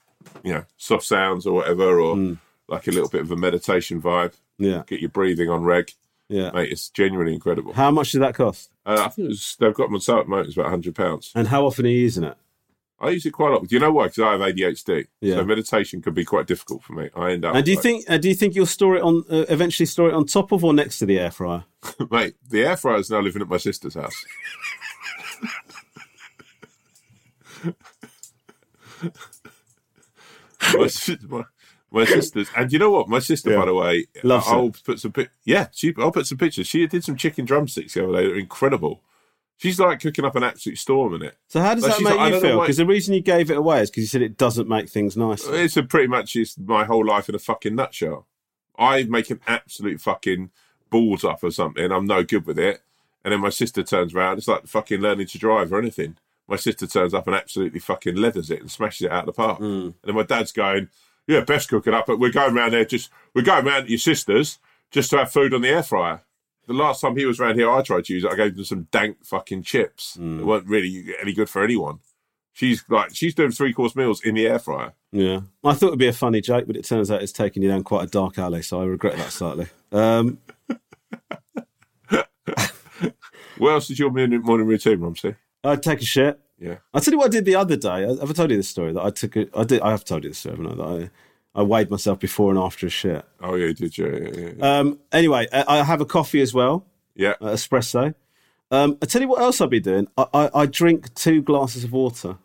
you 0.45 0.53
know, 0.53 0.64
soft 0.76 1.05
sounds 1.05 1.47
or 1.47 1.55
whatever, 1.55 1.99
or 2.01 2.16
Mm. 2.16 2.38
like 2.68 2.86
a 2.86 2.90
little 2.90 3.09
bit 3.09 3.22
of 3.22 3.30
a 3.30 3.36
meditation 3.36 4.01
vibe. 4.03 4.34
Yeah, 4.59 4.82
Get 4.86 5.01
your 5.01 5.09
breathing 5.11 5.49
on 5.49 5.64
reg, 5.64 5.93
yeah. 6.28 6.51
mate. 6.53 6.70
It's 6.70 6.90
genuinely 6.90 7.32
incredible. 7.34 7.72
How 7.72 7.90
much 7.90 8.12
did 8.12 8.20
that 8.22 8.34
cost? 8.34 8.70
Uh, 8.84 9.05
I 9.07 9.09
think 9.09 9.26
it 9.26 9.28
was, 9.30 9.57
they've 9.59 9.74
got 9.74 9.84
them 9.84 9.95
on 9.95 10.01
sale 10.01 10.18
at 10.18 10.24
the 10.26 10.30
moment. 10.30 10.49
It's 10.49 10.57
about 10.57 10.70
hundred 10.70 10.95
pounds. 10.95 11.32
And 11.34 11.49
how 11.49 11.64
often 11.66 11.86
are 11.86 11.88
you 11.88 11.99
using 11.99 12.24
it? 12.24 12.36
I 13.03 13.11
use 13.11 13.27
it 13.27 13.33
quite 13.33 13.51
a 13.51 13.55
lot. 13.55 13.67
Do 13.67 13.75
you 13.75 13.81
know 13.81 13.93
why? 13.93 14.05
Because 14.05 14.21
I 14.21 14.33
have 14.33 14.41
ADHD. 14.41 15.09
Yeah. 15.21 15.35
So 15.37 15.45
meditation 15.45 16.01
can 16.01 16.15
be 16.15 16.25
quite 16.25 16.47
difficult 16.47 16.83
for 16.85 16.93
me. 16.93 17.11
I 17.17 17.33
end 17.33 17.45
up. 17.45 17.55
And 17.57 17.65
do 17.65 17.73
you 17.73 17.77
like- 17.77 17.83
think? 17.83 18.05
Uh, 18.09 18.17
do 18.17 18.29
you 18.29 18.35
think 18.35 18.55
you'll 18.55 18.65
store 18.67 18.97
it 18.97 19.03
on? 19.03 19.25
Uh, 19.29 19.45
eventually, 19.49 19.87
store 19.87 20.09
it 20.09 20.15
on 20.15 20.25
top 20.25 20.53
of 20.53 20.65
or 20.65 20.73
next 20.73 20.99
to 21.01 21.07
the 21.07 21.19
air 21.19 21.31
fryer? 21.33 21.65
mate, 22.11 22.37
the 22.49 22.65
air 22.65 22.77
fryer 22.77 22.97
is 22.99 23.11
now 23.11 23.21
living 23.21 23.43
at 23.43 23.49
my 23.49 23.57
sister's 23.57 23.95
house. 23.95 24.25
my, 30.75 30.89
my, 31.29 31.45
my 31.91 32.05
sister's, 32.05 32.49
and 32.57 32.73
you 32.73 32.79
know 32.79 32.91
what? 32.91 33.09
My 33.09 33.19
sister, 33.19 33.51
Yeah. 33.51 33.59
by 33.59 33.67
the 33.67 33.75
way, 33.75 34.07
Loves 34.23 34.47
I'll 34.49 34.69
it. 34.69 34.81
put 34.85 35.01
some. 35.01 35.13
Yeah, 35.45 35.69
she. 35.73 35.93
I'll 35.99 36.13
put 36.13 36.27
some 36.27 36.39
pictures. 36.39 36.67
She 36.67 36.87
did 36.87 37.05
some 37.05 37.17
chicken 37.17 37.45
drumsticks 37.45 37.95
the 37.95 38.05
other 38.05 38.13
day. 38.21 38.27
They're 38.29 38.37
incredible. 38.39 39.03
She's 39.63 39.79
like 39.79 40.01
cooking 40.01 40.25
up 40.25 40.35
an 40.35 40.43
absolute 40.43 40.77
storm 40.77 41.15
in 41.15 41.23
it. 41.23 41.37
So 41.47 41.61
how 41.61 41.77
does 41.77 41.85
Like, 41.85 41.99
that 41.99 42.03
make 42.03 42.17
like, 42.17 42.35
you 42.35 42.41
feel? 42.41 42.61
Because 42.61 42.79
the 42.79 42.87
reason 42.87 43.15
you 43.15 43.21
gave 43.21 43.49
it 43.49 43.57
away 43.57 43.81
is 43.83 43.91
because 43.91 44.03
you 44.03 44.09
said 44.09 44.21
it 44.21 44.37
doesn't 44.37 44.69
make 44.69 44.89
things 44.89 45.17
nice. 45.17 45.47
It's 45.47 45.77
a 45.77 45.85
pretty 45.85 46.09
much 46.09 46.35
is 46.35 46.59
my 46.59 46.85
whole 46.85 47.07
life 47.07 47.29
in 47.29 47.37
a 47.37 47.39
fucking 47.39 47.77
nutshell. 47.77 48.27
I 48.77 49.05
make 49.05 49.31
an 49.31 49.39
absolute 49.47 50.01
fucking 50.01 50.51
balls 50.91 51.23
up 51.23 51.45
or 51.45 51.53
something. 51.53 51.93
I'm 51.93 52.07
no 52.07 52.25
good 52.25 52.45
with 52.45 52.59
it. 52.59 52.83
And 53.25 53.31
then 53.31 53.41
my 53.41 53.51
sister 53.51 53.85
turns 53.85 54.15
around. 54.15 54.39
It's 54.39 54.49
like 54.49 54.67
fucking 54.67 55.01
learning 55.01 55.29
to 55.29 55.39
drive 55.39 55.73
or 55.73 55.79
anything. 55.79 56.17
My 56.49 56.57
sister 56.57 56.89
turns 56.89 57.15
up 57.15 57.29
and 57.29 57.37
absolutely 57.37 57.79
fucking 57.79 58.17
leathers 58.17 58.51
it 58.51 58.61
and 58.61 58.69
smashes 58.69 59.03
it 59.03 59.13
out 59.13 59.21
of 59.21 59.27
the 59.27 59.33
park. 59.33 59.61
Mm. 59.61 59.85
And 59.85 59.95
then 60.03 60.17
my 60.17 60.25
dad's 60.25 60.51
going, 60.51 60.89
"Yeah, 61.29 61.43
best 61.43 61.69
cooking 61.69 61.95
up, 61.95 62.07
but 62.07 62.19
we're 62.19 62.33
going 62.33 62.55
round 62.55 62.73
there 62.73 62.85
just 62.85 63.11
we're 63.33 63.43
going 63.43 63.65
round 63.65 63.85
to 63.87 63.91
your 63.93 63.99
sister's 63.99 64.59
just 64.91 65.11
to 65.11 65.19
have 65.19 65.31
food 65.31 65.55
on 65.55 65.61
the 65.61 65.69
air 65.69 65.85
fryer." 65.85 66.23
The 66.67 66.73
last 66.75 67.01
time 67.01 67.17
he 67.17 67.27
was 67.27 67.41
around 67.41 67.57
here, 67.57 67.71
I 67.71 67.83
tried 67.83 68.05
to 68.05 68.15
use 68.15 68.25
it. 68.25 68.31
I 68.31 68.37
gave 68.37 68.55
them 68.55 68.65
some 68.65 68.89
dank 68.93 69.25
fucking 69.25 69.65
chips. 69.65 70.17
It 70.17 70.45
weren't 70.45 70.67
really 70.67 71.15
any 71.21 71.33
good 71.33 71.51
for 71.51 71.63
anyone. 71.63 71.99
She's 72.53 72.85
like 72.89 73.15
she's 73.15 73.35
doing 73.35 73.51
three 73.51 73.73
course 73.73 73.97
meals 73.97 74.23
in 74.23 74.35
the 74.35 74.47
air 74.47 74.59
fryer. 74.59 74.93
Yeah, 75.11 75.41
I 75.65 75.73
thought 75.73 75.89
it'd 75.89 75.99
be 75.99 76.07
a 76.07 76.13
funny 76.13 76.41
joke, 76.41 76.67
but 76.67 76.77
it 76.77 76.85
turns 76.85 77.11
out 77.11 77.23
it's 77.23 77.33
taking 77.33 77.63
you 77.63 77.69
down 77.71 77.83
quite 77.83 78.05
a 78.05 78.11
dark 78.11 78.39
alley. 78.39 78.63
So 78.63 78.81
I 78.81 78.85
regret 78.85 79.17
that 79.17 79.33
slightly. 79.33 79.67
Um, 79.91 80.39
What 83.59 83.75
else 83.75 83.91
is 83.91 83.99
your 83.99 84.11
morning, 84.11 84.43
morning 84.43 84.67
routine, 84.67 84.99
Rumsey? 84.99 85.37
I'd 85.63 85.83
take 85.85 86.01
a 86.01 86.05
shit. 86.05 86.41
Yeah. 86.59 86.79
I'll 86.93 87.01
tell 87.01 87.13
you 87.13 87.19
what 87.19 87.27
I 87.27 87.29
did 87.29 87.45
the 87.45 87.55
other 87.55 87.77
day. 87.77 87.89
I, 88.05 88.09
have 88.09 88.31
I 88.31 88.33
told 88.33 88.51
you 88.51 88.57
this 88.57 88.69
story? 88.69 88.93
That 88.93 89.05
I 89.05 89.11
took 89.11 89.37
a, 89.37 89.47
I 89.57 89.65
did. 89.65 89.81
I 89.83 89.91
have 89.91 90.05
told 90.05 90.25
you 90.25 90.31
this 90.31 90.39
story, 90.39 90.57
haven't 90.57 90.81
I? 90.81 90.85
That 90.85 91.05
I, 91.05 91.11
I 91.55 91.63
weighed 91.63 91.91
myself 91.91 92.19
before 92.19 92.51
and 92.51 92.59
after 92.59 92.87
a 92.87 92.91
shit. 92.91 93.25
Oh 93.41 93.55
yeah, 93.57 93.73
did 93.73 93.99
you? 93.99 94.07
Yeah, 94.07 94.41
yeah, 94.41 94.51
yeah. 94.57 94.79
Um, 94.79 94.99
anyway, 95.13 95.47
I, 95.53 95.81
I 95.81 95.83
have 95.85 96.01
a 96.01 96.07
coffee 96.07 96.41
as 96.41 96.55
well, 96.55 96.87
yeah. 97.15 97.35
uh, 97.41 97.49
espresso. 97.53 98.15
Um, 98.71 98.97
I 99.03 99.07
tell 99.07 99.21
you 99.21 99.29
what 99.29 99.43
else 99.43 99.61
I'll 99.61 99.69
be 99.69 99.81
doing. 99.81 100.09
I, 100.17 100.27
I, 100.33 100.51
I 100.63 100.67
drink 100.67 101.13
two 101.15 101.43
glasses 101.43 101.85
of 101.85 101.93
water. 101.93 102.39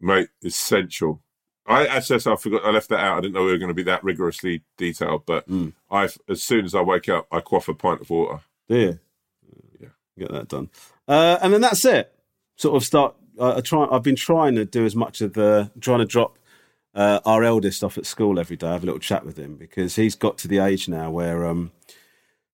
mate, 0.00 0.28
essential. 0.44 1.20
I 1.68 1.86
actually, 1.88 2.20
I 2.32 2.36
forgot. 2.36 2.64
I 2.64 2.70
left 2.70 2.88
that 2.90 3.00
out. 3.00 3.18
I 3.18 3.20
didn't 3.22 3.34
know 3.34 3.44
we 3.44 3.50
were 3.50 3.58
going 3.58 3.70
to 3.70 3.74
be 3.74 3.82
that 3.82 4.04
rigorously 4.04 4.62
detailed. 4.76 5.26
But 5.26 5.48
Mm. 5.48 5.72
I, 5.90 6.08
as 6.28 6.44
soon 6.44 6.64
as 6.64 6.76
I 6.76 6.82
wake 6.82 7.08
up, 7.08 7.26
I 7.32 7.40
quaff 7.40 7.66
a 7.66 7.74
pint 7.74 8.00
of 8.02 8.10
water. 8.10 8.40
Do 8.68 8.76
you? 8.78 8.98
Yeah. 9.80 9.88
Get 10.16 10.30
that 10.30 10.46
done. 10.48 10.70
Uh, 11.08 11.38
and 11.42 11.52
then 11.52 11.60
that's 11.62 11.84
it. 11.84 12.12
Sort 12.54 12.76
of 12.76 12.84
start. 12.84 13.16
I 13.40 13.56
I 13.56 13.60
try. 13.62 13.88
I've 13.90 14.04
been 14.04 14.14
trying 14.14 14.54
to 14.54 14.64
do 14.64 14.84
as 14.86 14.94
much 14.94 15.20
of 15.20 15.32
the 15.32 15.72
trying 15.80 15.98
to 15.98 16.04
drop 16.04 16.38
uh, 16.96 17.20
our 17.26 17.44
eldest 17.44 17.84
off 17.84 17.98
at 17.98 18.06
school 18.06 18.40
every 18.40 18.56
day. 18.56 18.66
I 18.66 18.72
have 18.72 18.82
a 18.82 18.86
little 18.86 18.98
chat 18.98 19.24
with 19.24 19.38
him 19.38 19.54
because 19.54 19.96
he's 19.96 20.14
got 20.16 20.38
to 20.38 20.48
the 20.48 20.58
age 20.58 20.88
now 20.88 21.10
where 21.10 21.46
um, 21.46 21.70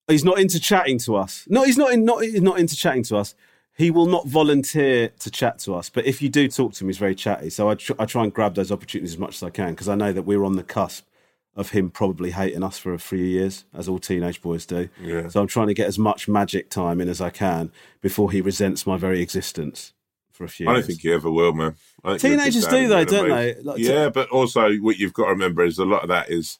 he's 0.08 0.24
not 0.24 0.40
into 0.40 0.58
chatting 0.58 0.98
to 1.00 1.16
us. 1.16 1.46
No, 1.48 1.62
he's 1.62 1.78
not 1.78 1.92
in, 1.92 2.04
not 2.04 2.22
he's 2.22 2.42
not 2.42 2.58
into 2.58 2.76
chatting 2.76 3.04
to 3.04 3.16
us. 3.16 3.34
He 3.78 3.90
will 3.90 4.06
not 4.06 4.26
volunteer 4.26 5.08
to 5.20 5.30
chat 5.30 5.58
to 5.60 5.74
us. 5.74 5.88
But 5.88 6.04
if 6.04 6.20
you 6.20 6.28
do 6.28 6.48
talk 6.48 6.74
to 6.74 6.84
him, 6.84 6.88
he's 6.88 6.98
very 6.98 7.14
chatty. 7.14 7.48
So 7.48 7.70
I, 7.70 7.74
tr- 7.76 7.94
I 7.98 8.04
try 8.04 8.22
and 8.24 8.34
grab 8.34 8.54
those 8.54 8.70
opportunities 8.70 9.14
as 9.14 9.18
much 9.18 9.36
as 9.36 9.42
I 9.42 9.48
can 9.48 9.70
because 9.70 9.88
I 9.88 9.94
know 9.94 10.12
that 10.12 10.22
we're 10.22 10.44
on 10.44 10.56
the 10.56 10.62
cusp 10.62 11.06
of 11.54 11.70
him 11.70 11.90
probably 11.90 12.32
hating 12.32 12.62
us 12.62 12.78
for 12.78 12.92
a 12.92 12.98
few 12.98 13.18
years, 13.18 13.64
as 13.72 13.88
all 13.88 13.98
teenage 13.98 14.42
boys 14.42 14.66
do. 14.66 14.88
Yeah. 15.00 15.28
So 15.28 15.40
I'm 15.40 15.46
trying 15.46 15.68
to 15.68 15.74
get 15.74 15.86
as 15.86 15.98
much 15.98 16.28
magic 16.28 16.68
time 16.68 17.00
in 17.00 17.08
as 17.08 17.20
I 17.20 17.30
can 17.30 17.70
before 18.00 18.30
he 18.30 18.40
resents 18.40 18.86
my 18.86 18.96
very 18.96 19.22
existence 19.22 19.92
for 20.32 20.44
a 20.44 20.48
few. 20.48 20.66
I 20.66 20.72
don't 20.72 20.76
years. 20.78 20.86
think 20.86 21.04
you 21.04 21.14
ever 21.14 21.30
will, 21.30 21.52
man. 21.52 21.74
I 22.04 22.16
think 22.18 22.22
you're 22.22 22.32
a 22.32 22.36
good 22.36 22.52
Teenagers 22.52 22.66
do 22.66 22.88
though, 22.88 23.04
don't 23.04 23.28
they? 23.28 23.54
Like, 23.62 23.78
yeah, 23.78 24.08
but 24.08 24.28
also 24.30 24.72
what 24.76 24.98
you've 24.98 25.12
got 25.12 25.24
to 25.26 25.30
remember 25.30 25.64
is 25.64 25.78
a 25.78 25.84
lot 25.84 26.02
of 26.02 26.08
that 26.08 26.30
is 26.30 26.58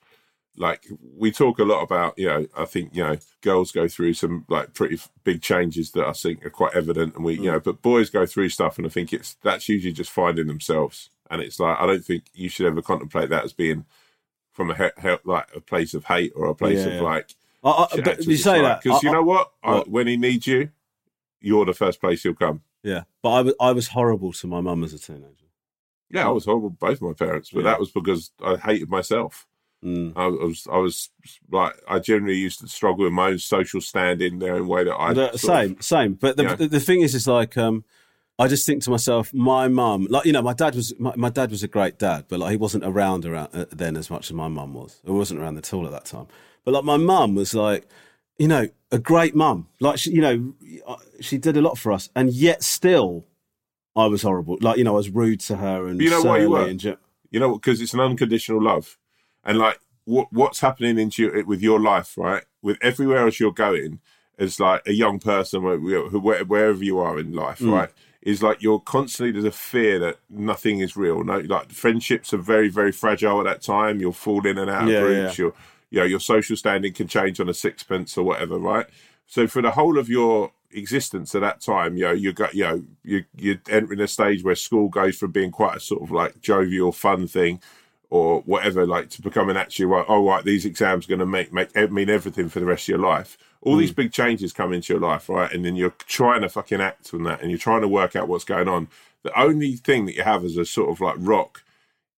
like 0.57 0.85
we 1.17 1.33
talk 1.33 1.59
a 1.59 1.65
lot 1.65 1.83
about. 1.83 2.19
You 2.19 2.27
know, 2.27 2.47
I 2.57 2.65
think 2.67 2.95
you 2.95 3.03
know 3.03 3.17
girls 3.41 3.73
go 3.73 3.89
through 3.89 4.15
some 4.15 4.45
like 4.49 4.75
pretty 4.75 5.01
big 5.25 5.41
changes 5.43 5.93
that 5.93 6.07
I 6.07 6.13
think 6.13 6.45
are 6.45 6.51
quite 6.51 6.75
evident, 6.75 7.17
and 7.17 7.25
we 7.25 7.35
you 7.35 7.51
know, 7.51 7.59
Mm. 7.61 7.65
but 7.65 7.83
boys 7.83 8.11
go 8.11 8.27
through 8.27 8.51
stuff, 8.51 8.77
and 8.79 8.87
I 8.87 8.91
think 8.91 9.13
it's 9.13 9.35
that's 9.43 9.69
usually 9.69 9.93
just 9.95 10.11
finding 10.11 10.47
themselves, 10.47 11.09
and 11.31 11.41
it's 11.41 11.59
like 11.59 11.79
I 11.81 11.87
don't 11.87 12.05
think 12.05 12.25
you 12.35 12.49
should 12.49 12.67
ever 12.67 12.83
contemplate 12.83 13.31
that 13.31 13.45
as 13.45 13.53
being 13.53 13.85
from 14.53 14.71
a 14.71 14.75
he- 14.77 15.01
he- 15.09 15.17
like 15.25 15.47
a 15.57 15.61
place 15.61 15.95
of 15.95 16.05
hate 16.05 16.33
or 16.37 16.47
a 16.49 16.55
place 16.55 16.81
Yeah, 16.81 16.87
of 16.89 16.93
yeah. 16.95 17.01
like. 17.01 17.35
I, 17.65 17.71
I, 17.71 18.17
you 18.21 18.37
say 18.37 18.61
that 18.61 18.83
because 18.83 19.03
you 19.05 19.13
know 19.13 19.23
what? 19.23 19.53
I, 19.63 19.75
What? 19.75 19.89
when 19.89 20.09
he 20.09 20.17
needs 20.17 20.49
you, 20.49 20.71
you're 21.41 21.65
the 21.65 21.73
first 21.73 22.01
place 22.01 22.25
he'll 22.25 22.35
come. 22.35 22.61
Yeah, 22.83 23.03
but 23.23 23.31
I 23.31 23.41
was 23.43 23.55
I 23.61 23.73
was 23.73 23.89
horrible 23.89 24.33
to 24.35 24.47
my 24.47 24.61
mum 24.61 24.85
as 24.85 24.93
a 24.93 24.99
teenager. 24.99 25.47
Yeah, 26.11 26.27
I 26.29 26.31
was 26.31 26.45
horrible 26.45 26.71
to 26.71 26.77
both 26.77 27.01
my 27.01 27.13
parents, 27.15 27.51
but 27.51 27.61
Yeah. 27.61 27.71
that 27.71 27.81
was 27.81 27.91
because 27.91 28.33
I 28.45 28.57
hated 28.57 28.89
myself. 28.91 29.47
Mm. 29.85 30.13
I 30.15 30.27
was, 30.29 30.69
I 30.71 30.77
was 30.79 31.11
like, 31.51 31.73
I 31.89 31.99
generally 31.99 32.37
used 32.37 32.61
to 32.61 32.69
struggle 32.69 33.05
with 33.05 33.13
my 33.13 33.29
own 33.31 33.39
social 33.39 33.81
standing, 33.81 34.39
their 34.39 34.55
own 34.55 34.69
way 34.69 34.85
that 34.85 34.95
I. 34.95 35.13
But, 35.13 35.35
uh, 35.35 35.37
sort 35.39 35.65
of- 35.65 35.69
same, 35.69 35.81
same. 35.81 36.15
But 36.15 36.37
the, 36.37 36.55
the 36.55 36.69
the 36.69 36.81
thing 36.81 37.01
is, 37.01 37.15
is 37.17 37.27
like 37.27 37.57
um, 37.57 37.85
I 38.39 38.47
just 38.47 38.65
think 38.65 38.83
to 38.85 38.91
myself, 38.91 39.35
my 39.35 39.67
mum, 39.69 40.07
like 40.09 40.25
you 40.25 40.33
know, 40.33 40.43
my 40.43 40.53
dad 40.53 40.77
was 40.77 40.95
my, 41.01 41.13
my 41.17 41.31
dad 41.31 41.51
was 41.51 41.63
a 41.65 41.69
great 41.69 41.99
dad, 41.99 42.27
but 42.29 42.39
like 42.39 42.51
he 42.53 42.57
wasn't 42.57 42.85
around 42.85 43.25
around 43.27 43.49
uh, 43.55 43.65
then 43.73 43.97
as 43.97 44.09
much 44.09 44.27
as 44.31 44.35
my 44.35 44.47
mum 44.49 44.73
was. 44.75 45.01
He 45.05 45.11
wasn't 45.11 45.41
around 45.41 45.59
at 45.59 45.73
all 45.75 45.85
at 45.87 45.93
that 45.93 46.05
time. 46.05 46.27
But 46.65 46.75
like 46.75 46.85
my 46.85 46.97
mum 46.99 47.35
was 47.35 47.53
like, 47.53 47.89
you 48.39 48.49
know, 48.49 48.69
a 48.91 48.99
great 48.99 49.35
mum. 49.35 49.69
Like 49.81 49.99
she, 49.99 50.11
you 50.13 50.21
know, 50.21 50.55
she 51.21 51.39
did 51.39 51.57
a 51.57 51.61
lot 51.63 51.79
for 51.79 51.93
us, 51.93 52.09
and 52.17 52.33
yet 52.33 52.63
still, 52.63 53.27
I 53.97 54.07
was 54.07 54.23
horrible. 54.23 54.59
Like 54.61 54.79
you 54.79 54.85
know, 54.85 54.93
I 54.95 54.97
was 54.97 55.11
rude 55.11 55.41
to 55.41 55.57
her 55.57 55.87
and 55.87 55.99
But 55.99 56.05
you 56.05 56.11
know 56.11 56.23
why 56.23 56.39
you 56.41 56.51
were? 56.51 56.67
and 56.67 56.81
ju- 56.81 56.97
you 57.31 57.41
know, 57.41 57.53
because 57.55 57.81
it's 57.81 57.95
an 57.95 58.01
unconditional 58.01 58.63
love, 58.63 58.99
and 59.45 59.59
like 59.59 59.79
what 60.05 60.29
what's 60.33 60.61
happening 60.61 60.99
into 60.99 61.23
your, 61.23 61.45
with 61.45 61.63
your 61.63 61.81
life, 61.81 62.17
right? 62.19 62.45
With 62.63 62.79
everywhere 62.83 63.19
else 63.25 63.39
you're 63.41 63.53
going, 63.53 64.01
as 64.39 64.59
like 64.61 64.83
a 64.87 64.93
young 64.93 65.19
person, 65.19 65.63
where- 65.63 65.79
where- 65.79 66.45
wherever 66.45 66.83
you 66.85 66.99
are 66.99 67.19
in 67.19 67.33
life, 67.33 67.61
Mm. 67.61 67.73
right? 67.73 67.91
Is 68.23 68.43
like 68.43 68.63
you're 68.63 68.79
constantly 68.81 69.33
there's 69.33 69.45
a 69.45 69.51
fear 69.51 69.99
that 69.99 70.19
nothing 70.31 70.79
is 70.81 70.97
real. 70.97 71.25
No, 71.25 71.39
like 71.39 71.73
friendships 71.73 72.33
are 72.33 72.39
very 72.39 72.69
very 72.69 72.93
fragile 72.93 73.41
at 73.41 73.45
that 73.45 73.63
time. 73.63 74.01
You'll 74.01 74.13
fall 74.13 74.47
in 74.47 74.59
and 74.59 74.71
out 74.71 74.83
of 74.83 74.89
groups. 74.89 75.39
yeah. 75.39 75.45
Your 75.45 75.55
you 75.93 75.99
know 75.99 76.07
your 76.07 76.21
social 76.21 76.57
standing 76.57 76.95
can 76.95 77.07
change 77.07 77.39
on 77.39 77.51
a 77.51 77.55
sixpence 77.55 78.17
or 78.17 78.25
whatever, 78.25 78.59
right? 78.59 78.87
So 79.27 79.47
for 79.47 79.61
the 79.61 79.73
whole 79.73 79.99
of 79.99 80.09
your 80.09 80.53
existence 80.71 81.35
at 81.35 81.43
that 81.43 81.61
time, 81.61 81.99
you 81.99 82.05
know, 82.05 82.13
you 82.13 82.33
got, 82.33 82.55
you 82.55 82.65
know, 82.65 82.85
you 83.05 83.25
you're 83.37 83.61
entering 83.69 84.01
a 84.01 84.09
stage 84.09 84.43
where 84.43 84.55
school 84.55 84.89
goes 84.89 85.19
from 85.19 85.33
being 85.33 85.51
quite 85.51 85.77
a 85.77 85.81
sort 85.81 86.03
of 86.03 86.11
like 86.11 86.41
jovial, 86.41 86.93
fun 86.93 87.29
thing, 87.29 87.61
or 88.09 88.41
whatever, 88.41 88.87
like 88.87 89.11
to 89.11 89.21
becoming 89.21 89.59
actually 89.59 89.85
right. 89.85 90.07
Oh, 90.09 90.27
right, 90.27 90.43
these 90.43 90.65
exams 90.65 91.05
are 91.05 91.09
going 91.09 91.19
to 91.19 91.27
make 91.27 91.53
make 91.53 91.69
eh, 91.75 91.87
mean 91.89 92.09
everything 92.09 92.49
for 92.49 92.61
the 92.61 92.67
rest 92.67 92.85
of 92.85 92.89
your 92.89 92.99
life. 92.99 93.37
All 93.61 93.77
these 93.77 93.93
mm. 93.93 93.97
big 93.97 94.13
changes 94.13 94.55
come 94.55 94.73
into 94.73 94.95
your 94.95 95.01
life, 95.01 95.29
right? 95.29 95.53
And 95.53 95.63
then 95.63 95.77
you're 95.77 95.95
trying 96.07 96.41
to 96.41 96.49
fucking 96.49 96.81
act 96.81 97.13
on 97.13 97.25
that, 97.25 97.43
and 97.43 97.51
you're 97.51 97.59
trying 97.59 97.83
to 97.83 97.89
work 97.89 98.17
out 98.17 98.29
what's 98.29 98.45
going 98.45 98.67
on. 98.67 98.89
The 99.25 99.39
only 99.39 99.77
thing 99.77 100.07
that 100.07 100.17
you 100.17 100.23
have 100.23 100.43
as 100.43 100.57
a 100.57 100.65
sort 100.65 100.91
of 100.91 101.03
like 101.03 101.17
rock 101.19 101.63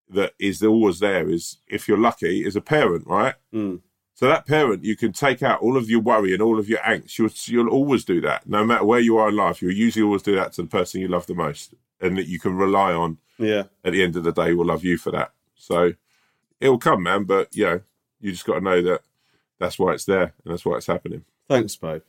that 0.08 0.34
is 0.38 0.62
always 0.62 0.98
there 0.98 1.28
is, 1.28 1.58
if 1.66 1.88
you're 1.88 1.98
lucky, 1.98 2.44
is 2.44 2.56
a 2.56 2.60
parent, 2.60 3.06
right? 3.06 3.34
Mm. 3.52 3.80
So 4.14 4.28
that 4.28 4.46
parent, 4.46 4.84
you 4.84 4.96
can 4.96 5.12
take 5.12 5.42
out 5.42 5.60
all 5.60 5.76
of 5.76 5.90
your 5.90 6.00
worry 6.00 6.32
and 6.32 6.42
all 6.42 6.58
of 6.58 6.68
your 6.68 6.78
angst. 6.80 7.18
You'll, 7.18 7.30
you'll 7.46 7.72
always 7.72 8.04
do 8.04 8.20
that, 8.20 8.48
no 8.48 8.64
matter 8.64 8.84
where 8.84 9.00
you 9.00 9.16
are 9.18 9.28
in 9.28 9.36
life. 9.36 9.60
You'll 9.60 9.72
usually 9.72 10.04
always 10.04 10.22
do 10.22 10.36
that 10.36 10.52
to 10.52 10.62
the 10.62 10.68
person 10.68 11.00
you 11.00 11.08
love 11.08 11.26
the 11.26 11.34
most, 11.34 11.74
and 12.00 12.16
that 12.16 12.28
you 12.28 12.38
can 12.38 12.56
rely 12.56 12.92
on. 12.92 13.18
Yeah. 13.38 13.64
At 13.84 13.92
the 13.92 14.02
end 14.04 14.14
of 14.14 14.22
the 14.22 14.32
day, 14.32 14.54
will 14.54 14.66
love 14.66 14.84
you 14.84 14.96
for 14.96 15.10
that. 15.10 15.32
So 15.56 15.94
it'll 16.60 16.78
come, 16.78 17.02
man. 17.02 17.24
But 17.24 17.54
you 17.56 17.64
know, 17.64 17.80
you 18.20 18.30
just 18.30 18.46
got 18.46 18.54
to 18.54 18.60
know 18.60 18.82
that 18.82 19.00
that's 19.58 19.78
why 19.78 19.94
it's 19.94 20.04
there 20.04 20.32
and 20.44 20.52
that's 20.52 20.64
why 20.64 20.76
it's 20.76 20.86
happening. 20.86 21.24
Thanks, 21.48 21.74
babe. 21.74 22.02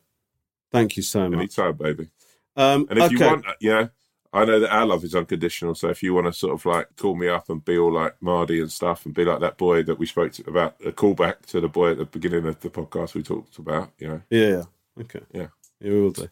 Thank 0.71 0.97
you 0.97 1.03
so 1.03 1.27
much. 1.29 1.39
Anytime, 1.39 1.75
baby. 1.75 2.09
Um, 2.55 2.87
And 2.89 2.99
if 2.99 3.05
okay. 3.05 3.15
you 3.15 3.25
want, 3.25 3.45
you 3.59 3.69
know, 3.71 3.89
I 4.35 4.43
know 4.43 4.59
that 4.59 4.73
our 4.75 4.85
love 4.85 5.05
is 5.05 5.15
unconditional. 5.15 5.75
So 5.75 5.87
if 5.87 6.03
you 6.03 6.13
want 6.13 6.27
to 6.27 6.33
sort 6.33 6.53
of 6.53 6.65
like 6.65 6.93
call 6.97 7.15
me 7.15 7.29
up 7.29 7.49
and 7.49 7.63
be 7.63 7.77
all 7.77 7.93
like 7.93 8.21
Mardy 8.21 8.59
and 8.59 8.69
stuff, 8.69 9.05
and 9.05 9.13
be 9.15 9.23
like 9.23 9.39
that 9.39 9.57
boy 9.57 9.81
that 9.83 9.97
we 9.97 10.05
spoke 10.05 10.33
to 10.33 10.43
about, 10.49 10.75
a 10.85 10.91
callback 10.91 11.45
to 11.47 11.61
the 11.61 11.69
boy 11.69 11.91
at 11.91 11.97
the 11.99 12.05
beginning 12.05 12.45
of 12.45 12.59
the 12.59 12.69
podcast 12.69 13.13
we 13.13 13.23
talked 13.23 13.57
about, 13.57 13.91
you 13.97 14.09
know, 14.09 14.21
Yeah, 14.29 14.47
yeah. 14.47 14.63
Okay. 14.99 15.21
Yeah. 15.31 15.47
Yeah, 15.79 15.91
we 15.91 16.01
will 16.01 16.11
do. 16.11 16.27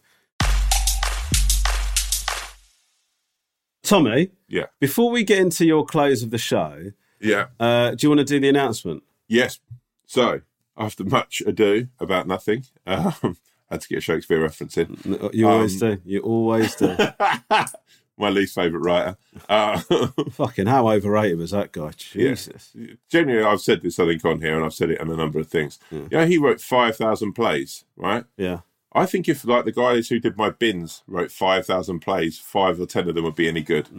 Tommy, 3.84 4.32
yeah, 4.47 4.66
before 4.80 5.12
we 5.12 5.24
get 5.24 5.39
into 5.39 5.66
your 5.66 5.86
close 5.86 6.24
of 6.24 6.32
the 6.32 6.38
show, 6.38 6.91
yeah, 7.20 7.47
uh, 7.60 7.91
do 7.91 7.97
you 8.06 8.10
want 8.10 8.20
to 8.20 8.26
do 8.26 8.39
the 8.39 8.49
announcement? 8.49 9.04
yes. 9.28 9.60
So 10.06 10.41
after 10.78 11.04
much 11.04 11.41
ado 11.45 11.88
about 11.99 12.28
nothing, 12.28 12.66
um, 12.86 13.38
had 13.72 13.82
to 13.82 13.88
get 13.88 13.97
a 13.99 14.01
Shakespeare 14.01 14.41
reference 14.41 14.78
in. 14.78 14.97
You 15.34 15.47
always 15.49 15.82
Um, 15.82 15.95
do. 15.95 16.01
You 16.05 16.20
always 16.22 16.76
do. 16.76 16.95
My 18.18 18.30
least 18.30 18.53
favourite 18.53 18.84
writer. 18.84 19.18
Uh, 19.49 19.80
Fucking 20.34 20.68
how 20.68 20.88
overrated 20.88 21.39
was 21.39 21.49
that 21.51 21.72
guy? 21.72 21.91
Jesus. 21.97 22.72
genuinely, 23.09 23.43
I've 23.49 23.61
said 23.61 23.82
this, 23.82 23.97
I 23.99 24.05
think, 24.05 24.24
on 24.24 24.39
here, 24.39 24.55
and 24.55 24.64
I've 24.64 24.74
said 24.76 24.91
it 24.91 25.01
on 25.01 25.09
a 25.09 25.16
number 25.16 25.39
of 25.39 25.47
things. 25.47 25.80
You 25.91 26.07
know, 26.11 26.26
he 26.28 26.38
wrote 26.38 26.61
5,000 26.61 27.34
plays, 27.34 27.86
right? 27.97 28.26
Yeah. 28.38 28.59
I 28.93 29.07
think 29.07 29.28
if, 29.28 29.43
like, 29.45 29.66
the 29.66 29.72
guys 29.72 30.09
who 30.09 30.20
did 30.20 30.38
my 30.38 30.51
bins 30.51 31.01
wrote 31.07 31.32
5,000 31.32 32.01
plays, 32.01 32.38
five 32.38 32.80
or 32.80 32.86
10 32.86 33.09
of 33.09 33.16
them 33.16 33.24
would 33.24 33.34
be 33.34 33.47
any 33.47 33.61
good. 33.64 33.89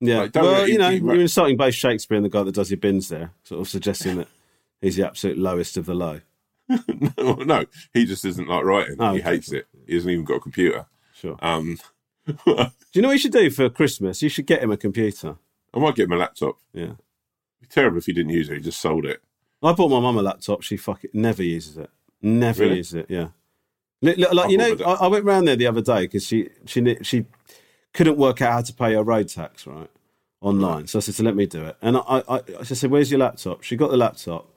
Yeah. 0.00 0.20
Like, 0.22 0.34
well, 0.34 0.66
you 0.66 0.78
know, 0.78 0.88
you- 0.88 1.04
you're 1.04 1.20
insulting 1.20 1.58
both 1.58 1.74
Shakespeare 1.74 2.16
and 2.16 2.24
the 2.24 2.30
guy 2.30 2.42
that 2.44 2.54
does 2.54 2.70
your 2.70 2.78
bins 2.78 3.10
there, 3.10 3.32
sort 3.44 3.60
of 3.60 3.68
suggesting 3.68 4.16
that 4.16 4.28
he's 4.80 4.96
the 4.96 5.06
absolute 5.06 5.36
lowest 5.36 5.76
of 5.76 5.84
the 5.84 5.94
low. 5.94 6.22
No, 7.18 7.34
no, 7.44 7.64
he 7.94 8.04
just 8.04 8.24
isn't 8.24 8.48
like 8.48 8.64
writing. 8.64 8.96
Oh, 8.98 9.12
he 9.14 9.20
okay. 9.20 9.30
hates 9.30 9.52
it. 9.52 9.66
He 9.86 9.94
hasn't 9.94 10.12
even 10.12 10.24
got 10.24 10.34
a 10.36 10.40
computer. 10.40 10.86
Sure. 11.14 11.36
Um, 11.42 11.78
Do 12.46 12.68
you 12.94 13.02
know 13.02 13.08
what 13.08 13.14
you 13.14 13.18
should 13.18 13.32
do 13.32 13.50
for 13.50 13.68
Christmas? 13.70 14.22
You 14.22 14.28
should 14.28 14.46
get 14.46 14.62
him 14.62 14.70
a 14.70 14.76
computer. 14.76 15.36
I 15.74 15.78
might 15.78 15.94
get 15.96 16.04
him 16.04 16.12
a 16.12 16.16
laptop. 16.16 16.56
Yeah. 16.72 16.82
It'd 16.84 16.96
be 17.60 17.66
terrible 17.68 17.98
if 17.98 18.06
he 18.06 18.12
didn't 18.12 18.32
use 18.32 18.48
it. 18.48 18.54
He 18.56 18.60
just 18.60 18.80
sold 18.80 19.04
it. 19.06 19.20
I 19.62 19.72
bought 19.72 19.90
my 19.90 20.00
mum 20.00 20.18
a 20.18 20.22
laptop. 20.22 20.62
She 20.62 20.76
fucking 20.76 21.10
never 21.14 21.42
uses 21.42 21.76
it. 21.78 21.90
Never 22.20 22.64
Really? 22.64 22.76
uses 22.78 22.94
it. 22.94 23.06
Yeah. 23.08 23.28
Li- 24.02 24.14
li- 24.16 24.26
Like, 24.32 24.50
you 24.50 24.58
know, 24.58 24.76
I, 24.84 24.92
I 25.04 25.06
went 25.06 25.24
round 25.24 25.46
there 25.48 25.56
the 25.56 25.66
other 25.68 25.80
day 25.80 26.02
because 26.02 26.26
she 26.26 26.48
she 26.66 26.96
she 27.02 27.24
couldn't 27.94 28.16
work 28.18 28.42
out 28.42 28.52
how 28.52 28.60
to 28.62 28.74
pay 28.74 28.94
her 28.94 29.02
road 29.04 29.28
tax 29.28 29.66
right 29.66 29.88
online. 30.40 30.88
So 30.88 30.98
I 30.98 31.00
said, 31.02 31.14
"So 31.14 31.22
let 31.22 31.36
me 31.36 31.46
do 31.46 31.64
it." 31.64 31.76
And 31.80 31.96
I, 31.96 32.22
I 32.28 32.40
I 32.60 32.62
said, 32.64 32.90
"Where's 32.90 33.10
your 33.12 33.20
laptop?" 33.20 33.62
She 33.62 33.76
got 33.76 33.90
the 33.92 33.96
laptop. 33.96 34.51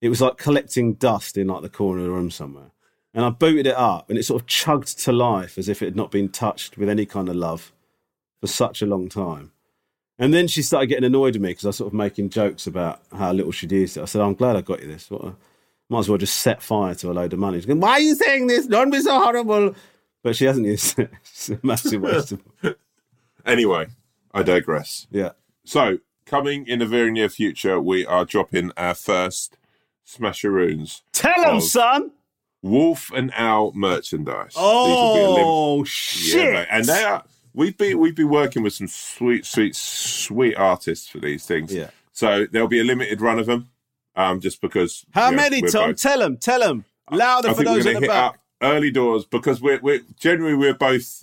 It 0.00 0.08
was 0.08 0.20
like 0.20 0.36
collecting 0.36 0.94
dust 0.94 1.36
in 1.36 1.48
like 1.48 1.62
the 1.62 1.68
corner 1.68 2.00
of 2.00 2.06
the 2.06 2.12
room 2.12 2.30
somewhere. 2.30 2.70
And 3.14 3.24
I 3.24 3.30
booted 3.30 3.66
it 3.66 3.76
up, 3.76 4.10
and 4.10 4.18
it 4.18 4.24
sort 4.24 4.42
of 4.42 4.46
chugged 4.46 4.98
to 5.00 5.12
life 5.12 5.56
as 5.56 5.70
if 5.70 5.80
it 5.80 5.86
had 5.86 5.96
not 5.96 6.10
been 6.10 6.28
touched 6.28 6.76
with 6.76 6.88
any 6.88 7.06
kind 7.06 7.30
of 7.30 7.36
love 7.36 7.72
for 8.40 8.46
such 8.46 8.82
a 8.82 8.86
long 8.86 9.08
time. 9.08 9.52
And 10.18 10.34
then 10.34 10.48
she 10.48 10.62
started 10.62 10.86
getting 10.88 11.04
annoyed 11.04 11.34
with 11.34 11.42
me 11.42 11.50
because 11.50 11.64
I 11.64 11.68
was 11.68 11.76
sort 11.76 11.88
of 11.88 11.94
making 11.94 12.30
jokes 12.30 12.66
about 12.66 13.00
how 13.12 13.32
little 13.32 13.52
she'd 13.52 13.72
used 13.72 13.96
it. 13.96 14.02
I 14.02 14.04
said, 14.04 14.20
oh, 14.20 14.26
I'm 14.26 14.34
glad 14.34 14.56
I 14.56 14.60
got 14.60 14.82
you 14.82 14.88
this. 14.88 15.10
What 15.10 15.24
a, 15.24 15.34
might 15.88 16.00
as 16.00 16.08
well 16.08 16.18
just 16.18 16.36
set 16.36 16.62
fire 16.62 16.94
to 16.96 17.10
a 17.10 17.12
load 17.12 17.32
of 17.32 17.38
money. 17.38 17.58
She's 17.58 17.66
going, 17.66 17.80
Why 17.80 17.92
are 17.92 18.00
you 18.00 18.14
saying 18.14 18.46
this? 18.46 18.66
Don't 18.66 18.90
be 18.90 19.00
so 19.00 19.18
horrible. 19.18 19.74
But 20.22 20.36
she 20.36 20.44
hasn't 20.44 20.66
used 20.66 20.98
it. 20.98 21.10
It's 21.22 21.50
a 21.50 21.60
massive 21.62 22.02
waste 22.02 22.32
of 22.32 22.42
Anyway, 23.46 23.86
I 24.34 24.42
digress. 24.42 25.06
Yeah. 25.10 25.32
So, 25.64 25.98
coming 26.24 26.66
in 26.66 26.80
the 26.80 26.86
very 26.86 27.12
near 27.12 27.28
future, 27.28 27.80
we 27.80 28.04
are 28.04 28.24
dropping 28.24 28.72
our 28.76 28.94
first 28.94 29.56
Smasheroons 30.06 31.02
Tell 31.12 31.32
him, 31.34 31.56
Oh. 31.56 31.60
son. 31.60 32.10
Wolf 32.62 33.10
and 33.14 33.32
Owl 33.36 33.72
merchandise. 33.74 34.54
These 34.54 34.62
will 34.62 35.34
lim- 35.34 35.44
Oh, 35.46 35.78
Yeah, 35.78 35.84
shit. 35.86 36.52
mate. 36.52 36.66
and 36.70 36.84
they 36.84 37.04
are. 37.04 37.24
We've 37.54 37.76
been 37.76 37.98
we've 37.98 38.14
been 38.14 38.28
working 38.28 38.62
with 38.62 38.72
some 38.74 38.88
sweet, 38.88 39.46
sweet, 39.46 39.74
sweet 39.76 40.56
artists 40.56 41.08
for 41.08 41.18
these 41.20 41.46
things. 41.46 41.72
Yeah. 41.72 41.90
So 42.12 42.46
there'll 42.50 42.68
be 42.68 42.80
a 42.80 42.84
limited 42.84 43.20
run 43.20 43.38
of 43.38 43.46
them, 43.46 43.70
um, 44.14 44.40
just 44.40 44.60
because. 44.60 45.04
How 45.12 45.26
you 45.30 45.36
know, 45.36 45.42
many, 45.42 45.62
Tom? 45.62 45.90
both- 45.90 46.00
Tell 46.02 46.18
them, 46.18 46.36
Tell 46.38 46.60
them 46.60 46.84
Louder 47.10 47.48
I 47.48 47.52
for 47.52 47.56
think 47.58 47.68
we're 47.68 47.74
those 47.76 47.84
gonna 47.84 47.94
the 47.94 48.00
hit 48.00 48.08
back. 48.10 48.24
up 48.34 48.38
early 48.62 48.90
doors 48.90 49.24
because 49.24 49.60
we're 49.60 49.78
we're 49.80 50.00
generally 50.18 50.54
we're 50.54 50.74
both 50.74 51.22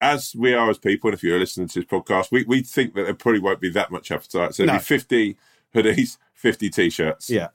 as 0.00 0.34
we 0.34 0.52
are 0.52 0.68
as 0.68 0.78
people. 0.78 1.08
And 1.08 1.14
if 1.14 1.22
you're 1.22 1.38
listening 1.38 1.68
to 1.68 1.80
this 1.80 1.88
podcast, 1.88 2.30
we 2.32 2.44
we 2.44 2.62
think 2.62 2.94
that 2.94 3.04
there 3.04 3.14
probably 3.14 3.40
won't 3.40 3.60
be 3.60 3.70
that 3.70 3.90
much 3.90 4.10
appetite. 4.10 4.54
So 4.54 4.64
there'll 4.66 4.78
be 4.80 4.84
fifty 4.84 5.36
hoodies, 5.74 6.18
fifty 6.34 6.68
t-shirts. 6.70 7.30
Yeah. 7.30 7.48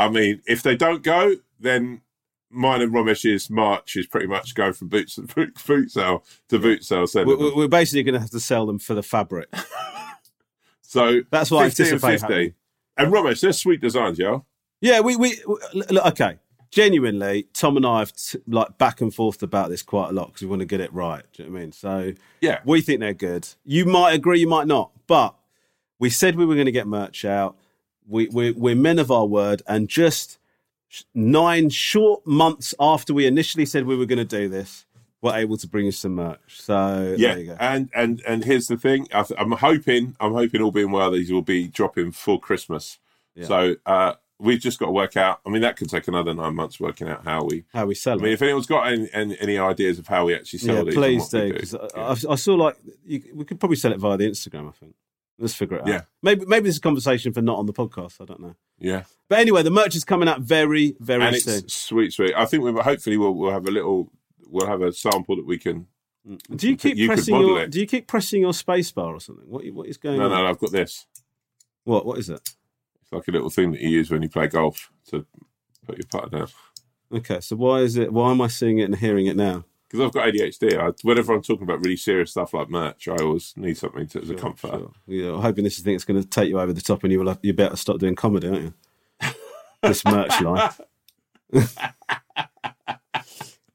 I 0.00 0.08
mean, 0.08 0.40
if 0.46 0.62
they 0.62 0.76
don't 0.76 1.02
go, 1.02 1.36
then 1.58 2.00
mine 2.50 2.80
and 2.82 2.92
Romesh's 2.92 3.48
march 3.50 3.96
is 3.96 4.06
pretty 4.06 4.26
much 4.26 4.54
going 4.54 4.72
from 4.72 4.88
boots 4.88 5.16
boot, 5.16 5.54
boot 5.66 5.90
sale 5.90 6.24
to 6.48 6.58
boot 6.58 6.84
sale. 6.84 7.06
We're, 7.14 7.54
we're- 7.54 7.68
basically 7.68 8.02
going 8.02 8.14
to 8.14 8.20
have 8.20 8.30
to 8.30 8.40
sell 8.40 8.66
them 8.66 8.78
for 8.78 8.94
the 8.94 9.02
fabric. 9.02 9.48
So 10.82 11.20
That's 11.30 11.52
why 11.52 11.66
I 11.66 11.68
50 11.70 11.82
and 11.84 11.92
anticipate 12.04 12.20
50. 12.28 12.54
And 12.96 13.12
Romesh, 13.12 13.40
they're 13.42 13.52
sweet 13.52 13.80
designs, 13.80 14.18
yeah. 14.18 14.38
Yeah, 14.80 14.98
we 15.00 15.14
we 15.14 15.40
look, 15.72 15.90
look, 15.90 16.06
okay. 16.06 16.38
Genuinely, 16.72 17.46
Tom 17.52 17.76
and 17.76 17.86
I 17.86 18.00
have 18.00 18.12
t- 18.12 18.40
like 18.48 18.76
back 18.78 19.00
and 19.00 19.14
forth 19.14 19.42
about 19.42 19.68
this 19.70 19.82
quite 19.82 20.08
a 20.10 20.12
lot 20.12 20.26
because 20.28 20.42
we 20.42 20.48
want 20.48 20.60
to 20.60 20.66
get 20.66 20.80
it 20.80 20.92
right. 20.92 21.22
Do 21.32 21.42
you 21.42 21.48
know 21.48 21.52
what 21.52 21.58
I 21.58 21.62
mean? 21.62 21.72
So 21.72 22.12
Yeah. 22.40 22.58
we 22.64 22.80
think 22.80 22.98
they're 23.00 23.14
good. 23.14 23.46
You 23.64 23.84
might 23.84 24.14
agree, 24.14 24.40
you 24.40 24.48
might 24.48 24.66
not, 24.66 24.90
but 25.06 25.34
we 26.00 26.10
said 26.10 26.34
we 26.36 26.44
were 26.46 26.54
going 26.54 26.66
to 26.66 26.72
get 26.72 26.86
merch 26.88 27.24
out. 27.24 27.56
We 28.08 28.28
we 28.28 28.50
we're 28.52 28.74
men 28.76 28.98
of 28.98 29.10
our 29.10 29.26
word, 29.26 29.62
and 29.66 29.88
just 29.88 30.38
nine 31.14 31.70
short 31.70 32.26
months 32.26 32.74
after 32.80 33.14
we 33.14 33.26
initially 33.26 33.64
said 33.66 33.86
we 33.86 33.96
were 33.96 34.06
going 34.06 34.18
to 34.18 34.24
do 34.24 34.48
this, 34.48 34.84
we're 35.22 35.36
able 35.36 35.56
to 35.56 35.68
bring 35.68 35.84
you 35.86 35.92
some 35.92 36.14
merch. 36.16 36.60
So 36.60 37.14
Yeah, 37.16 37.34
there 37.34 37.38
you 37.38 37.46
go. 37.46 37.56
and 37.60 37.88
and 37.94 38.22
and 38.26 38.44
here's 38.44 38.66
the 38.66 38.76
thing. 38.76 39.06
I 39.12 39.22
th- 39.22 39.38
I'm 39.40 39.52
hoping, 39.52 40.16
I'm 40.18 40.32
hoping, 40.32 40.60
all 40.62 40.72
being 40.72 40.90
well, 40.90 41.10
these 41.12 41.30
will 41.30 41.42
be 41.42 41.68
dropping 41.68 42.12
for 42.12 42.40
Christmas. 42.40 42.98
Yeah. 43.36 43.46
So 43.46 43.76
uh, 43.86 44.14
we've 44.40 44.58
just 44.58 44.80
got 44.80 44.86
to 44.86 44.92
work 44.92 45.16
out. 45.16 45.40
I 45.46 45.50
mean, 45.50 45.62
that 45.62 45.76
could 45.76 45.88
take 45.88 46.08
another 46.08 46.34
nine 46.34 46.54
months 46.56 46.80
working 46.80 47.08
out 47.08 47.22
how 47.24 47.44
we. 47.44 47.64
How 47.72 47.86
we 47.86 47.94
sell 47.94 48.14
I 48.14 48.16
it. 48.16 48.22
mean, 48.22 48.32
if 48.32 48.42
anyone's 48.42 48.66
got 48.66 48.88
any, 48.92 49.08
any, 49.12 49.38
any 49.38 49.58
ideas 49.58 49.98
of 50.00 50.08
how 50.08 50.24
we 50.24 50.34
actually 50.34 50.58
sell 50.58 50.76
yeah, 50.76 50.82
these, 50.84 50.94
please 50.94 51.28
do. 51.28 51.52
do. 51.52 51.58
'cause 51.58 51.74
Yeah. 51.74 52.02
I, 52.28 52.32
I 52.32 52.34
saw 52.34 52.54
like 52.54 52.76
you, 53.06 53.22
we 53.34 53.44
could 53.44 53.60
probably 53.60 53.76
sell 53.76 53.92
it 53.92 53.98
via 53.98 54.16
the 54.16 54.28
Instagram. 54.28 54.68
I 54.68 54.72
think. 54.72 54.94
Let's 55.40 55.54
figure 55.54 55.78
it 55.78 55.82
out. 55.82 55.88
Yeah. 55.88 56.00
Maybe 56.22 56.44
maybe 56.46 56.64
this 56.64 56.74
is 56.74 56.78
a 56.78 56.82
conversation 56.82 57.32
for 57.32 57.40
not 57.42 57.58
on 57.58 57.66
the 57.66 57.72
podcast. 57.72 58.20
I 58.20 58.26
don't 58.26 58.40
know. 58.40 58.54
yeah, 58.78 59.04
But 59.28 59.38
anyway, 59.40 59.62
the 59.62 59.70
merch 59.70 59.96
is 59.96 60.04
coming 60.04 60.28
out 60.28 60.40
very 60.42 60.94
very 61.00 61.24
and 61.24 61.36
soon. 61.36 61.58
it's 61.64 61.74
sweet, 61.74 62.12
sweet. 62.12 62.34
I 62.36 62.44
think 62.44 62.62
we 62.62 62.72
hopefully 62.72 63.16
we'll, 63.16 63.32
we'll 63.34 63.50
have 63.50 63.66
a 63.66 63.70
little, 63.70 64.12
we'll 64.46 64.66
have 64.66 64.82
a 64.82 64.92
sample 64.92 65.36
that 65.36 65.46
we 65.46 65.58
can. 65.58 65.86
Mm. 66.28 66.56
Do 66.56 66.68
you 66.68 66.76
keep 66.76 66.96
you 66.98 67.06
pressing 67.06 67.34
your 67.40 67.62
it. 67.62 67.70
Do 67.70 67.80
you 67.80 67.86
keep 67.86 68.06
pressing 68.06 68.42
your 68.42 68.52
space 68.52 68.92
bar 68.92 69.14
or 69.14 69.20
something? 69.20 69.46
What 69.48 69.64
what 69.72 69.88
is 69.88 69.96
going 69.96 70.18
No, 70.18 70.26
on? 70.26 70.30
no, 70.30 70.42
no, 70.42 70.46
I've 70.50 70.58
got 70.58 70.72
this. 70.72 71.06
What 71.84 72.04
what 72.04 72.18
is 72.18 72.28
it? 72.28 72.40
It's 73.00 73.10
like 73.10 73.26
a 73.28 73.30
little 73.32 73.48
thing 73.50 73.72
that 73.72 73.80
you 73.80 73.88
use 73.88 74.10
when 74.10 74.20
you 74.22 74.28
play 74.28 74.46
golf 74.46 74.92
to 75.08 75.24
put 75.86 75.96
your 75.96 76.06
putter 76.10 76.28
down. 76.36 76.48
Okay, 77.12 77.40
so 77.40 77.56
why 77.56 77.78
is 77.80 77.96
it? 77.96 78.12
Why 78.12 78.30
am 78.30 78.42
I 78.42 78.48
seeing 78.48 78.78
it 78.78 78.84
and 78.84 78.96
hearing 78.96 79.24
it 79.26 79.36
now? 79.36 79.64
Because 79.90 80.06
I've 80.06 80.12
got 80.12 80.28
ADHD. 80.28 80.78
I, 80.78 80.92
whenever 81.02 81.34
I'm 81.34 81.42
talking 81.42 81.64
about 81.64 81.80
really 81.80 81.96
serious 81.96 82.30
stuff 82.30 82.54
like 82.54 82.70
merch, 82.70 83.08
I 83.08 83.16
always 83.16 83.52
need 83.56 83.76
something 83.76 84.06
to, 84.08 84.22
as 84.22 84.30
a 84.30 84.34
comfort. 84.36 84.70
Sure. 84.70 84.92
Yeah, 85.08 85.32
I'm 85.34 85.40
hoping 85.40 85.64
this 85.64 85.78
is 85.78 85.80
the 85.80 85.84
thing 85.84 85.94
that's 85.94 86.04
going 86.04 86.22
to 86.22 86.28
take 86.28 86.48
you 86.48 86.60
over 86.60 86.72
the 86.72 86.80
top, 86.80 87.02
and 87.02 87.12
you 87.12 87.18
will 87.18 87.26
have, 87.26 87.40
you 87.42 87.52
better 87.52 87.74
stop 87.74 87.98
doing 87.98 88.14
comedy, 88.14 88.48
aren't 88.48 88.62
you? 88.62 88.74
this 89.82 90.04
merch 90.04 90.40
line. 90.40 90.70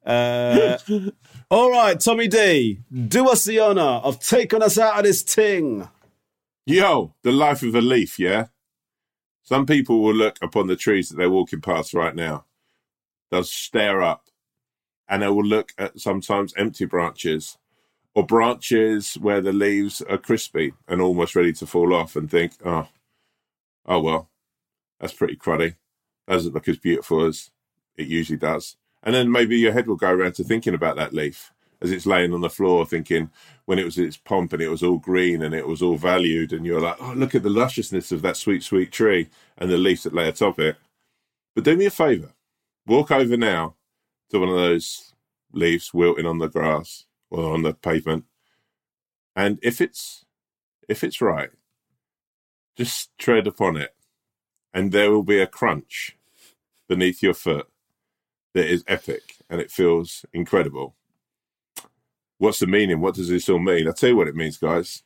uh, 0.06 0.78
all 1.52 1.70
right, 1.70 2.00
Tommy 2.00 2.30
D, 2.30 2.80
do 3.10 3.28
us 3.28 3.44
the 3.44 3.60
honour 3.60 3.82
of 3.82 4.22
taking 4.22 4.64
us 4.64 4.78
out 4.78 4.98
of 4.98 5.04
this 5.04 5.22
ting. 5.22 5.90
Yo, 6.66 7.14
the 7.24 7.34
life 7.34 7.62
of 7.62 7.76
a 7.76 7.82
leaf, 7.82 8.18
yeah? 8.20 8.46
Some 9.44 9.66
people 9.66 10.02
will 10.02 10.16
look 10.16 10.38
upon 10.42 10.68
the 10.68 10.78
trees 10.78 11.10
that 11.10 11.18
they're 11.18 11.30
walking 11.30 11.60
past 11.60 11.94
right 11.94 12.16
now. 12.16 12.46
They'll 13.30 13.44
stare 13.44 14.02
up 14.02 14.25
and 15.08 15.24
I 15.24 15.30
will 15.30 15.46
look 15.46 15.72
at 15.78 16.00
sometimes 16.00 16.54
empty 16.58 16.86
branches 16.86 17.58
or 18.14 18.26
branches 18.26 19.16
where 19.16 19.42
the 19.42 19.54
leaves 19.54 20.02
are 20.02 20.18
crispy 20.18 20.74
and 20.88 21.02
almost 21.02 21.36
ready 21.36 21.54
to 21.54 21.68
fall 21.68 21.94
off 21.94 22.16
and 22.16 22.32
think, 22.32 22.54
oh, 22.64 22.88
oh 23.86 24.02
well, 24.02 24.30
that's 25.00 25.14
pretty 25.14 25.36
cruddy. 25.36 25.76
Doesn't 26.28 26.54
look 26.54 26.68
as 26.68 26.78
beautiful 26.78 27.26
as 27.26 27.52
it 27.98 28.08
usually 28.08 28.38
does. 28.38 28.78
And 29.04 29.14
then 29.14 29.32
maybe 29.32 29.58
your 29.58 29.74
head 29.74 29.88
will 29.88 29.98
go 29.98 30.12
around 30.12 30.36
to 30.36 30.44
thinking 30.44 30.74
about 30.74 30.96
that 30.96 31.14
leaf 31.14 31.52
as 31.82 31.92
it's 31.92 32.06
laying 32.06 32.34
on 32.34 32.42
the 32.42 32.50
floor, 32.50 32.86
thinking 32.86 33.30
when 33.66 33.78
it 33.78 33.86
was 33.86 33.98
its 33.98 34.18
pomp 34.18 34.54
and 34.54 34.62
it 34.62 34.70
was 34.70 34.82
all 34.82 34.98
green 34.98 35.44
and 35.44 35.54
it 35.54 35.68
was 35.68 35.82
all 35.82 35.98
valued, 35.98 36.54
and 36.54 36.66
you're 36.66 36.82
like, 36.82 36.96
oh, 37.00 37.14
look 37.16 37.36
at 37.36 37.44
the 37.44 37.50
lusciousness 37.50 38.12
of 38.12 38.22
that 38.22 38.38
sweet, 38.38 38.64
sweet 38.64 38.92
tree 38.92 39.30
and 39.58 39.70
the 39.70 39.78
leaves 39.78 40.04
that 40.04 40.14
lay 40.14 40.28
atop 40.28 40.60
it. 40.60 40.78
But 41.54 41.66
do 41.66 41.76
me 41.76 41.86
a 41.86 41.92
favour, 41.92 42.32
walk 42.88 43.12
over 43.12 43.38
now 43.38 43.76
to 44.32 44.40
one 44.40 44.50
of 44.50 44.56
those 44.56 45.14
leaves 45.54 45.94
wilting 45.94 46.26
on 46.26 46.40
the 46.40 46.48
grass 46.48 47.06
or 47.30 47.54
on 47.54 47.64
the 47.64 47.74
pavement, 47.74 48.26
and 49.36 49.60
if 49.62 49.82
it's 49.82 50.26
if 50.88 51.04
it's 51.04 51.22
right, 51.22 51.50
just 52.78 53.18
tread 53.18 53.48
upon 53.48 53.78
it, 53.78 53.96
and 54.74 54.92
there 54.92 55.12
will 55.12 55.24
be 55.24 55.40
a 55.40 55.48
crunch 55.48 56.18
beneath 56.88 57.24
your 57.24 57.34
foot 57.34 57.68
that 58.54 58.72
is 58.72 58.84
epic 58.88 59.36
and 59.50 59.62
it 59.62 59.72
feels 59.72 60.26
incredible. 60.34 60.96
What's 62.38 62.60
the 62.60 62.68
meaning? 62.68 63.02
What 63.02 63.16
does 63.16 63.30
this 63.30 63.50
all 63.50 63.60
mean? 63.60 63.88
I'll 63.88 63.94
tell 63.94 64.10
you 64.10 64.18
what 64.18 64.28
it 64.28 64.36
means, 64.36 64.58
guys. 64.58 65.04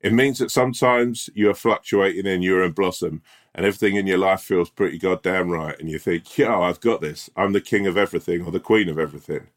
It 0.00 0.12
means 0.12 0.38
that 0.38 0.50
sometimes 0.50 1.30
you're 1.34 1.54
fluctuating 1.54 2.26
in 2.26 2.42
your 2.42 2.62
own 2.62 2.72
blossom 2.72 3.22
and 3.54 3.64
everything 3.64 3.96
in 3.96 4.06
your 4.06 4.18
life 4.18 4.42
feels 4.42 4.70
pretty 4.70 4.98
goddamn 4.98 5.48
right. 5.48 5.78
And 5.80 5.88
you 5.88 5.98
think, 5.98 6.36
yeah, 6.36 6.56
I've 6.58 6.80
got 6.80 7.00
this. 7.00 7.30
I'm 7.36 7.52
the 7.52 7.60
king 7.60 7.86
of 7.86 7.96
everything 7.96 8.42
or 8.42 8.52
the 8.52 8.60
queen 8.60 8.88
of 8.88 8.98
everything. 8.98 9.48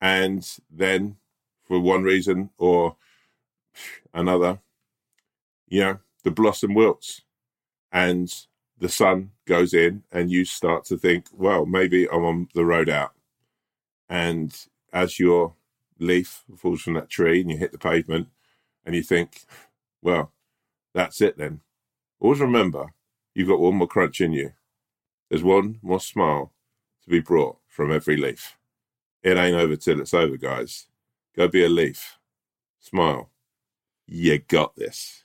And 0.00 0.48
then, 0.70 1.16
for 1.64 1.80
one 1.80 2.02
reason 2.02 2.50
or 2.56 2.96
another, 4.14 4.60
you 5.68 5.80
know, 5.80 5.98
the 6.24 6.30
blossom 6.30 6.72
wilts 6.72 7.22
and 7.92 8.32
the 8.80 8.88
sun 8.88 9.30
goes 9.46 9.74
in, 9.74 10.04
and 10.12 10.30
you 10.30 10.44
start 10.44 10.84
to 10.84 10.96
think, 10.96 11.26
well, 11.32 11.66
maybe 11.66 12.08
I'm 12.08 12.24
on 12.24 12.48
the 12.54 12.64
road 12.64 12.88
out. 12.88 13.12
And 14.08 14.56
as 14.92 15.18
your 15.18 15.54
leaf 15.98 16.44
falls 16.56 16.80
from 16.80 16.94
that 16.94 17.10
tree 17.10 17.40
and 17.40 17.50
you 17.50 17.56
hit 17.56 17.72
the 17.72 17.78
pavement, 17.78 18.28
and 18.88 18.96
you 18.96 19.02
think, 19.02 19.42
well, 20.00 20.32
that's 20.94 21.20
it 21.20 21.36
then. 21.36 21.60
Always 22.20 22.40
remember, 22.40 22.86
you've 23.34 23.48
got 23.48 23.60
one 23.60 23.74
more 23.74 23.86
crunch 23.86 24.22
in 24.22 24.32
you. 24.32 24.52
There's 25.28 25.42
one 25.42 25.78
more 25.82 26.00
smile 26.00 26.54
to 27.04 27.10
be 27.10 27.20
brought 27.20 27.58
from 27.68 27.92
every 27.92 28.16
leaf. 28.16 28.56
It 29.22 29.36
ain't 29.36 29.56
over 29.56 29.76
till 29.76 30.00
it's 30.00 30.14
over, 30.14 30.38
guys. 30.38 30.86
Go 31.36 31.48
be 31.48 31.62
a 31.62 31.68
leaf. 31.68 32.16
Smile. 32.80 33.28
You 34.06 34.38
got 34.38 34.74
this. 34.74 35.22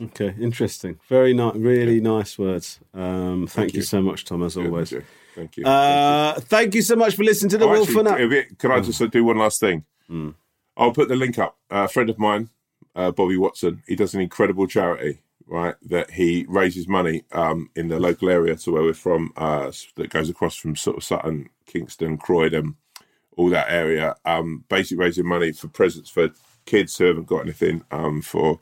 Okay, 0.00 0.34
interesting. 0.40 0.98
Very 1.10 1.34
nice, 1.34 1.56
really 1.56 1.96
yeah. 1.96 2.02
nice 2.02 2.38
words. 2.38 2.80
Um, 2.94 3.40
thank, 3.40 3.50
thank 3.50 3.72
you. 3.74 3.80
you. 3.80 3.82
so 3.82 4.00
much, 4.00 4.24
Tom, 4.24 4.42
as 4.44 4.56
always. 4.56 4.94
Thank 5.34 5.58
you. 5.58 5.66
Uh, 5.66 6.32
thank 6.32 6.42
you. 6.42 6.46
thank 6.48 6.74
you. 6.76 6.82
so 6.82 6.96
much 6.96 7.16
for 7.16 7.22
listening 7.22 7.50
to 7.50 7.58
the 7.58 7.66
oh, 7.66 7.72
Wolf 7.72 7.94
actually, 7.94 8.46
Can 8.58 8.70
I 8.70 8.80
just 8.80 9.10
do 9.10 9.24
one 9.24 9.36
last 9.36 9.60
thing? 9.60 9.84
Mm. 10.08 10.34
I'll 10.76 10.92
put 10.92 11.08
the 11.08 11.16
link 11.16 11.38
up. 11.38 11.58
a 11.70 11.88
friend 11.88 12.10
of 12.10 12.18
mine, 12.18 12.50
uh, 12.94 13.10
Bobby 13.10 13.36
Watson, 13.36 13.82
he 13.86 13.96
does 13.96 14.14
an 14.14 14.20
incredible 14.20 14.66
charity, 14.66 15.20
right? 15.46 15.74
That 15.82 16.12
he 16.12 16.46
raises 16.48 16.88
money 16.88 17.24
um, 17.32 17.70
in 17.76 17.88
the 17.88 18.00
local 18.00 18.30
area 18.30 18.56
to 18.56 18.72
where 18.72 18.82
we're 18.82 18.94
from, 18.94 19.32
uh, 19.36 19.70
that 19.96 20.10
goes 20.10 20.30
across 20.30 20.56
from 20.56 20.76
sort 20.76 20.96
of 20.96 21.04
Sutton, 21.04 21.50
Kingston, 21.66 22.18
Croydon, 22.18 22.76
all 23.36 23.50
that 23.50 23.70
area. 23.70 24.16
Um, 24.24 24.64
basically 24.68 25.04
raising 25.04 25.26
money 25.26 25.52
for 25.52 25.68
presents 25.68 26.10
for 26.10 26.30
kids 26.66 26.96
who 26.96 27.06
haven't 27.06 27.26
got 27.26 27.40
anything 27.40 27.84
um, 27.90 28.22
for 28.22 28.60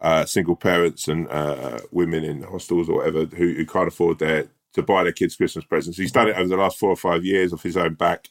uh, 0.00 0.24
single 0.24 0.56
parents 0.56 1.08
and 1.08 1.28
uh, 1.28 1.78
women 1.90 2.24
in 2.24 2.42
hostels 2.42 2.88
or 2.88 2.98
whatever 2.98 3.24
who, 3.24 3.54
who 3.54 3.66
can't 3.66 3.88
afford 3.88 4.18
their 4.18 4.48
to 4.74 4.82
buy 4.82 5.02
their 5.02 5.12
kids 5.12 5.34
Christmas 5.34 5.64
presents. 5.64 5.98
He's 5.98 6.12
done 6.12 6.28
it 6.28 6.36
over 6.36 6.48
the 6.48 6.56
last 6.56 6.78
four 6.78 6.90
or 6.90 6.96
five 6.96 7.24
years 7.24 7.52
off 7.52 7.62
his 7.62 7.76
own 7.76 7.94
back 7.94 8.28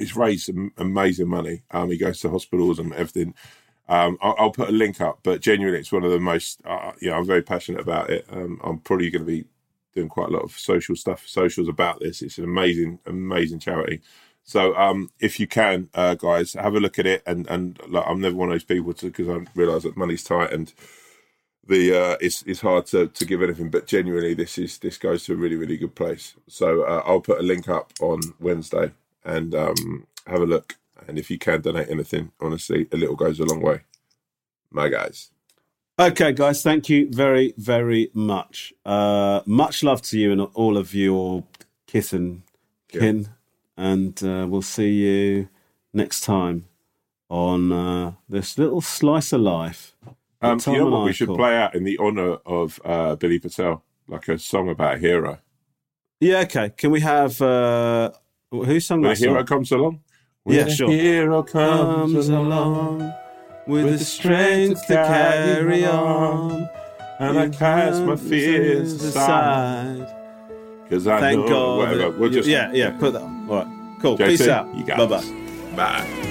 he's 0.00 0.16
raised 0.16 0.46
some 0.46 0.72
amazing 0.78 1.28
money. 1.28 1.62
Um, 1.70 1.90
he 1.90 1.98
goes 1.98 2.20
to 2.20 2.30
hospitals 2.30 2.78
and 2.78 2.92
everything. 2.94 3.34
Um, 3.88 4.18
I'll, 4.20 4.34
I'll, 4.38 4.50
put 4.50 4.68
a 4.68 4.72
link 4.72 5.00
up, 5.00 5.20
but 5.22 5.40
genuinely, 5.40 5.80
it's 5.80 5.92
one 5.92 6.04
of 6.04 6.10
the 6.10 6.20
most. 6.20 6.60
Uh, 6.64 6.92
know, 7.02 7.14
I'm 7.14 7.26
very 7.26 7.42
passionate 7.42 7.80
about 7.80 8.08
it. 8.08 8.24
Um, 8.30 8.60
I'm 8.62 8.78
probably 8.78 9.10
going 9.10 9.24
to 9.24 9.30
be 9.30 9.44
doing 9.94 10.08
quite 10.08 10.28
a 10.28 10.32
lot 10.32 10.42
of 10.42 10.52
social 10.52 10.94
stuff, 10.94 11.26
socials 11.26 11.68
about 11.68 11.98
this. 12.00 12.22
It's 12.22 12.38
an 12.38 12.44
amazing, 12.44 13.00
amazing 13.04 13.58
charity. 13.58 14.00
So, 14.44 14.76
um, 14.76 15.10
if 15.18 15.40
you 15.40 15.48
can, 15.48 15.88
uh, 15.92 16.14
guys, 16.14 16.52
have 16.54 16.74
a 16.74 16.80
look 16.80 16.98
at 17.00 17.06
it. 17.06 17.22
And 17.26 17.48
and 17.50 17.80
like, 17.88 18.04
I'm 18.06 18.20
never 18.20 18.36
one 18.36 18.48
of 18.48 18.54
those 18.54 18.64
people 18.64 18.94
to 18.94 19.06
because 19.06 19.28
I 19.28 19.44
realise 19.54 19.82
that 19.82 19.96
money's 19.96 20.24
tight 20.24 20.52
and 20.52 20.72
the 21.66 21.98
uh, 21.98 22.16
it's 22.20 22.42
it's 22.42 22.60
hard 22.60 22.86
to, 22.86 23.08
to 23.08 23.24
give 23.24 23.42
anything. 23.42 23.70
But 23.70 23.88
genuinely, 23.88 24.34
this 24.34 24.56
is 24.56 24.78
this 24.78 24.98
goes 24.98 25.24
to 25.24 25.32
a 25.32 25.36
really 25.36 25.56
really 25.56 25.76
good 25.76 25.96
place. 25.96 26.34
So 26.46 26.82
uh, 26.82 27.02
I'll 27.04 27.20
put 27.20 27.40
a 27.40 27.42
link 27.42 27.68
up 27.68 27.92
on 28.00 28.20
Wednesday 28.38 28.92
and 29.24 29.54
um, 29.54 30.06
have 30.26 30.40
a 30.40 30.46
look. 30.46 30.76
And 31.06 31.18
if 31.18 31.30
you 31.30 31.38
can 31.38 31.60
donate 31.60 31.88
anything, 31.88 32.32
honestly, 32.40 32.86
a 32.92 32.96
little 32.96 33.16
goes 33.16 33.40
a 33.40 33.44
long 33.44 33.60
way. 33.60 33.80
My 34.70 34.88
guys. 34.88 35.30
Okay, 35.98 36.32
guys, 36.32 36.62
thank 36.62 36.88
you 36.88 37.08
very, 37.10 37.52
very 37.58 38.10
much. 38.14 38.72
Uh, 38.86 39.40
much 39.44 39.82
love 39.82 40.00
to 40.02 40.18
you 40.18 40.32
and 40.32 40.40
all 40.54 40.78
of 40.78 40.94
your 40.94 41.44
kith 41.86 42.12
and 42.12 42.42
kin. 42.88 43.20
Yeah. 43.20 43.26
And 43.76 44.22
uh, 44.22 44.46
we'll 44.48 44.62
see 44.62 44.90
you 44.90 45.48
next 45.92 46.22
time 46.22 46.66
on 47.28 47.72
uh, 47.72 48.12
this 48.28 48.56
little 48.56 48.80
slice 48.80 49.32
of 49.32 49.40
life. 49.42 49.94
Um, 50.42 50.58
you 50.66 50.78
know 50.78 50.86
what 50.86 51.04
we 51.04 51.12
should 51.12 51.28
play 51.28 51.56
out 51.56 51.74
in 51.74 51.84
the 51.84 51.98
honour 51.98 52.38
of 52.46 52.80
uh, 52.84 53.16
Billy 53.16 53.38
Patel, 53.38 53.84
like 54.08 54.26
a 54.28 54.38
song 54.38 54.70
about 54.70 54.94
a 54.94 54.98
hero? 54.98 55.38
Yeah, 56.18 56.40
okay. 56.40 56.70
Can 56.76 56.90
we 56.90 57.00
have 57.00 57.40
uh, 57.42 58.12
who 58.50 58.80
sung 58.80 59.02
that? 59.02 59.08
When 59.08 59.16
a 59.16 59.20
hero 59.20 59.44
comes 59.44 59.72
along. 59.72 60.00
When 60.42 60.56
yeah, 60.56 60.68
sure. 60.68 60.90
hero 60.90 61.42
comes, 61.42 62.12
comes 62.12 62.28
along 62.28 63.12
with, 63.66 63.84
with 63.84 63.98
the 63.98 64.04
strength 64.04 64.86
to 64.86 64.94
carry 64.94 65.84
on, 65.86 66.68
and 67.18 67.38
I 67.38 67.48
cast 67.50 68.02
my 68.02 68.16
fears 68.16 69.02
aside. 69.02 70.16
Because 70.82 71.06
I 71.06 71.20
Thank 71.20 71.40
know 71.40 71.48
God 71.48 71.78
whatever. 71.78 72.18
We'll 72.18 72.30
just 72.30 72.48
yeah, 72.48 72.72
yeah. 72.72 72.90
Put 72.98 73.12
that. 73.12 73.22
On. 73.22 73.50
All 73.50 73.56
right. 73.64 74.00
Cool. 74.00 74.18
JT, 74.18 74.26
Peace 74.26 74.48
out. 74.48 74.74
You 74.74 74.84
got 74.84 74.98
bye 75.08 75.20
bye. 75.20 75.24
Bye. 75.76 76.30